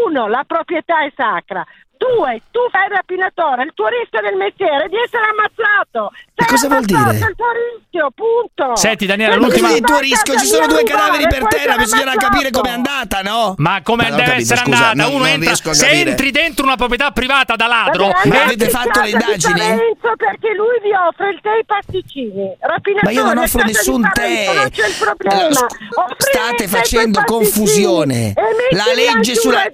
Uno, 0.05 0.27
la 0.27 0.43
proprietà 0.45 1.03
è 1.05 1.11
sacra. 1.15 1.65
Due, 1.99 2.41
tu 2.51 2.61
fai 2.71 2.85
il 2.87 2.93
rapinatore, 2.95 3.63
il 3.63 3.71
tuo 3.75 3.87
rischio 3.91 4.21
del 4.23 4.35
mestiere 4.39 4.85
è 4.85 4.87
di 4.87 4.95
essere 4.95 5.19
ammazzato. 5.35 6.15
Sei 6.33 6.47
cosa 6.47 6.67
vuol 6.69 6.85
dire? 6.85 7.11
il 7.11 7.35
tuo 7.35 7.51
rischio, 7.51 8.07
punto. 8.15 8.75
Senti, 8.77 9.05
Daniela, 9.05 9.33
Se 9.33 9.39
l'ultima- 9.39 9.67
tu 9.67 9.75
Il 9.75 9.81
tuo 9.83 9.99
rischio, 9.99 10.39
ci 10.39 10.45
sono 10.45 10.67
due 10.67 10.83
cadaveri 10.83 11.27
per 11.27 11.43
terra, 11.47 11.75
bisognerà 11.75 12.13
capire 12.15 12.51
com'è 12.51 12.69
andata, 12.69 13.19
no? 13.21 13.53
Ma 13.57 13.81
come 13.83 14.03
Ma 14.07 14.13
ho 14.13 14.15
deve 14.15 14.29
capito, 14.31 14.41
essere 14.53 14.59
scusa, 14.63 14.77
andata? 14.89 14.93
non- 14.95 15.09
Uno 15.19 15.23
non 15.25 15.27
entra, 15.43 15.73
se 15.73 15.87
entri 15.89 16.31
dentro 16.31 16.63
una 16.63 16.77
proprietà 16.77 17.11
privata 17.11 17.55
da 17.57 17.67
ladro, 17.67 18.05
e- 18.07 18.13
ragazzi, 18.23 18.37
avete 18.47 18.69
fatto 18.69 19.01
le 19.01 19.09
indagini? 19.09 19.59
Parenzo 19.59 20.11
perché 20.15 20.53
lui 20.55 20.79
vi 20.81 20.93
offre 20.93 21.29
il 21.31 21.39
tè 21.41 21.49
e 21.51 21.59
i 21.59 21.65
pasticcini. 21.65 22.55
Rapinatori, 22.61 23.13
Ma 23.13 23.21
io 23.21 23.25
non 23.27 23.37
offro 23.43 23.63
nessun 23.65 24.09
tè. 24.13 24.53
Non 24.55 24.69
c'è 24.69 24.87
il 24.87 24.95
problema. 24.97 25.35
Allora, 25.35 25.51
s- 25.53 25.65
Offri 25.95 26.15
state 26.19 26.67
facendo 26.69 27.21
confusione. 27.25 28.33
La 28.71 28.85
legge 28.95 29.35
sulla-. 29.35 29.65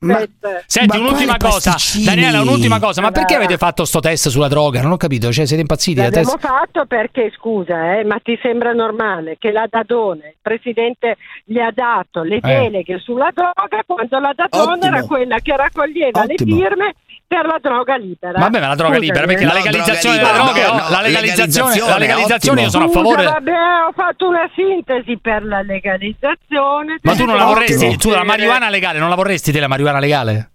Ma- 0.00 0.20
Senti, 0.66 0.98
Ma 0.98 1.02
un'ultima 1.02 1.36
quali 1.38 1.54
cosa. 1.62 1.72
pasticcini? 1.72 2.04
Daniela, 2.04 2.40
un'ultima 2.42 2.78
cosa. 2.80 3.00
Ma 3.00 3.10
perché 3.10 3.34
avete 3.34 3.56
fatto 3.56 3.84
sto 3.84 4.00
test 4.00 4.28
sulla 4.28 4.48
droga? 4.48 4.80
Non 4.82 4.92
ho 4.92 4.96
capito, 4.96 5.32
cioè 5.32 5.46
siete 5.46 5.62
impazziti? 5.62 5.96
La 5.98 6.04
L'abbiamo 6.04 6.30
test- 6.36 6.46
fatto 6.46 6.84
perché, 6.86 7.32
scusa, 7.36 7.98
eh, 7.98 8.04
ma 8.04 8.18
ti 8.22 8.38
sembra 8.42 8.72
normale 8.72 9.36
che 9.38 9.50
la 9.52 9.66
Dadone, 9.68 10.26
il 10.28 10.36
presidente 10.42 11.16
gli 11.44 11.58
ha 11.58 11.70
dato 11.72 12.22
le 12.22 12.36
Eh. 12.36 12.40
deleghe 12.40 12.98
sulla 12.98 13.30
droga 13.32 13.82
quando 13.86 14.18
la 14.18 14.32
Dadone 14.34 14.72
Ottimo. 14.74 14.96
era 14.96 15.06
quella 15.06 15.38
che 15.38 15.56
raccoglieva 15.56 16.20
Ottimo. 16.22 16.56
le 16.56 16.62
firme 16.62 16.94
per 17.26 17.46
la 17.46 17.58
droga 17.62 17.96
libera. 17.96 18.38
Vabbè, 18.38 18.60
ma 18.60 18.68
la 18.68 18.74
droga 18.74 18.96
Scusami, 18.96 19.06
libera, 19.06 19.26
perché 19.26 19.42
eh. 19.42 19.46
la 19.46 19.52
No, 19.52 19.58
legalizzazione 19.58 20.16
droga 20.18 20.32
della 20.32 20.44
droga, 20.44 20.70
oh, 20.70 20.76
no, 20.76 20.88
la 20.90 21.00
legalizzazione, 21.00 21.68
la 21.78 21.96
legalizzazione, 21.96 21.98
legalizzazione 21.98 22.60
io 22.62 22.68
sono 22.70 22.84
a 22.84 22.88
Scusa, 22.88 22.98
favore. 23.00 23.24
vabbè, 23.24 23.52
ho 23.88 23.92
fatto 23.94 24.28
una 24.28 24.50
sintesi 24.54 25.18
per 25.18 25.44
la 25.44 25.62
legalizzazione. 25.62 26.98
Ma 27.02 27.14
tu 27.14 27.24
non 27.24 27.36
la 27.36 27.44
vorresti, 27.44 27.96
tu 27.96 28.10
la 28.10 28.24
marijuana 28.24 28.68
legale, 28.68 28.98
non 28.98 29.08
la 29.08 29.14
vorresti 29.14 29.50
te 29.52 29.60
la 29.60 29.68
marijuana 29.68 29.98
legale? 29.98 30.50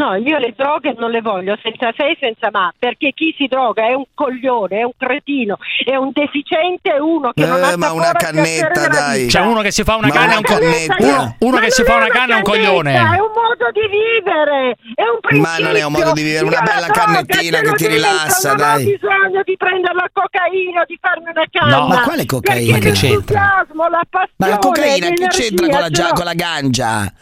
No, 0.00 0.14
io 0.14 0.38
le 0.38 0.54
droghe 0.56 0.94
non 0.96 1.10
le 1.10 1.20
voglio 1.20 1.58
senza 1.62 1.92
se 1.94 2.04
e 2.10 2.16
senza 2.18 2.48
ma, 2.50 2.72
perché 2.78 3.12
chi 3.14 3.34
si 3.36 3.46
droga 3.46 3.84
è 3.86 3.92
un 3.92 4.04
coglione, 4.14 4.78
è 4.78 4.82
un 4.82 4.92
cretino, 4.96 5.58
è 5.84 5.94
un 5.96 6.10
deficiente, 6.12 6.90
è 6.94 6.98
uno 6.98 7.32
che 7.34 7.44
non 7.44 7.58
Eh, 7.58 7.72
ha 7.72 7.76
ma 7.76 7.92
una 7.92 8.12
cannetta, 8.12 8.88
dai. 8.88 9.26
C'è 9.26 9.40
uno 9.40 9.60
che 9.60 9.70
si 9.70 9.82
fa 9.84 9.96
una 9.96 10.06
Ma 10.06 10.12
canna 10.14 10.24
una 10.24 10.34
è 10.34 10.36
un 10.38 10.42
co- 10.44 10.54
cannetta, 10.58 10.96
uno, 11.00 11.36
uno 11.40 11.58
che 11.58 11.70
si 11.70 11.82
non 11.82 11.90
fa 11.90 11.96
una 11.98 12.06
canna 12.08 12.32
è 12.34 12.36
un 12.38 12.42
coglione. 12.42 12.94
È 12.94 12.98
un 12.98 13.32
modo 13.36 13.66
di 13.72 13.86
vivere, 13.90 14.76
è 14.94 15.02
un 15.04 15.20
principio. 15.20 15.50
Ma 15.52 15.58
non 15.66 15.76
è 15.76 15.82
un 15.84 15.92
modo 15.92 16.12
di 16.12 16.22
vivere, 16.22 16.44
una 16.46 16.60
bella 16.62 16.86
droga 16.86 17.00
cannettina 17.04 17.60
che 17.60 17.72
ti 17.74 17.86
rilassa, 17.86 18.48
non 18.48 18.56
dai. 18.56 18.82
ho 18.86 18.90
bisogno 18.96 19.42
di 19.44 19.56
prendere 19.58 19.94
la 19.94 20.08
cocaina, 20.12 20.84
di 20.86 20.98
farmi 20.98 21.28
una 21.28 21.44
canna. 21.50 21.76
No. 21.76 21.86
Ma 21.88 22.00
quale 22.00 22.24
cocaina? 22.24 22.72
Perché 22.78 22.92
Che 22.92 22.98
c'entra? 22.98 23.40
l'entusiasmo, 23.40 23.88
la 23.88 24.02
passione, 24.08 24.32
Ma 24.36 24.48
la 24.48 24.58
cocaina 24.58 25.08
che 25.10 25.26
c'entra 25.28 25.66
con 25.68 25.80
la, 25.80 26.10
con 26.14 26.24
la 26.24 26.34
ganja? 26.34 27.12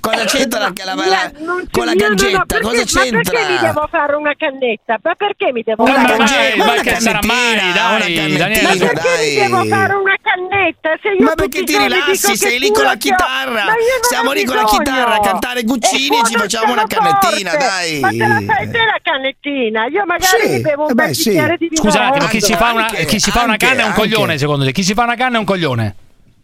Cosa 0.00 0.24
c'entra 0.24 0.58
la, 0.60 0.72
la- 0.94 1.30
Non 1.38 1.66
con 1.70 1.84
la 1.84 1.92
io 1.92 1.98
gangetta? 2.30 2.44
perché- 2.46 2.64
Cosa 2.68 2.78
Ma 2.78 3.02
c'entra? 3.02 3.32
perché 3.32 3.48
mi 3.52 3.58
devo 3.58 3.86
fare 3.90 4.14
una 4.16 4.34
cannetta? 4.36 4.98
Ma 5.02 5.14
perché 5.14 5.52
mi 5.52 5.62
devo 5.62 5.82
Una 5.84 5.92
fare 5.94 6.12
una 6.14 6.24
cannetta, 6.24 6.48
cannetta? 6.48 6.64
ma 6.66 6.82
che 6.82 7.00
sarà 7.00 7.18
mai, 7.24 7.72
dai, 7.72 7.94
una 7.94 7.98
Daniela. 7.98 8.46
Ma 8.48 8.76
perché 8.76 8.88
mi 8.88 8.92
dai. 8.94 9.34
devo 9.36 9.64
fare 9.64 9.94
una 9.94 10.16
cannetta? 10.22 10.88
Se 11.02 11.08
io 11.08 11.24
Ma 11.24 11.34
perché 11.34 11.62
ti 11.64 11.76
rilassi? 11.78 12.36
Sei 12.36 12.58
lì 12.58 12.70
con 12.70 12.84
la 12.84 12.96
chitarra. 12.96 13.64
Ma 13.64 13.72
Siamo 14.02 14.32
lì 14.32 14.44
con 14.44 14.56
la 14.56 14.64
chitarra 14.64 15.14
a 15.14 15.20
cantare 15.20 15.62
Guccini 15.62 16.18
e 16.18 16.24
ci 16.24 16.34
facciamo 16.36 16.72
una 16.72 16.86
cannettina, 16.86 17.54
dai. 17.56 18.00
Ma 18.00 18.08
te 18.10 18.16
la 18.18 18.40
fai 18.46 18.70
te 18.70 18.78
la 18.78 18.98
cannettina? 19.02 19.86
Io 19.86 20.04
magari 20.06 20.42
Sì, 20.42 20.48
mi 20.48 20.60
bevo 20.60 20.84
un 20.84 20.90
eh 20.90 20.94
bel 20.94 21.06
beh, 21.08 21.14
sì. 21.14 21.28
bicchiere 21.30 21.56
di 21.56 21.68
vino. 21.68 21.82
Scusa 21.82 22.00
un 22.00 22.06
attimo, 22.06 22.26
chi 22.26 22.40
si 22.40 22.54
fa 22.54 22.72
una, 22.72 22.86
Anche- 22.86 23.04
chi 23.06 23.20
si 23.20 23.30
fa 23.30 23.42
una 23.44 23.56
canna 23.56 23.82
è 23.82 23.84
un 23.86 23.92
coglione, 23.92 24.38
secondo 24.38 24.64
te? 24.64 24.72
Chi 24.72 24.82
si 24.82 24.94
fa 24.94 25.02
una 25.04 25.14
canna 25.16 25.36
è 25.36 25.38
un 25.38 25.44
coglione? 25.44 25.94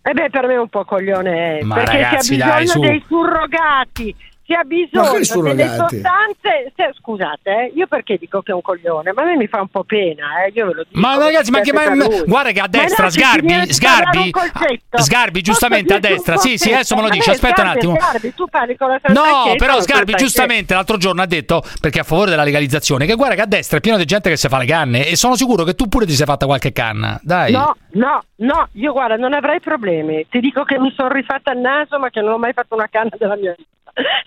Eh 0.07 0.13
beh, 0.13 0.29
per 0.31 0.47
me 0.47 0.53
è 0.55 0.59
un 0.59 0.69
po' 0.69 0.85
coglione, 0.85 1.61
eh, 1.61 1.65
Ma 1.65 1.77
perché 1.77 2.03
ragazzi, 2.03 2.37
dai, 2.37 2.61
bisogno 2.65 2.85
su. 2.85 2.91
dei 2.91 3.05
surrogati, 3.09 4.15
si 4.47 4.53
ha 4.53 4.63
bisogno 4.63 5.13
delle 5.13 5.25
surrogati? 5.25 5.77
sostanze. 5.77 6.73
se- 6.77 6.93
scusate, 6.99 7.51
eh, 7.51 7.73
io 7.75 7.87
perché 7.87 8.17
dico 8.19 8.43
che 8.43 8.53
è 8.53 8.55
un 8.55 8.61
coglione? 8.61 9.13
Ma 9.13 9.23
a 9.23 9.25
me 9.25 9.37
mi 9.37 9.47
fa 9.47 9.61
un 9.61 9.69
po' 9.69 9.85
pena, 9.85 10.45
eh, 10.45 10.53
io 10.55 10.67
ve 10.67 10.75
lo 10.75 10.85
dico. 10.87 11.01
Ma 11.01 11.17
ragazzi, 11.17 11.51
ma 11.51 11.61
che 11.61 11.73
ma, 11.73 11.89
guarda 12.27 12.51
che 12.51 12.61
a 12.61 12.69
destra 12.69 13.09
Sgarbi, 13.09 13.73
Sgarbi, 13.73 14.31
concetto. 14.31 15.01
Sgarbi 15.01 15.41
giustamente 15.41 15.95
a 15.95 15.99
destra. 15.99 16.37
Sì, 16.37 16.59
sì, 16.59 16.73
adesso 16.73 16.95
me 16.95 17.03
lo 17.03 17.09
dici, 17.09 17.31
aspetta 17.31 17.63
un 17.63 17.69
attimo. 17.69 17.97
Sgarbi, 17.97 18.35
tu 18.35 18.47
parli 18.47 18.77
con 18.77 18.89
la 18.89 19.01
No, 19.09 19.55
però 19.57 19.81
Sgarbi 19.81 20.15
giustamente 20.15 20.75
l'altro 20.75 20.99
giorno 20.99 21.23
ha 21.23 21.27
detto, 21.27 21.63
perché 21.81 21.99
è 21.99 22.01
a 22.03 22.05
favore 22.05 22.31
della 22.31 22.45
legalizzazione, 22.45 23.07
che 23.07 23.15
guarda 23.15 23.35
che 23.35 23.43
a 23.43 23.47
destra 23.47 23.79
è 23.79 23.81
pieno 23.81 23.97
di 23.97 24.05
gente 24.05 24.29
che 24.29 24.37
si 24.37 24.49
fa 24.49 24.59
le 24.59 24.67
canne 24.67 25.07
e 25.07 25.17
sono 25.17 25.37
sicuro 25.37 25.65
che 25.65 25.75
tu 25.75 25.89
pure 25.89 26.05
ti 26.05 26.13
sei 26.13 26.27
fatta 26.27 26.45
qualche 26.45 26.73
canna. 26.73 27.19
Dai. 27.23 27.53
No, 27.53 27.77
no, 27.93 28.23
no, 28.37 28.69
io 28.73 28.93
guarda, 28.93 29.17
non 29.17 29.33
avrei 29.33 29.61
problemi. 29.61 30.27
Ti 30.29 30.41
dico 30.41 30.65
che 30.65 30.79
mi 30.79 30.93
sono 30.95 31.09
rifatta 31.09 31.53
il 31.53 31.61
naso, 31.61 31.99
ma 31.99 32.11
che 32.11 32.21
non 32.21 32.33
ho 32.33 32.39
mai 32.39 32.53
fatto 32.53 32.75
una 32.75 32.89
canna 32.91 33.11
della 33.17 33.37
mia 33.37 33.55
vita. 33.57 33.73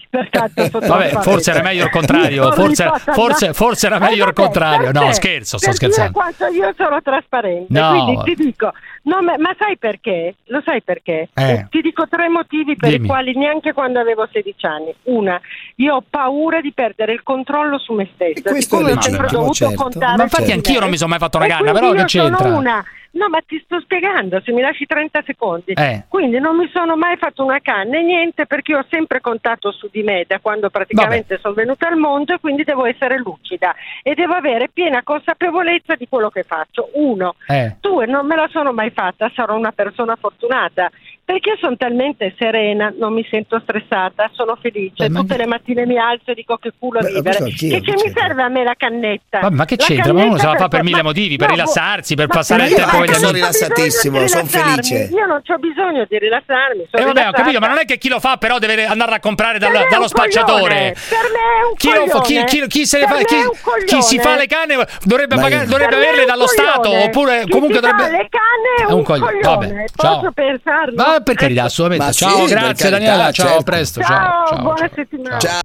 Sono 0.71 0.87
Vabbè, 0.87 1.09
forse 1.21 1.51
era 1.51 1.61
meglio 1.61 1.83
il 1.85 1.89
contrario, 1.89 2.45
Io 2.45 2.51
forse, 2.53 2.89
forse, 3.11 3.53
forse 3.53 3.87
era 3.87 3.97
Eh, 3.97 3.99
meglio 3.99 4.13
il 4.25 4.33
vabbè, 4.33 4.33
contrario. 4.33 4.91
No, 4.91 5.11
scherzo, 5.11 5.57
sto 5.57 5.71
scherzando. 5.73 6.11
quanto 6.13 6.45
io 6.47 6.73
sono 6.77 7.01
trasparente, 7.01 7.65
No. 7.79 7.89
quindi 7.91 8.35
ti 8.35 8.43
dico, 8.45 8.71
no, 9.03 9.21
ma, 9.21 9.35
ma 9.37 9.55
sai 9.57 9.77
perché? 9.77 10.35
Lo 10.45 10.61
sai 10.65 10.81
perché? 10.81 11.29
Eh. 11.33 11.67
Ti 11.69 11.81
dico 11.81 12.07
tre 12.07 12.29
motivi 12.29 12.75
per 12.75 12.89
Dimmi. 12.91 13.05
i 13.05 13.07
quali 13.07 13.35
neanche 13.37 13.73
quando 13.73 13.99
avevo 13.99 14.27
16 14.31 14.65
anni. 14.65 14.93
Una, 15.03 15.39
io 15.75 15.95
ho 15.95 16.03
paura 16.09 16.61
di 16.61 16.71
perdere 16.73 17.13
il 17.13 17.23
controllo 17.23 17.77
su 17.77 17.93
me 17.93 18.09
stessa. 18.13 18.49
questo 18.49 18.55
è 18.55 18.61
Siccome 18.79 18.83
ho 18.91 19.01
sempre 19.01 19.11
legittimo, 19.21 19.39
dovuto 19.41 19.53
certo. 19.53 19.75
contare 19.83 20.17
Ma 20.17 20.23
infatti 20.23 20.51
anch'io 20.51 20.79
non 20.79 20.89
mi 20.89 20.97
sono 20.97 21.09
mai 21.09 21.19
fatto 21.19 21.37
una 21.37 21.45
e 21.45 21.49
canna, 21.49 21.71
quindi 21.71 21.79
però 21.89 21.99
che 22.01 22.05
c'entra? 22.05 22.47
una. 22.55 22.85
No, 23.17 23.29
ma 23.29 23.41
ti 23.45 23.59
sto 23.65 23.79
spiegando, 23.79 24.39
se 24.41 24.51
mi 24.51 24.61
lasci 24.61 24.85
30 24.85 25.23
secondi. 25.25 25.73
Eh. 25.73 26.03
Quindi 26.07 26.39
non 26.39 26.55
mi 26.55 26.69
sono 26.71 26.95
mai 26.95 27.17
fatto 27.17 27.43
una 27.43 27.59
canna 27.59 27.97
e 27.97 28.03
niente 28.03 28.45
perché 28.45 28.75
ho 28.75 28.85
sempre 28.89 29.21
contato 29.21 29.71
su 29.71 29.89
di 29.91 30.03
me 30.03 30.23
da 30.27 30.39
quando 30.39 30.69
praticamente 30.69 31.39
sono 31.41 31.55
venuta 31.55 31.87
al 31.87 31.97
mondo 31.97 32.35
e 32.35 32.39
quindi 32.39 32.63
devo 32.63 32.85
essere 32.85 33.17
lucida 33.17 33.73
e 34.03 34.13
devo 34.13 34.33
avere 34.33 34.69
piena 34.69 35.01
consapevolezza 35.01 35.95
di 35.95 36.07
quello 36.07 36.29
che 36.29 36.43
faccio. 36.43 36.89
Uno. 36.93 37.35
Eh. 37.47 37.75
Due, 37.81 38.05
non 38.05 38.27
me 38.27 38.35
la 38.35 38.47
sono 38.51 38.71
mai 38.71 38.91
fatta, 38.91 39.31
sarò 39.33 39.55
una 39.55 39.71
persona 39.71 40.15
fortunata 40.15 40.91
perché 41.27 41.57
sono 41.59 41.75
talmente 41.75 42.33
serena, 42.39 42.93
non 42.97 43.11
mi 43.11 43.27
sento 43.29 43.59
stressata, 43.59 44.29
sono 44.31 44.57
felice. 44.61 44.93
Beh, 44.95 45.09
ma- 45.09 45.19
Tutte 45.19 45.35
le 45.35 45.45
mattine 45.45 45.85
mi 45.85 45.97
alzo 45.97 46.31
e 46.31 46.33
dico 46.35 46.55
che 46.55 46.71
culo 46.79 47.01
Beh, 47.01 47.11
vivere. 47.11 47.37
anch'io, 47.39 47.69
Che, 47.69 47.81
che 47.81 47.91
mi 48.01 48.13
serve 48.15 48.43
a 48.43 48.47
me 48.47 48.63
la 48.63 48.75
cannetta? 48.77 49.39
Vabbè, 49.41 49.53
ma 49.55 49.65
che 49.65 49.75
La 49.77 49.83
c'entra? 49.85 50.13
Ma 50.13 50.23
uno 50.23 50.37
se 50.37 50.45
la 50.45 50.53
cannetta 50.53 50.63
fa 50.63 50.67
per 50.69 50.83
mille 50.83 50.95
ma- 50.97 51.03
motivi, 51.03 51.35
per 51.35 51.47
no, 51.49 51.53
rilassarsi, 51.55 52.15
per 52.15 52.27
ma- 52.29 52.33
passare 52.33 52.61
ma 52.61 52.67
il 52.69 52.73
tempo 52.75 52.89
con 52.95 53.03
gli 53.03 53.07
bisogno 53.09 53.31
rilassatissimo, 53.33 54.19
di 54.21 54.27
son 54.29 54.39
rilassarmi. 54.43 54.71
felice. 54.71 55.13
Io 55.13 55.25
non 55.25 55.41
ho 55.45 55.57
bisogno 55.57 56.05
di 56.07 56.17
rilassarmi. 56.17 56.81
Eh 56.83 56.87
sono 56.97 57.11
vabbè, 57.11 57.27
ho 57.27 57.31
capito, 57.31 57.59
ma 57.59 57.67
non 57.67 57.77
è 57.79 57.83
che 57.85 57.97
chi 57.97 58.07
lo 58.07 58.19
fa 58.21 58.37
però 58.37 58.57
deve 58.57 58.85
andare 58.85 59.15
a 59.15 59.19
comprare 59.19 59.59
dal- 59.59 59.85
dallo 59.89 60.07
spacciatore. 60.07 60.95
Per 60.95 61.17
me 61.33 61.43
è 61.59 61.65
un 61.67 61.75
Chi, 61.75 61.89
chi- 61.89 62.39
coglione. 62.45 62.67
chi- 62.67 62.85
se 62.85 62.99
ne 62.99 63.05
fa- 63.05 64.01
si 64.01 64.17
fa 64.17 64.37
le 64.37 64.47
canne 64.47 64.77
dovrebbe, 65.03 65.35
Ma 65.35 65.41
pagare- 65.41 65.65
dovrebbe 65.65 65.95
averle 65.95 66.23
dallo 66.23 66.47
Stato 66.47 66.89
oppure 66.89 67.43
Chi 67.43 67.49
comunque 67.51 67.81
dovrebbe 67.81 68.09
le 68.11 68.29
canne 68.29 68.87
è 68.87 68.91
un 68.91 68.97
un 68.99 69.03
coglione. 69.03 69.39
Vabbè, 69.41 69.83
Posso 69.93 70.31
pensarlo? 70.33 70.95
Ma 71.17 71.23
per 71.23 71.35
carità, 71.35 71.59
Ecco. 71.61 71.67
assolutamente. 71.69 72.05
Ma 72.05 72.11
ciao, 72.11 72.45
sì, 72.47 72.53
grazie 72.53 72.89
carità, 72.89 72.89
Daniela, 72.89 73.31
ciao, 73.31 73.45
certo. 73.45 73.59
a 73.59 73.63
presto, 73.63 74.01
Ciao, 74.01 74.15
ciao, 74.17 74.45
ciao. 74.47 74.61
buona 74.61 74.77
ciao. 74.77 74.89
settimana. 74.93 75.37
Ciao. 75.39 75.59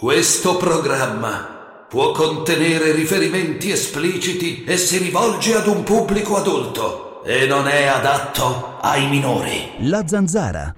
Questo 0.00 0.56
programma 0.56 1.56
può 1.88 2.12
contenere 2.12 2.92
riferimenti 2.92 3.70
espliciti 3.70 4.64
e 4.64 4.76
si 4.76 4.98
rivolge 4.98 5.54
ad 5.56 5.66
un 5.66 5.82
pubblico 5.82 6.36
adulto 6.36 7.22
e 7.24 7.46
non 7.46 7.68
è 7.68 7.86
adatto 7.86 8.78
ai 8.80 9.08
minori. 9.08 9.72
La 9.80 10.06
zanzara. 10.06 10.72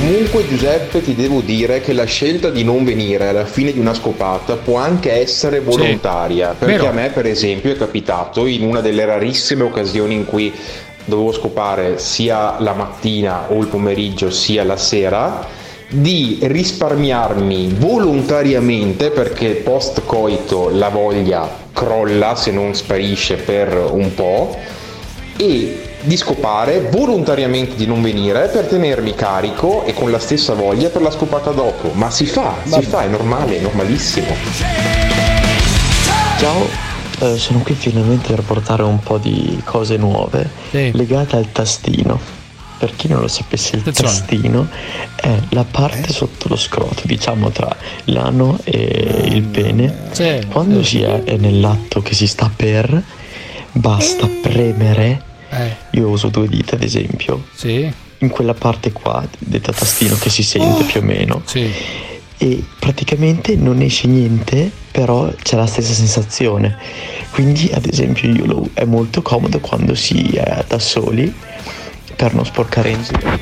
Comunque 0.00 0.48
Giuseppe 0.48 1.02
ti 1.02 1.14
devo 1.14 1.42
dire 1.42 1.82
che 1.82 1.92
la 1.92 2.04
scelta 2.04 2.48
di 2.48 2.64
non 2.64 2.84
venire 2.84 3.28
alla 3.28 3.44
fine 3.44 3.70
di 3.70 3.78
una 3.78 3.92
scopata 3.92 4.56
può 4.56 4.78
anche 4.78 5.12
essere 5.12 5.60
volontaria, 5.60 6.54
perché 6.58 6.78
vero. 6.78 6.88
a 6.88 6.92
me 6.92 7.10
per 7.10 7.26
esempio 7.26 7.70
è 7.70 7.76
capitato 7.76 8.46
in 8.46 8.62
una 8.62 8.80
delle 8.80 9.04
rarissime 9.04 9.62
occasioni 9.62 10.14
in 10.14 10.24
cui 10.24 10.50
dovevo 11.04 11.32
scopare 11.32 11.98
sia 11.98 12.58
la 12.60 12.72
mattina 12.72 13.50
o 13.50 13.60
il 13.60 13.66
pomeriggio 13.66 14.30
sia 14.30 14.64
la 14.64 14.78
sera 14.78 15.46
di 15.90 16.38
risparmiarmi 16.40 17.74
volontariamente 17.76 19.10
perché 19.10 19.50
post 19.56 20.00
coito 20.06 20.70
la 20.70 20.88
voglia 20.88 21.46
crolla 21.74 22.36
se 22.36 22.50
non 22.52 22.74
sparisce 22.74 23.36
per 23.36 23.74
un 23.92 24.14
po' 24.14 24.56
e 25.36 25.89
di 26.02 26.16
scopare 26.16 26.88
volontariamente 26.90 27.76
di 27.76 27.86
non 27.86 28.00
venire 28.02 28.48
per 28.48 28.66
tenermi 28.66 29.14
carico 29.14 29.84
e 29.84 29.92
con 29.92 30.10
la 30.10 30.18
stessa 30.18 30.54
voglia 30.54 30.88
per 30.88 31.02
la 31.02 31.10
scopata 31.10 31.50
dopo. 31.50 31.90
Ma 31.92 32.10
si 32.10 32.26
fa, 32.26 32.54
si 32.64 32.82
fa, 32.82 33.02
è 33.04 33.08
normale, 33.08 33.58
è 33.58 33.60
normalissimo. 33.60 34.28
Ciao, 36.38 36.66
eh, 37.20 37.36
sono 37.38 37.60
qui 37.60 37.74
finalmente 37.74 38.32
per 38.32 38.42
portare 38.42 38.82
un 38.82 38.98
po' 39.00 39.18
di 39.18 39.60
cose 39.64 39.96
nuove 39.96 40.48
legate 40.70 41.36
al 41.36 41.52
tastino. 41.52 42.38
Per 42.78 42.96
chi 42.96 43.08
non 43.08 43.20
lo 43.20 43.28
sapesse, 43.28 43.74
il 43.76 43.80
Attenzione. 43.82 44.10
tastino 44.10 44.68
è 45.16 45.38
la 45.50 45.66
parte 45.70 46.14
sotto 46.14 46.48
lo 46.48 46.56
scroto, 46.56 47.02
diciamo 47.04 47.50
tra 47.50 47.76
l'ano 48.04 48.58
e 48.64 49.26
il 49.26 49.42
pene. 49.42 49.94
Sì, 50.12 50.46
Quando 50.50 50.82
si 50.82 51.02
è 51.02 51.36
nell'atto 51.36 52.00
che 52.00 52.14
si 52.14 52.26
sta 52.26 52.50
per, 52.54 53.02
basta 53.72 54.26
premere. 54.40 55.28
Eh, 55.50 55.76
Io 55.92 56.08
uso 56.08 56.28
due 56.28 56.48
dita, 56.48 56.76
ad 56.76 56.82
esempio. 56.82 57.44
sì, 57.54 57.90
In 58.18 58.28
quella 58.28 58.54
parte 58.54 58.92
qua, 58.92 59.26
detta 59.38 59.72
tastino, 59.72 60.16
che 60.16 60.30
si 60.30 60.42
sente 60.42 60.84
più 60.84 61.00
o 61.00 61.04
meno. 61.04 61.42
sì. 61.44 61.68
E 62.42 62.64
praticamente 62.78 63.54
non 63.54 63.82
esce 63.82 64.08
niente, 64.08 64.70
però 64.90 65.30
c'è 65.42 65.56
la 65.56 65.66
stessa 65.66 65.92
sensazione. 65.92 66.74
Quindi, 67.32 67.70
ad 67.74 67.84
esempio, 67.84 68.32
io 68.32 68.46
lo- 68.46 68.68
è 68.72 68.84
molto 68.84 69.20
comodo 69.20 69.60
quando 69.60 69.94
si 69.94 70.22
è 70.36 70.64
da 70.66 70.78
soli 70.78 71.30
per 72.16 72.32
non 72.34 72.46
sporcare 72.46 72.90
in 72.92 73.02
giro. 73.02 73.38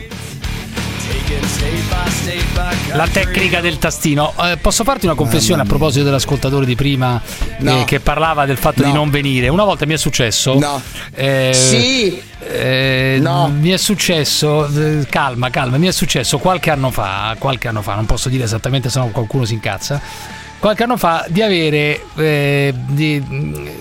La 2.94 3.06
tecnica 3.06 3.60
del 3.60 3.78
tastino. 3.78 4.32
Eh, 4.42 4.56
posso 4.56 4.82
farti 4.82 5.06
una 5.06 5.14
confessione 5.14 5.62
a 5.62 5.64
proposito 5.64 6.04
dell'ascoltatore 6.04 6.66
di 6.66 6.74
prima 6.74 7.20
No. 7.58 7.80
eh, 7.80 7.84
che 7.84 8.00
parlava 8.00 8.46
del 8.46 8.56
fatto 8.56 8.82
di 8.82 8.88
No. 8.88 8.96
non 8.96 9.10
venire? 9.10 9.48
Una 9.48 9.64
volta 9.64 9.86
mi 9.86 9.94
è 9.94 9.96
successo. 9.96 10.58
No. 10.58 10.80
Eh, 11.14 11.50
Sì. 11.54 12.20
eh, 12.40 13.18
No. 13.20 13.48
Mi 13.48 13.70
è 13.70 13.76
successo, 13.76 14.66
eh, 14.66 15.06
calma, 15.08 15.50
calma, 15.50 15.76
mi 15.76 15.86
è 15.86 15.92
successo 15.92 16.38
qualche 16.38 16.70
anno 16.70 16.90
fa, 16.90 17.36
qualche 17.38 17.68
anno 17.68 17.82
fa, 17.82 17.94
non 17.94 18.06
posso 18.06 18.28
dire 18.28 18.44
esattamente 18.44 18.88
se 18.90 18.98
no 18.98 19.08
qualcuno 19.08 19.44
si 19.44 19.54
incazza, 19.54 20.00
qualche 20.58 20.82
anno 20.82 20.96
fa 20.96 21.24
di 21.28 21.42
avere 21.42 22.02
eh, 22.16 22.74
di- 22.74 23.22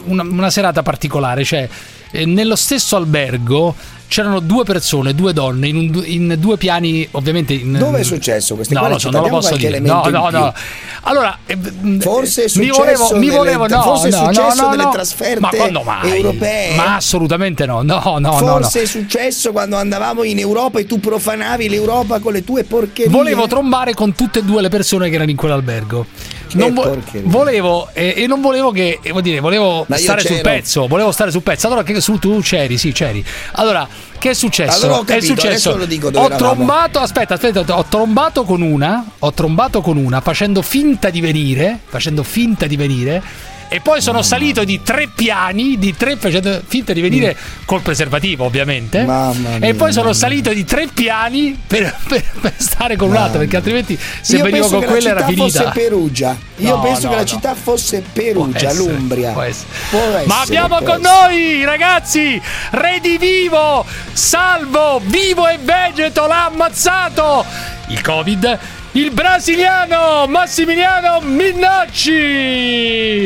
una, 0.05 0.21
una 0.23 0.49
serata 0.51 0.83
particolare, 0.83 1.43
cioè 1.43 1.67
eh, 2.11 2.25
nello 2.25 2.55
stesso 2.55 2.95
albergo 2.95 3.75
c'erano 4.07 4.39
due 4.39 4.63
persone, 4.63 5.13
due 5.13 5.33
donne, 5.33 5.67
in, 5.67 5.75
un 5.75 6.03
in 6.05 6.35
due 6.39 6.57
piani, 6.57 7.07
ovviamente... 7.11 7.53
In, 7.53 7.73
Dove 7.77 7.99
è 7.99 8.03
successo 8.03 8.55
questo? 8.55 8.73
No, 8.73 8.97
città? 8.97 9.11
non 9.11 9.23
lo 9.23 9.29
posso 9.29 9.55
dire. 9.55 9.79
No, 9.79 10.03
no, 10.09 10.29
no. 10.29 10.53
Allora, 11.01 11.37
eh, 11.45 11.57
Forse 11.99 12.41
è 12.41 12.43
mi 12.45 12.67
successo 12.67 12.77
volevo, 12.77 13.09
mi 13.13 13.27
nelle- 13.27 13.37
volevo, 13.37 13.67
no, 13.67 13.81
forse 13.81 14.07
è 14.07 14.11
no, 14.11 14.17
no, 14.21 14.25
successo 14.33 14.61
no, 14.63 14.69
nelle 14.69 14.83
no. 14.83 14.89
trasferte 14.91 15.39
Ma 15.39 15.49
quando 15.49 15.81
mai? 15.83 16.15
europee? 16.17 16.75
Ma 16.75 16.95
assolutamente 16.95 17.65
no, 17.65 17.81
no, 17.81 18.01
no, 18.03 18.17
no, 18.19 18.29
no. 18.29 18.37
Forse 18.37 18.81
è 18.81 18.85
successo 18.85 19.51
quando 19.51 19.77
andavamo 19.77 20.23
in 20.23 20.39
Europa 20.39 20.79
e 20.79 20.85
tu 20.85 20.99
profanavi 20.99 21.69
l'Europa 21.69 22.19
con 22.19 22.33
le 22.33 22.43
tue 22.43 22.63
porcherie. 22.63 23.11
Volevo 23.11 23.47
trombare 23.47 23.93
con 23.93 24.15
tutte 24.15 24.39
e 24.39 24.43
due 24.43 24.61
le 24.61 24.69
persone 24.69 25.09
che 25.09 25.15
erano 25.15 25.29
in 25.29 25.37
quell'albergo. 25.37 26.05
Non 26.53 26.73
vo- 26.73 26.97
volevo 27.23 27.89
eh, 27.93 28.13
e 28.15 28.27
non 28.27 28.39
volevo 28.41 28.71
che 28.71 28.99
eh, 29.01 29.11
vuol 29.11 29.21
dire, 29.21 29.41
volevo 29.41 29.85
stare 29.95 30.21
sul 30.21 30.29
c'ero. 30.37 30.41
pezzo, 30.41 30.87
volevo 30.87 31.11
stare 31.11 31.29
sul 31.31 31.41
pezzo. 31.41 31.67
Allora 31.67 31.83
che 31.83 31.99
su 31.99 32.17
tu 32.19 32.39
c'eri, 32.41 32.77
sì, 32.77 32.91
c'eri. 32.93 33.23
Allora, 33.53 33.87
che 34.19 34.31
è 34.31 34.33
successo? 34.33 34.85
Allora 34.85 34.99
ho 34.99 35.03
è 35.03 35.05
capito, 35.05 35.25
successo. 35.27 35.69
adesso 35.69 35.77
lo 35.77 35.85
dico 35.85 36.09
dove 36.09 36.25
ho 36.25 36.27
eravamo. 36.29 36.55
trombato, 36.55 36.99
aspetta, 36.99 37.35
aspetta, 37.35 37.77
ho 37.77 37.85
trombato 37.85 38.43
con 38.43 38.61
una, 38.61 39.05
ho 39.19 39.31
trombato 39.33 39.81
con 39.81 39.97
una 39.97 40.21
facendo 40.21 40.61
finta 40.61 41.09
di 41.09 41.21
venire, 41.21 41.79
facendo 41.85 42.23
finta 42.23 42.65
di 42.65 42.75
venire. 42.75 43.21
E 43.69 43.81
poi 43.81 44.01
sono 44.01 44.21
salito 44.21 44.63
di 44.63 44.81
tre 44.81 45.09
piani, 45.13 45.77
di 45.77 45.93
tre, 45.95 46.15
facendo 46.15 46.61
finta 46.65 46.93
di 46.93 47.01
venire 47.01 47.35
col 47.65 47.81
preservativo 47.81 48.45
ovviamente. 48.45 49.03
Mamma 49.03 49.55
e 49.55 49.59
mia, 49.59 49.73
poi 49.75 49.91
sono 49.91 50.05
mamma 50.05 50.17
salito 50.17 50.53
di 50.53 50.63
tre 50.63 50.87
piani 50.93 51.59
per, 51.67 51.93
per- 52.07 52.23
per 52.39 52.53
stare 52.55 52.95
con 52.95 53.09
un 53.09 53.17
altro, 53.17 53.39
perché 53.39 53.57
altrimenti 53.57 53.99
se 54.21 54.37
Io 54.37 54.43
venivo 54.43 54.69
con 54.69 54.83
quella 54.85 55.13
la 55.13 55.19
era 55.19 55.27
città 55.27 55.27
finita. 55.27 55.61
fosse 55.63 55.71
Perugia. 55.73 56.37
Io 56.59 56.75
No, 56.75 56.81
penso 56.81 57.01
no, 57.03 57.09
che 57.09 57.15
la 57.15 57.21
no. 57.21 57.27
città 57.27 57.55
fosse 57.55 58.03
Perugia, 58.13 58.69
essere, 58.69 58.73
l'Umbria. 58.93 59.31
può 59.33 59.41
essere. 59.41 59.67
Può 59.89 59.99
Ma 59.99 60.15
essere, 60.15 60.33
abbiamo 60.57 60.77
può 60.77 60.87
con 60.93 61.01
noi, 61.01 61.63
ragazzi, 61.65 62.41
Redivivo, 62.71 63.85
Salvo, 64.13 65.01
Vivo 65.03 65.47
e 65.47 65.57
Vegeto 65.61 66.25
l'ha 66.25 66.45
ammazzato. 66.45 67.45
Il 67.89 68.01
Covid, 68.01 68.57
il 68.97 69.11
brasiliano 69.11 70.25
Massimiliano 70.27 71.19
Minnacci. 71.21 72.15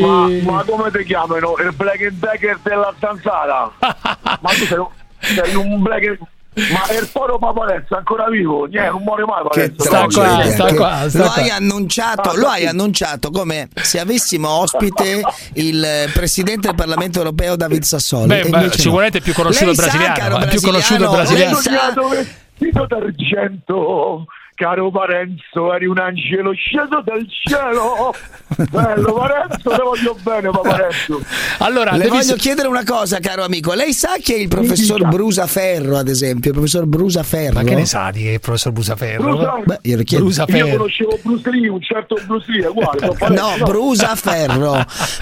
Ma, 0.02 0.28
ma 0.42 0.64
come 0.68 0.92
ti 0.92 1.06
chiamano? 1.06 1.56
Il 1.60 1.72
Black 1.74 2.02
and 2.02 2.20
Decker 2.20 2.60
della 2.62 2.94
zanzara? 3.00 3.72
ma 3.80 4.50
tu 4.50 4.66
sei 4.66 4.78
un, 4.78 4.88
sei 5.20 5.56
un 5.56 5.82
Black 5.82 6.08
and... 6.08 6.18
Ma 6.54 6.82
il 7.00 7.08
poro 7.10 7.40
Paparezza 7.40 7.96
è 7.96 8.00
ancora 8.00 8.28
vivo? 8.28 8.66
Niente, 8.66 8.90
non 8.90 9.04
muore 9.04 9.24
mai 9.24 9.42
Che 9.52 9.72
Paparezza. 9.72 10.66
tragedia, 10.66 11.08
che- 11.08 11.18
lo 11.18 11.30
hai 11.30 11.50
annunciato, 11.50 12.36
lo 12.36 12.48
hai 12.48 12.66
annunciato 12.68 13.30
come 13.30 13.70
se 13.82 14.02
avessimo 14.02 14.50
ospite 14.50 15.22
il 15.54 15.82
eh, 15.82 16.10
presidente 16.12 16.68
del 16.68 16.76
Parlamento 16.76 17.20
europeo 17.20 17.56
David 17.56 17.84
Sassoli. 17.84 18.28
Beh, 18.28 18.50
beh, 18.50 18.66
no. 18.66 18.72
sicuramente 18.72 19.20
è 19.20 19.22
più 19.22 19.32
conosciuto 19.32 19.68
Lei 19.68 19.76
il 19.76 19.80
sa, 19.80 19.84
brasiliano, 19.86 20.16
caro 20.20 20.38
è 20.40 20.48
più 20.50 20.60
conosciuto 20.60 21.04
il 21.04 21.10
brasiliano, 21.10 21.52
brasiliano. 21.52 22.10
lei 22.58 22.72
sa- 22.74 22.86
d'argento 22.86 24.26
Caro 24.62 24.92
Parenzo, 24.92 25.74
eri 25.74 25.88
un 25.88 25.98
angelo 25.98 26.54
sceso 26.54 27.02
dal 27.04 27.26
cielo. 27.28 28.14
Bello 28.70 29.14
Parenzo, 29.14 29.70
te 29.72 29.82
voglio 29.82 30.16
bene, 30.22 30.50
ma 30.52 30.60
Parenzo. 30.60 31.20
Allora, 31.58 31.94
Le 31.94 32.04
devi- 32.04 32.10
voglio 32.18 32.36
chiedere 32.36 32.68
una 32.68 32.84
cosa, 32.86 33.18
caro 33.20 33.44
amico. 33.44 33.74
Lei 33.74 33.92
sa 33.92 34.18
chi 34.22 34.34
è 34.34 34.38
il 34.38 34.50
professor 34.50 35.08
Brusaferro, 35.08 35.98
ad 35.98 36.08
esempio? 36.10 36.52
Il 36.52 36.56
professor 36.58 36.86
Brusaferro? 36.86 37.54
Ma 37.56 37.64
che 37.64 37.74
ne 37.74 37.86
sa 37.88 38.12
di 38.12 38.22
che 38.22 38.30
il 38.34 38.40
professor 38.40 38.72
Brusaferro? 38.72 39.24
Brusa- 39.24 39.62
Beh. 39.66 39.80
Io 39.82 39.98
Brusaferro. 40.04 40.68
conoscevo 40.78 41.20
Bruce 41.24 41.50
Lee, 41.50 41.68
un 41.68 41.82
certo 41.82 42.20
Bruce 42.28 42.52
Lee, 42.52 42.64
è 42.66 42.68
uguale. 42.68 43.00
sono 43.18 43.34
No, 43.34 43.42
Parenzo, 43.48 43.64
Brusaferro. 43.66 44.72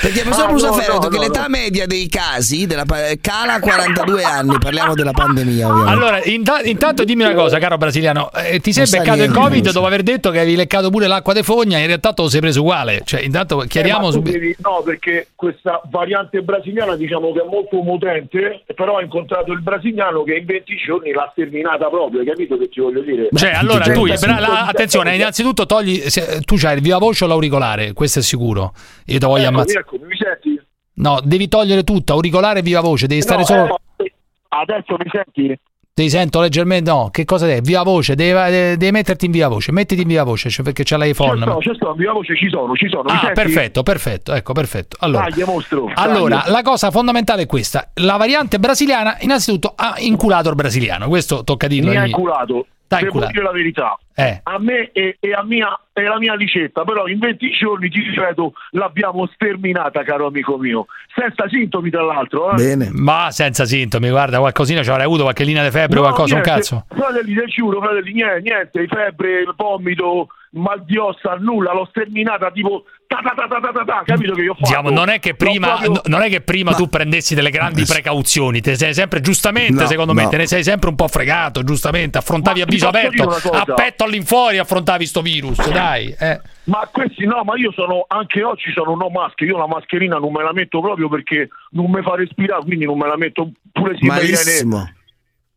Perché 0.01 0.19
il 0.19 0.23
professor 0.23 0.43
Ah, 0.43 0.47
no, 0.47 0.51
Brusaferro 0.51 0.91
ha 0.91 0.95
no, 0.95 0.99
detto 0.99 1.07
che 1.11 1.15
no, 1.17 1.21
l'età 1.21 1.41
no. 1.43 1.47
media 1.49 1.85
dei 1.87 2.09
casi 2.09 2.65
della 2.67 2.83
cala 3.21 3.53
a 3.53 3.59
42 3.61 4.21
anni. 4.21 4.57
Parliamo 4.59 4.93
della 4.95 5.11
pandemia, 5.13 5.65
ovviamente. 5.69 5.91
Allora, 5.93 6.23
inta- 6.25 6.61
intanto 6.63 7.05
dimmi 7.05 7.23
una 7.23 7.33
cosa, 7.35 7.57
caro 7.57 7.77
brasiliano. 7.77 8.29
Eh, 8.33 8.59
ti 8.59 8.73
sei 8.73 8.83
Non 8.89 8.99
beccato 8.99 9.23
il 9.23 9.28
niente, 9.31 9.49
Covid 9.49 9.71
dopo 9.71 9.85
aver 9.85 10.03
detto 10.03 10.29
che 10.31 10.39
avevi 10.39 10.55
leccato 10.55 10.89
pure 10.89 11.07
l'acqua 11.07 11.33
di 11.33 11.43
fogna, 11.43 11.77
in 11.77 11.87
realtà 11.87 12.13
te 12.13 12.21
lo 12.21 12.29
sei 12.29 12.39
preso 12.41 12.61
uguale. 12.61 13.01
Cioè, 13.03 13.21
intanto 13.21 13.63
Eh, 13.63 13.67
chiariamo 13.67 14.05
tu 14.07 14.11
subito. 14.13 14.37
devi- 14.37 14.55
no, 14.59 14.81
perché 14.83 15.27
questa 15.35 15.81
variante 15.89 16.41
brasiliana 16.41 16.95
diciamo 16.95 17.31
che 17.33 17.41
è 17.41 17.45
molto 17.49 17.81
potente, 17.83 18.63
però 18.75 18.95
ho 18.95 19.01
incontrato 19.01 19.51
il 19.51 19.61
brasiliano 19.61 20.23
che 20.23 20.35
in 20.35 20.45
20 20.45 20.75
giorni 20.85 21.11
l'ha 21.11 21.31
terminata 21.35 21.87
proprio, 21.89 22.19
hai 22.21 22.25
capito 22.25 22.57
che 22.57 22.69
ti 22.69 22.79
voglio 22.79 23.01
dire? 23.01 23.29
Cioè, 23.33 23.51
allora 23.53 23.85
tu, 23.85 24.03
bra- 24.05 24.39
la- 24.39 24.65
attenzione, 24.67 25.15
innanzitutto 25.15 25.65
togli. 25.65 25.97
se- 26.09 26.41
tu 26.41 26.55
c'hai 26.57 26.75
il 26.75 26.81
viva 26.81 26.97
voce 26.97 27.23
o 27.23 27.27
l'auricolare, 27.27 27.93
questo 27.93 28.19
è 28.19 28.21
sicuro. 28.21 28.73
Io 29.05 29.19
te 29.19 29.25
voglio 29.25 29.43
Eccomi, 29.43 29.55
ammazzare. 29.57 29.79
eccomi, 29.79 30.03
mi 30.05 30.15
senti? 30.17 30.61
No, 30.95 31.19
devi 31.23 31.47
togliere 31.47 31.83
tutto, 31.83 32.13
auricolare 32.13 32.59
e 32.59 32.61
viva 32.61 32.81
voce, 32.81 33.07
devi 33.07 33.21
stare 33.21 33.39
No, 33.39 33.45
solo. 33.45 33.79
eh, 33.97 34.11
adesso 34.49 34.95
mi 34.97 35.09
senti? 35.11 35.59
Ti 35.99 36.09
sento 36.09 36.39
leggermente. 36.39 36.89
No, 36.89 37.09
che 37.11 37.25
cosa 37.25 37.45
è? 37.49 37.59
Viva 37.59 37.83
voce, 37.83 38.15
devi, 38.15 38.77
devi- 38.77 38.91
metterti 38.91 39.25
in 39.25 39.31
viva 39.31 39.49
voce. 39.49 39.73
Mettiti 39.73 40.03
in 40.03 40.07
viva 40.07 40.23
voce 40.23 40.49
cioè, 40.49 40.63
perché 40.63 40.83
c'è 40.83 40.95
l'iPhone. 40.95 41.41
sto, 41.41 41.59
ci 41.59 41.71
sto, 41.75 41.91
viva 41.91 42.13
voce 42.13 42.37
ci 42.37 42.47
sono, 42.49 42.73
ci 42.75 42.87
sono. 42.87 43.09
Ah, 43.09 43.31
perfetto, 43.33 43.83
perfetto, 43.83 44.31
ecco, 44.33 44.53
perfetto. 44.53 44.95
Allora, 45.01 45.27
Dai, 45.29 45.43
mostro. 45.43 45.91
allora, 45.95 46.45
la 46.47 46.61
cosa 46.61 46.89
fondamentale 46.89 47.41
è 47.41 47.45
questa: 47.47 47.89
la 47.95 48.15
variante 48.15 48.59
brasiliana, 48.59 49.17
innanzitutto, 49.19 49.73
ha 49.75 49.95
inculato 49.97 50.47
il 50.47 50.55
brasiliano. 50.55 51.09
Questo 51.09 51.43
tocca 51.43 51.67
dirlo. 51.67 51.89
mi 51.89 51.97
ha 51.97 52.05
inculato. 52.05 52.65
T'ha 52.89 53.01
Devo 53.01 53.23
dire 53.27 53.43
la 53.43 53.51
verità. 53.51 53.99
Eh. 54.15 54.39
A 54.41 54.57
me 54.57 54.89
e, 54.93 55.17
e 55.19 55.31
a 55.31 55.43
mia, 55.43 55.79
è 55.93 56.01
la 56.01 56.17
mia 56.17 56.33
ricetta, 56.33 56.83
però 56.83 57.05
in 57.05 57.19
20 57.19 57.51
giorni 57.51 57.87
ti 57.87 57.99
ripeto, 58.01 58.53
l'abbiamo 58.71 59.27
sterminata, 59.31 60.01
caro 60.01 60.25
amico 60.25 60.57
mio. 60.57 60.87
Senza 61.15 61.47
sintomi, 61.47 61.91
tra 61.91 62.01
l'altro. 62.01 62.57
Eh. 62.57 62.89
Ma 62.91 63.29
senza 63.29 63.65
sintomi, 63.65 64.09
guarda, 64.09 64.39
qualcosina 64.39 64.81
ci 64.81 64.89
avrai 64.89 65.05
avuto, 65.05 65.21
qualche 65.21 65.43
linea 65.43 65.63
di 65.63 65.69
febbre, 65.69 65.97
No, 65.97 66.01
qualcosa, 66.01 66.33
un 66.35 66.41
niente. 66.41 66.49
cazzo. 66.49 66.85
Fratelli, 66.89 67.33
te 67.35 67.45
giuro, 67.45 67.79
fratelli, 67.79 68.11
niente, 68.13 68.41
niente, 68.41 68.87
febbre, 68.87 69.43
vomito, 69.55 70.27
mal 70.51 70.83
di 70.83 70.97
ossa, 70.97 71.35
nulla, 71.39 71.73
l'ho 71.73 71.85
sterminata 71.89 72.49
tipo 72.51 72.83
ta 73.07 73.19
ta 73.23 73.33
ta 73.35 73.47
ta 73.47 73.59
ta 73.59 73.71
ta, 73.71 73.83
ta, 73.85 74.01
capito 74.05 74.33
che 74.33 74.41
io 74.41 74.51
ho 74.51 74.55
fatto? 74.55 74.67
Diciamo, 74.67 74.89
non 74.89 75.09
è 75.09 75.19
che 75.19 75.33
prima, 75.35 75.67
proprio- 75.77 75.91
no- 75.91 76.01
non 76.05 76.21
è 76.21 76.29
che 76.29 76.41
prima 76.41 76.73
tu 76.73 76.87
prendessi 76.87 77.35
delle 77.35 77.49
grandi 77.49 77.83
precauzioni, 77.85 78.61
te 78.61 78.75
sei 78.75 78.93
sempre 78.93 79.21
giustamente, 79.21 79.81
No, 79.81 79.87
secondo 79.87 80.13
me, 80.13 80.23
no. 80.23 80.29
te 80.29 80.37
ne 80.37 80.47
sei 80.47 80.63
sempre 80.63 80.89
un 80.89 80.95
po' 80.95 81.07
fregato, 81.07 81.63
giustamente, 81.63 82.17
affrontavi 82.17 82.59
Ma 82.59 82.65
a 82.65 82.67
viso 82.69 82.87
aperto, 82.87 83.29
a 83.51 83.65
petto 83.73 84.03
all'infuori 84.03 84.57
affrontavi 84.57 85.05
sto 85.05 85.21
virus, 85.21 85.69
dai. 85.71 86.15
Eh. 86.19 86.39
Ma 86.65 86.87
questi 86.91 87.25
no, 87.25 87.43
ma 87.43 87.55
io 87.57 87.71
sono 87.71 88.05
anche 88.07 88.43
oggi 88.43 88.71
sono 88.73 88.95
no 88.95 89.09
mask, 89.09 89.41
io 89.41 89.57
la 89.57 89.65
mascherina 89.67 90.17
non 90.17 90.31
me 90.31 90.43
la 90.43 90.53
metto 90.53 90.79
proprio 90.81 91.09
perché 91.09 91.47
non 91.71 91.89
mi 91.89 92.01
fa 92.03 92.15
respirare, 92.15 92.63
quindi 92.63 92.85
non 92.85 92.97
me 92.97 93.07
la 93.07 93.17
metto 93.17 93.49
pure 93.71 93.97
se 93.97 94.05
mi 94.05 94.09
viene- 94.19 94.93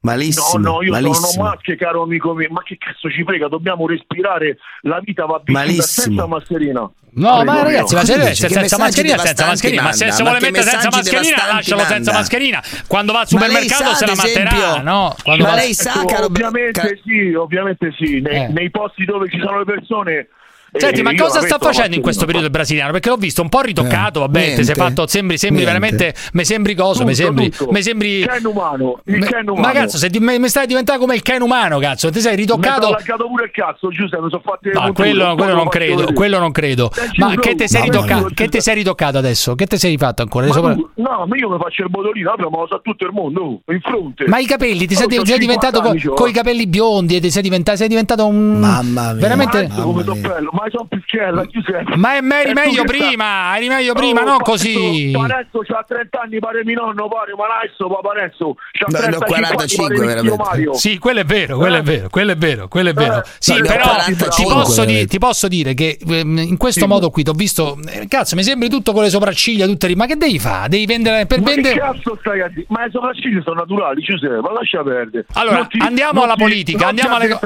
Malissimo. 0.02 0.44
Malissimo. 0.58 0.58
No, 0.58 0.70
no, 0.70 0.82
io 0.82 0.92
sono 0.94 1.00
malissimo. 1.08 1.42
no 1.44 1.48
mask, 1.50 1.76
caro 1.76 2.02
amico 2.02 2.34
mio. 2.34 2.48
Ma 2.50 2.62
che 2.62 2.76
cazzo 2.76 3.08
ci 3.10 3.22
frega? 3.24 3.48
Dobbiamo 3.48 3.86
respirare. 3.86 4.58
La 4.82 5.00
vita 5.02 5.24
va 5.26 5.40
Malissimo. 5.46 5.82
senza 5.82 6.26
mascherina. 6.26 6.90
No, 7.14 7.36
Prego, 7.36 7.44
ma 7.44 7.62
ragazzi, 7.62 7.94
ma 7.94 8.04
se 8.04 8.16
deve 8.16 8.30
essere 8.30 8.52
senza 8.54 8.78
mascherina, 8.78 9.18
senza 9.18 9.46
mascherina. 9.46 9.82
Ma 9.82 9.92
se 9.92 10.06
Ma 10.06 10.14
vuole 10.16 10.40
mettere 10.40 10.62
senza 10.62 10.88
mascherina, 10.90 11.36
lascialo 11.52 11.80
senza 11.82 11.92
manda? 11.92 12.12
mascherina. 12.12 12.62
Quando 12.86 13.12
va 13.12 13.20
al 13.20 13.28
supermercato 13.28 13.84
sa, 13.84 13.94
se 13.94 14.06
la 14.06 14.12
esempio- 14.12 14.82
no? 14.82 15.14
Quando 15.22 15.44
Ma 15.44 15.50
va- 15.50 15.56
lei 15.56 15.74
sa, 15.74 16.04
caro 16.06 16.24
ovviamente 16.26 17.00
sì, 17.04 17.34
ovviamente 17.34 17.92
sì. 17.98 18.20
Nei, 18.20 18.44
Eh. 18.44 18.48
nei 18.48 18.70
posti 18.70 19.04
dove 19.04 19.28
ci 19.28 19.38
sono 19.38 19.58
le 19.58 19.64
persone. 19.64 20.28
Senti, 20.74 21.00
eh, 21.00 21.02
ma 21.02 21.14
cosa 21.14 21.42
sta 21.42 21.58
facendo 21.60 21.94
in 21.96 22.00
questo 22.02 22.24
periodo 22.24 22.46
il 22.46 22.50
brasiliano? 22.52 22.92
Perché 22.92 23.10
l'ho 23.10 23.16
visto 23.16 23.42
un 23.42 23.50
po' 23.50 23.60
ritoccato, 23.60 24.18
Eh, 24.18 24.22
vabbè, 24.22 24.54
te 24.54 24.64
sei 24.64 24.74
fatto, 24.74 25.06
sembri, 25.06 25.36
sembri 25.36 25.64
veramente, 25.64 26.14
mi 26.32 26.44
sembri 26.46 26.74
coso, 26.74 27.04
mi 27.04 27.14
sembri, 27.14 27.50
tutto. 27.50 27.70
mi 27.70 27.82
sembri... 27.82 28.24
Ken 28.26 28.46
umano, 28.46 29.00
il 29.04 29.18
Me- 29.18 29.26
Ken 29.26 29.44
Ma 29.44 29.52
umano. 29.52 29.72
cazzo, 29.74 29.98
se 29.98 30.08
ti- 30.08 30.18
mi 30.18 30.38
mi 30.38 30.48
stai 30.48 30.66
diventando 30.66 31.00
come 31.02 31.14
il 31.14 31.20
Ken 31.22 31.42
umano, 31.42 31.78
cazzo, 31.78 32.10
ti 32.10 32.20
sei 32.20 32.32
Mi 32.36 32.40
ritoccato... 32.40 32.82
sono 32.82 32.94
allargato 32.94 33.26
pure 33.26 33.44
il 33.44 33.50
cazzo, 33.50 33.88
Giuseppe, 33.90 34.22
mi 34.22 34.30
sono 34.30 34.42
fatte 34.42 34.70
le 34.70 34.80
No, 34.80 34.92
quello, 34.94 35.34
quello 35.34 35.50
lo 35.52 35.56
non 35.58 35.68
credo, 35.68 35.94
vedere. 35.96 36.12
quello 36.14 36.38
non 36.38 36.52
credo. 36.52 36.90
Ma 37.16 37.34
che 37.34 37.54
ti 37.54 37.68
sei 37.68 37.88
mamma 37.90 38.06
mia. 38.34 38.48
Ti 38.48 38.60
sei 38.62 38.74
ritoccato 38.76 39.18
adesso? 39.18 39.54
Che 39.54 39.66
ti 39.66 39.76
sei 39.76 39.90
rifatto 39.90 40.22
ancora? 40.22 40.46
Ma 40.46 40.52
Sopra- 40.54 40.74
tu- 40.74 40.88
no, 40.94 41.26
ma 41.28 41.36
io 41.36 41.50
mi 41.50 41.58
faccio 41.60 41.82
il 41.82 41.90
botolino, 41.90 42.30
vabbè, 42.30 42.48
ma 42.50 42.58
lo 42.60 42.66
sa 42.70 42.80
tutto 42.82 43.04
il 43.04 43.12
mondo, 43.12 43.42
oh, 43.62 43.72
in 43.72 43.80
fronte. 43.82 44.26
Ma 44.26 44.38
i 44.38 44.46
capelli, 44.46 44.86
ti 44.86 44.94
sei, 44.94 45.06
sei 45.10 45.38
diventato 45.38 45.76
50 45.76 45.80
co- 45.82 45.88
anni, 45.88 46.02
con 46.16 46.28
i 46.30 46.32
capelli 46.32 46.66
biondi 46.66 47.16
e 47.16 47.20
ti 47.20 47.30
sei 47.30 47.42
diventato, 47.42 47.76
sei 47.76 47.88
diventato 47.88 48.26
un... 48.26 48.58
Mamma 48.58 49.12
mia. 49.12 49.20
Veramente... 49.20 49.68
Sono 49.70 49.92
bello, 50.14 50.50
ma 50.62 50.70
sono 50.70 50.86
pischella, 50.88 51.44
Giuseppe. 51.46 51.96
Ma 51.96 52.16
è 52.16 52.20
me- 52.20 52.42
eri 52.42 52.52
meglio 52.52 52.84
prima, 52.84 53.56
eri 53.56 53.68
meglio 53.68 53.92
Oh, 53.92 53.94
prima, 53.94 54.20
non 54.22 54.38
Parenzo- 54.38 54.50
così. 54.50 55.10
Parenzo 55.12 55.58
c'ha 55.66 55.84
30 55.86 56.20
anni, 56.22 56.38
pare 56.38 56.64
mio 56.64 56.80
nonno, 56.80 57.08
pare, 57.08 57.32
ma 57.36 57.44
adesso, 57.60 57.88
ma 57.88 57.98
Parenzo 58.00 58.54
c'ha 58.72 58.86
No, 58.88 58.98
35 58.98 59.40
no, 59.40 59.46
45 59.46 59.86
anni, 59.96 60.06
veramente. 60.06 60.74
Sì, 60.78 60.98
quello 60.98 61.20
è 61.20 61.24
vero, 61.24 61.56
quello 61.58 61.76
è 61.76 61.82
vero, 61.82 62.08
quello 62.08 62.32
è 62.32 62.36
vero, 62.36 62.68
quello 62.68 62.90
è 62.90 62.92
vero. 62.94 63.16
Eh, 63.18 63.22
Sì, 63.38 63.56
no, 63.56 63.66
però 63.66 63.82
45 63.88 64.34
ti 64.34 64.44
posso, 64.44 64.84
di- 64.84 65.06
ti 65.06 65.18
posso 65.18 65.48
dire 65.48 65.74
che 65.74 65.98
ehm, 66.06 66.38
in 66.38 66.56
questo 66.56 66.80
Sì. 66.80 66.86
modo 66.86 67.10
qui 67.10 67.22
ti 67.24 67.30
ho 67.30 67.34
visto, 67.34 67.78
eh, 67.88 68.06
cazzo, 68.08 68.36
mi 68.36 68.42
sembri 68.42 68.68
tutto 68.68 68.92
con 68.92 69.02
le 69.02 69.10
sopracciglia 69.10 69.66
tutte 69.66 69.86
lì, 69.88 69.94
ma 69.94 70.06
che 70.06 70.16
devi 70.16 70.38
fare? 70.38 70.68
Devi 70.68 70.86
vendere 70.86 71.26
per 71.26 71.40
Ma 71.40 71.48
che 71.48 71.54
vendere 71.54 71.78
cazzo 71.78 72.16
stai 72.20 72.40
a 72.40 72.48
dire? 72.48 72.66
Ma 72.68 72.84
le 72.84 72.90
sopracciglia 72.92 73.40
sono 73.42 73.56
naturali, 73.60 74.00
Giuseppe, 74.02 74.40
ma 74.40 74.52
lascia 74.52 74.82
perdere. 74.82 75.26
Allora, 75.34 75.56
Non 75.58 75.68
ti- 75.68 75.78
andiamo 75.80 76.12
non 76.12 76.22
alla 76.24 76.34
ti- 76.34 76.42
politica, 76.42 76.78
non 76.78 76.88
andiamo 76.88 77.14
alle- 77.16 77.38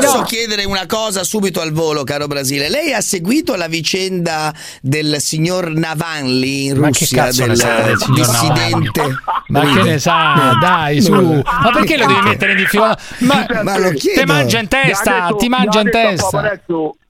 posso 0.00 0.22
chiedere 0.22 0.64
una 0.64 0.86
cosa 0.86 1.24
subito 1.24 1.60
al 1.60 1.72
volo, 1.72 2.04
caro 2.04 2.26
Brasile? 2.26 2.59
Lei 2.68 2.92
ha 2.92 3.00
seguito 3.00 3.54
la 3.56 3.68
vicenda 3.68 4.52
del 4.82 5.16
signor 5.20 5.70
Navanli 5.70 6.66
in 6.66 6.74
Russia, 6.74 7.30
del 7.30 7.56
del 7.56 7.96
dissidente? 8.14 9.02
Ma 9.48 9.60
che 9.72 9.82
ne 9.82 9.98
sa, 9.98 10.58
dai, 10.60 11.00
su. 11.00 11.12
Ma 11.12 11.70
perché 11.72 11.96
lo 11.96 12.06
devi 12.06 12.20
mettere 12.20 12.52
in 12.52 12.58
difficoltà? 12.58 12.98
Ma, 13.18 13.46
Ma 13.62 13.78
lo 13.78 13.90
ti 13.90 13.96
chiedo. 13.96 14.32
mangia 14.32 14.58
in 14.58 14.68
testa, 14.68 15.34
ti 15.38 15.48
mangia 15.48 15.80
in 15.80 15.90
testa. 15.90 16.60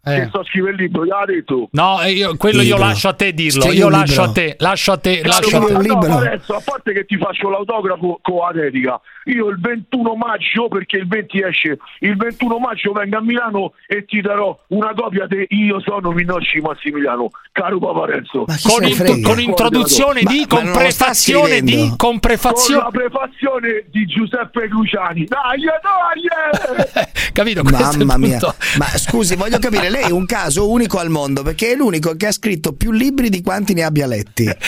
Eh. 0.03 0.15
Che 0.21 0.27
sto 0.29 0.43
scrivendo 0.45 0.77
il 0.79 0.83
libro, 0.89 1.05
gli 1.05 1.11
ha 1.11 1.25
detto. 1.27 1.69
No, 1.73 2.01
eh, 2.01 2.13
io- 2.13 2.37
quello 2.37 2.63
io 2.63 2.75
Libro. 2.75 2.89
lascio 2.89 3.09
a 3.09 3.13
te 3.13 3.35
dirlo. 3.35 3.61
Scrivi 3.63 3.77
Io 3.77 3.89
lascio 3.91 4.23
a 4.23 4.33
te, 4.33 4.57
lascio 4.59 4.93
a 4.93 4.97
te, 4.97 5.21
lascio 5.23 5.57
a 5.59 5.65
te. 5.67 5.73
un 5.75 5.83
libro. 5.83 6.09
No, 6.09 6.19
Lorenzo, 6.21 6.55
a 6.57 6.63
parte 6.65 6.93
che 6.93 7.05
ti 7.05 7.19
faccio 7.19 7.51
l'autografo 7.51 8.19
con 8.23 8.37
la 8.39 8.53
dedica, 8.53 8.99
io 9.27 9.49
il 9.49 9.61
21 9.61 10.15
maggio, 10.15 10.69
perché 10.69 10.97
il 10.97 11.07
20 11.07 11.43
esce, 11.43 11.77
il 11.99 12.17
21 12.17 12.59
maggio 12.59 12.93
vengo 12.93 13.19
a 13.19 13.21
Milano 13.21 13.73
e 13.87 14.07
ti 14.07 14.23
darò 14.23 14.59
una 14.69 14.95
copia 14.95 15.27
di 15.27 15.45
Io 15.51 15.79
sono 15.81 16.13
Minocci 16.13 16.61
Massimiliano, 16.61 17.29
caro 17.53 17.79
Paparenzo. 17.79 18.45
Ma 18.47 18.55
chi 18.55 18.69
Con, 18.69 18.85
in- 18.87 19.23
con 19.23 19.39
introduzione 19.39 20.23
Ma- 20.23 20.31
di, 20.31 20.47
ma 20.49 20.57
con 20.61 20.73
prefazione 20.73 21.61
di, 21.61 21.77
con 21.77 21.97
Con 21.99 22.21
prefazione. 22.21 22.83
la 22.85 22.91
prefazione 22.91 23.85
di 23.91 24.07
Giuseppe 24.07 24.67
Cruciani. 24.69 25.25
Dai, 25.27 25.61
dai! 25.61 27.09
Capito? 27.33 27.63
Mamma 27.63 28.17
mia, 28.17 28.39
ma 28.79 28.87
scusi, 28.97 29.37
voglio 29.37 29.59
capire, 29.59 29.90
lei 29.91 30.05
è 30.05 30.11
un 30.11 30.25
caso 30.25 30.71
unico 30.71 30.99
al 30.99 31.11
mondo 31.11 31.43
perché 31.43 31.73
è 31.73 31.75
l'unico 31.75 32.15
che 32.15 32.29
ha 32.29 32.33
scritto 32.33 32.73
più 32.73 32.93
libri 32.93 33.29
di 33.29 33.43
quanti 33.43 33.75
ne 33.75 33.83
abbia 33.83 34.07
letti. 34.07 34.49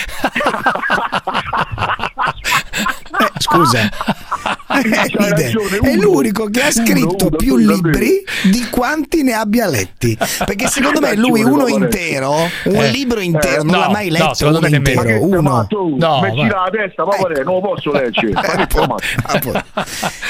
Eh, 3.23 3.31
scusa, 3.39 3.89
Eh, 4.83 5.29
ragione, 5.31 5.79
è 5.81 5.95
l'unico 5.95 6.47
che 6.47 6.63
ha 6.63 6.71
scritto 6.71 7.27
uno, 7.27 7.37
più 7.37 7.57
libri 7.57 8.23
di 8.45 8.67
quanti 8.71 9.23
ne 9.23 9.33
abbia 9.33 9.67
letti. 9.69 10.17
Perché 10.45 10.67
secondo 10.69 11.01
me 11.01 11.15
lui 11.15 11.43
uno 11.43 11.67
intero, 11.69 12.33
un 12.65 12.75
Eh, 12.77 12.91
libro 12.91 13.21
intero, 13.21 13.61
eh, 13.63 13.65
non 13.65 13.75
no, 13.75 13.79
l'ha 13.81 13.91
mai 13.91 14.09
no, 14.09 14.13
letto 14.19 14.35
secondo 14.35 14.59
uno 14.59 14.69
me 14.69 14.73
nemmeno. 14.77 15.03
Ma 15.03 15.09
intero, 15.11 15.25
uno. 15.27 15.41
No, 15.99 16.21
Mi 16.21 16.29
ma- 16.29 16.43
gira 16.43 16.63
la 16.65 16.71
testa, 16.71 17.05
papà, 17.05 17.29
Ecco. 17.31 17.43
non 17.43 17.55
lo 17.55 17.61
posso 17.61 17.93
leggere. 17.93 18.33
Ma? 18.33 18.41
Ah, 19.25 19.39
poi. 19.39 19.85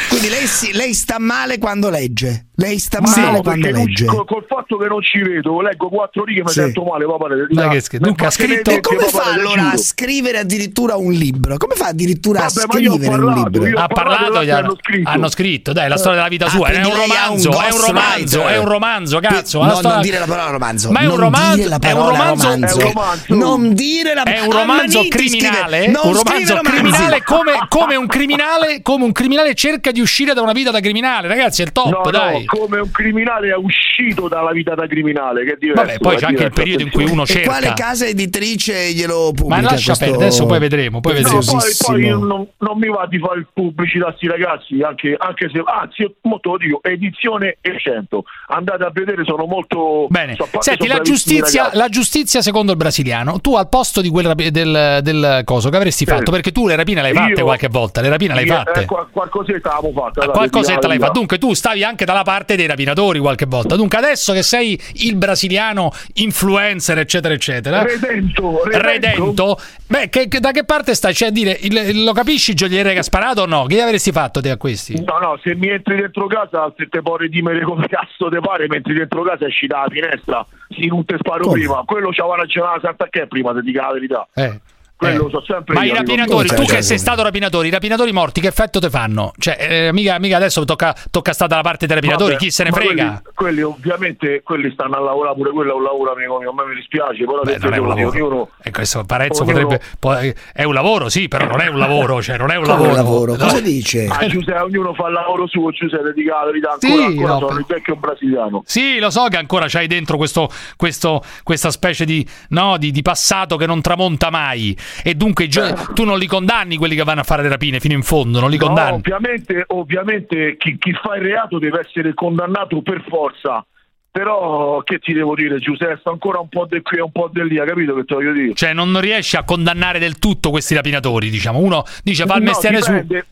Quindi 0.09 0.29
lei, 0.29 0.47
si- 0.47 0.73
lei 0.73 0.93
sta 0.95 1.19
male 1.19 1.59
quando 1.59 1.89
legge. 1.91 2.47
Lei 2.57 2.79
sta 2.79 3.01
Ma 3.01 3.09
male 3.09 3.23
no, 3.39 3.41
quando 3.43 3.61
perché 3.67 3.71
non 3.77 3.87
ci- 3.89 4.03
legge. 4.03 4.05
col, 4.05 4.27
col 4.27 4.45
fatto 4.47 4.77
che 4.77 4.87
non 4.87 5.03
ci 5.03 5.19
vedo, 5.21 5.61
leggo 5.63 5.89
quattro 5.89 6.25
righe 6.25 6.41
e 6.41 6.43
mi 6.45 6.49
Sì. 6.51 6.61
sento 6.61 6.85
male, 6.85 7.07
papà. 7.07 7.27
Dai, 7.51 7.69
che 7.71 7.81
schifo. 7.81 8.05
Dunque, 8.05 8.27
ha 8.27 8.31
scritto- 8.31 8.71
E 8.71 8.81
come 8.81 9.07
fa 9.07 9.33
allora 9.33 9.71
a 9.73 9.77
scrivere 9.77 10.39
addirittura 10.39 10.97
un 10.97 11.13
libro? 11.13 11.57
Come 11.57 11.75
fa 11.75 11.87
addirittura 11.89 12.41
a 12.45 12.51
Vabbè, 12.53 12.55
ma 12.55 12.63
ho 12.63 12.77
scrivere 12.77 13.09
un 13.15 13.25
parlato, 13.25 13.49
libro? 13.49 13.67
io 13.67 13.79
ho 13.79 13.83
Ha 13.83 13.87
parlato 13.89 14.42
che 14.45 14.51
hanno, 14.53 14.77
scritto. 14.81 15.09
hanno 15.11 15.29
scritto, 15.29 15.73
dai, 15.73 15.89
la 15.89 15.97
storia 15.97 16.17
della 16.19 16.29
vita 16.29 16.47
Ah, 16.47 16.49
sua. 16.51 16.69
È 16.69 16.71
quindi 16.73 16.89
un 16.91 16.97
lei 16.97 17.11
ha 17.11 17.31
un 17.31 17.43
romanzo, 17.43 17.51
è 17.61 17.73
un 17.73 17.81
romanzo, 17.87 18.47
è 18.49 18.59
un 18.59 18.65
romanzo, 18.69 19.19
cazzo. 19.21 19.63
No, 19.63 19.71
storia- 19.71 19.91
non 19.93 20.01
dire 20.03 20.19
la 20.19 20.25
parola 20.27 20.51
romanzo. 20.51 20.91
Ma 20.91 21.01
è 21.01 21.07
un 21.07 21.17
romanzo, 21.17 21.55
dire 21.57 21.69
la 21.69 21.79
è 21.79 21.93
un 21.93 21.99
parola 21.99 22.17
romanzo, 22.19 22.49
romanzo. 22.49 22.79
è 22.79 22.85
un 22.85 22.93
romanzo. 22.93 23.35
Non 23.35 23.75
dire 23.75 24.15
la 24.15 24.23
È 24.23 24.41
un 24.41 24.51
romanzo 24.51 24.99
Ammaniti, 24.99 25.09
criminale, 25.09 25.87
un 25.87 26.13
romanzo 26.15 26.55
criminale 26.63 27.23
come, 27.23 27.53
come 27.69 27.95
un 27.97 28.07
criminale, 28.07 28.81
come 28.83 29.05
un 29.05 29.13
criminale 29.13 29.55
cerca 29.55 29.91
di 29.91 30.01
uscire 30.01 30.33
da 30.35 30.41
una 30.43 30.53
vita 30.53 30.71
da 30.71 30.81
criminale, 30.81 31.29
ragazzi, 31.29 31.63
è 31.63 31.65
il 31.65 31.73
top, 31.73 31.91
No, 32.05 32.11
dai. 32.11 32.39
no, 32.41 32.43
come 32.47 32.79
un 32.81 32.91
criminale 32.91 33.49
è 33.51 33.55
uscito 33.57 34.29
dalla 34.29 34.53
vita 34.53 34.75
da 34.75 34.87
criminale, 34.87 35.45
che 35.45 35.53
è 35.53 35.57
diverso. 35.59 35.83
Vabbè, 35.85 35.99
poi 35.99 36.15
è 36.15 36.19
c'è 36.19 36.27
anche 36.27 36.43
il 36.45 36.53
periodo 36.53 36.83
in 36.83 36.91
cui 36.91 37.05
uno 37.05 37.23
E 37.23 37.27
cerca. 37.27 37.49
quale 37.49 37.73
casa 37.75 38.07
editrice 38.07 38.93
glielo 38.93 39.33
pubblica? 39.35 39.61
Ma 39.61 39.61
lascia 39.71 39.87
questo 39.87 40.05
perdere, 40.05 40.25
adesso 40.27 40.47
poi 40.47 40.59
vedremo, 40.59 41.01
poi 41.01 41.13
vedremo. 41.15 41.41
No, 41.43 41.59
poi, 41.87 42.09
non, 42.09 42.47
non 42.59 42.79
mi 42.79 42.89
va 42.89 43.07
di 43.09 43.19
fare 43.19 43.47
pubblicità 43.53 44.15
sti 44.23 44.27
ragazzi, 44.29 44.81
anche, 44.83 45.17
anche 45.19 45.51
se, 45.53 45.63
anzi, 45.65 46.03
io 46.03 46.15
mo 46.23 46.39
te 46.39 46.49
lo 46.49 46.57
dico, 46.57 46.81
edizione 46.83 47.57
e 47.61 47.79
100. 47.79 48.25
Andate 48.49 48.85
a 48.85 48.91
vedere, 48.93 49.25
sono 49.25 49.47
molto... 49.47 50.07
Bene, 50.09 50.35
so- 50.37 50.49
senti, 50.61 50.87
la 50.87 51.01
giustizia, 51.01 51.63
ragazzi. 51.63 51.79
la 51.79 51.89
giustizia 51.89 52.41
secondo 52.43 52.71
il 52.73 52.79
brasiliano, 52.79 53.41
tu 53.41 53.57
al 53.57 53.69
posto 53.69 54.01
di 54.01 54.09
quel 54.11 54.27
rapi- 54.27 54.51
del, 54.51 55.01
del 55.03 55.43
coso 55.45 55.69
che 55.71 55.77
avresti 55.77 56.05
fatto, 56.05 56.31
perché 56.31 56.53
tu 56.53 56.67
le 56.69 56.77
rapine 56.77 57.03
le 57.03 57.09
hai 57.09 57.15
fatte 57.15 57.33
Io- 57.41 57.45
qualche 57.45 57.69
volta, 57.69 58.01
le 58.01 58.09
rapine 58.09 58.35
le 58.35 58.41
hai 58.41 58.47
Io- 58.47 58.55
fatte. 58.55 58.81
eh, 58.83 58.85
qual- 58.85 59.09
qualcosetta 59.11 59.71
l'avevo 59.75 60.01
fatta. 60.01 60.21
dai, 60.25 60.35
Qualcosetta 60.35 60.87
l'hai 60.87 60.99
là, 60.99 61.07
fatto. 61.07 61.19
Dunque, 61.19 61.39
tu 61.39 61.53
stavi 61.55 61.83
anche 61.83 62.05
dalla 62.05 62.23
parte 62.23 62.55
dei 62.57 62.67
rapinatori 62.67 63.19
qualche 63.19 63.47
volta. 63.47 63.75
Dunque, 63.77 63.99
adesso 63.99 64.33
che 64.33 64.43
sei 64.43 64.81
il 64.95 65.17
brasiliano 65.17 65.91
influencer, 66.15 66.99
eccetera, 66.99 67.35
eccetera. 67.35 67.83
Redento, 67.83 68.63
redento. 68.65 68.81
Redento, 68.87 69.61
beh, 69.87 70.09
che- 70.09 70.29
che- 70.29 70.41
da 70.41 70.51
che 70.53 70.65
parte 70.65 70.95
stai? 70.95 71.15
Cioè, 71.15 71.29
a 71.29 71.31
dire, 71.31 71.57
il- 71.61 72.05
lo 72.05 72.13
capisci 72.13 72.55
gioielliere 72.55 72.93
che 72.93 72.99
ha 73.01 73.03
sparato 73.03 73.43
o 73.43 73.47
no? 73.47 73.65
Che 73.67 73.75
gli 73.77 73.81
avresti 73.81 74.12
fatto 74.13 74.41
te 74.41 74.51
a 74.51 74.57
questi? 74.57 75.03
No, 75.03 75.19
no, 75.19 75.39
se 75.43 75.55
mi 75.55 75.69
entri 75.69 75.97
dentro 75.97 76.27
casa, 76.27 76.73
se 76.77 76.87
te 76.89 77.03
puoi 77.03 77.19
redimere 77.19 77.63
come 77.63 77.89
cazzo 77.89 78.29
te 78.29 78.39
pare, 78.41 78.67
mentre 78.69 78.95
dentro 78.95 79.23
casa 79.23 79.47
esci 79.47 79.67
dalla 79.67 79.89
finestra, 79.89 80.47
sì, 80.69 80.87
non 80.87 81.05
te 81.05 81.17
sparo 81.19 81.45
Come? 81.45 81.59
prima. 81.59 81.83
Quello 81.85 82.11
c'aveva 82.11 82.37
ragionato 82.37 82.81
Santa 82.81 83.09
che 83.09 83.27
prima, 83.27 83.53
ti 83.53 83.63
dico 83.63 83.81
la 83.81 83.93
verità. 83.93 84.29
Eh. 84.35 84.61
Quello 85.03 85.27
Eh. 85.27 85.31
so 85.31 85.43
sempre 85.45 85.75
Ma 85.75 85.85
io, 85.85 85.93
i 85.93 85.97
rapinatori, 85.97 86.49
tu 86.49 86.55
Cioè, 86.65 86.77
che 86.77 86.83
sei 86.83 86.99
stato 86.99 87.23
rapinatore, 87.23 87.67
i 87.69 87.71
rapinatori 87.71 88.13
morti 88.13 88.41
che 88.41 88.49
effetto 88.49 88.79
te 88.79 88.89
fanno? 88.91 89.33
Cioè, 89.39 89.57
eh, 89.89 89.93
mica, 89.93 90.19
mica 90.19 90.37
adesso 90.37 90.65
tocca, 90.65 90.95
tocca 91.11 91.33
stare 91.33 91.51
dalla 91.51 91.63
parte 91.63 91.87
dei 91.87 91.95
rapinatori, 91.97 92.33
Vabbè, 92.33 92.43
chi 92.45 92.51
se 92.51 92.65
ne 92.65 92.71
frega? 92.71 93.23
Quelli, 93.35 93.35
quelli 93.35 93.63
ovviamente 93.63 94.43
quelli 94.45 94.71
stanno 94.73 94.97
a 94.97 95.01
lavorare 95.01 95.35
pure 95.37 95.51
quello 95.51 95.73
è 95.73 95.75
un 95.75 95.83
lavoro 95.83 96.13
amico 96.13 96.39
mio, 96.39 96.51
a 96.51 96.55
me 96.55 96.65
mi 96.69 96.75
dispiace, 96.77 97.25
però 97.25 97.41
Beh, 97.43 97.53
detto 97.53 97.65
non 97.69 97.75
è 97.75 97.79
un 97.79 97.89
lavoro. 97.89 98.09
ognuno- 98.09 98.49
E 98.63 98.71
questo 98.71 99.05
Parenzo 99.05 99.43
ognuno- 99.43 99.61
potrebbe. 99.67 99.85
può- 99.99 100.17
è 100.53 100.63
un 100.65 100.75
lavoro, 100.75 101.09
sì, 101.09 101.29
però 101.29 101.47
non 101.47 101.61
è 101.61 101.69
un 101.69 101.79
lavoro, 101.79 102.23
cioè 102.23 102.37
non 102.39 102.51
è 102.51 102.57
un 102.57 102.65
Come 102.65 102.77
lavoro. 102.77 102.95
lavoro? 102.95 103.33
No. 103.37 103.39
Cosa 103.45 103.61
dice? 103.61 104.07
Ah, 104.07 104.27
Giuseppe, 104.27 104.61
ognuno 104.61 104.95
fa 104.95 105.07
il 105.09 105.13
lavoro 105.15 105.47
suo, 105.47 105.71
Giuseppe, 105.71 106.13
dica 106.15 106.39
la 106.41 106.45
verità, 106.47 106.71
ancora, 106.73 106.93
Sì, 106.95 107.03
ancora 107.03 107.33
no, 107.33 107.39
sono 107.39 107.47
per- 107.51 107.59
il 107.59 107.65
vecchio 107.67 107.97
brasiliano. 107.97 108.63
Sì, 108.67 108.99
lo 108.99 109.11
so 109.11 109.25
che 109.29 109.37
ancora 109.37 109.67
c'hai 109.69 109.87
dentro 109.87 110.17
questo, 110.17 110.49
questo- 110.77 111.23
questa 111.43 111.71
specie 111.71 112.05
di, 112.05 112.27
no, 112.51 112.77
di, 112.79 112.91
di 112.91 113.03
passato 113.03 113.57
che 113.57 113.67
non 113.67 113.81
tramonta 113.81 114.31
mai. 114.31 114.77
E 115.05 115.15
dunque 115.15 115.49
gio- 115.49 115.73
tu 115.95 116.05
non 116.05 116.19
li 116.19 116.27
condanni 116.27 116.77
quelli 116.77 116.95
che 116.95 117.03
vanno 117.05 117.21
a 117.21 117.25
fare 117.25 117.43
le 117.43 117.49
rapine 117.49 117.81
fino 117.81 117.95
in 117.95 118.03
fondo, 118.03 118.41
non 118.41 118.51
li 118.51 118.59
No, 118.59 118.67
condanni. 118.67 118.97
ovviamente, 118.97 119.65
ovviamente 119.69 120.57
chi, 120.59 120.77
chi 120.79 120.93
fa 120.93 121.17
il 121.17 121.23
reato 121.23 121.59
deve 121.59 121.81
essere 121.81 122.15
condannato 122.15 122.83
per 122.83 123.05
forza. 123.09 123.65
Però 124.11 124.83
che 124.83 124.99
ti 124.99 125.15
devo 125.15 125.35
dire, 125.35 125.59
Giuseppe, 125.59 125.97
sta 126.01 126.11
ancora 126.11 126.39
un 126.39 126.49
po' 126.51 126.67
di 126.69 126.83
qui 126.83 126.99
e 126.99 127.01
un 127.01 127.11
po' 127.11 127.31
di 127.33 127.43
lì, 127.49 127.59
hai 127.59 127.67
capito 127.67 127.95
che 127.95 128.05
te 128.05 128.15
voglio 128.15 128.33
dire? 128.33 128.53
Cioè, 128.55 128.75
non 128.75 129.01
riesci 129.01 129.37
a 129.37 129.43
condannare 129.45 129.99
del 129.99 130.19
tutto 130.19 130.51
questi 130.51 130.75
rapinatori, 130.75 131.31
diciamo. 131.31 131.59
Uno 131.59 131.83
dice 132.03 132.27
fa 132.27 132.35
il 132.37 132.43
No, 132.43 132.49
mestiere 132.51 132.77
dipende, 132.77 133.27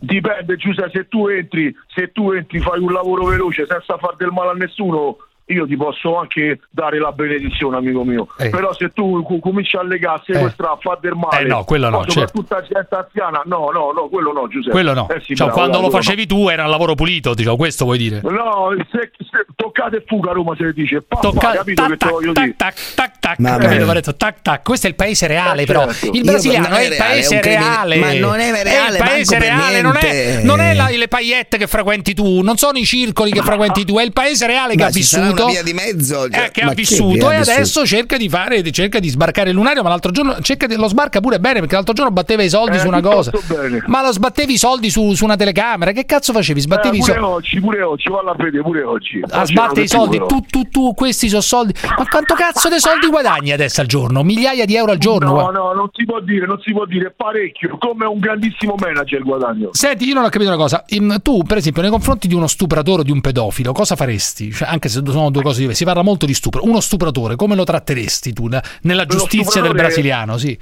Dipende, 0.00 0.56
Giuseppe, 0.56 0.90
se 0.94 1.08
tu 1.08 1.26
entri, 1.26 1.74
se 1.94 2.12
tu 2.12 2.30
entri, 2.30 2.60
fai 2.60 2.78
un 2.80 2.92
lavoro 2.92 3.24
veloce 3.26 3.66
senza 3.68 3.96
far 3.98 4.14
del 4.16 4.30
male 4.30 4.50
a 4.50 4.54
nessuno, 4.54 5.16
io 5.48 5.66
ti 5.66 5.76
posso 5.76 6.16
anche 6.18 6.60
dare 6.70 6.98
la 6.98 7.12
benedizione, 7.12 7.76
amico 7.76 8.04
mio. 8.04 8.28
Eh. 8.38 8.48
Però 8.50 8.72
se 8.74 8.90
tu 8.92 9.22
cominci 9.40 9.76
a 9.76 9.82
legare, 9.82 10.22
sequestrare, 10.26 10.74
a 10.74 10.78
far 10.80 10.98
del 11.00 11.14
male, 11.14 11.44
Eh, 11.44 11.46
no, 11.46 11.64
quello 11.64 11.88
no, 11.90 11.98
poi 12.00 12.10
soprattutto 12.10 12.54
a 12.54 12.62
gente 12.62 12.88
anziana, 12.94 13.42
no, 13.46 13.70
no, 13.72 13.92
no, 13.94 14.08
quello 14.08 14.32
no, 14.32 14.48
Giuseppe. 14.48 14.70
Quello 14.72 14.94
no. 14.94 15.08
Eh 15.08 15.20
sì, 15.20 15.34
Cioè, 15.34 15.46
bravo, 15.46 15.52
quando 15.52 15.80
lo 15.80 15.88
quello 15.88 16.02
facevi 16.02 16.26
tu 16.26 16.48
era 16.48 16.64
un 16.64 16.70
lavoro 16.70 16.94
pulito, 16.94 17.34
diciamo, 17.34 17.56
questo 17.56 17.84
vuoi 17.84 17.98
dire. 17.98 18.20
no. 18.22 18.30
No, 18.30 18.68
se, 18.90 19.10
se 19.18 19.46
toccate 19.56 19.96
e 19.96 20.04
fuga 20.06 20.30
a 20.30 20.34
Roma 20.34 20.54
se 20.56 20.64
ne 20.64 20.72
dice, 20.72 21.02
pa, 21.02 21.16
pa, 21.16 21.20
Tocca- 21.20 21.52
capito 21.52 21.82
tac, 21.82 21.90
che 21.90 21.96
tac, 21.98 22.10
voglio 22.10 22.32
tac, 22.32 22.44
dire? 22.44 22.56
tac, 22.56 22.94
tac, 22.94 23.18
tac, 23.18 23.38
Mamma 23.38 23.58
capito? 23.58 23.92
detto 23.92 24.16
tac, 24.16 24.42
tac. 24.42 24.62
Questo 24.64 24.86
è 24.86 24.90
il 24.90 24.96
paese 24.96 25.26
reale, 25.26 25.62
Eh, 25.62 25.66
però. 25.66 25.90
certo. 25.90 26.16
Il 26.16 26.22
brasiliano 26.24 26.74
è 26.76 26.78
è 26.80 26.84
il 26.90 26.96
paese 26.96 27.40
reale. 27.40 27.96
ma 27.96 28.12
non 28.14 28.38
è 28.40 28.52
È 28.52 28.62
reale 28.62 28.96
il 28.98 29.04
paese 29.04 29.38
reale, 29.38 29.80
non 29.82 29.96
è, 29.96 30.42
non 30.42 30.60
è 30.60 30.74
la- 30.74 30.88
le 30.88 31.08
paillette 31.08 31.58
che 31.58 31.66
frequenti 31.66 32.14
tu, 32.14 32.40
non 32.42 32.56
sono 32.56 32.78
i 32.78 32.84
circoli 32.84 33.30
che 33.30 33.42
frequenti 33.42 33.84
tu, 33.84 33.98
è 33.98 34.02
il 34.02 34.12
paese 34.12 34.46
reale 34.46 34.74
che 34.74 34.82
Ma 34.82 34.86
ha 34.88 34.90
vissuto. 34.90 35.37
Una 35.42 35.52
via 35.52 35.62
di 35.62 35.72
mezzo, 35.72 36.28
cioè, 36.28 36.44
eh, 36.46 36.50
che 36.50 36.64
ma 36.64 36.70
ha 36.70 36.74
vissuto 36.74 37.30
e 37.30 37.38
vissuto? 37.38 37.50
adesso 37.52 37.86
cerca 37.86 38.16
di 38.16 38.28
fare 38.28 38.70
cerca 38.72 38.98
di 38.98 39.08
sbarcare 39.08 39.50
il 39.50 39.56
lunario 39.56 39.82
ma 39.82 39.88
l'altro 39.88 40.10
giorno 40.10 40.40
cerca 40.40 40.66
di- 40.66 40.76
lo 40.76 40.88
sbarca 40.88 41.20
pure 41.20 41.38
bene 41.40 41.60
perché 41.60 41.74
l'altro 41.74 41.94
giorno 41.94 42.10
batteva 42.12 42.42
i 42.42 42.48
soldi 42.48 42.76
Eh, 42.76 42.80
su 42.80 42.86
una 42.86 43.00
cosa 43.00 43.30
bene. 43.46 43.82
ma 43.86 44.02
lo 44.02 44.12
sbattevi 44.12 44.52
i 44.52 44.58
soldi 44.58 44.90
su, 44.90 45.12
su 45.14 45.24
una 45.24 45.36
telecamera 45.36 45.92
che 45.92 46.04
cazzo 46.04 46.32
facevi 46.32 46.58
Eh, 46.58 46.62
sbattevi 46.62 46.96
i 46.96 47.00
pure 47.00 47.12
soldi 47.14 47.26
oggi, 47.32 47.60
pure 47.60 47.82
oggi, 47.82 48.08
valla 48.10 48.30
a 48.32 48.34
vedere 48.36 48.62
pure 48.62 48.82
oggi. 48.82 49.20
a 49.28 49.40
Oggi 49.40 49.52
sbattere 49.52 49.84
erano 49.84 49.84
i 49.84 49.88
soldi 49.88 50.18
tu 50.26 50.40
tu 50.48 50.68
tu 50.68 50.94
questi 50.94 51.28
sono 51.28 51.40
soldi 51.40 51.72
ma 51.96 52.06
quanto 52.08 52.34
cazzo 52.34 52.68
di 52.68 52.78
soldi 52.78 53.06
guadagni 53.08 53.52
adesso 53.52 53.80
al 53.80 53.86
giorno 53.86 54.22
migliaia 54.22 54.64
di 54.64 54.76
euro 54.76 54.92
al 54.92 54.98
giorno 54.98 55.26
No, 55.28 55.32
guarda. 55.34 55.58
no, 55.58 55.72
non 55.72 55.88
si 55.92 56.04
può 56.04 56.20
dire, 56.20 56.46
non 56.46 56.60
si 56.62 56.72
può 56.72 56.84
dire 56.86 57.12
parecchio, 57.16 57.76
come 57.78 58.06
un 58.06 58.18
grandissimo 58.18 58.74
manager 58.78 59.18
il 59.18 59.24
guadagno. 59.24 59.68
Senti, 59.72 60.06
io 60.06 60.14
non 60.14 60.24
ho 60.24 60.28
capito 60.28 60.50
una 60.50 60.58
cosa. 60.58 60.84
Tu, 61.22 61.42
per 61.42 61.56
esempio, 61.56 61.82
nei 61.82 61.90
confronti 61.90 62.28
di 62.28 62.34
uno 62.34 62.46
stupratore 62.46 63.00
o 63.00 63.04
di 63.04 63.10
un 63.10 63.20
pedofilo, 63.20 63.72
cosa 63.72 63.96
faresti? 63.96 64.52
Cioè, 64.52 64.68
anche 64.68 64.88
se 64.88 65.02
sono 65.06 65.27
due 65.30 65.42
cose 65.42 65.60
diverse, 65.60 65.78
si 65.78 65.84
parla 65.84 66.02
molto 66.02 66.26
di 66.26 66.34
stupro. 66.34 66.64
Uno 66.64 66.80
stupratore, 66.80 67.36
come 67.36 67.54
lo 67.54 67.64
tratteresti 67.64 68.32
tu 68.32 68.46
ne- 68.46 68.62
nella 68.82 69.04
giustizia 69.06 69.60
del 69.60 69.72
brasiliano? 69.74 70.36
Sì. 70.36 70.58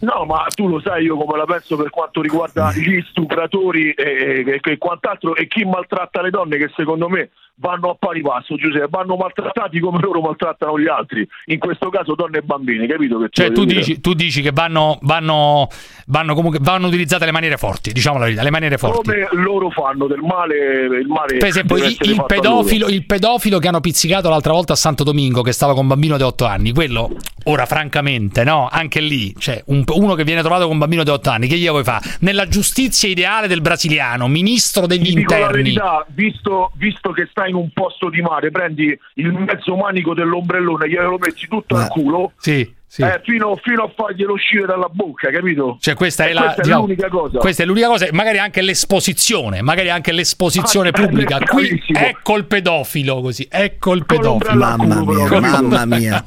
No, 0.00 0.24
ma 0.24 0.46
tu 0.52 0.66
lo 0.66 0.80
sai 0.80 1.04
io 1.04 1.16
come 1.16 1.38
la 1.38 1.44
penso 1.44 1.76
per 1.76 1.88
quanto 1.90 2.20
riguarda 2.20 2.72
gli 2.72 3.00
stupratori 3.10 3.92
e, 3.92 4.44
e- 4.46 4.60
e 4.60 4.76
quant'altro 4.78 5.36
e 5.36 5.46
chi 5.46 5.64
maltratta 5.64 6.20
le 6.22 6.30
donne 6.30 6.56
che 6.56 6.72
secondo 6.74 7.08
me 7.08 7.30
vanno 7.54 7.90
a 7.90 7.96
pari 7.98 8.22
passo, 8.22 8.56
Giuseppe, 8.56 8.86
vanno 8.90 9.16
maltrattati 9.16 9.78
come 9.78 10.00
loro 10.00 10.20
maltrattano 10.20 10.78
gli 10.80 10.88
altri, 10.88 11.26
in 11.46 11.58
questo 11.58 11.90
caso 11.90 12.14
donne 12.14 12.38
e 12.38 12.42
bambini, 12.42 12.86
capito? 12.88 13.18
Che 13.20 13.28
Cioè, 13.30 13.52
tu 13.52 13.64
dici, 13.64 14.00
tu 14.00 14.14
dici 14.14 14.42
che 14.42 14.50
vanno, 14.52 14.98
vanno, 15.02 15.68
vanno 16.06 16.34
comunque 16.34 16.58
vanno 16.60 16.88
utilizzate 16.88 17.24
le 17.24 17.30
maniere 17.32 17.56
forti, 17.56 17.92
diciamo 17.92 18.18
la 18.18 18.24
verità, 18.24 18.42
le 18.42 18.50
maniere 18.50 18.78
forti. 18.78 19.10
come 19.10 19.28
loro 19.32 19.70
fanno 19.70 20.06
del 20.06 20.20
male, 20.20 20.86
il 21.00 21.06
male 21.06 21.36
Per 21.36 21.48
esempio, 21.48 21.76
il, 21.76 21.96
il 22.00 22.24
pedofilo, 22.26 22.88
il 22.88 23.06
pedofilo 23.06 23.58
che 23.58 23.68
hanno 23.68 23.80
pizzicato 23.80 24.28
l'altra 24.28 24.52
volta 24.52 24.72
a 24.72 24.76
Santo 24.76 25.04
Domingo, 25.04 25.42
che 25.42 25.52
stava 25.52 25.72
con 25.72 25.82
un 25.82 25.88
bambino 25.88 26.16
di 26.16 26.22
8 26.24 26.44
anni, 26.44 26.72
quello, 26.72 27.10
ora 27.44 27.66
francamente, 27.66 28.42
no, 28.44 28.68
anche 28.70 29.00
lì, 29.00 29.32
cioè 29.38 29.62
un- 29.66 29.84
uno 29.94 30.14
che 30.14 30.24
viene 30.24 30.40
trovato 30.40 30.64
con 30.64 30.72
un 30.72 30.78
bambino 30.78 31.04
di 31.04 31.10
8 31.10 31.30
anni, 31.30 31.46
che 31.46 31.56
gli 31.56 31.68
vuoi 31.68 31.84
fare? 31.84 32.04
Nella 32.20 32.48
giustizia 32.48 33.08
ideale 33.08 33.46
del 33.46 33.60
brasiliano, 33.60 34.26
ministro 34.26 34.86
degli 34.86 35.12
Ti 35.12 35.18
interni. 35.20 35.52
verità, 35.62 36.04
visto, 36.08 36.72
visto 36.76 37.10
che 37.12 37.28
stai 37.42 37.50
in 37.50 37.56
un 37.56 37.70
posto 37.72 38.08
di 38.08 38.20
mare, 38.20 38.50
prendi 38.50 38.96
il 39.14 39.32
mezzo 39.32 39.74
manico 39.76 40.14
dell'ombrellone, 40.14 40.88
glielo 40.88 41.18
metti 41.18 41.48
tutto 41.48 41.76
al 41.76 41.88
culo, 41.88 42.32
Sì, 42.36 42.72
sì. 42.92 43.00
eh, 43.02 43.20
fino, 43.24 43.56
fino 43.62 43.84
a 43.84 43.92
farglielo 43.96 44.34
uscire 44.34 44.66
dalla 44.66 44.88
bocca, 44.92 45.30
capito? 45.30 45.78
Cioè, 45.80 45.94
questa 45.94 46.26
è, 46.26 46.32
la, 46.34 46.42
questa 46.42 46.60
è 46.60 46.64
diciamo, 46.64 46.82
l'unica 46.82 47.08
cosa. 47.08 47.38
Questa 47.38 47.62
è 47.62 47.66
l'unica 47.66 47.86
cosa, 47.86 48.06
magari 48.12 48.38
anche 48.38 48.60
l'esposizione, 48.60 49.62
magari 49.62 49.88
anche 49.88 50.12
l'esposizione 50.12 50.90
Ah, 50.90 50.92
pubblica. 50.92 51.38
eh, 51.38 51.44
Qui 51.46 51.82
ecco 51.94 52.36
il 52.36 52.44
pedofilo, 52.44 53.22
così, 53.22 53.48
ecco 53.50 53.94
il 53.94 54.04
pedofilo. 54.04 54.54
Mamma 54.58 55.02
mia, 55.02 55.26
però, 55.28 55.40
mamma 55.40 55.84
mia. 55.86 56.22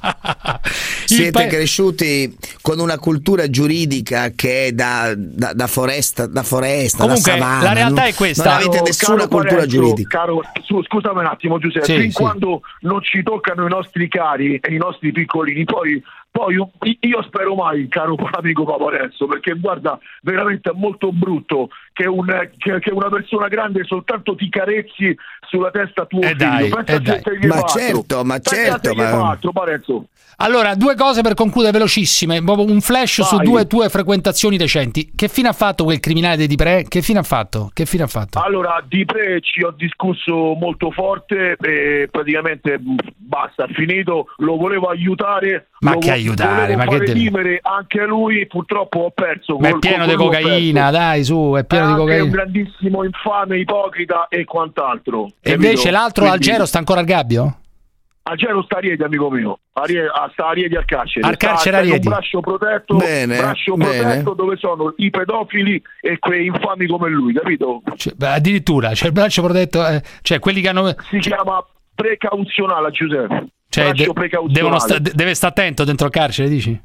Siete 1.06 1.32
pa- 1.32 1.46
cresciuti 1.48 2.36
con 2.62 2.80
una 2.80 2.98
cultura 2.98 3.48
giuridica 3.50 4.32
che 4.36 4.68
è 4.68 4.72
da, 4.72 5.14
da- 5.16 5.54
da 5.54 5.68
foresta, 5.68 6.26
da 6.26 6.42
foresta, 6.44 7.04
Comunque, 7.04 7.32
da 7.32 7.38
savana. 7.38 7.64
la 7.64 7.74
realtà 7.74 8.02
non- 8.02 8.10
è 8.10 8.14
questa. 8.16 8.44
Non 8.44 8.54
avete 8.54 8.82
nessuna 8.82 9.16
caro 9.18 9.28
cultura 9.30 9.56
Parenzo, 9.56 9.76
giuridica. 9.78 10.18
Caro, 10.20 10.42
su- 10.64 10.84
scusami 10.84 11.20
un 11.20 11.26
attimo 11.28 11.60
Giuseppe, 11.60 11.86
Sì, 11.86 12.00
fin 12.00 12.12
sì. 12.12 12.18
quando 12.22 12.62
non 12.82 13.02
ci 13.04 13.22
toccano 13.24 13.66
i 13.66 13.70
nostri 13.70 14.08
cari 14.08 14.56
e 14.56 14.74
i 14.74 14.78
nostri 14.78 15.12
piccolini, 15.12 15.64
poi, 15.64 16.02
poi 16.36 16.54
io- 16.56 16.70
spero 17.24 17.56
mai, 17.56 17.88
caro 17.88 18.16
amico 18.34 18.66
Paparenzo, 18.66 19.26
perché 19.26 19.54
guarda, 19.54 19.98
veramente 20.22 20.70
è 20.70 20.74
molto 20.76 21.14
brutto 21.14 21.70
che, 21.96 22.08
un- 22.08 22.50
che- 22.58 22.80
che 22.80 22.92
una 22.92 23.08
persona 23.08 23.48
grande 23.48 23.86
soltanto 23.86 24.36
ti 24.36 24.50
carezzi 24.50 25.16
sulla 25.48 25.72
testa 25.72 26.06
tuo 26.06 26.20
Eh 26.22 26.36
figlio. 26.36 26.46
dai, 26.46 26.68
eh 26.86 27.00
dai. 27.00 27.24
Ma 27.48 27.64
certo, 27.64 28.24
ma 28.26 28.34
Pensa 28.40 28.56
certo, 28.56 28.94
ma- 28.94 29.08
fa 29.10 29.30
altro, 29.30 29.52
Parenzo. 29.54 30.08
Allora, 30.38 30.76
due 30.76 30.96
cose 30.96 31.22
per 31.22 31.34
concludere 31.34 31.72
velocissime, 31.72 32.40
un 32.46 32.82
flash 32.82 33.22
su 33.22 33.38
Vai. 33.38 33.46
due 33.46 33.68
tue 33.68 33.88
frequentazioni 33.88 34.58
recenti. 34.58 35.14
Che 35.16 35.30
fine 35.30 35.48
ha 35.48 35.54
fatto 35.54 35.86
quel 35.86 36.02
criminale 36.02 36.36
di 36.36 36.48
Dipré? 36.48 36.84
Che 36.90 37.02
fine 37.02 37.20
ha 37.20 37.24
fatto? 37.24 37.70
Che 37.74 37.86
fine 37.86 38.04
ha 38.04 38.08
fatto? 38.08 38.42
Allora, 38.44 38.84
di 38.86 39.06
Pre 39.06 39.40
ci 39.40 39.64
ho 39.64 39.72
discusso 39.72 40.34
molto 40.60 40.92
forte 40.92 41.56
e 41.62 42.10
praticamente 42.12 42.78
mh, 42.78 42.96
basta, 43.16 43.64
è 43.64 43.72
finito, 43.72 44.26
lo 44.40 44.58
volevo 44.58 44.88
aiutare. 44.88 45.68
Ma 45.80 45.98
che 45.98 46.08
vo- 46.10 46.14
aiutare, 46.14 46.76
ma 46.76 46.84
che 46.86 46.98
deve- 47.00 47.60
anche 47.62 48.04
lui, 48.06 48.46
purtroppo 48.48 49.00
ho 49.00 49.12
perso. 49.12 49.58
Ma 49.58 49.68
è 49.68 49.72
col- 49.72 49.80
pieno 49.80 50.04
col- 50.06 50.08
di 50.08 50.16
cocaina, 50.16 50.92
dai, 50.92 51.24
su, 51.24 51.54
è 51.58 51.64
pieno 51.64 51.85
di 51.86 51.92
anche 51.92 52.02
cocaina. 52.04 52.24
un 52.24 52.30
grandissimo 52.30 53.04
infame, 53.04 53.60
ipocrita 53.60 54.28
e 54.30 54.44
quant'altro. 54.46 55.26
E 55.26 55.32
capito? 55.52 55.54
invece 55.68 55.92
l'altro 55.92 56.26
Quindi- 56.26 56.48
Algero 56.48 56.66
sta 56.66 56.78
ancora 56.80 57.00
al 57.00 57.06
gabbio? 57.06 57.58
Algero 58.28 58.64
sta 58.64 58.78
a 58.78 58.80
Rieti, 58.80 59.04
amico 59.04 59.30
mio. 59.30 59.60
A 59.74 59.84
Rie- 59.84 60.08
a- 60.12 60.28
sta 60.34 60.48
a 60.48 60.52
Rieti 60.54 60.76
al 60.76 60.86
carcere. 60.86 61.28
Al 61.28 61.38
carcere 61.38 61.78
a 61.78 61.80
in 61.82 61.86
un 61.86 61.92
Rieti. 61.92 62.08
braccio 62.10 62.40
protetto, 62.40 62.96
Bene, 62.96 63.38
braccio 63.38 63.76
bene. 63.76 64.00
protetto 64.02 64.34
dove 64.34 64.56
sono 64.58 64.94
i 64.98 65.10
pedofili 65.12 65.80
e 66.02 66.18
quei 66.18 66.48
infami 66.48 66.88
come 66.88 67.10
lui, 67.10 67.34
capito? 67.34 67.84
Cioè, 67.96 68.14
beh, 68.16 68.28
addirittura, 68.30 68.90
c'è 68.94 69.06
il 69.08 69.12
braccio 69.12 69.44
protetto, 69.44 69.86
eh, 69.86 70.02
cioè 70.24 70.40
quelli 70.40 70.62
che 70.62 70.70
hanno... 70.70 70.88
Si 71.12 71.20
chiama 71.20 71.64
precauzionale, 71.94 72.90
Giuseppe. 72.92 73.48
Cioè, 73.70 73.84
braccio 73.86 74.04
de- 74.06 74.14
precauzionale. 74.14 74.54
devono 74.60 74.80
sta- 74.80 74.98
de- 75.00 75.12
deve 75.14 75.34
stare 75.36 75.54
attento 75.54 75.84
dentro 75.84 76.06
il 76.08 76.12
carcere, 76.12 76.50
dici? 76.50 76.82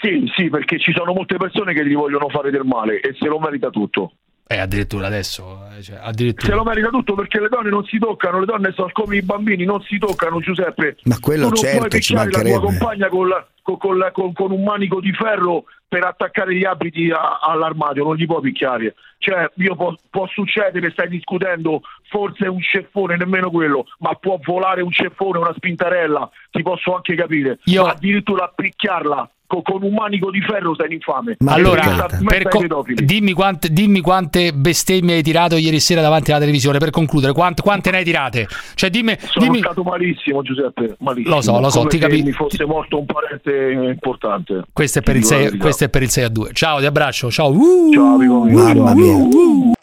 Sì, 0.00 0.30
sì, 0.34 0.48
perché 0.48 0.78
ci 0.78 0.92
sono 0.92 1.12
molte 1.12 1.36
persone 1.36 1.72
che 1.72 1.86
gli 1.86 1.94
vogliono 1.94 2.28
fare 2.28 2.50
del 2.50 2.64
male 2.64 3.00
e 3.00 3.14
se 3.18 3.26
lo 3.28 3.38
merita 3.38 3.70
tutto. 3.70 4.12
Eh, 4.48 4.58
addirittura 4.58 5.08
adesso, 5.08 5.60
eh, 5.76 5.82
cioè, 5.82 5.96
Se 5.96 6.00
addirittura. 6.02 6.54
lo 6.54 6.62
merita 6.62 6.88
tutto 6.88 7.14
perché 7.14 7.40
le 7.40 7.48
donne 7.48 7.68
non 7.70 7.84
si 7.84 7.98
toccano, 7.98 8.38
le 8.38 8.46
donne 8.46 8.72
sono 8.76 8.90
come 8.92 9.16
i 9.16 9.22
bambini, 9.22 9.64
non 9.64 9.80
si 9.82 9.98
toccano, 9.98 10.38
Giuseppe. 10.38 10.96
Ma 11.04 11.18
quello 11.20 11.48
tu 11.48 11.54
non 11.54 11.56
certo, 11.64 11.78
puoi 11.88 12.00
ci 12.00 12.14
picchiare 12.14 12.30
la 12.30 12.42
tua 12.58 12.60
compagna 12.60 13.08
con, 13.08 13.26
la- 13.28 13.46
con- 13.62 13.76
con 13.78 13.98
la- 13.98 14.12
con- 14.12 14.32
con 14.32 14.52
un 14.52 14.62
manico 14.62 15.00
di 15.00 15.12
ferro 15.12 15.64
per 15.88 16.04
attaccare 16.04 16.54
gli 16.54 16.64
abiti 16.64 17.10
a- 17.10 17.38
all'armadio, 17.40 18.04
non 18.04 18.14
gli 18.14 18.26
puoi 18.26 18.40
picchiare. 18.42 18.94
Cioè, 19.18 19.50
io 19.56 19.74
po- 19.74 19.96
può 20.10 20.28
succedere, 20.28 20.90
stai 20.92 21.08
discutendo, 21.08 21.80
forse 22.08 22.46
un 22.46 22.60
ceffone, 22.60 23.16
nemmeno 23.16 23.50
quello, 23.50 23.86
ma 23.98 24.14
può 24.14 24.38
volare 24.44 24.80
un 24.80 24.92
ceffone, 24.92 25.38
una 25.38 25.54
spintarella, 25.56 26.30
ti 26.52 26.62
posso 26.62 26.94
anche 26.94 27.16
capire. 27.16 27.58
Ma 27.82 27.90
addirittura 27.90 28.52
picchiarla 28.54 29.28
co- 29.46 29.62
con, 29.62 29.82
un 29.82 29.92
manico 29.94 30.30
di 30.30 30.40
ferro 30.40 30.74
sei 30.74 30.86
un 30.86 30.92
infame. 30.92 31.36
allora, 31.46 32.06
per 32.08 32.20
metta 32.20 32.48
co- 32.48 32.84
dimmi, 32.94 33.32
quante, 33.32 33.70
dimmi 33.70 34.00
quante 34.00 34.52
bestemmie 34.52 35.16
hai 35.16 35.22
tirato 35.22 35.56
ieri 35.56 35.80
sera 35.80 36.00
davanti 36.00 36.30
alla 36.30 36.40
televisione, 36.40 36.78
per 36.78 36.90
concludere, 36.90 37.32
quante, 37.32 37.62
quante 37.62 37.90
ne 37.90 37.98
hai 37.98 38.04
tirate? 38.04 38.46
Cioè, 38.74 38.90
dimmi... 38.90 39.16
Sono 39.20 39.46
dimmi... 39.46 39.58
stato 39.58 39.82
malissimo, 39.82 40.42
Giuseppe. 40.42 40.96
Malissimo. 40.98 41.34
Lo 41.34 41.40
so, 41.42 41.60
lo 41.60 41.70
so, 41.70 41.78
Come 41.78 41.90
ti 41.90 41.98
se 41.98 42.02
capi- 42.02 42.22
mi 42.22 42.32
fosse 42.32 42.64
morto 42.64 42.98
un 42.98 43.06
parente 43.06 43.90
importante. 43.92 44.64
Questo 44.72 44.98
è, 44.98 45.02
per 45.02 45.16
il 45.16 45.22
dico 45.22 45.32
la 45.32 45.38
6, 45.38 45.44
verità. 45.46 45.64
questo 45.64 45.84
è 45.84 45.88
per 45.88 46.02
il 46.02 46.10
6 46.10 46.24
a 46.24 46.28
2. 46.28 46.50
Ciao, 46.52 46.78
ti 46.78 46.86
abbraccio. 46.86 47.30
Ciao. 47.30 47.50
Uh, 47.52 47.92
Ciao, 47.92 48.14
amico 48.14 48.44
mio. 48.44 48.62
Mamma 48.62 48.94
mia. 48.94 49.74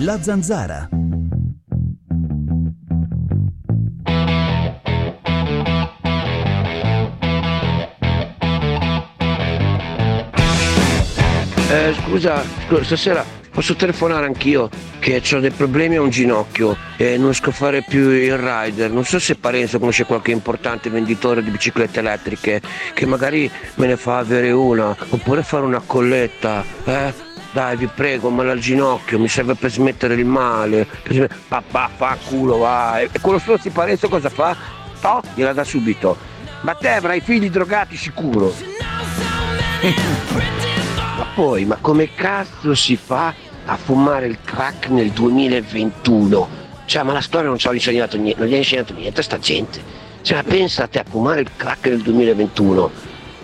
La 0.00 0.20
zanzara. 0.20 0.88
Eh, 11.68 11.94
scusa, 11.94 12.44
stasera 12.82 13.24
posso 13.50 13.74
telefonare 13.74 14.26
anch'io 14.26 14.68
che 14.98 15.22
ho 15.32 15.40
dei 15.40 15.50
problemi 15.50 15.96
a 15.96 16.02
un 16.02 16.10
ginocchio 16.10 16.76
e 16.96 17.16
non 17.16 17.30
riesco 17.30 17.48
a 17.48 17.52
fare 17.52 17.82
più 17.82 18.10
il 18.10 18.36
rider. 18.36 18.90
Non 18.90 19.04
so 19.04 19.18
se 19.18 19.34
Parenzo 19.34 19.78
conosce 19.78 20.04
qualche 20.04 20.30
importante 20.30 20.90
venditore 20.90 21.42
di 21.42 21.50
biciclette 21.50 22.00
elettriche 22.00 22.60
che 22.92 23.06
magari 23.06 23.50
me 23.76 23.86
ne 23.86 23.96
fa 23.96 24.18
avere 24.18 24.52
una 24.52 24.94
oppure 25.08 25.42
fare 25.42 25.64
una 25.64 25.80
colletta. 25.84 26.62
Eh? 26.84 27.12
Dai, 27.50 27.76
vi 27.76 27.86
prego, 27.86 28.28
male 28.28 28.50
al 28.50 28.58
ginocchio, 28.58 29.18
mi 29.18 29.28
serve 29.28 29.54
per 29.54 29.70
smettere 29.70 30.14
il 30.14 30.26
male. 30.26 30.86
Per 31.02 31.28
Papà, 31.48 31.90
fa 31.96 32.18
culo, 32.28 32.58
va. 32.58 33.00
E 33.00 33.08
quello 33.20 33.38
stronzo 33.38 33.62
di 33.66 33.70
Parenzo 33.70 34.08
cosa 34.08 34.28
fa? 34.28 34.54
No, 35.02 35.22
gliela 35.34 35.54
dà 35.54 35.64
subito. 35.64 36.16
Ma 36.60 36.74
te 36.74 36.90
avrai 36.90 37.20
figli 37.20 37.48
drogati 37.48 37.96
sicuro. 37.96 38.54
Poi, 41.36 41.66
ma 41.66 41.76
come 41.78 42.14
cazzo 42.14 42.74
si 42.74 42.96
fa 42.96 43.34
a 43.66 43.76
fumare 43.76 44.24
il 44.26 44.38
crack 44.42 44.88
nel 44.88 45.10
2021? 45.10 46.48
Cioè, 46.86 47.02
ma 47.02 47.12
la 47.12 47.20
storia 47.20 47.50
non 47.50 47.58
ci 47.58 47.68
ha 47.68 47.74
insegnato 47.74 48.16
niente, 48.16 48.40
non 48.40 48.48
gli 48.48 48.54
ha 48.54 48.56
insegnato 48.56 48.94
niente 48.94 49.20
a 49.20 49.22
sta 49.22 49.38
gente. 49.38 49.78
Cioè, 50.22 50.42
pensate 50.44 50.98
a 50.98 51.04
fumare 51.06 51.42
il 51.42 51.50
crack 51.54 51.88
nel 51.88 52.00
2021. 52.00 52.90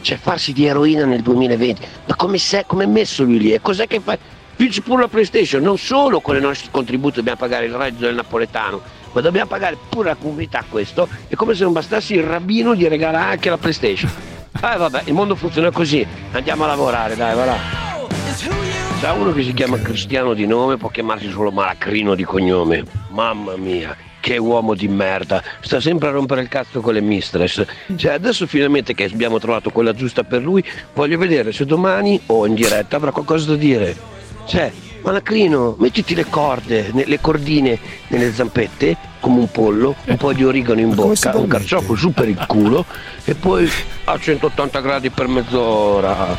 Cioè, 0.01 0.16
farsi 0.16 0.55
di 0.55 0.64
eroina 0.64 1.05
nel 1.05 1.20
2020. 1.20 1.86
Ma 2.06 2.16
come 2.16 2.39
è 2.39 2.86
messo 2.86 3.24
lui 3.24 3.39
lì? 3.39 3.52
E 3.52 3.60
cos'è 3.60 3.86
che 3.86 4.01
fai? 4.01 4.16
Vinci 4.56 4.81
pure 4.81 5.02
la 5.02 5.09
PlayStation, 5.09 5.62
non 5.62 5.77
solo 5.77 6.23
con 6.23 6.35
i 6.35 6.40
nostri 6.40 6.69
contributi 6.70 7.16
dobbiamo 7.16 7.40
pagare 7.40 7.66
il 7.66 7.74
reddito 7.74 8.06
del 8.06 8.14
napoletano, 8.14 8.81
ma 9.12 9.20
dobbiamo 9.20 9.48
pagare 9.48 9.77
pure 9.90 10.09
la 10.09 10.16
comunità 10.16 10.64
questo. 10.66 11.06
È 11.28 11.35
come 11.35 11.55
se 11.55 11.64
non 11.64 11.74
bastasse 11.74 12.14
il 12.14 12.23
rabbino 12.23 12.74
gli 12.74 12.86
regala 12.86 13.23
anche 13.23 13.51
la 13.51 13.59
PlayStation. 13.59 14.10
Eh 14.61 14.77
vabbè, 14.77 15.03
il 15.07 15.15
mondo 15.15 15.35
funziona 15.35 15.70
così, 15.70 16.07
andiamo 16.33 16.65
a 16.65 16.69
lavorare, 16.69 17.16
dai, 17.16 17.35
va 17.35 17.45
là. 17.45 17.57
C'è 19.01 19.11
uno 19.11 19.33
che 19.33 19.43
si 19.43 19.53
chiama 19.53 19.79
Cristiano 19.79 20.33
di 20.35 20.47
nome, 20.47 20.77
può 20.77 20.89
chiamarsi 20.89 21.29
solo 21.31 21.51
Malacrino 21.51 22.15
di 22.15 22.23
cognome. 22.23 22.85
Mamma 23.09 23.57
mia, 23.57 23.97
che 24.20 24.37
uomo 24.37 24.74
di 24.74 24.87
merda. 24.87 25.43
Sta 25.61 25.81
sempre 25.81 26.09
a 26.09 26.12
rompere 26.12 26.43
il 26.43 26.49
cazzo 26.49 26.81
con 26.81 26.95
le 26.95 27.01
mistress. 27.01 27.65
Cioè, 27.97 28.12
adesso 28.12 28.47
finalmente 28.47 28.95
che 28.95 29.05
abbiamo 29.05 29.41
trovato 29.41 29.70
quella 29.70 29.93
giusta 29.93 30.23
per 30.23 30.43
lui, 30.43 30.65
voglio 30.95 31.19
vedere 31.19 31.51
se 31.51 31.65
domani 31.65 32.20
o 32.27 32.47
in 32.47 32.55
diretta 32.55 32.97
avrà 32.97 33.11
qualcosa 33.11 33.51
da 33.51 33.57
dire. 33.57 33.97
Cioè, 34.47 34.73
Malacrino, 35.03 35.74
mettiti 35.79 36.15
le 36.15 36.27
corde, 36.29 36.93
le 36.93 37.20
cordine 37.20 37.79
nelle 38.09 38.33
zampette, 38.33 38.97
come 39.19 39.41
un 39.41 39.51
pollo, 39.51 39.97
un 40.07 40.16
po' 40.16 40.33
di 40.33 40.45
origano 40.45 40.81
in 40.81 40.95
bocca, 40.95 41.37
un 41.37 41.49
carciofo 41.49 41.97
su 41.97 42.12
per 42.12 42.29
il 42.29 42.45
culo 42.47 42.85
e 43.24 43.35
poi 43.35 43.69
a 44.05 44.16
180 44.16 44.81
gradi 44.81 45.11
per 45.11 45.27
mezz'ora. 45.27 46.37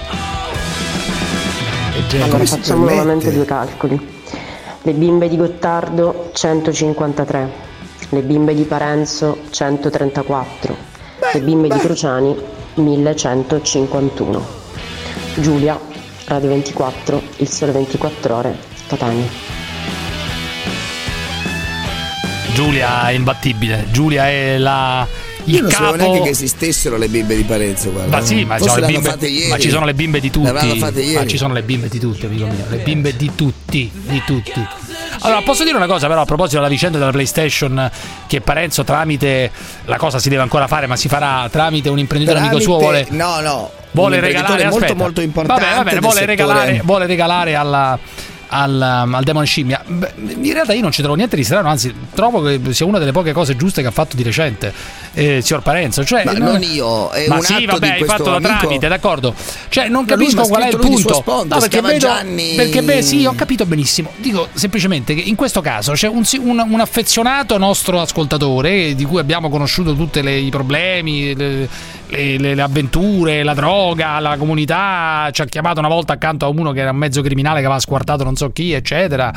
Allora 2.22 2.46
facciamo 2.46 2.86
nuovamente 2.86 3.34
due 3.34 3.46
calcoli. 3.46 4.00
Le 4.82 4.94
bimbe 4.94 5.28
di 5.28 5.38
Gottardo 5.38 6.32
153, 6.34 7.52
le 8.10 8.22
bimbe 8.22 8.54
di 8.56 8.64
Parenzo 8.64 9.40
134, 9.50 10.76
le 11.34 11.42
bimbe 11.42 11.68
di 11.68 11.78
Cruciani 11.78 12.36
1151. 12.76 14.62
Giulia, 15.36 15.80
Radio 16.26 16.50
24, 16.50 17.22
Il 17.38 17.50
Sole 17.50 17.72
24 17.72 18.36
Ore, 18.36 18.58
Catania. 18.88 19.26
Giulia 22.54 23.10
è 23.10 23.14
imbattibile. 23.14 23.88
Giulia 23.92 24.28
è 24.30 24.58
la. 24.58 25.06
Il 25.46 25.56
Io 25.56 25.62
non 25.64 25.72
sapevo 25.72 25.92
capo. 25.92 26.04
neanche 26.04 26.22
che 26.22 26.30
esistessero 26.30 26.96
le 26.98 27.08
bimbe 27.10 27.36
di 27.36 27.44
Parenzo. 27.44 27.92
Guarda. 27.92 28.18
Ma 28.18 28.24
sì, 28.24 28.46
ma, 28.46 28.58
ci 28.58 28.68
Forse 28.68 28.76
sono 28.76 28.76
le 28.76 28.82
l'hanno 28.82 28.94
bimbe, 28.94 29.10
fatte 29.10 29.28
ieri. 29.28 29.50
ma 29.50 29.58
ci 29.58 29.70
sono 29.70 29.86
le 29.86 29.94
bimbe 29.94 30.20
di 30.22 30.32
tutti. 30.32 30.46
L'avranno 30.46 30.76
fatte 30.76 31.02
ieri. 31.02 31.16
Ma 31.16 31.28
ci 31.28 31.38
sono 31.38 31.54
le 31.54 31.64
bimbe 31.64 31.88
di 31.90 32.00
tutti, 32.00 32.26
amico 32.26 32.46
mio. 32.46 32.66
Le 32.70 32.78
bimbe 32.78 33.16
di 33.18 33.32
tutti, 33.36 33.92
di 33.94 34.22
tutti. 34.26 34.66
Allora, 35.20 35.42
posso 35.42 35.64
dire 35.64 35.76
una 35.76 35.88
cosa, 35.88 36.08
però, 36.08 36.22
a 36.22 36.26
proposito 36.26 36.58
della 36.58 36.70
vicenda 36.70 36.98
della 37.00 37.12
PlayStation, 37.12 37.92
che 38.28 38.40
Parenzo 38.42 38.84
tramite. 38.86 39.52
La 39.86 39.98
cosa 39.98 40.20
si 40.20 40.30
deve 40.30 40.44
ancora 40.44 40.68
fare, 40.68 40.88
ma 40.88 40.96
si 40.96 41.10
farà 41.10 41.50
tramite 41.52 41.90
un 41.90 42.00
imprenditore 42.00 42.40
amico 42.40 42.60
suo. 42.62 42.78
Vuole, 42.78 43.08
No, 43.10 43.42
no. 43.42 43.72
Vuole 43.94 44.20
regalare. 44.20 44.64
molto, 44.64 44.78
aspetta. 44.78 44.94
molto 44.96 45.22
importante. 45.22 45.62
Vabbè, 45.64 45.76
va 45.76 45.84
bene, 45.84 45.92
del 45.92 46.02
vuole 46.02 46.26
regalare, 46.26 46.82
vuole 46.84 47.06
regalare 47.06 47.56
alla. 47.56 48.00
Al, 48.56 49.04
um, 49.08 49.16
al 49.16 49.24
demone 49.24 49.48
scimmia 49.48 49.84
in 49.88 50.54
realtà 50.54 50.74
io 50.74 50.82
non 50.84 50.92
ci 50.92 51.02
trovo 51.02 51.16
niente 51.16 51.36
di 51.36 51.44
strano 51.44 51.70
anzi 51.70 51.92
trovo 52.14 52.44
che 52.44 52.60
sia 52.72 52.86
una 52.86 53.00
delle 53.00 53.12
poche 53.12 53.32
cose 53.32 53.56
giuste 53.56 53.82
che 53.82 53.88
ha 53.88 53.92
fatto 53.92 54.16
di 54.16 54.22
recente 54.22 54.72
eh, 55.14 55.42
signor 55.42 55.64
Parenzo 55.64 56.06
cioè, 56.06 56.24
Ma 56.24 56.34
non 56.34 56.62
io, 56.62 57.10
è 57.10 57.28
ma 57.30 57.38
un 57.38 57.42
sì 57.42 57.66
vabbè 57.66 57.88
hai 57.94 58.04
fatto 58.04 58.30
la 58.30 58.40
tramite 58.40 58.88
d'accordo 58.88 59.34
cioè 59.70 59.88
non 59.88 60.06
capisco 60.06 60.44
qual 60.44 60.64
è 60.64 60.68
il 60.68 60.78
punto 60.78 61.16
sponda, 61.16 61.56
no 61.56 61.62
perché 61.62 61.82
vedo 61.82 61.98
Gianni- 61.98 62.54
perché 62.54 62.84
beh 62.84 63.02
sì 63.02 63.26
ho 63.26 63.34
capito 63.34 63.66
benissimo 63.66 64.12
dico 64.18 64.48
semplicemente 64.54 65.16
che 65.16 65.22
in 65.22 65.36
questo 65.36 65.62
caso 65.62 65.94
c'è 65.94 66.08
un, 66.08 66.22
un- 66.42 66.68
un 66.70 66.80
affezionato 66.80 67.58
nostro 67.58 68.02
ascoltatore 68.02 68.94
di 68.94 69.06
cui 69.06 69.18
abbiamo 69.18 69.50
conosciuto 69.50 69.96
tutti 69.96 70.20
i 70.20 70.50
problemi 70.52 71.34
le, 71.36 71.68
le- 72.14 72.38
le- 72.38 72.56
le 72.56 72.62
avventure 72.62 73.44
la 73.44 73.54
droga 73.54 74.20
la 74.20 74.38
comunità. 74.38 75.28
Ci 75.32 75.42
ha 75.42 75.46
chiamato 75.46 75.80
una 75.80 75.88
volta 75.90 76.14
accanto 76.14 76.46
a 76.46 76.50
uno 76.50 76.72
che 76.72 76.82
era 76.82 76.92
un 76.92 76.98
mezzo 76.98 77.22
criminale 77.22 77.60
che 77.60 77.66
aveva 77.66 77.80
squartato 77.80 78.24
non 78.24 78.36
so 78.36 78.52
chi 78.52 78.72
eccetera. 78.74 79.32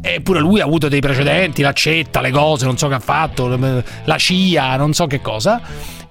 Eppure 0.00 0.40
lui 0.40 0.60
ha 0.60 0.64
avuto 0.64 0.88
dei 0.88 1.00
precedenti 1.00 1.62
l'accetta 1.62 2.20
le 2.20 2.30
cose 2.30 2.64
non 2.66 2.76
so 2.76 2.88
che 2.88 2.94
ha 2.94 2.98
fatto 3.00 3.48
la 4.04 4.16
CIA 4.18 4.76
non 4.76 4.92
so 4.92 5.06
che 5.06 5.20
cosa 5.20 5.60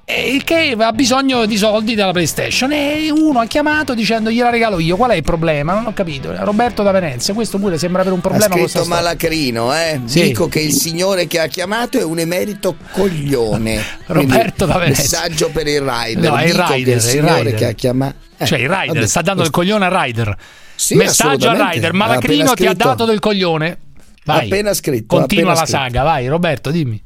che 0.05 0.75
ha 0.77 0.91
bisogno 0.91 1.45
di 1.45 1.55
soldi 1.55 1.95
dalla 1.95 2.11
PlayStation 2.11 2.71
e 2.73 3.09
uno 3.09 3.39
ha 3.39 3.45
chiamato 3.45 3.93
dicendo 3.93 4.30
gliela 4.30 4.49
regalo 4.49 4.80
io 4.80 4.97
qual 4.97 5.11
è 5.11 5.15
il 5.15 5.23
problema 5.23 5.73
non 5.73 5.85
ho 5.85 5.93
capito 5.93 6.34
Roberto 6.43 6.84
da 6.84 6.91
Venezia 6.91 7.34
questo 7.34 7.57
pure 7.57 7.77
sembra 7.77 8.01
avere 8.01 8.13
un 8.15 8.19
Ha 8.23 8.27
problema 8.27 8.49
con 8.57 8.67
scritto. 8.67 8.85
Malacrino, 8.85 9.73
eh? 9.73 10.01
Sì. 10.03 10.23
Dico 10.23 10.47
che 10.49 10.59
il 10.59 10.73
signore 10.73 11.25
che 11.25 11.39
ha 11.39 11.47
chiamato 11.47 11.97
è 11.97 12.03
un 12.03 12.19
emerito 12.19 12.75
coglione. 12.91 13.81
Roberto 14.07 14.65
da 14.65 14.77
Venezia. 14.77 15.21
Messaggio 15.21 15.49
per 15.51 15.67
il 15.67 15.81
rider. 15.81 16.30
No, 16.31 16.35
è 16.38 16.43
il 16.45 16.51
Dico 16.51 16.65
rider, 16.73 16.80
il 16.80 16.85
è 16.88 16.95
il 16.95 17.01
signore 17.01 17.39
rider. 17.43 17.55
che 17.55 17.65
ha 17.67 17.71
chiamato. 17.71 18.15
eh, 18.38 18.45
cioè 18.45 18.59
il 18.59 18.69
rider 18.69 18.93
vabbè, 18.95 19.07
sta 19.07 19.21
dando 19.21 19.41
del 19.41 19.51
coglione 19.51 19.85
al 19.85 19.91
rider 19.91 20.38
Sì, 20.75 20.95
messaggio 20.95 21.49
al 21.49 21.57
rider 21.71 21.91
Ha 21.91 21.95
Malacrino 21.95 22.53
ti 22.53 22.65
ha 22.67 22.73
dato 22.73 23.05
del 23.05 23.19
coglione 23.19 23.77
vai 24.25 24.45
Appena 24.47 24.73
scritto, 24.73 25.15
continua 25.15 25.51
appena 25.53 25.61
la 25.61 25.65
scritto. 25.65 25.80
saga 25.84 26.03
vai 26.03 26.27
Roberto 26.27 26.71
dimmi 26.71 27.01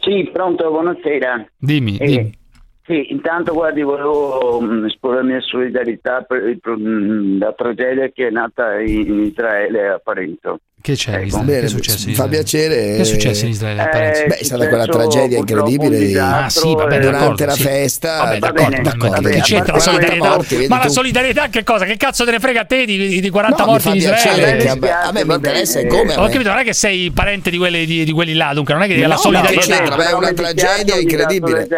Sì, 0.00 0.28
pronto, 0.32 0.68
buonasera. 0.70 1.46
dimmi, 1.58 1.96
Eh, 1.98 2.06
dimmi. 2.06 2.38
Sì, 2.84 3.12
intanto 3.12 3.52
guardi, 3.52 3.82
volevo 3.82 4.60
mh, 4.60 4.86
esporre 4.86 5.16
la 5.16 5.22
mia 5.22 5.40
solidarietà 5.40 6.22
per 6.22 6.42
il 6.48 6.58
mh, 6.60 7.38
la 7.38 7.52
tragedia 7.52 8.08
che 8.08 8.26
è 8.26 8.30
nata 8.30 8.80
in, 8.80 9.06
in 9.06 9.20
Israele 9.20 9.88
a 9.90 9.98
Parento. 10.02 10.58
Che 10.82 10.94
c'è 10.94 11.10
in 11.10 11.16
Ecco. 11.16 11.26
Israele? 11.26 11.44
Bene, 11.46 11.60
che 11.60 11.66
è 11.66 11.68
successo 11.68 12.08
in 12.08 12.14
fa 12.14 12.24
Israele? 12.24 12.30
piacere. 12.30 12.74
Che 12.96 13.00
è 13.00 13.04
successo 13.04 13.44
in 13.44 13.50
Israele? 13.50 13.82
Eh? 13.82 14.26
Beh, 14.28 14.36
è 14.38 14.44
stata 14.44 14.68
quella 14.68 14.86
tragedia 14.86 15.38
incredibile 15.38 15.98
disastro, 15.98 16.40
Ah 16.40 16.48
sì, 16.48 16.74
vabbè, 16.74 16.94
eh, 16.96 16.98
d'accordo, 16.98 17.18
durante 17.18 17.44
la 17.46 17.52
sì. 17.52 17.62
festa. 17.62 18.16
Vabbè, 18.16 18.38
d'accordo, 18.38 18.70
d'accordo, 18.70 18.82
d'accordo. 18.82 19.08
ma 19.08 19.16
che 19.16 19.22
Vabbè, 19.36 19.40
c'entra 19.40 19.72
la 19.74 19.78
solidarietà? 19.78 20.28
morti, 20.28 20.66
ma 20.68 20.82
la 20.82 20.88
solidarietà 20.88 21.48
che 21.48 21.64
cosa? 21.64 21.84
Che 21.84 21.96
cazzo 21.96 22.24
te 22.24 22.30
ne 22.30 22.38
frega 22.38 22.60
a 22.60 22.64
te 22.64 22.84
di, 22.86 23.20
di 23.20 23.28
40 23.30 23.62
No, 23.64 23.70
morti 23.70 23.88
in 23.88 23.94
Israele? 23.96 24.56
che 24.56 24.68
a 24.68 24.74
me- 24.76 24.90
a 24.90 25.12
me 25.12 25.24
mi 25.26 25.34
interessa 25.34 25.86
come. 25.86 26.14
Ho 26.14 26.28
capito, 26.28 26.48
non 26.48 26.58
è 26.58 26.64
che 26.64 26.72
sei 26.72 27.10
parente 27.10 27.50
di 27.50 27.58
quelli, 27.58 27.84
di, 27.84 28.04
di 28.04 28.12
quelli 28.12 28.32
là, 28.34 28.52
dunque 28.54 28.72
non 28.74 28.82
è 28.82 28.86
che 28.86 28.96
No, 28.96 29.08
la 29.08 29.16
solidarietà. 29.16 29.60
c'entra? 29.76 29.96
Beh, 29.96 30.08
è 30.08 30.12
una 30.14 30.32
tragedia 30.32 30.96
incredibile. 30.96 31.68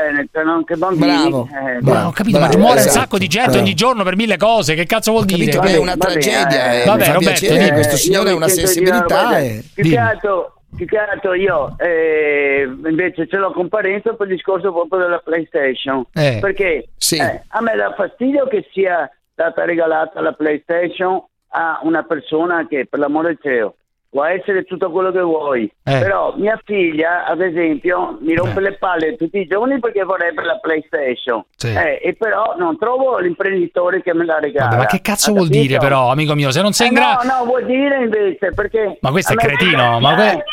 Bambini, 0.77 1.07
Bravo. 1.07 1.49
eh, 1.51 1.79
Ma 1.83 2.07
ho 2.07 2.13
capito, 2.13 2.39
ma 2.39 2.49
muore 2.57 2.73
un 2.81 2.87
esatto. 2.87 2.99
sacco 2.99 3.19
di 3.19 3.27
gente 3.27 3.59
ogni 3.59 3.75
giorno 3.75 4.05
per 4.05 4.17
mille 4.17 4.37
cose. 4.37 4.75
Che 4.75 4.87
cazzo 4.87 5.11
vuol 5.11 5.25
dire? 5.25 5.51
è 5.53 5.77
una 5.77 5.97
tragedia, 5.97 6.85
Vabbè, 6.85 7.13
Roberto, 7.13 7.47
questo 7.73 7.97
signore 7.97 8.31
ha 8.31 8.35
una 8.35 8.47
io 8.47 8.92
sensibilità 8.93 9.39
dire, 9.39 9.49
e- 9.49 9.65
più 9.75 9.85
che 9.85 9.99
altro 9.99 10.57
più 10.75 10.87
che 10.87 10.97
altro 10.97 11.35
io 11.35 11.75
eh, 11.79 12.63
invece 12.65 13.27
ce 13.29 13.37
l'ho 13.37 13.53
con 13.53 13.69
Parenzo 13.69 14.15
per 14.15 14.27
il 14.27 14.37
discorso 14.37 14.73
proprio 14.73 15.01
della 15.01 15.19
PlayStation. 15.19 16.05
Eh, 16.15 16.39
perché 16.41 16.89
sì. 16.97 17.17
eh, 17.19 17.43
a 17.47 17.61
me 17.61 17.77
dà 17.77 17.93
fastidio 17.93 18.47
che 18.47 18.67
sia 18.73 19.11
stata 19.33 19.65
regalata 19.65 20.21
la 20.21 20.33
PlayStation 20.33 21.23
a 21.49 21.81
una 21.83 22.03
persona 22.05 22.67
che 22.67 22.87
per 22.87 22.99
l'amore 22.99 23.29
del 23.29 23.39
cielo 23.43 23.77
può 24.13 24.25
essere 24.25 24.65
tutto 24.65 24.91
quello 24.91 25.11
che 25.11 25.21
vuoi 25.23 25.63
Eh. 25.85 25.99
però 25.99 26.35
mia 26.37 26.61
figlia 26.63 27.25
ad 27.25 27.41
esempio 27.41 28.19
mi 28.21 28.35
rompe 28.35 28.61
le 28.61 28.75
palle 28.75 29.17
tutti 29.17 29.39
i 29.39 29.47
giorni 29.47 29.79
perché 29.81 30.03
vorrebbe 30.05 30.45
la 30.45 30.59
PlayStation 30.59 31.43
Sì. 31.57 31.69
Eh, 31.73 31.99
e 32.03 32.15
però 32.15 32.55
non 32.59 32.77
trovo 32.77 33.17
l'imprenditore 33.19 34.03
che 34.03 34.13
me 34.13 34.27
la 34.27 34.39
regala 34.39 34.67
Vabbè, 34.69 34.79
ma 34.81 34.85
che 34.87 35.01
cazzo 35.01 35.33
vuol 35.33 35.49
dire 35.49 35.79
però, 35.79 36.11
amico 36.11 36.35
mio? 36.35 36.51
Se 36.51 36.61
non 36.61 36.73
sei 36.73 36.89
in 36.89 36.97
Eh, 36.97 37.01
grado... 37.01 37.23
No, 37.27 37.39
no, 37.39 37.45
vuol 37.47 37.65
dire 37.65 38.03
invece 38.03 38.51
perché. 38.55 38.99
Ma 39.01 39.11
questo 39.11 39.33
è 39.33 39.37
cretino, 39.37 39.99
ma 40.01 40.15
que- 40.15 40.45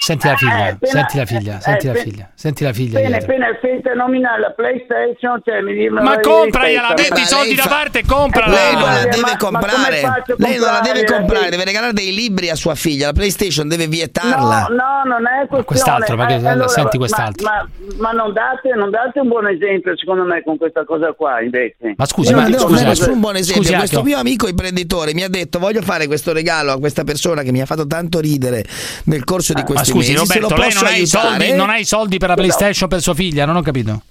Senti 0.00 0.28
la 0.28 0.36
figlia, 0.36 0.52
Eh, 0.58 0.68
appena- 0.70 0.92
senti 0.92 1.16
la 1.18 1.24
figlia, 1.26 1.56
eh, 1.56 1.60
senti 1.60 1.86
la 1.88 1.94
figlia, 1.94 2.30
senti 2.32 2.62
la 2.62 2.72
figlia 2.72 2.98
Appena, 3.00 3.18
dietro. 3.18 3.34
appena 3.34 3.58
sente 3.60 3.94
nominare 3.94 4.40
la 4.40 4.50
PlayStation, 4.52 5.42
cioè 5.44 5.60
mi 5.60 5.74
dicono. 5.74 6.02
Ma 6.02 6.14
la 6.14 6.20
compragliela, 6.20 6.94
rispetta, 6.94 7.02
metti 7.02 7.20
ma- 7.20 7.20
i 7.20 7.24
soldi 7.26 7.54
da 7.56 7.66
parte 7.66 7.98
e 7.98 8.04
comprala. 8.06 8.54
Lei 8.54 8.72
non 8.74 8.82
la 8.82 8.88
Ma- 8.88 9.02
deve 9.02 9.20
ma- 9.20 9.26
ma 9.28 9.36
comprare. 9.36 10.00
come 10.00 10.12
faccio 10.14 10.32
a 10.32 10.36
Lei 10.38 10.56
non 10.58 10.70
la 10.72 10.80
deve 10.80 11.04
comprare? 11.04 11.50
deve 11.50 11.64
regalare 11.64 11.92
dei 11.94 12.14
libri 12.14 12.48
a 12.48 12.54
sua 12.54 12.76
figlia. 12.76 13.06
La 13.06 13.12
PlayStation 13.12 13.66
deve 13.66 13.84
No, 13.84 13.90
vietarla. 13.90 14.66
no, 14.70 15.02
non 15.04 15.26
è 15.26 15.38
questione. 15.48 15.64
quest'altro, 15.64 16.16
ma 16.16 16.26
che- 16.26 16.34
Eh, 16.36 16.68
senti 16.68 16.96
ma- 16.96 17.02
quest'altro. 17.04 17.44
Ma, 17.48 17.68
ma 17.98 18.10
non, 18.12 18.32
date, 18.32 18.70
non 18.76 18.90
date 18.90 19.18
un 19.18 19.26
buon 19.28 19.48
esempio, 19.48 19.96
secondo 19.96 20.22
me, 20.22 20.42
con 20.44 20.58
questa 20.58 20.84
cosa 20.84 21.12
qua, 21.12 21.40
invece. 21.42 21.94
Ma 21.96 22.06
scusi, 22.06 22.32
ma 22.34 22.46
una 22.46 22.56
scusa, 22.56 22.66
cosa- 22.66 22.84
nessun 22.86 23.18
buon 23.18 23.34
esempio. 23.34 23.62
Scusi, 23.64 23.74
questo 23.76 24.02
mio 24.04 24.18
amico 24.18 24.46
imprenditore 24.46 25.12
mi 25.12 25.24
ha 25.24 25.28
detto: 25.28 25.58
Voglio 25.58 25.82
fare 25.82 26.06
questo 26.06 26.32
regalo 26.32 26.70
a 26.70 26.78
questa 26.78 27.02
persona 27.02 27.42
che 27.42 27.50
mi 27.50 27.60
ha 27.60 27.66
fatto 27.66 27.84
tanto 27.88 28.20
ridere 28.20 28.64
nel 29.06 29.24
corso 29.24 29.52
di 29.54 29.62
Ma 29.62 29.66
questi 29.66 29.86
scusi, 29.88 30.12
mesi. 30.12 30.26
Se 30.26 30.38
Roberto, 30.38 30.54
lo 30.54 30.60
lei 30.62 30.72
non 30.74 30.84
ha, 30.86 30.90
i 30.90 30.94
aiutare? 30.94 31.28
soldi, 31.28 31.52
non 31.52 31.70
ha 31.70 31.78
i 31.78 31.84
soldi 31.84 32.18
per 32.18 32.28
la 32.28 32.34
No. 32.34 32.40
PlayStation 32.42 32.88
per 32.88 33.00
sua 33.02 33.14
figlia, 33.14 33.44
non 33.44 33.56
ho 33.56 33.62
capito. 33.62 34.02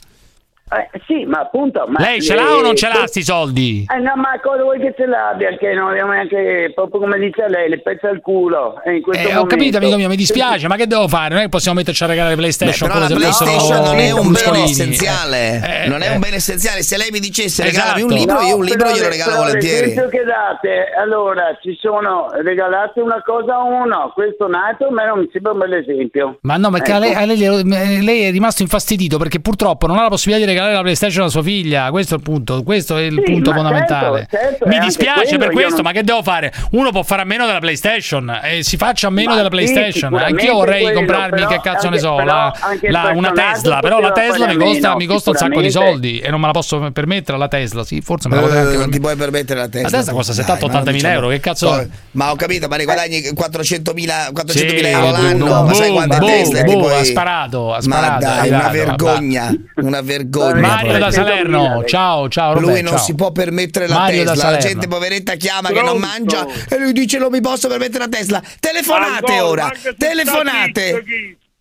Eh, 0.70 0.90
sì, 1.08 1.24
ma 1.26 1.40
appunto. 1.40 1.86
Ma 1.88 2.00
Lei 2.00 2.22
ce 2.22 2.36
l'ha 2.36 2.56
o 2.56 2.62
non 2.62 2.76
ce 2.76 2.88
l'ha 2.88 3.08
sti 3.08 3.24
soldi? 3.24 3.86
Eh 3.90 4.00
no, 4.00 4.14
ma 4.16 4.38
cosa 4.42 4.64
vuoi 4.64 4.80
che 4.80 4.94
ce 4.98 5.06
l'abbia? 5.06 5.56
Che 5.58 5.74
non 5.74 5.90
abbiamo 5.90 6.12
neanche, 6.12 6.72
proprio 6.76 7.00
come 7.00 7.18
dice 7.20 7.48
lei, 7.48 7.70
le 7.70 7.80
pezza 7.80 8.10
al 8.10 8.20
culo. 8.22 8.82
E 8.84 8.96
in 8.98 9.02
questo 9.02 9.28
Eh, 9.30 9.36
ho 9.36 9.46
capito, 9.46 9.78
amico 9.78 9.96
mio, 9.96 10.10
mi 10.10 10.16
dispiace, 10.18 10.68
ma 10.68 10.76
che 10.76 10.86
devo 10.88 11.08
fare? 11.08 11.30
Non 11.30 11.38
è 11.40 11.42
che 11.44 11.50
possiamo 11.50 11.78
metterci 11.78 12.04
a 12.04 12.08
regalare 12.08 12.36
PlayStation 12.36 12.88
Beh, 12.90 12.94
però 12.94 13.08
la 13.08 13.16
PlayStation 13.16 13.82
non 13.84 13.98
è 13.98 14.12
un 14.12 14.32
bene 14.34 14.64
essenziale. 14.64 15.84
Eh, 15.84 15.88
non 15.88 16.02
è 16.02 16.10
eh. 16.10 16.14
un 16.14 16.20
bene 16.20 16.36
essenziale. 16.36 16.82
Se 16.82 16.98
lei 16.98 17.10
mi 17.12 17.20
dicesse 17.20 17.64
Esatto. 17.66 17.96
regalami 17.96 18.02
un 18.04 18.18
libro, 18.20 18.42
io 18.42 18.58
un 18.58 18.66
libro 18.66 18.88
glielo 18.90 19.04
le- 19.04 19.10
regalo 19.10 19.32
però 19.32 19.44
volentieri. 19.46 19.94
Che 19.94 20.24
date, 20.24 20.92
allora 21.00 21.58
ci 21.62 21.78
sono 21.80 22.30
regalate 22.44 23.00
una 23.00 23.22
cosa 23.24 23.56
a 23.56 23.64
uno, 23.64 24.12
questo 24.14 24.46
un 24.46 24.56
altro, 24.56 24.88
a 24.88 24.92
me 24.92 25.06
non 25.06 25.20
mi 25.20 25.30
sembra 25.32 25.52
un 25.54 25.60
bel 25.60 25.74
esempio. 25.74 26.38
Ma 26.42 26.58
no, 26.58 26.70
perché 26.72 26.92
a 26.92 27.00
lei, 27.00 27.12
Ecco. 27.12 27.20
a 27.20 27.26
lei 27.26 27.38
glielo- 27.38 27.62
lei 27.64 28.22
è 28.24 28.32
rimasto 28.32 28.62
infastidito 28.64 29.18
perché 29.18 29.40
purtroppo 29.40 29.88
non 29.88 29.98
ha 29.98 30.02
la 30.04 30.10
possibilità 30.10 30.36
di 30.38 30.42
regalare 30.44 30.56
la 30.60 30.82
PlayStation 30.82 31.26
a 31.26 31.30
sua 31.30 31.44
figlia. 31.44 31.90
Questo 31.92 32.16
è 32.16 32.18
il 32.18 32.24
punto, 32.24 32.64
questo 32.64 32.98
è 32.98 33.02
il 33.04 33.22
Sì, 33.26 33.32
punto 33.32 33.50
ma 33.52 33.56
fondamentale. 33.58 34.28
certo, 34.30 34.48
certo, 34.48 34.68
Mi 34.68 34.80
dispiace 34.80 35.38
per 35.38 35.52
questo, 35.52 35.76
non- 35.76 35.82
ma 35.84 35.92
che 35.92 36.04
devo 36.04 36.22
fare? 36.24 36.52
Uno 36.72 36.92
può 36.92 37.04
fare 37.04 37.22
a 37.22 37.26
meno 37.26 37.46
della 37.46 37.60
PlayStation 37.60 38.40
e 38.44 38.64
si 38.64 38.78
faccia 38.78 39.08
a 39.08 39.10
meno 39.10 39.30
Ma 39.30 39.36
della 39.36 39.50
sì, 39.50 39.56
PlayStation. 39.56 40.14
Anch'io 40.16 40.54
vorrei 40.54 40.82
quello, 40.84 40.98
comprarmi, 41.00 41.38
però 41.38 41.48
che 41.50 41.60
cazzo 41.62 41.90
ne 41.90 41.96
anche- 41.96 42.00
so, 42.00 42.16
però 42.16 42.26
la- 42.26 42.54
la- 42.90 43.12
una 43.16 43.32
Tesla. 43.32 43.80
Però 43.80 44.00
la 44.00 44.12
Tesla 44.12 44.48
mi 44.48 44.56
costa, 44.56 44.88
meno, 44.88 44.96
mi 44.98 45.06
costa 45.06 45.30
un 45.32 45.36
sacco 45.36 45.62
di 45.62 45.72
soldi 45.72 46.20
e 46.20 46.30
non 46.30 46.40
me 46.40 46.48
la 46.48 46.54
posso 46.54 46.80
permettere 46.92 47.38
la 47.38 47.48
Tesla. 47.48 47.84
Sì, 47.84 48.02
forse 48.02 48.28
me 48.30 48.36
la 48.36 48.42
potrei 48.42 48.60
Eh, 48.60 48.64
anche 48.66 48.78
non 48.78 48.90
ti 48.90 49.00
permettere. 49.00 49.16
puoi 49.16 49.32
permettere 49.32 49.60
la 49.60 49.68
testa. 49.68 49.90
La 49.90 49.98
Tesla 49.98 50.14
costa 50.14 50.34
Dai, 50.34 50.42
70-80 50.44 50.78
ma 50.78 50.84
non 50.84 50.94
mila 50.94 51.12
euro, 51.12 51.28
che 51.30 51.40
cazzo- 51.40 51.88
Ma 52.12 52.32
ho 52.32 52.36
capito, 52.36 52.68
ma 52.68 52.76
ne 52.78 52.84
guadagni 52.84 53.22
400.000 53.34 54.30
400.000 54.34 54.88
Sì, 54.88 54.94
euro 54.94 55.12
l'anno. 55.12 55.46
boom, 55.46 55.66
ma 55.68 55.74
sai 55.74 55.86
boom, 55.92 55.96
quante 55.96 56.18
boom, 56.18 56.28
Tesla 56.32 56.98
ha 57.00 57.04
sparato, 57.04 57.70
ha 57.74 57.76
Ma 57.76 57.82
sparato, 57.82 58.20
dai, 58.20 58.50
ha 58.52 58.56
una 58.60 58.70
vergogna. 58.70 59.54
Una 59.76 60.02
vergogna. 60.02 60.47
Mario 60.56 60.92
da 60.92 60.98
proprio. 60.98 61.12
Salerno, 61.12 61.84
ciao, 61.86 62.30
ciao 62.30 62.54
Roberto. 62.54 62.72
Lui 62.72 62.82
non 62.82 62.94
ciao. 62.94 63.02
si 63.04 63.16
può 63.16 63.32
permettere 63.32 63.88
la 63.88 63.96
Mario 63.96 64.24
da 64.24 64.34
Tesla. 64.34 64.50
La 64.52 64.58
gente 64.58 64.88
poveretta 64.88 65.34
chiama 65.36 65.70
che 65.70 65.82
non 65.82 66.00
Pronto? 66.00 66.06
mangia 66.06 66.46
e 66.70 66.80
lui 66.80 66.94
dice 66.94 67.18
non 67.18 67.32
mi 67.32 67.42
posso 67.42 67.68
permettere 67.68 68.00
la 68.06 68.10
Tesla. 68.10 68.42
Telefonate 68.60 69.34
Ancora, 69.34 69.66
ora. 69.66 69.72
Telefonate. 69.98 71.04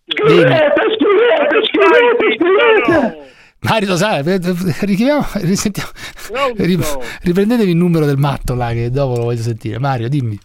Scrivete, 0.09 0.73
scrivete, 0.97 1.67
scrivete, 1.67 2.37
scrivete. 2.37 3.25
Mario 3.59 3.87
da 3.87 3.97
Salerno, 3.97 4.55
richiamiamo, 4.81 5.25
risentiamo. 5.41 5.89
Pronto? 6.27 6.63
Ri- 6.63 6.79
Riprendetevi 7.23 7.71
il 7.71 7.75
numero 7.75 8.05
del 8.05 8.17
matto 8.17 8.53
là 8.53 8.71
che 8.71 8.91
dopo 8.91 9.17
lo 9.17 9.23
voglio 9.25 9.41
sentire. 9.41 9.79
Mario, 9.79 10.07
dimmi. 10.09 10.37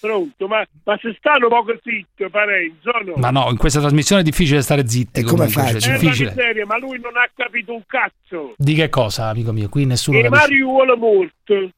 Pronto, 0.00 0.48
ma, 0.48 0.66
ma 0.84 0.98
se 1.00 1.14
stanno 1.18 1.48
poco 1.48 1.78
zitto, 1.82 2.30
Parenzo, 2.30 2.90
no? 3.04 3.14
Ma 3.16 3.30
no, 3.30 3.48
in 3.50 3.58
questa 3.58 3.80
trasmissione 3.80 4.22
è 4.22 4.24
difficile 4.24 4.62
stare 4.62 4.88
zitti. 4.88 5.22
come 5.22 5.46
comunque, 5.46 5.62
fai? 5.62 5.80
cioè, 5.80 5.94
è 5.94 5.98
difficile. 5.98 6.30
ma 6.30 6.36
miseria, 6.36 6.66
ma 6.66 6.78
lui 6.78 6.98
non 6.98 7.16
ha 7.16 7.28
capito 7.34 7.74
un 7.74 7.82
cazzo. 7.86 8.54
Di 8.56 8.74
che 8.74 8.88
cosa, 8.88 9.28
amico 9.28 9.52
mio? 9.52 9.68
Qui 9.68 9.84
nessuno 9.84 10.18
E 10.18 10.22
capisce. 10.22 10.40
Mariuolo 10.42 10.96
morto 10.96 11.70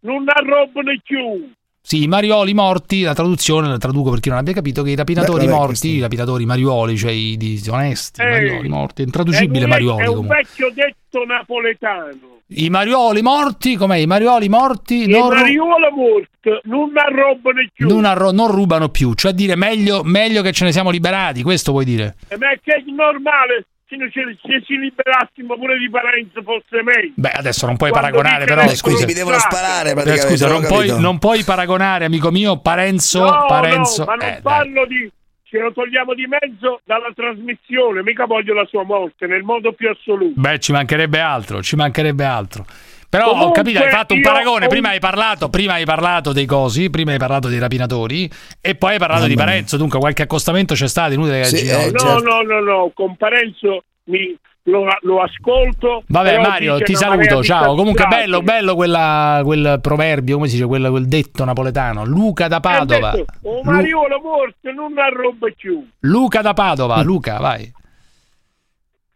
non 0.00 0.24
arrobano 0.28 0.92
più. 1.02 1.52
Sì, 1.88 2.02
i 2.02 2.06
marioli 2.06 2.52
morti, 2.52 3.00
la 3.00 3.14
traduzione 3.14 3.66
la 3.66 3.78
traduco 3.78 4.10
per 4.10 4.20
chi 4.20 4.28
non 4.28 4.36
abbia 4.36 4.52
capito 4.52 4.82
che 4.82 4.90
i 4.90 4.94
rapinatori 4.94 5.46
Beh, 5.46 5.50
morti, 5.52 5.66
questo- 5.68 5.86
i 5.86 6.00
rapinatori 6.00 6.44
marioli, 6.44 6.98
cioè 6.98 7.12
i 7.12 7.38
disonesti, 7.38 8.20
i 8.20 8.24
marioli 8.26 8.68
morti, 8.68 9.00
è 9.00 9.04
intraducibile 9.06 9.60
È 9.60 9.62
un- 9.64 9.70
marioli 9.70 10.02
È 10.02 10.06
un 10.06 10.14
comunque. 10.14 10.36
vecchio 10.36 10.70
detto 10.74 11.24
napoletano. 11.24 12.40
I 12.48 12.68
marioli 12.68 13.22
morti, 13.22 13.76
com'è? 13.76 13.96
I 13.96 14.06
marioli 14.06 14.50
morti 14.50 15.04
E 15.04 15.06
non, 15.06 15.28
Mariuolo 15.28 15.90
morto 15.90 16.60
non 16.64 16.92
arrobano 16.94 17.60
più. 17.72 17.88
non 17.88 18.04
arro- 18.04 18.32
non 18.32 18.50
rubano 18.50 18.90
più, 18.90 19.14
cioè 19.14 19.32
dire 19.32 19.56
meglio, 19.56 20.02
meglio 20.04 20.42
che 20.42 20.52
ce 20.52 20.64
ne 20.66 20.72
siamo 20.72 20.90
liberati, 20.90 21.42
questo 21.42 21.72
vuoi 21.72 21.86
dire? 21.86 22.16
Eh, 22.28 22.36
Ma 22.36 22.50
è 22.50 22.60
che 22.62 22.74
è 22.74 22.82
normale 22.94 23.64
se, 23.96 24.10
ci- 24.10 24.38
se 24.42 24.62
ci 24.64 24.76
liberassimo 24.76 25.54
pure 25.56 25.78
di 25.78 25.88
Parenzo 25.88 26.42
fosse 26.42 26.82
meglio. 26.82 27.12
Beh, 27.16 27.30
adesso 27.30 27.66
non 27.66 27.76
puoi 27.76 27.90
Quando 27.90 28.10
paragonare, 28.10 28.44
però 28.44 28.60
Quindi 28.62 28.76
scusa. 28.76 29.06
mi 29.06 29.12
devono 29.14 29.38
sparare 29.38 29.90
Eh, 29.92 30.16
scusa, 30.18 30.46
non 30.48 30.60
non 30.60 30.66
puoi, 30.68 31.00
non 31.00 31.18
puoi 31.18 31.42
paragonare, 31.44 32.04
amico 32.04 32.30
mio, 32.30 32.58
Parenzo, 32.60 33.24
no, 33.24 33.46
Parenzo. 33.46 34.04
no, 34.04 34.10
ma 34.10 34.14
non 34.16 34.26
eh, 34.26 34.30
dai. 34.32 34.42
parlo 34.42 34.86
di... 34.86 35.10
Ce 35.50 35.58
lo 35.58 35.72
togliamo 35.72 36.12
di 36.12 36.26
mezzo 36.26 36.82
dalla 36.84 37.10
trasmissione, 37.14 38.02
mica 38.02 38.26
voglio 38.26 38.52
la 38.52 38.66
sua 38.66 38.82
morte 38.84 39.26
nel 39.26 39.42
modo 39.44 39.72
più 39.72 39.88
assoluto. 39.88 40.38
Beh, 40.38 40.58
ci 40.58 40.72
mancherebbe 40.72 41.20
altro, 41.20 41.62
ci 41.62 41.74
mancherebbe 41.74 42.22
altro. 42.26 42.66
Però 43.10 43.26
ho 43.26 43.32
Comunque, 43.32 43.62
capito, 43.62 43.80
hai 43.82 43.88
fatto 43.88 44.12
un 44.14 44.20
paragone, 44.20 44.66
ho- 44.66 44.68
prima 44.68 44.90
hai 44.90 44.98
parlato, 45.00 45.48
prima 45.48 45.72
hai 45.74 45.84
parlato 45.86 46.32
dei 46.32 46.44
cosi, 46.44 46.90
prima 46.90 47.12
hai 47.12 47.18
parlato 47.18 47.48
dei 47.48 47.58
rapinatori 47.58 48.30
e 48.60 48.74
poi 48.74 48.92
hai 48.92 48.98
parlato 48.98 49.22
di 49.26 49.34
Mamma 49.34 49.44
mia. 49.44 49.52
Parenzo, 49.54 49.76
dunque 49.78 49.98
qualche 49.98 50.22
accostamento 50.22 50.74
c'è 50.74 50.88
stato, 50.88 51.14
inutile 51.14 51.40
che 51.40 51.44
Sì, 51.46 51.56
giri 51.56 51.68
eh. 51.70 51.90
No, 51.90 51.98
certo. 51.98 52.22
no, 52.24 52.42
no, 52.42 52.60
no, 52.60 52.90
con 52.94 53.16
Parenzo 53.16 53.84
mi, 54.04 54.36
lo, 54.64 54.84
lo 55.00 55.22
ascolto. 55.22 56.02
Vabbè 56.06 56.38
Mario, 56.38 56.78
ti 56.80 56.94
saluto, 56.94 57.40
di 57.40 57.46
ciao. 57.46 57.74
Comunque 57.74 58.06
bello, 58.08 58.42
bello 58.42 58.74
quella, 58.74 59.40
quel 59.42 59.78
proverbio, 59.80 60.34
come 60.36 60.48
si 60.48 60.56
dice, 60.56 60.66
quel, 60.66 60.90
quel 60.90 61.06
detto 61.08 61.46
napoletano. 61.46 62.04
Luca 62.04 62.46
da 62.46 62.60
Padova. 62.60 63.10
detto, 63.12 63.24
Oh 63.48 63.62
Lu- 63.62 63.70
Mariolo 63.70 64.20
morto 64.20 64.70
non 64.72 64.98
arroba 64.98 65.48
più. 65.56 65.82
Luca 66.00 66.42
da 66.42 66.52
Padova, 66.52 67.00
Luca, 67.04 67.38
vai. 67.38 67.72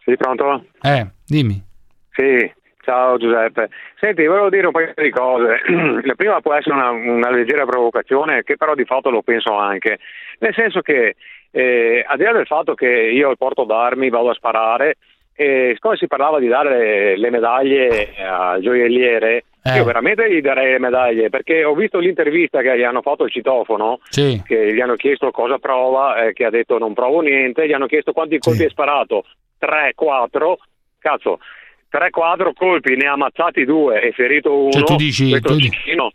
Sì, 0.03 0.17
pronto? 0.17 0.65
Eh, 0.81 1.07
dimmi. 1.27 1.63
Sì, 2.13 2.51
ciao 2.83 3.17
Giuseppe. 3.17 3.69
Senti, 3.99 4.27
volevo 4.27 4.49
dire 4.51 4.67
un 4.67 4.73
paio 4.73 4.93
di 4.97 5.11
cose. 5.11 5.61
La 6.05 6.15
prima 6.15 6.41
può 6.41 6.55
essere 6.55 6.75
una, 6.75 6.91
una 6.91 7.31
leggera 7.31 7.65
provocazione, 7.65 8.43
che 8.43 8.57
però 8.57 8.75
di 8.75 8.85
fatto 8.85 9.11
lo 9.11 9.23
penso 9.23 9.55
anche. 9.55 9.99
Nel 10.41 10.55
senso 10.55 10.81
che, 10.81 11.15
eh, 11.51 12.05
al 12.07 12.17
di 12.19 12.25
là 12.25 12.33
del 12.33 12.47
fatto 12.47 12.75
che 12.75 12.89
io 12.89 13.29
al 13.31 13.37
porto 13.39 13.65
d'armi 13.65 14.09
vado 14.11 14.31
a 14.31 14.35
sparare, 14.35 14.97
e 15.35 15.71
siccome 15.75 15.97
si 15.97 16.07
parlava 16.07 16.39
di 16.39 16.47
dare 16.47 17.17
le 17.17 17.31
medaglie 17.31 18.15
al 18.23 18.61
gioielliere, 18.61 19.45
Eh. 19.65 19.77
io 19.77 19.85
veramente 19.85 20.31
gli 20.31 20.41
darei 20.43 20.73
le 20.73 20.79
medaglie, 20.79 21.31
perché 21.31 21.65
ho 21.65 21.75
visto 21.75 21.99
l'intervista 21.99 22.61
che 22.61 22.77
gli 22.77 22.83
hanno 22.83 23.01
fatto 23.01 23.25
il 23.25 23.31
citofono, 23.31 24.01
Sì. 24.11 24.43
che 24.45 24.75
gli 24.75 24.81
hanno 24.81 24.95
chiesto 24.97 25.31
cosa 25.31 25.59
prova, 25.59 26.23
eh, 26.25 26.33
che 26.35 26.45
ha 26.45 26.51
detto 26.51 26.77
non 26.79 26.93
provo 26.93 27.21
niente, 27.21 27.67
gli 27.67 27.73
hanno 27.73 27.87
chiesto 27.87 28.13
quanti 28.13 28.39
colpi 28.39 28.59
Sì. 28.59 28.65
hai 28.65 28.71
sparato, 28.71 29.25
3, 29.59 29.93
4, 29.95 30.59
cazzo, 30.99 31.39
tre 31.93 32.09
quattro 32.11 32.55
colpi, 32.55 32.97
ne 32.97 33.07
ha 33.07 33.13
ammazzati 33.13 33.65
due 33.67 34.01
e 34.01 34.13
ferito 34.13 34.57
uno. 34.57 34.71
Cioè, 34.73 34.83
tu 34.85 34.97
dici- 34.97 35.29
questo 35.29 35.49
tu 35.49 35.53
è 35.53 35.57
un 35.57 35.61
cecchino. 35.71 36.13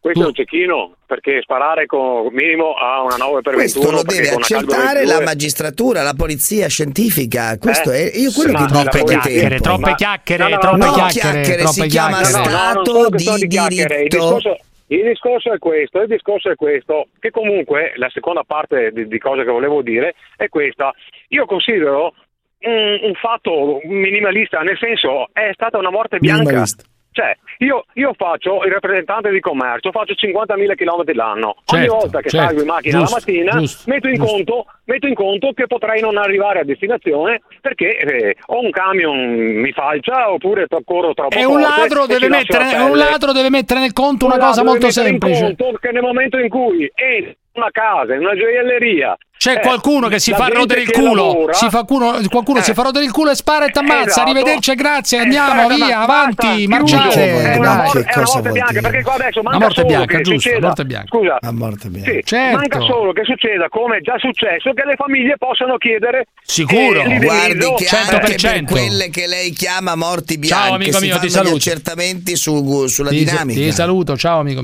Questo 0.00 0.22
è 0.22 0.26
un 0.26 0.32
cecchino 0.34 0.94
perché 1.06 1.40
sparare 1.42 1.86
con 1.86 2.28
minimo 2.32 2.74
a 2.74 3.02
una 3.02 3.16
9 3.16 3.40
per 3.42 3.54
Questo 3.54 3.80
21 3.80 3.96
lo 3.98 4.02
perché 4.04 4.22
deve 4.22 4.34
accertare 4.34 4.98
22 5.00 5.04
la 5.18 5.24
magistratura, 5.24 6.02
la 6.02 6.14
polizia 6.14 6.68
scientifica. 6.68 7.58
Questo 7.58 7.90
Eh? 7.92 8.10
è 8.10 8.16
io 8.18 8.30
quello 8.32 8.52
Ma 8.52 8.58
che 8.58 8.64
dico 8.66 8.78
troppe 8.88 9.04
chiacchiere, 9.04 9.48
tempo. 9.48 9.62
troppe 9.62 9.90
Ma- 9.90 9.94
chiacchiere, 9.96 10.42
no, 10.42 10.48
no, 10.48 10.58
troppe 10.58 10.76
no, 10.78 10.92
chiacchiere, 10.92 11.30
chiacchiere, 11.32 11.62
troppe 11.62 11.80
si 11.82 11.86
chiama 11.88 12.16
chiacchiere. 12.18 12.38
No, 12.38 12.50
no, 12.50 12.58
Stato 12.84 13.08
questione 13.08 13.38
di 13.38 13.46
chiacchiere, 13.48 13.94
Il 13.94 14.08
diritto. 14.08 14.16
discorso, 14.34 14.56
il 14.86 15.02
discorso 15.04 15.52
è 15.52 15.58
questo, 15.58 16.00
il 16.00 16.06
discorso 16.08 16.50
è 16.50 16.54
questo, 16.54 17.08
che 17.18 17.30
comunque 17.30 17.92
la 17.96 18.08
seconda 18.10 18.42
parte 18.44 18.90
di, 18.92 19.06
di 19.08 19.18
cose 19.18 19.44
che 19.44 19.50
volevo 19.50 19.82
dire 19.82 20.14
è 20.36 20.48
questa. 20.48 20.92
Io 21.28 21.44
considero 21.44 22.14
un, 22.60 22.98
un 23.02 23.14
fatto 23.14 23.80
minimalista, 23.84 24.60
nel 24.60 24.78
senso 24.78 25.28
è 25.32 25.50
stata 25.52 25.78
una 25.78 25.90
morte 25.90 26.18
bianca. 26.18 26.64
Cioè, 27.10 27.36
io, 27.58 27.84
io 27.94 28.12
faccio 28.16 28.62
il 28.62 28.70
rappresentante 28.70 29.30
di 29.30 29.40
commercio, 29.40 29.90
faccio 29.90 30.12
50.000 30.12 30.74
km 30.76 31.14
l'anno. 31.16 31.56
Ogni 31.72 31.80
Certo, 31.82 31.94
volta 31.96 32.20
che 32.20 32.28
certo, 32.28 32.46
salgo 32.46 32.60
in 32.60 32.66
macchina 32.68 32.98
giusto, 32.98 33.14
la 33.14 33.20
mattina 33.20 33.50
giusto, 33.58 33.90
metto, 33.90 34.06
in 34.06 34.14
giusto. 34.14 34.32
conto, 34.32 34.66
metto 34.84 35.06
in 35.08 35.14
conto 35.14 35.52
che 35.52 35.66
potrei 35.66 36.00
non 36.00 36.16
arrivare 36.16 36.60
a 36.60 36.64
destinazione 36.64 37.40
perché 37.60 37.96
eh, 37.96 38.36
o 38.46 38.60
un 38.60 38.70
camion 38.70 39.16
mi 39.16 39.72
falcia 39.72 40.30
oppure 40.30 40.66
corro 40.84 41.12
troppo 41.14 41.36
E 41.36 41.44
un 41.44 41.60
ladro, 41.60 42.04
e 42.04 42.06
deve 42.06 42.28
la 42.28 42.36
mettere, 42.36 42.76
un 42.82 42.96
ladro 42.96 43.32
deve 43.32 43.50
mettere 43.50 43.80
nel 43.80 43.92
conto 43.92 44.26
Un 44.26 44.30
una 44.32 44.40
cosa 44.40 44.62
ladro 44.62 44.78
molto 44.78 44.86
deve 44.86 45.10
mettere 45.10 45.30
in 45.32 45.38
semplice. 45.42 45.64
conto 45.64 45.78
che 45.80 45.90
nel 45.90 46.02
momento 46.02 46.38
in 46.38 46.48
cui 46.48 46.92
entri 46.94 47.30
in 47.30 47.47
una 47.58 47.70
casa, 47.70 48.14
in 48.14 48.20
una 48.20 48.34
gioielleria, 48.34 49.16
C'è 49.38 49.54
eh, 49.56 49.60
qualcuno 49.60 50.08
che 50.08 50.18
si 50.18 50.30
la 50.32 50.36
fa 50.38 50.48
rodere 50.48 50.80
il 50.82 50.90
culo, 50.90 51.26
lavora- 51.26 51.52
si 51.52 51.68
fa 51.68 51.84
culo- 51.84 52.18
qualcuno 52.28 52.58
Eh. 52.58 52.62
si 52.62 52.72
fa 52.74 52.82
rodere 52.82 53.04
il 53.04 53.12
culo 53.12 53.30
e 53.30 53.34
spara 53.36 53.66
e 53.66 53.70
t'ammazza. 53.70 54.06
Esatto. 54.08 54.30
Arrivederci, 54.30 54.74
grazie, 54.74 55.18
andiamo 55.18 55.62
Aspetta, 55.62 55.84
via, 55.86 56.00
avanti, 56.00 56.34
basta, 56.36 56.54
chiuso. 56.54 56.68
marciate. 56.96 57.52
È 57.52 57.56
una, 57.56 57.74
morte, 57.76 57.98
è 58.00 58.16
una 58.16 58.24
morte 58.34 58.50
bianca 58.50 58.70
dire? 58.72 58.80
perché 58.82 59.02
qua 59.02 59.14
adesso 59.14 59.40
La 59.42 59.42
manca 59.50 59.58
morte 59.58 59.74
solo 59.74 59.86
bianca, 59.86 60.16
che 60.16 60.22
giusto, 60.22 60.40
succeda. 60.40 60.66
morte 60.66 60.84
bianca. 60.84 61.06
Scusa, 61.06 61.38
A 61.40 61.52
morte 61.52 61.88
bianca. 61.88 62.10
sì, 62.10 62.20
Certo. 62.24 62.56
manca 62.56 62.80
solo 62.80 63.12
che 63.12 63.22
succeda 63.24 63.68
come 63.68 63.96
è 63.98 64.00
già 64.00 64.18
successo 64.18 64.72
che 64.72 64.84
le 64.84 64.94
famiglie 64.96 65.36
possano 65.38 65.76
chiedere 65.76 66.24
Sicuro. 66.42 67.00
eh. 67.02 67.18
Guardi 67.18 67.74
che 67.76 67.86
anche 67.96 68.18
per 68.18 68.34
100%. 68.40 68.64
quelle 68.72 69.08
che 69.10 69.26
lei 69.28 69.50
chiama 69.52 69.94
morti 69.94 70.36
bianche 70.38 70.64
Ciao, 70.66 70.74
amico 70.74 70.98
si 70.98 71.04
mio, 71.06 71.18
ti 71.18 71.30
saluto. 71.30 71.54
accertamenti 71.56 72.34
su- 72.36 72.86
sulla 72.88 73.10
Ti, 73.10 73.24
dinamica. 73.24 73.60
ti 73.60 73.70
saluto, 73.72 74.16
ciao 74.16 74.40
amico. 74.40 74.62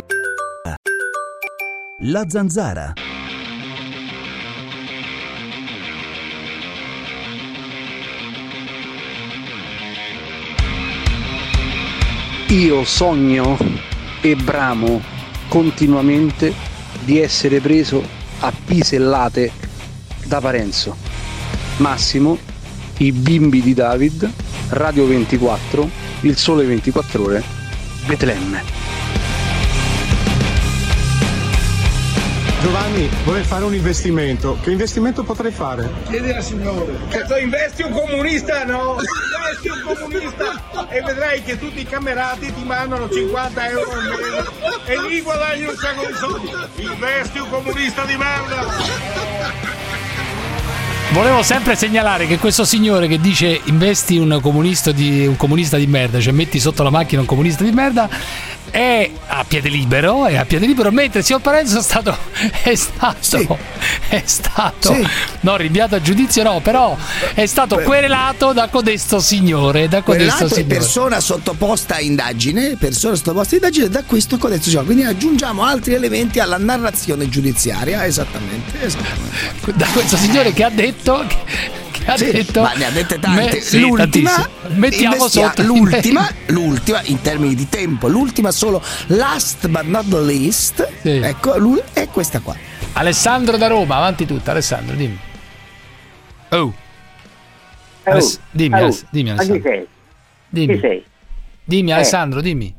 La 2.06 2.26
zanzara. 2.28 2.92
Io 12.48 12.84
sogno 12.84 13.56
e 14.20 14.36
bramo 14.36 15.00
continuamente 15.48 16.52
di 17.04 17.20
essere 17.20 17.60
preso 17.60 18.06
a 18.40 18.52
pisellate 18.52 19.50
da 20.26 20.42
Parenzo. 20.42 20.94
Massimo, 21.78 22.36
i 22.98 23.12
bimbi 23.12 23.62
di 23.62 23.72
David, 23.72 24.30
Radio 24.68 25.06
24, 25.06 25.88
Il 26.20 26.36
Sole 26.36 26.66
24 26.66 27.22
Ore, 27.22 27.42
Betlemme. 28.04 29.03
Giovanni, 32.64 33.10
vorrei 33.24 33.42
fare 33.42 33.62
un 33.64 33.74
investimento. 33.74 34.56
Che 34.62 34.70
investimento 34.70 35.22
potrei 35.22 35.52
fare? 35.52 35.86
Chiedi 36.08 36.30
al 36.30 36.42
signore. 36.42 36.98
Cazzo, 37.10 37.36
investi 37.36 37.82
un 37.82 37.92
comunista, 37.92 38.64
no? 38.64 38.96
Investi 38.96 39.68
un 39.68 39.94
comunista 39.94 40.88
e 40.88 41.02
vedrai 41.02 41.42
che 41.42 41.58
tutti 41.58 41.80
i 41.80 41.84
camerati 41.84 42.50
ti 42.54 42.64
mandano 42.64 43.10
50 43.10 43.68
euro 43.68 43.90
al 43.90 44.02
mese 44.04 44.50
e 44.86 45.08
lì 45.08 45.20
guadagni 45.20 45.66
un 45.66 45.76
sacco 45.76 46.06
di 46.06 46.14
soldi. 46.14 46.50
Investi 46.76 47.38
un 47.38 47.50
comunista 47.50 48.04
di 48.06 48.16
merda. 48.16 49.82
Volevo 51.10 51.42
sempre 51.42 51.76
segnalare 51.76 52.26
che 52.26 52.38
questo 52.38 52.64
signore 52.64 53.08
che 53.08 53.20
dice 53.20 53.60
investi 53.64 54.16
un 54.16 54.38
comunista 54.40 54.90
di, 54.90 55.26
un 55.26 55.36
comunista 55.36 55.76
di 55.76 55.86
merda, 55.86 56.18
cioè 56.18 56.32
metti 56.32 56.58
sotto 56.58 56.82
la 56.82 56.90
macchina 56.90 57.20
un 57.20 57.26
comunista 57.26 57.62
di 57.62 57.72
merda, 57.72 58.08
è 58.74 59.08
a 59.28 59.44
piede 59.46 59.68
libero, 59.68 60.26
è 60.26 60.34
a 60.34 60.44
piede 60.44 60.66
libero, 60.66 60.90
mentre 60.90 61.22
signor 61.22 61.40
Parenzo 61.40 61.78
è 61.78 61.82
stato, 61.82 62.16
è 62.64 62.74
stato, 62.74 63.56
è 64.08 64.20
stato, 64.24 64.92
Sì. 64.92 65.08
no, 65.42 65.56
rinviato 65.56 65.94
a 65.94 66.00
giudizio 66.00 66.42
no, 66.42 66.58
però 66.60 66.96
è 67.34 67.46
stato 67.46 67.78
querelato 67.78 68.52
da 68.52 68.66
codesto 68.66 69.20
signore, 69.20 69.86
da 69.86 70.02
codesto 70.02 70.48
signore. 70.48 70.74
persona 70.74 71.20
sottoposta 71.20 71.94
a 71.94 72.00
indagine, 72.00 72.74
persona 72.76 73.14
sottoposta 73.14 73.54
a 73.54 73.58
indagine 73.58 73.88
da 73.88 74.02
questo 74.02 74.38
codesto 74.38 74.68
signore. 74.68 74.86
Quindi 74.86 75.04
aggiungiamo 75.04 75.62
altri 75.62 75.94
elementi 75.94 76.40
alla 76.40 76.58
narrazione 76.58 77.28
giudiziaria, 77.28 78.04
esattamente. 78.04 78.82
esattamente. 78.82 79.72
Da 79.72 79.86
questo 79.92 80.16
signore 80.16 80.52
che 80.52 80.64
ha 80.64 80.70
detto... 80.70 81.24
Che, 81.28 81.82
ha 82.06 82.16
Sì, 82.16 82.30
detto 82.32 82.62
ma 82.62 82.72
ne 82.74 82.84
ha 82.86 82.90
dette 82.90 83.18
tante. 83.18 83.44
Me- 83.54 83.60
sì, 83.60 83.80
l'ultima, 83.80 84.30
tantissime. 84.30 84.76
mettiamo 84.78 85.28
sotto 85.28 85.62
l'ultima, 85.62 86.28
l'ultima 86.48 87.00
in 87.04 87.20
termini 87.20 87.54
di 87.54 87.68
tempo, 87.68 88.08
l'ultima 88.08 88.50
solo 88.50 88.82
last 89.08 89.66
but 89.68 89.82
not 89.84 90.06
the 90.08 90.20
least, 90.20 90.86
Sì. 91.02 91.10
ecco, 91.22 91.56
lui 91.58 91.80
è 91.92 92.08
questa 92.08 92.40
qua. 92.40 92.56
Alessandro 92.94 93.56
da 93.56 93.66
Roma, 93.66 93.96
avanti 93.96 94.24
tutta, 94.26 94.50
Alessandro, 94.52 94.94
dimmi. 94.94 95.18
Oh. 96.50 96.72
Aless- 98.04 98.38
dimmi, 98.50 98.74
oh, 98.74 98.78
Aless- 98.84 99.06
dimmi, 99.10 99.30
Ma 99.30 99.42
chi 99.42 99.50
Alessandro. 99.50 99.70
sei? 99.70 99.86
Dimmi. 100.48 100.74
Chi 100.74 100.80
sei? 100.80 101.04
Dimmi, 101.64 101.90
Eh. 101.90 101.94
Alessandro, 101.94 102.40
dimmi. 102.40 102.74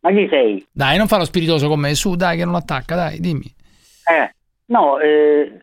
Ma 0.00 0.10
chi 0.10 0.26
sei? 0.28 0.66
Dai, 0.72 0.98
non 0.98 1.06
farlo 1.06 1.24
spiritoso 1.24 1.68
con 1.68 1.78
me, 1.78 1.94
su, 1.94 2.16
dai, 2.16 2.36
che 2.36 2.44
non 2.44 2.56
attacca, 2.56 2.96
dai, 2.96 3.20
dimmi. 3.20 3.44
Eh, 4.04 4.34
no, 4.66 4.98
eh, 4.98 5.62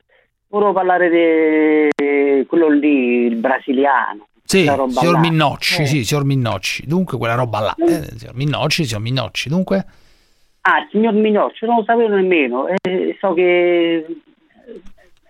volevo 0.50 0.74
parlare 0.74 1.10
di 1.10 2.46
quello 2.46 2.70
lì, 2.70 3.26
il 3.26 3.36
brasiliano. 3.36 4.28
Sì, 4.44 4.62
signor 4.62 5.12
là. 5.14 5.20
Minnocci, 5.20 5.82
Eh. 5.84 5.86
sì, 5.86 6.04
signor 6.04 6.26
Minnocci. 6.26 6.86
Dunque, 6.88 7.18
quella 7.18 7.36
roba 7.36 7.60
là. 7.60 7.76
Eh, 7.78 8.18
signor 8.18 8.36
Minnocci, 8.36 8.84
signor 8.86 9.02
Minnocci. 9.02 9.50
Dunque, 9.50 9.86
Ah, 10.62 10.86
signor 10.92 11.14
Minocci, 11.14 11.66
non 11.66 11.78
lo 11.78 11.84
sapevo 11.86 12.14
nemmeno. 12.16 12.68
Eh, 12.68 13.16
so 13.20 13.34
che 13.34 14.06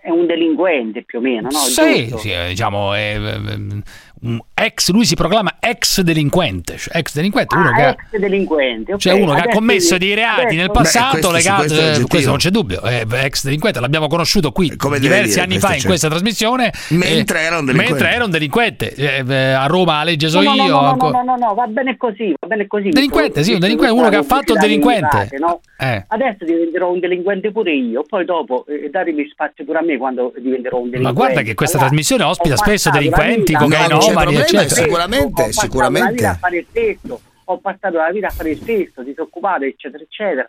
è 0.02 0.10
un 0.10 0.26
delinquente 0.26 1.02
più 1.04 1.18
o 1.18 1.22
meno, 1.22 1.48
no? 1.50 1.58
sì, 1.58 2.12
sì, 2.16 2.32
eh, 2.32 2.48
diciamo, 2.48 2.92
è, 2.94 3.16
eh, 3.16 3.82
un 4.22 4.40
ex, 4.64 4.90
lui 4.90 5.04
si 5.04 5.14
proclama 5.14 5.56
ex 5.60 6.00
delinquente. 6.00 6.76
cioè, 6.76 6.96
ex 6.98 7.14
delinquente, 7.14 7.54
uno 7.56 7.68
Ah, 7.70 7.74
che 7.74 7.82
ha- 7.82 7.90
ex 7.90 8.18
delinquente. 8.18 8.92
ok. 8.94 8.98
Cioè 9.00 9.12
uno 9.14 9.34
che 9.34 9.40
ha 9.40 9.48
commesso 9.48 9.98
dei 9.98 10.14
reati 10.14 10.40
adesso- 10.42 10.56
nel 10.56 10.70
passato 10.70 11.10
questo- 11.10 11.30
legato, 11.32 11.60
questo 11.66 12.00
eh, 12.00 12.04
questo 12.06 12.28
non 12.30 12.38
c'è 12.38 12.50
dubbio, 12.50 12.80
è 12.82 13.04
ex 13.24 13.44
delinquente, 13.44 13.80
l'abbiamo 13.80 14.08
conosciuto 14.08 14.52
qui 14.52 14.76
Come 14.76 14.98
diversi 14.98 15.30
dire, 15.34 15.42
anni 15.42 15.58
fa 15.58 15.74
in 15.74 15.82
questa 15.84 16.08
trasmissione 16.08 16.72
Mentre 16.90 17.40
eh, 17.40 17.44
era 17.44 17.58
un 17.58 17.64
delinquente. 17.66 17.92
mentre 17.92 18.14
era 18.14 18.24
un 18.24 18.30
delinquente. 18.30 18.94
Eh, 18.94 19.24
eh, 19.26 19.34
a 19.52 19.66
Roma 19.66 20.02
legge 20.04 20.28
so 20.28 20.40
No, 20.40 20.54
no, 20.54 20.64
io. 20.64 20.70
no, 20.70 20.80
no, 20.80 20.90
ancora- 20.90 21.22
no, 21.22 21.36
no, 21.36 21.46
no, 21.46 21.54
va 21.54 21.66
bene 21.66 21.96
così, 21.96 22.34
va 22.38 22.46
bene 22.46 22.66
così. 22.66 22.88
Delinquente, 22.90 23.42
sì, 23.42 23.52
un 23.54 23.60
delinquente, 23.60 23.94
uno 23.98 24.08
che 24.08 24.16
ha 24.16 24.22
fatto 24.22 24.52
il 24.52 24.58
delinquente. 24.58 25.36
no? 25.38 25.60
Eh. 25.78 26.04
Adesso 26.08 26.44
diventerò 26.44 26.90
un 26.92 27.00
delinquente 27.00 27.50
pure 27.52 27.72
io, 27.72 28.04
poi 28.06 28.24
dopo 28.24 28.64
eh, 28.68 28.90
datemi 28.90 29.26
spazio 29.30 29.64
pure 29.64 29.78
a 29.78 29.82
me 29.82 29.96
quando 29.96 30.32
diventerò 30.36 30.76
un 30.78 30.90
delinquente. 30.90 31.18
Ma 31.20 31.26
guarda 31.26 31.42
che 31.42 31.54
questa 31.54 31.76
Allora, 31.78 31.90
trasmissione 31.92 32.24
ospita 32.24 32.56
spesso 32.56 32.90
delinquenti, 32.90 33.52
vita- 33.52 33.58
cocainomani, 33.64 34.36
C'è 34.50 34.66
problema, 34.66 34.66
eccetera. 34.66 34.82
sicuramente, 34.82 35.42
ho 35.42 35.44
passato 35.46 35.66
sicuramente. 35.66 36.06
la 36.06 36.12
vita 36.12 36.30
a 36.30 36.34
fare 36.34 36.56
il 36.58 36.66
testo, 36.72 37.20
ho 37.44 37.58
passato 37.58 37.96
la 37.96 38.10
vita 38.10 38.26
a 38.26 38.30
fare 38.30 38.50
il 38.50 38.64
testo, 38.64 39.02
disoccupato, 39.02 39.64
eccetera, 39.64 40.02
eccetera. 40.02 40.48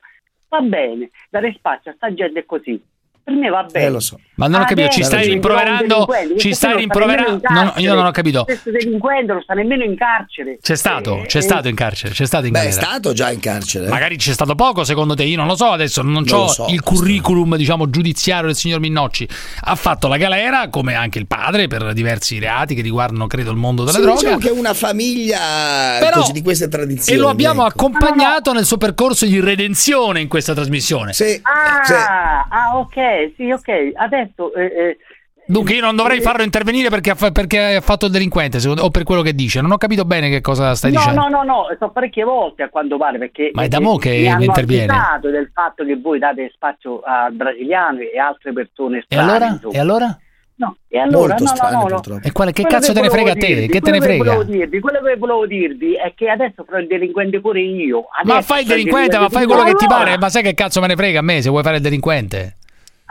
Va 0.49 0.59
bene, 0.59 1.09
dare 1.29 1.53
spazio 1.53 1.91
a 1.91 1.93
sta 1.95 2.13
gente 2.13 2.45
così. 2.45 2.81
Per 3.31 3.39
me 3.39 3.49
va 3.49 3.63
bene. 3.63 3.85
Eh, 3.85 3.89
lo 3.89 3.99
so. 3.99 4.19
Ma 4.35 4.47
non 4.47 4.61
ho 4.61 4.65
capito, 4.65 4.89
ci 4.89 5.03
stai 5.03 5.27
rimproverando? 5.27 6.07
Ci 6.37 6.53
stai 6.53 6.75
rimproverando? 6.77 7.41
No, 7.49 7.63
no, 7.63 7.73
io 7.77 7.93
non 7.93 8.05
ho 8.05 8.11
capito. 8.11 8.43
Questo 8.43 8.71
delinquente 8.71 9.31
non 9.33 9.41
sta 9.41 9.53
nemmeno 9.53 9.83
in 9.83 9.95
carcere. 9.95 10.57
C'è 10.61 10.75
stato, 10.75 11.19
Eh, 11.23 11.25
c'è 11.27 11.37
eh, 11.37 11.41
stato 11.41 11.67
in 11.67 11.75
carcere, 11.75 12.13
c'è 12.13 12.25
stato 12.25 12.45
in 12.47 12.51
Beh, 12.51 12.59
è 12.59 12.63
galera. 12.69 12.81
stato 12.81 13.13
già 13.13 13.31
in 13.31 13.39
carcere. 13.39 13.87
Magari 13.87 14.17
c'è 14.17 14.33
stato 14.33 14.55
poco 14.55 14.83
secondo 14.83 15.13
te, 15.15 15.23
io 15.23 15.37
non 15.37 15.47
lo 15.47 15.55
so, 15.55 15.67
adesso 15.71 16.01
non, 16.01 16.23
Non 16.27 16.39
ho 16.39 16.47
so, 16.47 16.65
il 16.69 16.81
curriculum 16.81 17.55
diciamo 17.55 17.89
giudiziario 17.89 18.47
del 18.47 18.55
signor 18.55 18.79
Minnocci. 18.79 19.27
Ha 19.61 19.75
fatto 19.75 20.07
la 20.07 20.17
galera 20.17 20.69
come 20.69 20.95
anche 20.95 21.19
il 21.19 21.27
padre 21.27 21.67
per 21.67 21.93
diversi 21.93 22.39
reati 22.39 22.73
che 22.75 22.81
riguardano 22.81 23.27
credo 23.27 23.51
il 23.51 23.57
mondo 23.57 23.83
della 23.83 23.97
Sì, 23.97 24.01
droga. 24.03 24.19
diciamo 24.19 24.37
che 24.39 24.47
è 24.49 24.51
una 24.51 24.73
famiglia 24.73 25.97
Però- 25.99 26.19
così, 26.19 26.31
di 26.31 26.41
queste 26.41 26.67
tradizioni. 26.67 27.17
E 27.17 27.21
lo 27.21 27.29
abbiamo 27.29 27.61
ecco. 27.67 27.85
accompagnato 27.85 28.53
nel 28.53 28.65
suo 28.65 28.77
percorso 28.77 29.25
di 29.25 29.39
redenzione 29.39 30.19
in 30.19 30.27
questa 30.27 30.53
trasmissione. 30.53 31.13
Sì, 31.13 31.39
Ah, 31.43 31.83
sì. 31.83 31.93
ah, 31.93 32.77
ok, 32.77 33.20
sì, 33.35 33.51
ok. 33.51 33.91
Adesso 33.95 34.53
eh, 34.53 34.63
eh, 34.65 34.97
Dunque 35.43 35.73
io 35.73 35.81
non 35.81 35.95
dovrei 35.95 36.21
farlo 36.21 36.43
intervenire 36.43 36.89
perché 36.89 37.09
ha, 37.09 37.15
fa- 37.15 37.31
perché 37.31 37.75
ha 37.75 37.81
fatto 37.81 38.05
il 38.05 38.11
delinquente, 38.11 38.59
secondo- 38.59 38.83
o 38.83 38.89
per 38.89 39.03
quello 39.03 39.21
che 39.21 39.33
dice. 39.33 39.59
Non 39.59 39.71
ho 39.71 39.77
capito 39.77 40.05
bene 40.05 40.29
che 40.29 40.39
cosa 40.39 40.75
stai 40.75 40.91
no, 40.93 40.99
dicendo. 40.99 41.21
no, 41.21 41.27
no, 41.29 41.43
no, 41.43 41.75
sono 41.77 41.91
parecchie 41.91 42.23
volte 42.23 42.63
a 42.63 42.69
quanto 42.69 42.95
pare 42.97 43.17
perché 43.17 43.49
Ma 43.53 43.63
è 43.63 43.67
da 43.67 43.77
eh, 43.77 43.81
mo' 43.81 43.97
che 43.97 44.33
mi 44.37 44.45
interviene. 44.45 44.91
avvisato 44.93 45.29
del 45.29 45.49
fatto 45.53 45.83
che 45.83 45.97
voi 45.99 46.19
date 46.19 46.49
spazio 46.53 47.01
al 47.03 47.33
brasiliano 47.33 47.99
e 47.99 48.17
altre 48.17 48.53
persone 48.53 48.99
E 48.99 49.01
strane. 49.05 49.29
allora? 49.29 49.45
insomma. 49.47 49.73
E 49.73 49.79
allora? 49.79 50.17
No, 50.55 50.75
e 50.87 50.99
allora, 50.99 51.27
Molto 51.29 51.43
no, 51.43 51.49
strane, 51.49 51.71
no, 51.75 51.77
no, 51.81 51.87
no. 51.87 51.95
purtroppo. 51.95 52.27
E 52.27 52.31
quale, 52.31 52.51
che 52.51 52.61
Quello 52.61 52.77
cazzo 52.77 52.93
te 52.93 53.01
ne 53.01 53.09
frega 53.09 53.31
a 53.31 53.33
te? 53.33 53.47
dirvi, 53.47 53.67
Che 53.67 53.81
te 53.81 53.91
ne 53.91 53.99
frega? 53.99 54.23
volevo 54.23 54.43
dirvi, 54.43 54.79
quello 54.79 54.99
che 55.01 55.15
volevo 55.17 55.45
dirvi 55.47 55.95
è 55.95 56.13
che 56.15 56.29
adesso 56.29 56.63
farò 56.63 56.77
il 56.77 56.85
delinquente 56.87 57.41
pure 57.41 57.61
io. 57.61 58.05
Ma 58.23 58.35
Adesso 58.35 58.53
fai 58.53 58.59
il 58.61 58.65
farò 58.67 58.77
delinquente, 58.77 59.17
ma 59.17 59.29
fai 59.29 59.45
quello 59.47 59.63
che 59.63 59.73
ti 59.73 59.85
allora. 59.85 60.03
pare. 60.03 60.17
Ma 60.19 60.29
sai 60.29 60.43
che 60.43 60.53
cazzo 60.53 60.79
me 60.79 60.85
ne 60.87 60.95
frega 60.95 61.17
a 61.19 61.23
me 61.23 61.41
se 61.41 61.49
vuoi 61.49 61.63
fare 61.63 61.77
il 61.77 61.81
delinquente? 61.81 62.57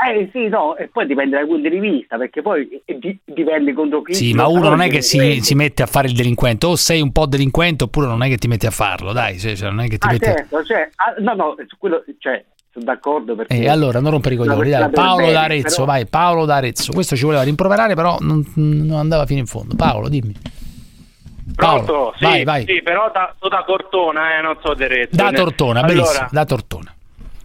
Eh 0.02 0.30
sì, 0.32 0.48
no, 0.48 0.76
e 0.76 0.88
poi 0.88 1.06
dipende 1.06 1.36
dai 1.36 1.46
punti 1.46 1.68
di 1.68 1.78
vista, 1.78 2.16
perché 2.16 2.40
poi 2.40 2.80
eh, 2.86 2.98
di- 2.98 3.18
dipende 3.24 3.74
contro 3.74 4.00
chi. 4.00 4.14
Sì, 4.14 4.32
ma 4.32 4.46
uno 4.46 4.70
non 4.70 4.80
è 4.80 4.88
che 4.88 5.02
si, 5.02 5.40
si 5.42 5.54
mette 5.54 5.82
a 5.82 5.86
fare 5.86 6.08
il 6.08 6.14
delinquente, 6.14 6.64
o 6.66 6.74
sei 6.76 7.02
un 7.02 7.12
po' 7.12 7.26
delinquente 7.26 7.84
oppure 7.84 8.06
non 8.06 8.22
è 8.22 8.28
che 8.28 8.36
ti 8.38 8.48
metti 8.48 8.64
a 8.66 8.70
farlo, 8.70 9.12
dai, 9.12 9.38
cioè, 9.38 9.54
cioè, 9.54 9.68
non 9.68 9.80
è 9.80 9.88
che 9.88 9.98
ti 9.98 10.06
Ah, 10.06 10.12
metti 10.12 10.24
certo, 10.24 10.64
cioè, 10.64 10.88
ah, 10.96 11.14
no, 11.18 11.34
no, 11.34 11.54
su 11.66 11.76
quello, 11.76 12.02
cioè, 12.18 12.42
sono 12.72 12.84
d'accordo 12.86 13.34
perché... 13.34 13.54
E 13.60 13.68
allora 13.68 14.00
non 14.00 14.12
rompere 14.12 14.36
i 14.36 14.38
coglioni, 14.38 14.70
dai. 14.70 14.88
Paolo 14.90 15.22
bene, 15.26 15.32
d'Arezzo, 15.32 15.68
però- 15.68 15.84
vai, 15.84 16.06
Paolo 16.06 16.44
d'Arezzo. 16.46 16.92
Questo 16.92 17.14
ci 17.16 17.24
voleva 17.24 17.42
rimproverare, 17.42 17.94
però 17.94 18.16
non, 18.20 18.42
non 18.54 18.98
andava 18.98 19.26
fino 19.26 19.40
in 19.40 19.46
fondo. 19.46 19.74
Paolo, 19.74 20.08
dimmi. 20.08 20.34
Paolo, 21.54 21.82
Pronto? 21.84 22.14
Sì, 22.16 22.24
vai, 22.24 22.44
vai. 22.44 22.64
sì, 22.66 22.80
però 22.82 23.10
da, 23.12 23.34
so 23.38 23.48
da 23.48 23.64
Cortona, 23.66 24.38
eh, 24.38 24.40
non 24.40 24.56
so 24.62 24.72
Derezzo. 24.72 25.16
Da 25.16 25.30
Tortona, 25.32 25.80
allora, 25.80 25.92
benissimo, 25.94 26.28
da 26.30 26.44
Tortona. 26.44 26.94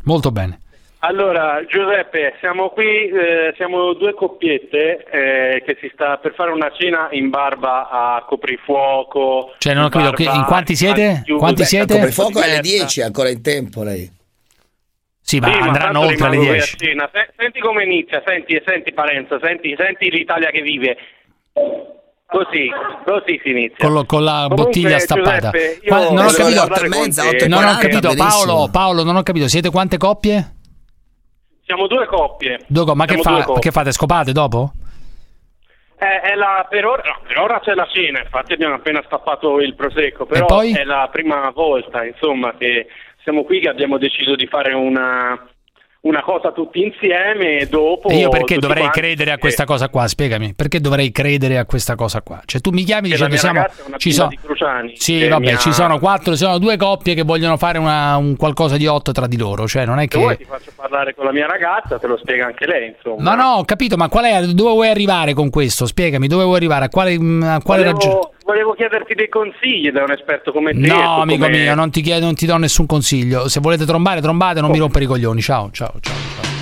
Molto 0.04 0.32
bene. 0.32 0.60
Allora, 1.08 1.64
Giuseppe, 1.68 2.34
siamo 2.40 2.70
qui, 2.70 3.08
eh, 3.10 3.54
siamo 3.58 3.94
due 3.94 4.16
coppiette 4.16 5.06
eh, 5.06 5.64
che 5.64 5.78
si 5.80 5.90
sta 5.94 6.18
per 6.18 6.34
fare 6.34 6.50
una 6.52 6.72
cena 6.72 7.10
in 7.12 7.30
barba 7.30 7.90
a 7.90 8.26
coprifuoco. 8.28 9.54
Cioè, 9.60 9.76
non 9.76 9.84
ho 9.84 9.90
capito, 9.90 10.32
in 10.32 10.46
quanti 10.46 10.76
siete? 10.76 11.08
al 11.08 11.22
chiuso. 11.24 11.40
Quanti 11.40 11.62
Beh, 11.62 11.68
siete? 11.68 11.94
Come 11.94 12.12
fuoco 12.12 12.40
alle 12.40 12.60
Diversa. 12.60 12.78
10, 12.78 13.00
è 13.02 13.04
ancora 13.04 13.30
in 13.30 13.42
tempo 13.44 13.84
lei. 13.84 14.10
Sì, 15.22 15.40
ma 15.40 15.48
Sì, 15.52 15.60
ma 15.60 15.66
andranno 15.66 15.92
tanto 15.94 16.00
oltre 16.00 16.16
le 16.16 16.30
rimango 16.32 16.40
qui 16.40 16.50
a 16.50 16.54
10. 16.54 16.78
cena. 16.78 17.10
Se- 17.14 17.34
Senti 17.38 17.60
come 17.60 17.84
inizia, 17.84 18.24
senti, 18.26 18.62
senti 18.66 18.92
Parenzo, 18.94 19.40
senti, 19.44 19.76
senti 19.78 20.10
l'Italia 20.10 20.50
che 20.50 20.62
vive. 20.62 20.98
Così, 22.28 22.70
così 23.06 23.40
si 23.44 23.50
inizia. 23.52 23.78
Con, 23.86 23.94
lo- 23.94 24.06
con 24.06 24.24
la 24.24 24.48
Comunque, 24.50 24.56
bottiglia 24.64 24.98
stappata. 24.98 25.52
Giuseppe, 25.52 25.80
io 25.86 25.94
Ma 25.94 26.04
non 26.10 26.26
ho 26.26 26.32
capito, 26.32 26.68
te. 27.38 27.48
non 27.48 27.64
ho 27.64 27.78
capito 27.78 28.14
Paolo, 28.16 28.70
Paolo, 28.72 29.04
non 29.04 29.16
ho 29.18 29.22
capito, 29.24 29.48
siete 29.48 29.70
quante 29.70 29.98
coppie? 29.98 30.50
Siamo 31.66 31.88
due 31.88 32.06
coppie. 32.06 32.60
Due 32.68 32.86
co- 32.86 32.96
ma 32.96 33.06
che, 33.06 33.18
fa- 33.18 33.44
che 33.60 33.72
fate? 33.72 33.92
Scopate 33.92 34.32
dopo? 34.32 34.72
Eh, 35.98 36.22
è 36.22 36.36
la, 36.36 36.68
per, 36.70 36.86
ora, 36.86 37.02
no, 37.04 37.22
per 37.26 37.40
ora 37.40 37.60
c'è 37.62 37.74
la 37.74 37.88
cena, 37.92 38.20
infatti 38.22 38.54
abbiamo 38.54 38.76
appena 38.76 39.02
stappato 39.06 39.60
il 39.60 39.76
prosecco, 39.76 40.26
però 40.26 40.60
è 40.60 40.84
la 40.84 41.08
prima 41.12 41.50
volta 41.52 42.06
insomma 42.06 42.54
che 42.58 42.88
siamo 43.24 43.44
qui 43.44 43.62
che 43.62 43.70
abbiamo 43.70 43.98
deciso 43.98 44.36
di 44.36 44.46
fare 44.46 44.74
una, 44.74 45.48
una 46.06 46.22
cosa 46.22 46.52
tutti 46.52 46.84
insieme 46.84 47.58
e 47.60 47.68
dopo... 47.68 48.10
E 48.10 48.18
io 48.18 48.30
perché 48.30 48.58
dovrei 48.60 48.82
quanti- 48.84 49.00
credere 49.00 49.32
a 49.32 49.38
questa 49.40 49.66
cosa 49.66 49.90
qua? 49.90 50.08
Spiegami, 50.08 50.54
perché 50.54 50.80
dovrei 50.80 51.12
credere 51.12 51.58
a 51.58 51.66
questa 51.66 51.96
cosa 51.96 52.22
qua? 52.22 52.42
Cioè 52.46 52.62
tu 52.62 52.70
mi 52.70 52.84
chiami 52.84 53.10
Che 53.10 53.18
la 53.18 53.28
dicendo 53.28 53.60
mia 53.60 53.70
siamo 53.74 53.98
ci 53.98 54.12
sono 54.12 54.30
Sì, 54.94 55.28
vabbè, 55.28 55.44
mi 55.44 55.52
ha- 55.52 55.58
ci 55.58 55.74
sono 55.74 55.98
quattro, 55.98 56.34
ci 56.34 56.44
sono 56.44 56.60
due 56.60 56.78
coppie 56.78 57.16
che 57.16 57.24
vogliono 57.24 57.58
fare 57.58 57.80
una- 57.80 58.18
un 58.18 58.36
qualcosa 58.36 58.78
di 58.78 58.86
otto 58.86 59.12
tra 59.14 59.26
di 59.26 59.38
loro, 59.38 59.68
cioè 59.68 59.86
non 59.86 59.98
è 60.00 60.08
che 60.08 60.36
ti 60.38 60.46
faccio 60.46 60.72
parlare 60.76 61.16
con 61.16 61.26
la 61.26 61.32
mia 61.32 61.48
ragazza, 61.48 61.98
te 61.98 62.06
lo 62.06 62.18
spiega 62.18 62.46
anche 62.46 62.68
lei 62.68 62.94
insomma. 62.96 63.34
No, 63.34 63.42
no, 63.42 63.50
ho 63.58 63.66
capito, 63.66 63.98
ma 63.98 64.08
qual 64.08 64.26
è 64.26 64.46
dove 64.46 64.72
vuoi 64.72 64.90
arrivare 64.90 65.34
con 65.34 65.50
questo? 65.50 65.88
Spiegami, 65.88 66.28
dove 66.28 66.44
vuoi 66.44 66.58
arrivare? 66.58 66.86
A 66.86 66.90
quale, 66.90 67.20
mm, 67.20 67.42
a 67.42 67.62
quale 67.64 67.84
ragione? 67.84 68.20
Volevo, 68.46 68.74
chiederti 68.74 69.16
dei 69.16 69.28
consigli 69.28 69.90
da 69.92 70.04
un 70.04 70.12
esperto 70.12 70.52
come 70.52 70.72
te. 70.72 70.88
No, 70.88 71.22
amico 71.22 71.46
come- 71.46 71.58
mio, 71.58 71.76
non 71.76 71.90
ti 71.90 72.02
chiedo, 72.02 72.26
non 72.26 72.36
ti 72.36 72.46
do 72.46 72.56
nessun 72.58 72.86
consiglio. 72.86 73.50
Se 73.50 73.60
volete 73.60 73.86
trombare, 73.86 74.22
trombate, 74.22 74.62
non 74.62 74.70
mi 74.70 74.78
rompere 74.78 75.06
i 75.06 75.08
coglioni. 75.08 75.42
Ciao, 75.42 75.70
ciao, 75.72 75.94
ciao. 76.00 76.14
ciao. 76.14 76.54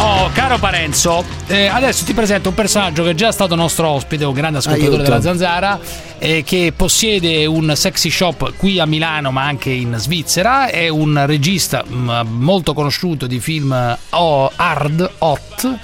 Oh, 0.00 0.30
caro 0.32 0.58
Parenzo, 0.58 1.24
eh, 1.48 1.66
adesso 1.66 2.04
ti 2.04 2.14
presento 2.14 2.50
un 2.50 2.54
personaggio 2.54 3.02
che 3.02 3.10
è 3.10 3.14
già 3.14 3.32
stato 3.32 3.56
nostro 3.56 3.88
ospite, 3.88 4.24
un 4.24 4.32
grande 4.32 4.58
ascoltatore 4.58 4.90
Aiuto. 4.90 5.02
della 5.02 5.20
Zanzara, 5.20 5.80
eh, 6.18 6.44
che 6.44 6.72
possiede 6.74 7.44
un 7.46 7.72
sexy 7.74 8.08
shop 8.08 8.54
qui 8.56 8.78
a 8.78 8.86
Milano 8.86 9.32
ma 9.32 9.42
anche 9.42 9.70
in 9.70 9.94
Svizzera, 9.96 10.68
è 10.68 10.86
un 10.86 11.20
regista 11.26 11.84
mm, 11.84 12.10
molto 12.28 12.74
conosciuto 12.74 13.26
di 13.26 13.40
film 13.40 13.98
oh, 14.10 14.52
hard, 14.54 15.10
hot, 15.18 15.78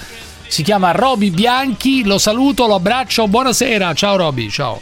si 0.54 0.62
chiama 0.62 0.92
Roby 0.92 1.30
Bianchi, 1.30 2.04
lo 2.04 2.16
saluto, 2.16 2.68
lo 2.68 2.76
abbraccio, 2.76 3.26
buonasera, 3.26 3.92
ciao 3.92 4.14
Roby, 4.16 4.48
ciao. 4.48 4.80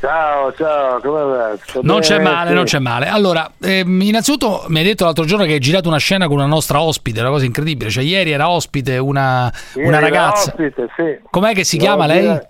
Ciao, 0.00 0.52
ciao, 0.54 0.98
come 1.00 1.22
va? 1.22 1.56
Non 1.82 2.00
c'è 2.00 2.18
male, 2.18 2.48
sì. 2.48 2.54
non 2.56 2.64
c'è 2.64 2.78
male. 2.80 3.06
Allora, 3.06 3.48
ehm, 3.62 4.00
innanzitutto 4.00 4.64
mi 4.66 4.78
hai 4.80 4.84
detto 4.84 5.04
l'altro 5.04 5.24
giorno 5.24 5.44
che 5.44 5.52
hai 5.52 5.60
girato 5.60 5.86
una 5.86 5.98
scena 5.98 6.26
con 6.26 6.38
una 6.38 6.46
nostra 6.46 6.82
ospite, 6.82 7.20
una 7.20 7.28
cosa 7.28 7.44
incredibile. 7.44 7.90
Cioè, 7.90 8.02
ieri 8.02 8.32
era 8.32 8.48
ospite 8.50 8.98
una, 8.98 9.52
Ieri 9.74 9.86
una 9.86 10.00
ragazza. 10.00 10.50
ospite, 10.50 10.88
sì. 10.96 11.20
Com'è 11.30 11.54
che 11.54 11.62
si 11.62 11.76
No, 11.76 11.82
chiama 11.84 12.06
lei? 12.06 12.40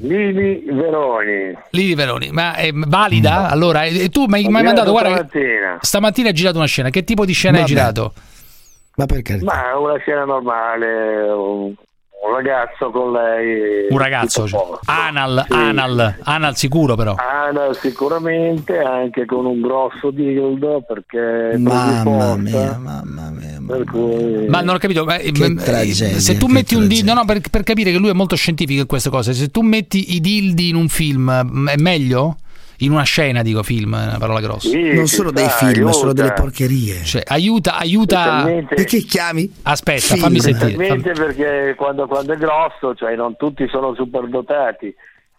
Lili 0.00 0.64
Veroni. 0.72 1.56
Lili 1.70 1.94
Veroni. 1.94 2.30
Ma 2.32 2.54
è 2.54 2.70
valida? 2.74 3.48
Allora, 3.48 3.84
e 3.84 4.08
tu 4.08 4.24
mi 4.26 4.38
hai 4.38 4.44
hai 4.46 4.50
mandato, 4.50 4.90
guarda, 4.90 5.14
stamattina. 5.14 5.78
stamattina 5.80 6.28
hai 6.30 6.34
girato 6.34 6.56
una 6.56 6.66
scena. 6.66 6.90
Che 6.90 7.04
tipo 7.04 7.24
di 7.24 7.32
scena 7.32 7.58
hai 7.58 7.62
Vabbè. 7.62 7.72
girato? 7.72 8.12
Ma 8.96 9.06
perché? 9.06 9.38
Ma 9.42 9.76
una 9.78 9.96
scena 9.98 10.24
normale, 10.24 11.22
un, 11.30 11.64
un 12.24 12.34
ragazzo 12.34 12.90
con 12.90 13.10
lei. 13.12 13.86
Un 13.88 13.98
ragazzo. 13.98 14.46
cioè. 14.46 14.60
Anal, 14.84 15.44
Sì. 15.48 15.52
anal, 15.56 16.14
anal 16.22 16.56
sicuro 16.56 16.94
però. 16.94 17.14
Ana 17.16 17.72
sicuramente, 17.72 18.78
anche 18.78 19.24
con 19.24 19.46
un 19.46 19.60
grosso 19.60 20.10
dildo 20.10 20.84
perché 20.86 21.56
Mamma 21.56 22.36
mia, 22.36 22.78
mamma 22.78 23.30
mia. 23.30 23.60
per 23.66 23.84
cui... 23.84 24.46
Ma 24.48 24.60
non 24.60 24.74
ho 24.74 24.78
capito, 24.78 25.04
ma, 25.04 25.16
eh, 25.16 25.28
eh, 25.28 25.54
tragedia, 25.54 26.18
se 26.18 26.36
tu 26.36 26.46
metti 26.46 26.74
un 26.74 26.86
dildo, 26.86 27.14
no, 27.14 27.20
no, 27.20 27.24
per, 27.24 27.40
per 27.50 27.62
capire 27.62 27.90
che 27.92 27.98
lui 27.98 28.10
è 28.10 28.14
molto 28.14 28.36
scientifico 28.36 28.80
in 28.82 28.86
queste 28.86 29.08
cose, 29.10 29.32
se 29.32 29.48
tu 29.50 29.62
metti 29.62 30.14
i 30.14 30.20
dildi 30.20 30.68
in 30.68 30.74
un 30.76 30.88
film, 30.88 31.30
è 31.68 31.76
meglio? 31.76 32.36
In 32.78 32.92
una 32.92 33.04
scena, 33.04 33.42
dico 33.42 33.62
film, 33.62 33.96
è 33.96 34.06
una 34.06 34.18
parola 34.18 34.40
grossa. 34.40 34.68
non 34.76 35.06
sono 35.06 35.30
dei 35.30 35.48
film, 35.48 35.90
sono 35.90 36.12
delle 36.12 36.32
porcherie. 36.32 37.04
Cioè, 37.04 37.22
aiuta, 37.26 37.76
aiuta. 37.76 38.48
E 38.48 38.84
che 38.84 39.00
chiami? 39.02 39.52
Aspetta, 39.62 40.00
Film. 40.00 40.20
fammi 40.20 40.40
sentire. 40.40 40.72
Specialmente 40.72 41.12
perché 41.12 41.74
quando, 41.76 42.06
quando 42.06 42.32
è 42.32 42.36
grosso, 42.36 42.94
cioè 42.94 43.14
non 43.14 43.36
tutti 43.36 43.68
sono 43.68 43.94
superdotati. 43.94 44.94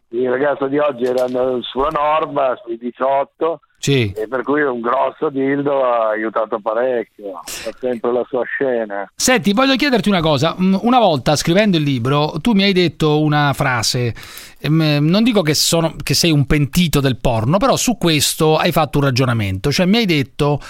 Il 0.10 0.30
ragazzo 0.30 0.68
di 0.68 0.78
oggi 0.78 1.06
era 1.06 1.26
sulla 1.62 1.90
norma, 1.90 2.56
sui 2.64 2.78
18, 2.78 3.60
Sì. 3.84 4.14
e 4.16 4.30
per 4.30 4.44
cui 4.44 4.62
un 4.62 4.80
grosso 4.80 5.28
dildo 5.30 5.84
ha 5.84 6.08
aiutato 6.12 6.58
parecchio. 6.62 7.42
Fa 7.44 7.72
sempre 7.78 8.14
la 8.14 8.26
sua 8.30 8.44
scena. 8.46 9.12
Senti, 9.14 9.52
voglio 9.52 9.76
chiederti 9.76 10.08
una 10.08 10.22
cosa. 10.22 10.56
Mm, 10.58 10.76
Una 10.84 11.00
volta 11.00 11.36
scrivendo 11.36 11.76
il 11.76 11.84
libro, 11.84 12.36
tu 12.40 12.54
mi 12.54 12.64
hai 12.64 12.72
detto 12.72 13.22
una 13.22 13.52
frase. 13.52 14.16
ehm, 14.62 15.00
Non 15.02 15.22
dico 15.24 15.42
che, 15.42 15.54
sono, 15.54 15.96
che 16.02 16.14
sei 16.14 16.32
un 16.32 16.46
pentito 16.46 17.02
del 17.02 17.18
porno, 17.18 17.58
però 17.58 17.76
su 17.76 17.98
questo 17.98 18.56
hai 18.56 18.72
fatto 18.72 19.00
un 19.00 19.04
ragionamento. 19.04 19.70
Cioè, 19.70 19.86
mi 19.86 19.98
hai 19.98 20.06
detto. 20.06 20.62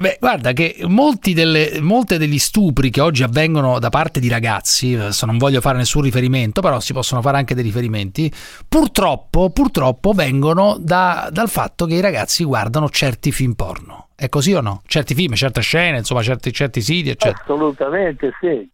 Beh, 0.00 0.16
guarda 0.20 0.52
che 0.52 0.76
molti 0.86 1.34
delle, 1.34 1.80
molte 1.80 2.18
degli 2.18 2.38
stupri 2.38 2.88
che 2.88 3.00
oggi 3.00 3.24
avvengono 3.24 3.80
da 3.80 3.88
parte 3.88 4.20
di 4.20 4.28
ragazzi, 4.28 4.94
adesso 4.94 5.26
non 5.26 5.38
voglio 5.38 5.60
fare 5.60 5.76
nessun 5.76 6.02
riferimento, 6.02 6.60
però 6.60 6.78
si 6.78 6.92
possono 6.92 7.20
fare 7.20 7.38
anche 7.38 7.56
dei 7.56 7.64
riferimenti, 7.64 8.30
purtroppo, 8.68 9.50
purtroppo 9.50 10.12
vengono 10.12 10.76
da- 10.78 11.28
dal 11.32 11.48
fatto 11.48 11.84
che 11.86 11.94
i 11.94 12.00
ragazzi 12.00 12.44
guardano 12.44 12.88
certi 12.90 13.32
film 13.32 13.54
porno. 13.54 14.10
È 14.14 14.28
così 14.28 14.54
o 14.54 14.60
no? 14.60 14.82
Certi 14.86 15.14
film, 15.14 15.34
certe 15.34 15.62
scene, 15.62 15.98
insomma, 15.98 16.22
certi, 16.22 16.52
certi 16.52 16.80
siti, 16.80 17.10
eccetera. 17.10 17.42
Assolutamente 17.42 18.30
sì. 18.40 18.70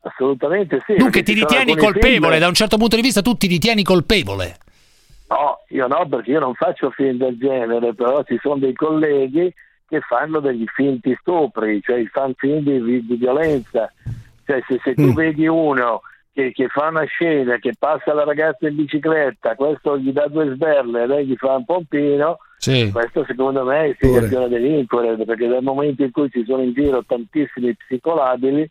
Assolutamente 0.00 0.82
sì. 0.84 0.96
Dunque 0.96 1.22
ti 1.22 1.34
ritieni 1.34 1.76
colpevole, 1.76 2.32
film- 2.32 2.38
da 2.40 2.48
un 2.48 2.54
certo 2.54 2.78
punto 2.78 2.96
di 2.96 3.02
vista 3.02 3.22
tu 3.22 3.36
ti 3.36 3.46
ritieni 3.46 3.84
colpevole. 3.84 4.56
No, 5.28 5.60
io 5.68 5.86
no, 5.86 6.04
perché 6.08 6.32
io 6.32 6.40
non 6.40 6.54
faccio 6.54 6.90
film 6.90 7.18
del 7.18 7.38
genere, 7.38 7.94
però 7.94 8.24
ci 8.24 8.36
sono 8.42 8.58
dei 8.58 8.74
colleghi 8.74 9.54
che 9.92 10.00
fanno 10.00 10.40
degli 10.40 10.64
finti 10.74 11.14
stupri, 11.20 11.82
cioè 11.82 12.02
fanno 12.06 12.32
film 12.38 12.60
di, 12.60 13.04
di 13.04 13.16
violenza. 13.16 13.92
Cioè 14.46 14.62
se, 14.66 14.80
se 14.82 14.94
tu 14.94 15.08
Mm. 15.08 15.14
vedi 15.14 15.46
uno 15.46 16.00
che, 16.32 16.50
che 16.52 16.68
fa 16.68 16.88
una 16.88 17.04
scena, 17.04 17.58
che 17.58 17.74
passa 17.78 18.14
la 18.14 18.24
ragazza 18.24 18.66
in 18.68 18.76
bicicletta, 18.76 19.54
questo 19.54 19.98
gli 19.98 20.10
dà 20.10 20.26
due 20.28 20.50
sberle 20.54 21.02
e 21.02 21.06
lei 21.06 21.26
gli 21.26 21.36
fa 21.36 21.56
un 21.56 21.66
pompino, 21.66 22.38
Sì. 22.56 22.90
questo 22.90 23.22
secondo 23.26 23.64
me 23.64 23.80
è 23.84 23.88
istigazione 23.88 24.46
a 24.46 24.48
delinquere, 24.48 25.14
perché 25.26 25.46
dal 25.46 25.62
momento 25.62 26.02
in 26.04 26.10
cui 26.10 26.30
ci 26.30 26.42
sono 26.46 26.62
in 26.62 26.72
giro 26.72 27.04
tantissimi 27.04 27.74
psicolabili, 27.76 28.66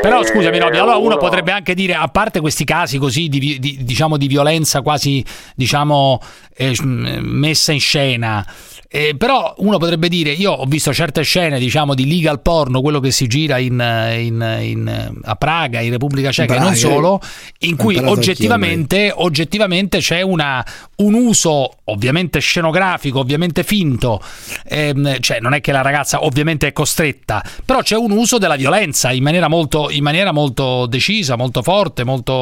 Però 0.00 0.24
scusami, 0.24 0.58
Robby, 0.58 0.78
allora 0.78 0.96
uno 0.96 1.18
potrebbe 1.18 1.52
anche 1.52 1.74
dire, 1.74 1.92
a 1.94 2.08
parte 2.08 2.40
questi 2.40 2.64
casi 2.64 2.96
così 2.96 3.28
di, 3.28 3.58
di- 3.58 3.78
diciamo, 3.82 4.16
di 4.16 4.26
violenza 4.26 4.80
quasi 4.80 5.22
diciamo 5.54 6.20
eh, 6.56 6.74
messa 6.82 7.72
in 7.72 7.80
scena. 7.80 8.46
eh, 8.90 9.14
però 9.18 9.52
uno 9.58 9.76
potrebbe 9.76 10.08
dire, 10.08 10.30
io 10.30 10.52
ho 10.52 10.64
visto 10.64 10.94
certe 10.94 11.22
scene 11.22 11.58
diciamo 11.58 11.94
di 11.94 12.08
legal 12.08 12.40
porno, 12.40 12.80
quello 12.80 13.00
che 13.00 13.10
si 13.10 13.26
gira 13.26 13.58
in, 13.58 13.78
eh, 13.78 14.22
in- 14.22 14.58
in- 14.62 15.18
a 15.24 15.34
Praga, 15.34 15.80
in 15.80 15.90
Repubblica 15.90 16.32
Ceca 16.32 16.54
e 16.54 16.58
non 16.58 16.74
solo, 16.74 17.20
in 17.60 17.74
ha 17.74 17.76
cui 17.76 17.96
oggettivamente, 17.98 19.12
oggettivamente 19.14 19.98
c'è 19.98 20.22
una, 20.22 20.64
un 20.96 21.12
uso 21.12 21.74
ovviamente 21.84 22.38
scenografico, 22.38 23.18
ovviamente 23.18 23.62
finto, 23.64 24.22
ehm, 24.66 25.20
cioè 25.20 25.40
non 25.40 25.52
è 25.52 25.60
che 25.60 25.72
la 25.72 25.82
ragazza 25.82 26.24
ovviamente 26.24 26.68
è 26.68 26.72
costretta, 26.72 27.44
però 27.66 27.82
c'è 27.82 27.96
un 27.96 28.12
uso 28.12 28.38
della 28.38 28.56
violenza 28.56 29.12
in 29.12 29.22
maniera 29.22 29.48
molto, 29.48 29.56
in 29.90 30.02
maniera 30.02 30.32
molto 30.32 30.86
decisa, 30.86 31.36
molto 31.36 31.62
forte, 31.62 32.04
molto, 32.04 32.32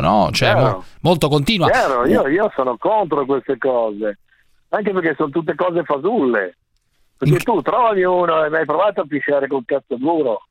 no? 0.00 0.30
cioè, 0.32 0.54
mo- 0.54 0.84
molto 1.00 1.28
continua. 1.28 1.68
Chiaro, 1.70 2.06
io, 2.06 2.26
io 2.28 2.50
sono 2.54 2.76
contro 2.78 3.24
queste 3.26 3.58
cose, 3.58 4.18
anche 4.70 4.92
perché 4.92 5.14
sono 5.16 5.30
tutte 5.30 5.54
cose 5.54 5.82
fasulle. 5.84 6.56
Perché 7.18 7.38
tu 7.38 7.60
trovi 7.62 8.02
uno 8.02 8.44
e 8.44 8.50
mi 8.50 8.56
hai 8.56 8.64
provato 8.64 9.02
a 9.02 9.04
pisciare 9.06 9.46
col 9.46 9.62
cazzo 9.64 9.96
duro. 9.96 10.46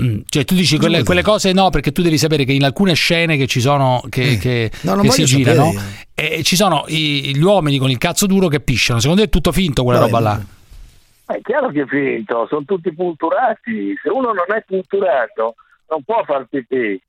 Mm, 0.00 0.20
Cioè, 0.28 0.44
tu 0.44 0.54
dici 0.54 0.76
quelle, 0.76 1.02
quelle 1.04 1.22
cose 1.22 1.52
no, 1.52 1.70
perché 1.70 1.92
tu 1.92 2.02
devi 2.02 2.18
sapere 2.18 2.44
che 2.44 2.52
in 2.52 2.64
alcune 2.64 2.94
scene 2.94 3.36
che 3.36 3.46
ci 3.46 3.60
sono, 3.60 4.02
che, 4.08 4.38
che- 4.38 4.64
Eh. 4.64 4.70
No, 4.82 4.94
non 4.94 5.02
che 5.04 5.10
si 5.10 5.24
girano, 5.24 5.72
eh, 6.14 6.42
ci 6.44 6.56
sono 6.56 6.84
i- 6.88 7.32
gli 7.36 7.42
uomini 7.42 7.78
con 7.78 7.90
il 7.90 7.98
cazzo 7.98 8.26
duro 8.26 8.48
che 8.48 8.60
pisciano. 8.60 8.98
Secondo 9.00 9.22
te 9.22 9.28
è 9.28 9.30
tutto 9.30 9.50
finto 9.52 9.82
quella 9.84 10.00
Vabbè, 10.00 10.10
roba 10.12 10.22
là? 10.24 10.40
È 11.26 11.40
chiaro 11.40 11.68
che 11.70 11.82
è 11.82 11.86
finto, 11.86 12.46
sono 12.48 12.64
tutti 12.64 12.92
punturati. 12.94 13.94
Se 14.02 14.08
uno 14.10 14.32
non 14.32 14.44
è 14.54 14.62
punturato, 14.66 15.54
non 15.88 16.02
può 16.02 16.22
far 16.24 16.46
pipì. 16.46 17.00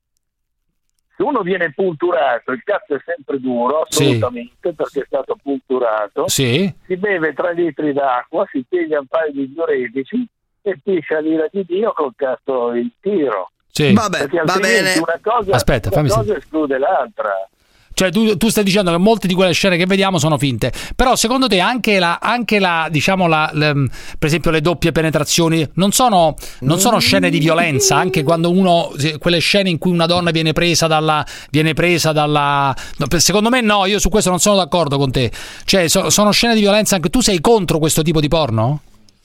Se 1.17 1.23
uno 1.23 1.41
viene 1.41 1.71
punturato, 1.73 2.51
il 2.51 2.61
cazzo 2.63 2.95
è 2.95 3.01
sempre 3.05 3.39
duro, 3.39 3.85
Sì. 3.89 4.03
assolutamente, 4.03 4.73
perché 4.73 5.01
è 5.01 5.05
stato 5.05 5.37
punturato. 5.41 6.27
Sì. 6.27 6.73
Si 6.85 6.97
beve 6.97 7.33
3 7.33 7.53
litri 7.53 7.93
d'acqua, 7.93 8.45
si 8.51 8.65
piglia 8.67 8.99
un 8.99 9.05
paio 9.07 9.31
di 9.31 9.51
diuretici 9.53 10.25
e 10.61 10.77
piscia 10.83 11.19
l'ira 11.19 11.47
di 11.49 11.63
Dio 11.65 11.93
col 11.93 12.11
cazzo 12.15 12.73
in 12.73 12.89
tiro. 12.99 13.51
Sì. 13.69 13.93
Vabbè, 13.93 14.17
Perché 14.19 14.37
va 14.37 14.53
altrimenti 14.53 14.83
bene. 14.83 14.99
una 14.99 15.19
cosa, 15.21 15.55
Aspetta, 15.55 15.87
una 15.89 15.95
fammi 15.97 16.07
cosa 16.09 16.19
sentire. 16.21 16.37
esclude 16.39 16.77
l'altra. 16.77 17.49
Cioè, 17.95 18.11
tu, 18.11 18.35
tu 18.35 18.49
stai 18.49 18.65
dicendo 18.65 18.91
che 18.91 18.97
molte 18.97 19.25
di 19.25 19.33
quelle 19.33 19.53
scene 19.53 19.77
che 19.77 19.85
vediamo 19.85 20.17
sono 20.19 20.37
finte, 20.37 20.69
però 20.97 21.15
secondo 21.15 21.47
te 21.47 21.61
anche 21.61 21.97
la, 21.97 22.19
anche 22.21 22.59
la 22.59 22.89
diciamo, 22.91 23.25
la, 23.25 23.49
le- 23.53 23.89
per 24.19 24.27
esempio, 24.27 24.51
le 24.51 24.59
doppie 24.59 24.91
penetrazioni 24.91 25.65
non 25.75 25.93
sono, 25.93 26.35
non 26.59 26.77
sono 26.77 26.99
scene 26.99 27.29
di 27.29 27.39
violenza, 27.39 27.95
anche 27.95 28.21
quando 28.23 28.51
uno, 28.51 28.91
quelle 29.17 29.39
scene 29.39 29.69
in 29.69 29.77
cui 29.77 29.91
una 29.91 30.07
donna 30.07 30.31
viene 30.31 30.51
presa 30.51 30.87
dalla, 30.87 31.25
viene 31.49 31.73
presa 31.73 32.11
dalla, 32.11 32.75
secondo 33.17 33.49
me 33.49 33.61
no, 33.61 33.85
io 33.85 33.97
su 33.97 34.09
questo 34.09 34.29
non 34.29 34.39
sono 34.39 34.57
d'accordo 34.57 34.97
con 34.97 35.09
te, 35.11 35.31
cioè 35.63 35.87
so- 35.87 36.09
sono 36.09 36.31
scene 36.31 36.53
di 36.53 36.59
violenza 36.59 36.95
anche 36.95 37.09
tu 37.09 37.21
sei 37.21 37.39
contro 37.39 37.79
questo 37.79 38.01
tipo 38.01 38.19
di 38.19 38.27
porno? 38.27 38.81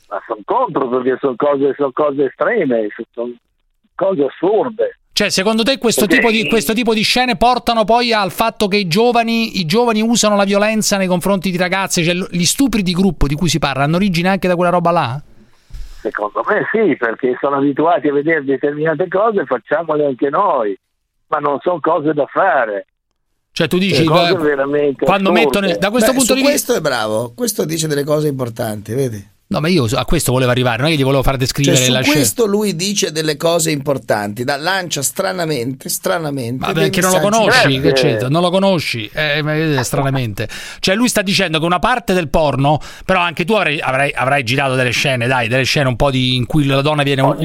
Ma 0.09 0.22
sono 0.28 0.42
contro 0.44 0.88
perché 0.88 1.18
sono 1.20 1.34
cose, 1.36 1.74
sono 1.76 1.90
cose 1.92 2.26
estreme, 2.26 2.86
sono 3.12 3.32
cose 3.97 4.26
assurde. 4.26 4.99
Cioè, 5.20 5.28
secondo 5.28 5.62
te 5.64 5.76
questo 5.76 6.06
Perché- 6.06 6.22
tipo, 6.22 6.30
di, 6.30 6.48
questo 6.48 6.72
tipo 6.72 6.94
di 6.94 7.02
scene 7.02 7.36
portano 7.36 7.84
poi 7.84 8.10
al 8.10 8.30
fatto 8.30 8.68
che 8.68 8.78
i 8.78 8.88
giovani, 8.88 9.60
i 9.60 9.66
giovani 9.66 10.01
usano 10.01 10.34
la 10.34 10.44
violenza 10.44 10.97
nei 10.97 11.09
confronti 11.09 11.51
di 11.51 11.59
ragazze? 11.59 12.02
Cioè, 12.02 12.14
gli 12.30 12.47
stupri 12.47 12.82
di 12.82 12.94
gruppo 12.94 13.26
di 13.26 13.34
cui 13.34 13.51
si 13.51 13.59
parla 13.59 13.84
hanno 13.84 13.97
origine 13.97 14.30
anche 14.30 14.48
da 14.48 14.56
quella 14.56 14.70
roba 14.70 14.90
là? 14.92 15.20
Secondo 16.01 16.42
me 16.48 16.66
sì, 16.72 16.97
perché 16.97 17.36
sono 17.38 17.56
abituati 17.56 18.09
a 18.09 18.14
vedere 18.14 18.42
determinate 18.44 19.09
cose, 19.09 19.44
facciamole 19.44 20.06
anche 20.06 20.30
noi, 20.30 20.74
ma 21.26 21.36
non 21.36 21.59
sono 21.60 21.80
cose 21.80 22.14
da 22.14 22.24
fare. 22.24 22.86
Cioè, 23.52 23.68
tu 23.68 23.76
dici, 23.76 24.02
Sono 24.02 24.10
cose 24.12 24.34
veramente 24.36 25.05
quando 25.05 25.32
assurde. 25.32 25.44
mettono, 25.44 25.76
da 25.78 25.90
questo 25.90 26.12
Beh, 26.12 26.16
punto 26.16 26.32
di 26.32 26.40
vista... 26.40 26.55
questo 26.55 26.74
è 26.76 26.80
bravo, 26.80 27.32
questo 27.36 27.66
dice 27.66 27.86
delle 27.88 28.05
cose 28.05 28.28
importanti, 28.28 28.94
vedi? 28.94 29.28
No, 29.52 29.59
ma 29.59 29.66
io 29.66 29.85
a 29.97 30.05
questo 30.05 30.31
volevo 30.31 30.52
arrivare, 30.52 30.77
non 30.77 30.86
è 30.86 30.90
che 30.90 30.98
gli 30.98 31.02
volevo 31.02 31.24
far 31.24 31.32
Cioè, 31.32 31.40
descrivere 31.40 31.77
su 31.77 31.90
la 31.90 32.02
scena. 32.02 32.14
questo 32.14 32.47
lui 32.47 32.77
dice 32.77 33.10
delle 33.10 33.36
cose 33.36 33.72
importanti, 33.72 34.44
da, 34.44 34.56
lancia 34.56 35.02
stranamente, 35.02 35.89
stranamente. 35.89 36.64
Ma 36.68 36.72
perché 36.72 37.01
non 37.01 37.10
lo 37.10 37.18
conosci? 37.18 37.81
C'entra? 37.81 38.28
Non 38.28 38.43
lo 38.43 38.51
conosci? 38.51 39.10
Eh, 39.12 39.43
ma 39.43 39.51
vedete, 39.55 39.82
stranamente. 39.82 40.48
Cioè, 40.78 40.94
lui 40.94 41.09
sta 41.09 41.22
dicendo 41.22 41.59
che 41.59 41.64
una 41.64 41.81
parte 41.81 42.12
del 42.14 42.28
porno, 42.28 42.78
però 43.05 43.18
anche 43.18 43.44
tu 43.44 43.55
avrai, 43.55 43.81
avrai, 43.81 44.12
avrai 44.14 44.44
girato 44.44 44.77
delle 44.77 44.90
scene, 44.93 45.27
dai, 45.27 45.48
delle 45.48 45.64
scene 45.64 45.89
un 45.89 45.97
po' 45.97 46.12
di, 46.12 46.36
in 46.36 46.47
cui 46.47 46.64
la 46.66 46.81
donna 46.81 47.02
viene 47.02 47.22
u- 47.22 47.36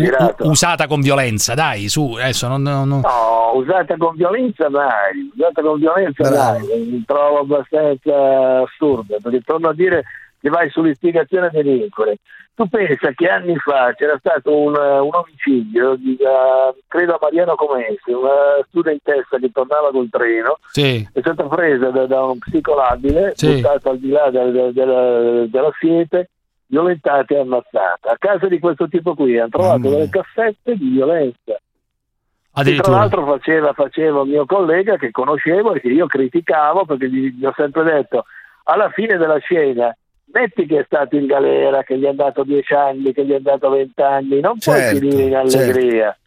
usata 0.42 0.86
con 0.86 1.02
violenza, 1.02 1.56
dai, 1.56 1.90
su, 1.90 2.12
adesso 2.22 2.48
non... 2.48 2.62
non- 2.62 2.88
non- 2.88 3.00
No, 3.00 3.52
usata 3.56 3.98
con 3.98 4.14
violenza 4.16 4.70
mai, 4.70 5.32
usata 5.36 5.60
con 5.64 5.80
violenza 5.80 6.30
Bravo. 6.30 6.60
mai, 6.60 6.86
mi 6.88 7.04
trovo 7.04 7.40
abbastanza 7.40 8.62
assurda, 8.64 9.18
perché 9.24 9.42
torno 9.44 9.70
a 9.70 9.74
dire 9.74 10.04
che 10.46 10.52
vai 10.52 10.70
sull'istigazione 10.70 11.48
a 11.48 11.50
delinquere. 11.50 12.18
Tu 12.54 12.70
pensa 12.70 13.10
che 13.16 13.28
anni 13.28 13.56
fa 13.58 13.94
c'era 13.96 14.16
stato 14.20 14.56
un, 14.56 14.76
un 14.76 15.10
omicidio 15.12 15.96
di, 15.96 16.16
eh, 16.18 16.82
credo 16.88 17.16
a 17.16 17.20
Mariano 17.20 17.56
Comensi, 17.56 18.12
una 18.12 18.64
studentessa 18.68 19.40
che 19.40 19.50
tornava 19.52 19.90
col 19.90 20.08
treno, 20.12 20.60
Sì. 20.70 21.06
è 21.12 21.20
stata 21.20 21.46
presa 21.48 21.90
da, 21.90 22.06
da 22.06 22.24
un 22.26 22.38
psicolabile, 22.38 23.32
Sì. 23.36 23.56
buttata 23.56 23.90
al 23.90 23.98
di 23.98 24.10
là 24.12 24.30
del- 24.30 24.52
del- 24.52 24.72
della, 24.74 25.46
della 25.48 25.72
siepe, 25.80 26.30
violentata 26.68 27.34
e 27.34 27.40
ammazzata. 27.40 28.12
A 28.12 28.18
casa 28.20 28.46
di 28.48 28.60
questo 28.60 28.88
tipo 28.88 29.16
qui 29.16 29.40
hanno 29.40 29.50
trovato 29.50 29.80
Mamma 29.80 29.90
delle 29.96 30.10
cassette 30.10 30.76
di 30.76 30.90
violenza. 30.90 31.58
Che 32.64 32.76
tra 32.76 32.92
l'altro 32.92 33.26
faceva, 33.26 33.74
faceva 33.74 34.22
un 34.22 34.30
mio 34.30 34.46
collega 34.46 34.96
che 34.98 35.10
conoscevo 35.12 35.74
e 35.74 35.82
che 35.82 35.90
io 35.90 36.06
criticavo 36.06 36.86
perché 36.86 37.10
gli, 37.10 37.32
gli 37.34 37.46
ho 37.46 37.54
sempre 37.58 37.84
detto 37.84 38.26
alla 38.66 38.90
fine 38.92 39.18
della 39.18 39.38
scena 39.40 39.94
metti 40.36 40.66
che 40.66 40.80
è 40.80 40.84
stato 40.86 41.16
in 41.16 41.26
galera, 41.26 41.84
che 41.84 41.98
gli 41.98 42.04
è 42.04 42.10
andato 42.10 42.44
10 42.44 42.74
anni, 42.74 43.14
che 43.14 43.26
gli 43.26 43.32
è 43.32 43.36
andato 43.36 43.70
20 43.70 44.02
anni, 44.02 44.40
non 44.42 44.60
Certo, 44.60 44.98
puoi 44.98 45.10
finire 45.10 45.28
in 45.28 45.36
allegria. 45.36 46.18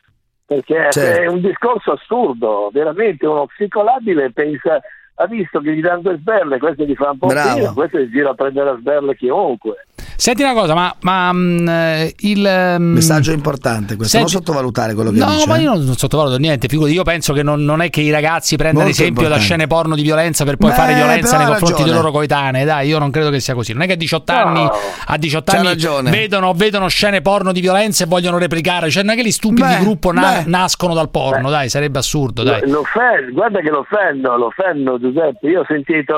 Perché 0.47 0.90
Certo. 0.90 1.20
è 1.20 1.26
un 1.26 1.43
discorso 1.43 1.93
assurdo, 1.93 2.70
veramente 2.72 3.26
uno 3.26 3.47
psicolabile 3.47 4.32
pensa, 4.32 4.80
ha 5.16 5.26
visto 5.26 5.60
che 5.60 5.74
gli 5.74 5.82
danno 5.82 6.01
due 6.01 6.16
sberle, 6.16 6.59
questo 6.59 6.85
gli 6.85 6.94
fa 6.94 7.10
un 7.10 7.18
po' 7.18 7.26
Bravo. 7.26 7.59
fino, 7.59 7.72
questo 7.74 7.98
gli 7.98 8.10
gira 8.10 8.30
a 8.30 8.35
prendere 8.35 8.70
a 8.70 8.76
sberle 8.78 9.14
chiunque. 9.14 9.86
Senti 10.20 10.43
una 10.43 10.53
cosa, 10.53 10.74
ma, 10.74 10.93
ma 11.03 11.32
mm, 11.32 11.69
eh, 11.69 12.15
il... 12.23 12.77
mm, 12.81 12.93
Messaggio 12.95 13.31
importante 13.31 13.95
questo, 13.95 14.16
Senti- 14.19 14.32
non 14.32 14.43
sottovalutare 14.43 14.95
quello 14.95 15.12
che 15.12 15.19
No, 15.20 15.27
dice. 15.31 15.47
ma 15.47 15.57
eh. 15.59 15.61
io 15.61 15.74
non, 15.74 15.95
sottovaluto 15.97 16.39
niente. 16.39 16.66
Figurati, 16.66 16.93
io 16.93 17.05
penso 17.05 17.32
che 17.32 17.45
non, 17.45 17.62
non 17.65 17.82
è 17.82 17.89
che 17.89 18.01
i 18.01 18.11
ragazzi 18.11 18.57
prendano 18.57 18.89
esempio 18.89 19.28
da 19.28 19.36
importante. 19.36 19.45
scene 19.45 19.66
porno 19.69 19.95
di 19.95 20.03
violenza 20.03 20.43
per 20.45 20.57
poi 20.57 20.70
Beh, 20.70 20.74
fare 20.77 20.95
violenza 20.95 21.36
nei 21.36 21.47
confronti 21.47 21.74
delle 21.77 21.90
ragione. 21.90 22.01
loro 22.01 22.11
coetanee. 22.11 22.65
Dai, 22.65 22.89
io 22.89 22.99
non 22.99 23.12
credo 23.12 23.31
che 23.31 23.39
sia 23.39 23.55
così. 23.55 23.73
Non 23.73 23.82
è 23.82 23.86
che 23.86 23.93
a 23.93 23.97
18 23.97 24.32
No. 24.32 24.39
anni, 24.40 24.69
a 25.07 25.16
18 25.16 25.53
C'ha 25.53 25.59
anni 25.59 25.66
ragione. 25.69 26.11
vedono, 26.11 26.53
vedono 26.53 26.89
scene 26.89 27.20
porno 27.20 27.53
di 27.53 27.61
violenza 27.61 28.03
e 28.03 28.07
vogliono 28.09 28.39
replicare. 28.39 28.90
Cioè, 28.90 29.05
non 29.05 29.12
è 29.15 29.16
che 29.16 29.24
gli 29.24 29.31
stupidi 29.31 29.62
Beh, 29.62 29.77
di 29.77 29.85
gruppo 29.85 30.11
na- 30.12 30.43
nascono 30.47 30.95
dal 30.95 31.11
porno. 31.11 31.45
Beh. 31.45 31.51
Dai, 31.55 31.69
sarebbe 31.69 32.01
assurdo. 32.01 32.43
Dai. 32.43 32.62
Lo, 32.62 32.78
l'offen- 32.81 33.31
guarda 33.32 33.61
che 33.61 33.70
lo 33.70 33.86
fanno, 33.89 34.36
lo 34.36 34.51
fanno 34.51 34.99
Giuseppe. 34.99 35.47
Io 35.49 35.61
ho 35.61 35.65
sentito 35.69 36.16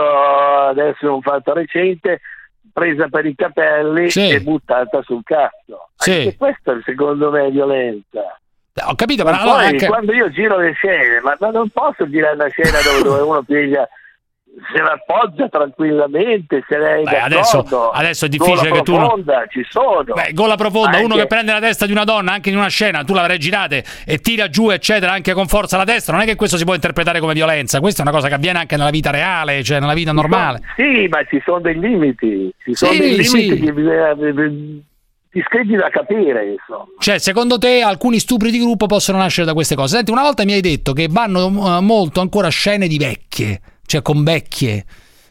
adesso 0.71 1.13
un 1.13 1.21
fatto 1.21 1.53
recente, 1.53 2.21
presa 2.81 3.09
per 3.09 3.27
i 3.27 3.35
capelli 3.35 4.09
Sì. 4.11 4.29
e 4.31 4.41
buttata 4.41 5.03
sul 5.03 5.21
cazzo. 5.23 5.91
Sì. 5.97 6.13
Anche 6.13 6.37
questa 6.37 6.79
secondo 6.85 7.31
me 7.31 7.47
è 7.47 7.51
violenza. 7.51 8.39
Ho 8.87 8.95
capito, 8.95 9.25
Ma 9.25 9.39
allora 9.39 9.57
poi 9.59 9.67
anche- 9.67 9.87
quando 9.87 10.13
io 10.15 10.31
giro 10.31 10.57
le 10.57 10.73
scene, 10.73 11.21
ma, 11.21 11.37
ma 11.39 11.51
non 11.51 11.69
posso 11.69 12.09
girare 12.09 12.35
una 12.37 12.49
scena 12.49 12.79
dove, 12.83 13.03
dove 13.03 13.21
uno 13.29 13.43
piglia 13.43 13.87
se 14.73 14.83
la 14.83 14.93
appoggia 14.93 15.49
tranquillamente, 15.49 16.65
se 16.69 16.77
lei 16.79 17.05
Beh, 17.05 17.21
adesso- 17.21 17.65
adesso 17.93 18.27
è 18.27 18.29
difficile 18.29 18.69
gola 18.69 18.71
che 18.73 18.83
tu 18.83 18.93
non- 18.93 19.01
profonda, 19.07 19.45
ci 19.49 19.65
sono. 19.69 20.03
Beh, 20.05 20.33
gola 20.33 20.57
profonda, 20.57 20.91
Anche- 20.99 21.05
uno 21.05 21.15
che 21.17 21.27
prende 21.27 21.53
la 21.53 21.61
testa 21.61 21.87
di 21.87 21.93
una 21.93 22.05
donna 22.05 22.33
anche 22.33 22.51
in 22.51 22.57
una 22.57 22.69
scena, 22.69 23.03
tu 23.05 23.15
l'avrai 23.15 23.39
girate 23.39 23.85
e 24.05 24.19
tira 24.19 24.49
giù, 24.49 24.71
eccetera, 24.71 25.13
anche 25.13 25.33
con 25.33 25.47
forza 25.47 25.77
la 25.77 25.85
testa. 25.85 26.13
Non 26.13 26.21
è 26.21 26.25
che 26.25 26.37
questo 26.37 26.57
si 26.57 26.65
può 26.65 26.75
interpretare 26.75 27.21
come 27.21 27.33
violenza, 27.33 27.81
questa 27.81 28.01
è 28.03 28.07
una 28.07 28.15
cosa 28.15 28.29
che 28.29 28.35
avviene 28.35 28.59
anche 28.59 28.77
nella 28.77 28.91
vita 28.91 29.11
reale, 29.11 29.63
cioè 29.63 29.81
nella 29.81 29.95
vita 29.95 30.13
normale. 30.13 30.61
Sì, 30.77 31.07
ma 31.09 31.23
ci 31.25 31.41
sono 31.45 31.61
dei 31.61 31.79
limiti, 31.79 32.53
ci 32.63 32.75
sono 32.75 32.93
Sì, 32.93 32.99
dei 32.99 33.11
limiti 33.17 33.27
sì. 33.57 33.61
che 33.61 33.73
bisogna 33.73 34.15
discreti 35.33 35.75
da 35.77 35.89
capire, 35.91 36.51
insomma. 36.59 36.87
Cioè, 36.99 37.19
secondo 37.19 37.57
te 37.59 37.83
alcuni 37.83 38.19
stupri 38.19 38.51
di 38.51 38.59
gruppo 38.59 38.87
possono 38.87 39.19
nascere 39.19 39.47
da 39.47 39.53
queste 39.53 39.75
cose? 39.77 39.97
Senti, 39.97 40.11
una 40.11 40.23
volta 40.23 40.45
mi 40.45 40.53
hai 40.53 40.61
detto 40.61 40.93
che 40.93 41.07
vanno 41.09 41.47
eh, 41.47 41.81
molto 41.81 42.21
ancora 42.21 42.49
scene 42.49 42.89
di 42.89 42.99
vecchie, 42.99 43.61
cioè 43.91 44.03
con 44.03 44.23
vecchie. 44.23 44.85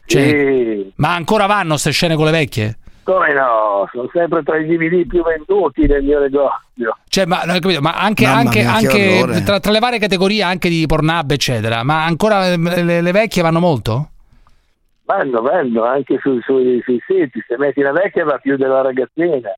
Cioè, 0.04 0.22
Sì, 0.28 0.92
Ma 0.96 1.14
ancora 1.14 1.46
vanno 1.46 1.70
queste 1.70 1.92
scene 1.92 2.14
con 2.14 2.26
le 2.26 2.30
vecchie? 2.32 2.74
come 3.02 3.32
no, 3.32 3.88
sono 3.90 4.08
sempre 4.12 4.42
tra 4.44 4.56
i 4.58 4.66
DVD 4.66 5.04
più 5.06 5.24
venduti 5.24 5.84
del 5.86 6.04
mio 6.04 6.20
negozio. 6.20 6.96
Cioè, 7.08 7.24
ma, 7.26 7.42
ma 7.80 7.94
anche, 7.94 8.24
anche- 8.26 8.60
mia, 8.62 8.76
che 8.78 8.86
anche 9.22 9.42
tra, 9.42 9.58
tra 9.58 9.72
le 9.72 9.78
varie 9.80 9.98
categorie 9.98 10.42
anche 10.44 10.68
di 10.68 10.84
pornab, 10.86 11.30
eccetera, 11.32 11.82
ma 11.82 12.04
ancora 12.04 12.46
eh, 12.52 12.56
le, 12.56 13.00
le 13.00 13.10
vecchie 13.12 13.42
vanno 13.42 13.58
molto? 13.58 14.10
Vanno, 15.06 15.40
vanno 15.40 15.84
anche 15.84 16.18
su- 16.22 16.38
sui, 16.42 16.80
sui 16.84 17.02
siti, 17.06 17.42
se 17.48 17.56
metti 17.58 17.80
la 17.80 17.90
vecchia 17.92 18.24
va 18.24 18.36
più 18.38 18.56
della 18.56 18.82
ragazzina. 18.82 19.50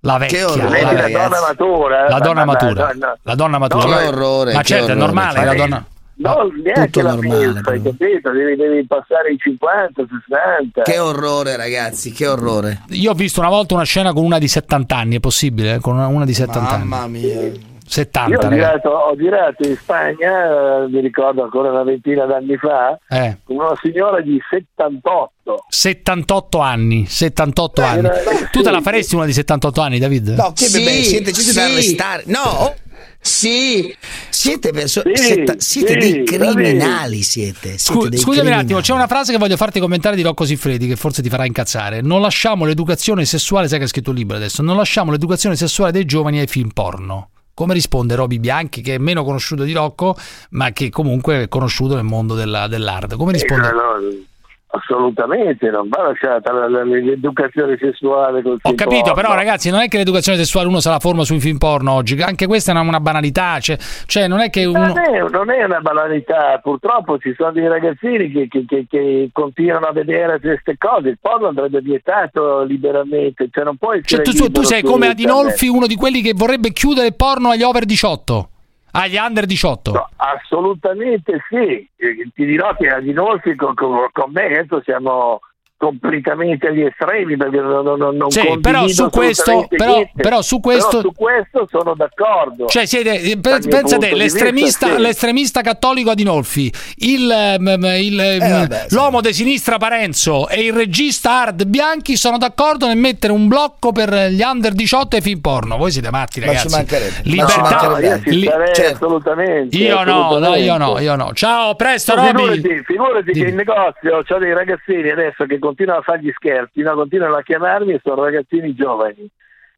La 0.00 0.14
Che 0.14 0.18
vecchia. 0.18 0.46
orrore, 0.50 0.80
la, 0.82 0.92
la 0.92 1.00
ragazzi. 1.00 1.12
donna 1.12 1.40
matura. 1.46 2.08
La 2.08 2.16
eh, 2.16 2.20
donna 2.20 2.44
ma- 2.44 2.44
ma- 2.44 2.52
matura. 2.52 2.84
no, 2.92 3.06
no. 3.06 3.16
La 3.22 3.34
donna 3.34 3.58
matura. 3.58 3.84
Che 3.84 3.90
ma- 3.90 4.08
orrore, 4.08 4.52
Ma 4.52 4.62
certo, 4.62 4.92
è 4.92 4.94
normale, 4.94 5.44
la 5.44 5.54
donna. 5.54 5.86
No, 6.20 6.50
neanche 6.62 6.84
Tutto 6.90 7.00
la 7.02 7.14
normale, 7.14 7.60
però. 7.62 7.80
capito? 7.82 8.30
Devi, 8.30 8.56
devi 8.56 8.86
passare 8.86 9.32
i 9.32 9.38
50, 9.38 10.02
60. 10.28 10.82
Che 10.82 10.98
orrore, 10.98 11.56
ragazzi, 11.56 12.12
che 12.12 12.26
orrore. 12.26 12.82
Io 12.90 13.12
ho 13.12 13.14
visto 13.14 13.40
una 13.40 13.48
volta 13.48 13.72
una 13.74 13.84
scena 13.84 14.12
con 14.12 14.24
una 14.24 14.38
di 14.38 14.46
70 14.48 14.96
anni, 14.96 15.16
è 15.16 15.20
possibile? 15.20 15.74
Eh? 15.76 15.80
Con 15.80 15.94
una, 15.96 16.08
una 16.08 16.26
di 16.26 16.34
70 16.34 16.76
Mamma 16.76 16.98
anni. 17.04 17.20
mia. 17.20 17.68
70, 17.90 18.30
Io 18.30 18.38
ho 18.38 18.48
girato, 18.50 18.88
ho 18.90 19.16
girato 19.16 19.66
in 19.66 19.74
Spagna, 19.76 20.84
eh, 20.84 20.88
mi 20.90 21.00
ricordo 21.00 21.42
ancora 21.42 21.70
una 21.70 21.82
ventina 21.82 22.24
d'anni 22.24 22.56
fa, 22.56 22.96
Eh. 23.08 23.38
con 23.42 23.56
una 23.56 23.72
signora 23.82 24.20
di 24.20 24.38
78. 24.48 25.64
78 25.68 26.58
anni, 26.60 27.06
78 27.06 27.82
anni. 27.82 28.06
era- 28.06 28.20
Tu 28.52 28.62
te 28.62 28.70
la 28.70 28.80
faresti 28.80 29.16
una 29.16 29.24
di 29.24 29.32
78 29.32 29.80
anni, 29.80 29.98
David? 29.98 30.28
No, 30.36 30.52
che 30.52 30.66
Sì, 30.66 30.78
bebè, 30.78 31.02
siete 31.02 31.32
sì. 31.34 31.58
arrestare. 31.58 32.22
No, 32.26 32.42
oh, 32.42 32.74
Sì, 33.20 33.94
siete 34.28 34.70
persone. 34.70 35.14
Sì, 35.16 35.22
siete, 35.24 35.56
siete 35.58 36.00
sì, 36.00 36.12
dei 36.12 36.24
criminali. 36.24 37.22
Siete. 37.22 37.58
siete 37.60 37.78
Scu- 37.78 38.08
dei 38.08 38.18
scusami 38.18 38.46
un 38.48 38.52
attimo, 38.52 38.56
criminali. 38.80 38.84
c'è 38.84 38.92
una 38.94 39.06
frase 39.06 39.32
che 39.32 39.38
voglio 39.38 39.56
farti 39.56 39.80
commentare 39.80 40.16
di 40.16 40.22
Rocco 40.22 40.44
Siffredi 40.44 40.86
che 40.86 40.96
forse 40.96 41.22
ti 41.22 41.28
farà 41.28 41.44
incazzare. 41.44 42.00
Non 42.00 42.20
lasciamo 42.20 42.64
l'educazione 42.64 43.24
sessuale, 43.24 43.68
sai 43.68 43.78
che 43.78 43.84
ha 43.84 43.88
scritto 43.88 44.10
il 44.10 44.16
libro 44.16 44.36
adesso, 44.36 44.62
non 44.62 44.76
lasciamo 44.76 45.10
l'educazione 45.10 45.56
sessuale 45.56 45.92
dei 45.92 46.04
giovani 46.04 46.38
ai 46.40 46.46
film 46.46 46.70
porno. 46.70 47.30
Come 47.52 47.74
risponde 47.74 48.14
Roby 48.14 48.38
Bianchi, 48.38 48.80
che 48.80 48.94
è 48.94 48.98
meno 48.98 49.22
conosciuto 49.22 49.64
di 49.64 49.72
Rocco, 49.72 50.16
ma 50.50 50.72
che 50.72 50.88
comunque 50.88 51.42
è 51.42 51.48
conosciuto 51.48 51.94
nel 51.94 52.04
mondo 52.04 52.34
della- 52.34 52.68
dell'arte? 52.68 53.16
Come 53.16 53.32
risponde? 53.32 53.68
Eh, 53.68 53.72
no, 53.72 54.28
assolutamente, 54.72 55.68
non 55.70 55.88
va 55.88 56.02
lasciata 56.08 56.52
la- 56.52 56.68
la- 56.68 56.84
l'educazione 56.84 57.76
sessuale 57.78 58.42
col 58.42 58.58
Ho 58.62 58.74
capito, 58.74 59.00
porno. 59.02 59.14
però 59.14 59.34
ragazzi, 59.34 59.70
non 59.70 59.80
è 59.80 59.88
che 59.88 59.96
l'educazione 59.98 60.38
sessuale 60.38 60.68
uno 60.68 60.80
se 60.80 60.88
la 60.88 60.98
forma 60.98 61.24
sui 61.24 61.40
film 61.40 61.58
porno 61.58 61.92
oggi, 61.92 62.20
anche 62.20 62.46
questa 62.46 62.70
è 62.72 62.74
una, 62.74 62.84
una 62.84 63.00
banalità, 63.00 63.58
cioè, 63.60 63.76
cioè 64.06 64.28
non 64.28 64.40
è 64.40 64.50
che 64.50 64.64
uno... 64.64 64.78
Non 64.86 64.98
è, 64.98 65.20
non 65.30 65.50
è 65.50 65.64
una 65.64 65.80
banalità, 65.80 66.58
purtroppo 66.62 67.18
ci 67.18 67.34
sono 67.36 67.52
dei 67.52 67.66
ragazzini 67.68 68.30
che, 68.30 68.48
che- 68.48 68.64
che- 68.66 68.86
che 68.88 69.30
continuano 69.32 69.86
a 69.86 69.92
vedere 69.92 70.40
queste 70.40 70.76
cose, 70.78 71.08
il 71.08 71.18
porno 71.20 71.48
andrebbe 71.48 71.80
vietato 71.80 72.62
liberamente, 72.62 73.48
cioè 73.50 73.64
non 73.64 73.76
puoi 73.76 74.02
Cioè, 74.04 74.22
tu, 74.22 74.50
tu- 74.50 74.62
sei 74.62 74.82
come. 74.82 75.08
Adinolfi, 75.08 75.66
uno 75.68 75.86
di 75.86 75.96
quelli 75.96 76.20
che 76.22 76.32
vorrebbe 76.34 76.72
chiudere 76.72 77.08
il 77.08 77.16
porno 77.16 77.50
agli 77.50 77.62
over 77.62 77.84
18, 77.84 78.48
agli 78.92 79.16
under 79.16 79.46
18. 79.46 79.92
No, 79.92 80.08
assolutamente 80.16 81.44
sì, 81.48 81.88
Eh, 81.96 82.30
ti 82.34 82.44
dirò 82.44 82.74
che 82.74 82.88
Adinolfi 82.88 83.54
con, 83.54 83.74
con, 83.74 84.08
con 84.12 84.30
me 84.32 84.46
adesso 84.46 84.80
siamo 84.82 85.40
completamente 85.80 86.66
agli 86.68 86.82
estremi 86.82 87.38
perché 87.38 87.58
non, 87.58 87.82
non, 87.84 88.14
non 88.16 88.30
Sì, 88.30 88.58
però 88.60 88.86
su 88.86 89.08
questo- 89.08 89.42
assolutamente 89.50 89.76
però- 89.76 89.94
niente. 89.94 90.12
però 90.22 90.42
su 90.42 90.60
questo- 90.60 90.88
Però 90.90 91.00
su 91.00 91.12
questo 91.14 91.66
sono 91.70 91.94
d'accordo 91.94 92.66
Cioè, 92.66 92.84
siete, 92.84 93.18
eh, 93.22 93.36
Dal 93.36 93.40
pe- 93.40 93.66
mio 93.66 93.76
pensa 93.78 93.96
punto 93.96 93.98
te, 93.98 94.08
di 94.12 94.18
l'estremista, 94.18 94.86
vista, 94.86 94.96
sì. 94.96 95.00
l'estremista 95.02 95.60
cattolico 95.62 96.10
Adinolfi, 96.10 96.70
il, 96.96 97.30
ehm, 97.30 97.68
il, 97.98 98.20
ehm, 98.20 98.42
Eh, 98.42 98.48
vabbè, 98.50 98.84
sì. 98.88 98.94
l'uomo 98.94 99.20
di 99.22 99.32
sinistra 99.32 99.78
Parenzo 99.78 100.48
e 100.48 100.60
il 100.66 100.72
regista 100.74 101.40
Hard 101.40 101.64
Bianchi 101.64 102.16
sono 102.16 102.36
d'accordo 102.36 102.86
nel 102.86 102.98
mettere 102.98 103.32
un 103.32 103.48
blocco 103.48 103.90
per 103.92 104.12
gli 104.30 104.42
under 104.42 104.72
18 104.72 105.16
e 105.16 105.20
film 105.22 105.40
porno. 105.40 105.78
Voi 105.78 105.90
siete 105.90 106.10
matti, 106.10 106.40
Ma 106.40 106.46
ci 106.46 106.52
ragazzi. 106.52 106.74
mancherebbe. 106.76 107.10
Ma 107.16 107.22
ci 107.22 107.30
Libertà. 107.30 107.60
mancherebbe 107.88 108.30
io 108.30 108.36
li- 108.38 108.50
certo. 108.74 108.94
assolutamente 109.06 109.76
Io 109.78 109.94
no, 109.94 110.04
no, 110.04 110.24
assolutamente. 110.26 110.64
io 110.64 110.76
no, 110.76 110.98
io 110.98 111.16
no. 111.16 111.30
Ciao, 111.32 111.74
presto, 111.74 112.14
Ma 112.14 112.30
Roby. 112.30 112.52
Figurati, 112.60 112.82
figurati 112.84 113.32
che 113.32 113.48
in 113.48 113.54
negozio 113.54 114.22
ho 114.28 114.38
dei 114.38 114.52
ragazzini 114.52 115.10
adesso 115.10 115.44
che 115.46 115.58
continuano 115.70 116.00
a 116.00 116.02
fargli 116.02 116.30
scherzi, 116.34 116.82
no? 116.82 116.94
continuano 116.94 117.36
a 117.36 117.42
chiamarmi 117.42 117.92
e 117.92 118.00
sono 118.02 118.24
ragazzini 118.24 118.74
giovani. 118.74 119.28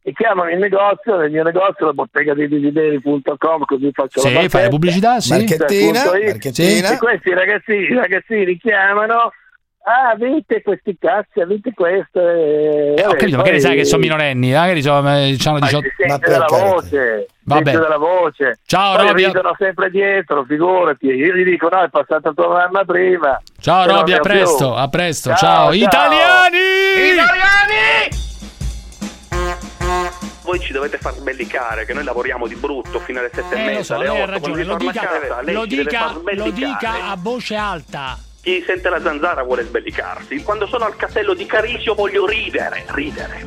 E 0.05 0.12
chiamano 0.12 0.51
il 0.51 0.59
negozio, 0.59 1.16
nel 1.16 1.31
mio 1.31 1.44
negozio, 1.44 1.86
la 1.86 1.93
bottega 1.93 2.35
dei 2.35 2.48
desideri.com, 2.48 3.64
così 3.64 3.90
faccio 3.93 4.20
Sì, 4.20 4.32
la 4.32 4.48
fai 4.48 4.62
la 4.64 4.69
pubblicità, 4.69 5.20
sì. 5.20 5.31
Marchettina, 5.31 6.05
marchettina. 6.05 6.93
E 6.94 6.98
questi 6.98 7.32
ragazzini, 7.32 7.85
i 7.85 7.94
ragazzini 7.94 8.56
chiamano, 8.59 9.32
ah, 9.85 10.11
avete 10.11 10.63
questi 10.63 10.97
cazzi, 10.99 11.41
avete 11.41 11.73
questo. 11.75 12.21
E, 12.21 12.95
Eh, 12.97 13.05
ho 13.07 13.13
capito, 13.15 13.37
magari 13.37 13.61
sai 13.61 13.77
che 13.77 13.85
sono 13.85 14.03
minorenni, 14.03 14.53
magari 14.53 14.83
sono, 14.83 14.99
eh, 15.17 15.37
hanno 15.45 15.59
ma 15.59 15.67
18. 15.67 15.81
si 15.89 15.95
sente 15.97 16.07
Ma 16.13 16.19
per 16.19 16.29
dalla 16.31 16.45
carità. 16.47 16.67
voce, 16.73 17.27
Vabbè. 17.45 17.65
sente 17.71 17.81
dalla 17.81 17.97
voce. 17.99 18.59
Ciao, 18.67 18.97
Poi 18.97 19.07
Roby. 19.09 19.25
ridono 19.27 19.55
sempre 19.59 19.91
dietro, 19.91 20.45
figurati. 20.45 21.07
Io 21.07 21.35
gli 21.35 21.45
dico, 21.45 21.69
no, 21.69 21.83
è 21.83 21.89
passata 21.91 22.33
tua 22.33 22.49
mamma 22.49 22.85
prima. 22.85 23.41
Ciao 23.61 23.85
E 23.85 23.87
ne 23.87 23.93
a 23.93 23.99
ho 24.01 24.05
più. 24.05 24.21
presto, 24.21 24.75
a 24.77 24.89
presto. 24.89 25.29
Ciao, 25.31 25.39
Ciao, 25.39 25.65
ciao. 25.65 25.73
italiani! 25.73 26.59
Voi 30.45 30.59
ci 30.61 30.73
dovete 30.73 30.99
far 30.99 31.13
sbellicare 31.15 31.85
che 31.87 31.95
noi 31.95 32.03
lavoriamo 32.05 32.47
di 32.49 32.57
brutto 32.57 32.99
fino 32.99 33.21
alle 33.21 33.31
sette 33.33 33.55
e 33.55 33.59
Eh, 33.59 33.65
lo 33.65 33.71
mezza, 33.71 33.83
so, 33.83 33.95
alle 33.95 34.05
lei 34.09 34.21
ha 34.21 34.23
otto, 34.25 34.39
quando 34.41 34.57
ragione, 34.59 34.65
lo 34.65 34.77
dica, 34.77 35.01
casa, 35.01 35.43
lo 35.53 35.65
dica, 35.67 36.13
lo 36.35 36.51
dica 36.51 36.93
a 37.11 37.17
voce 37.19 37.55
alta. 37.55 38.19
Chi 38.43 38.60
sente 38.66 38.89
la 38.89 39.01
zanzara 39.01 39.44
vuole 39.44 39.62
sbellicarsi. 39.62 40.43
Quando 40.43 40.66
sono 40.66 40.85
al 40.85 40.97
castello 40.97 41.32
di 41.32 41.47
Carisio 41.47 41.94
voglio 41.94 42.27
ridere, 42.27 42.85
ridere. 42.89 43.44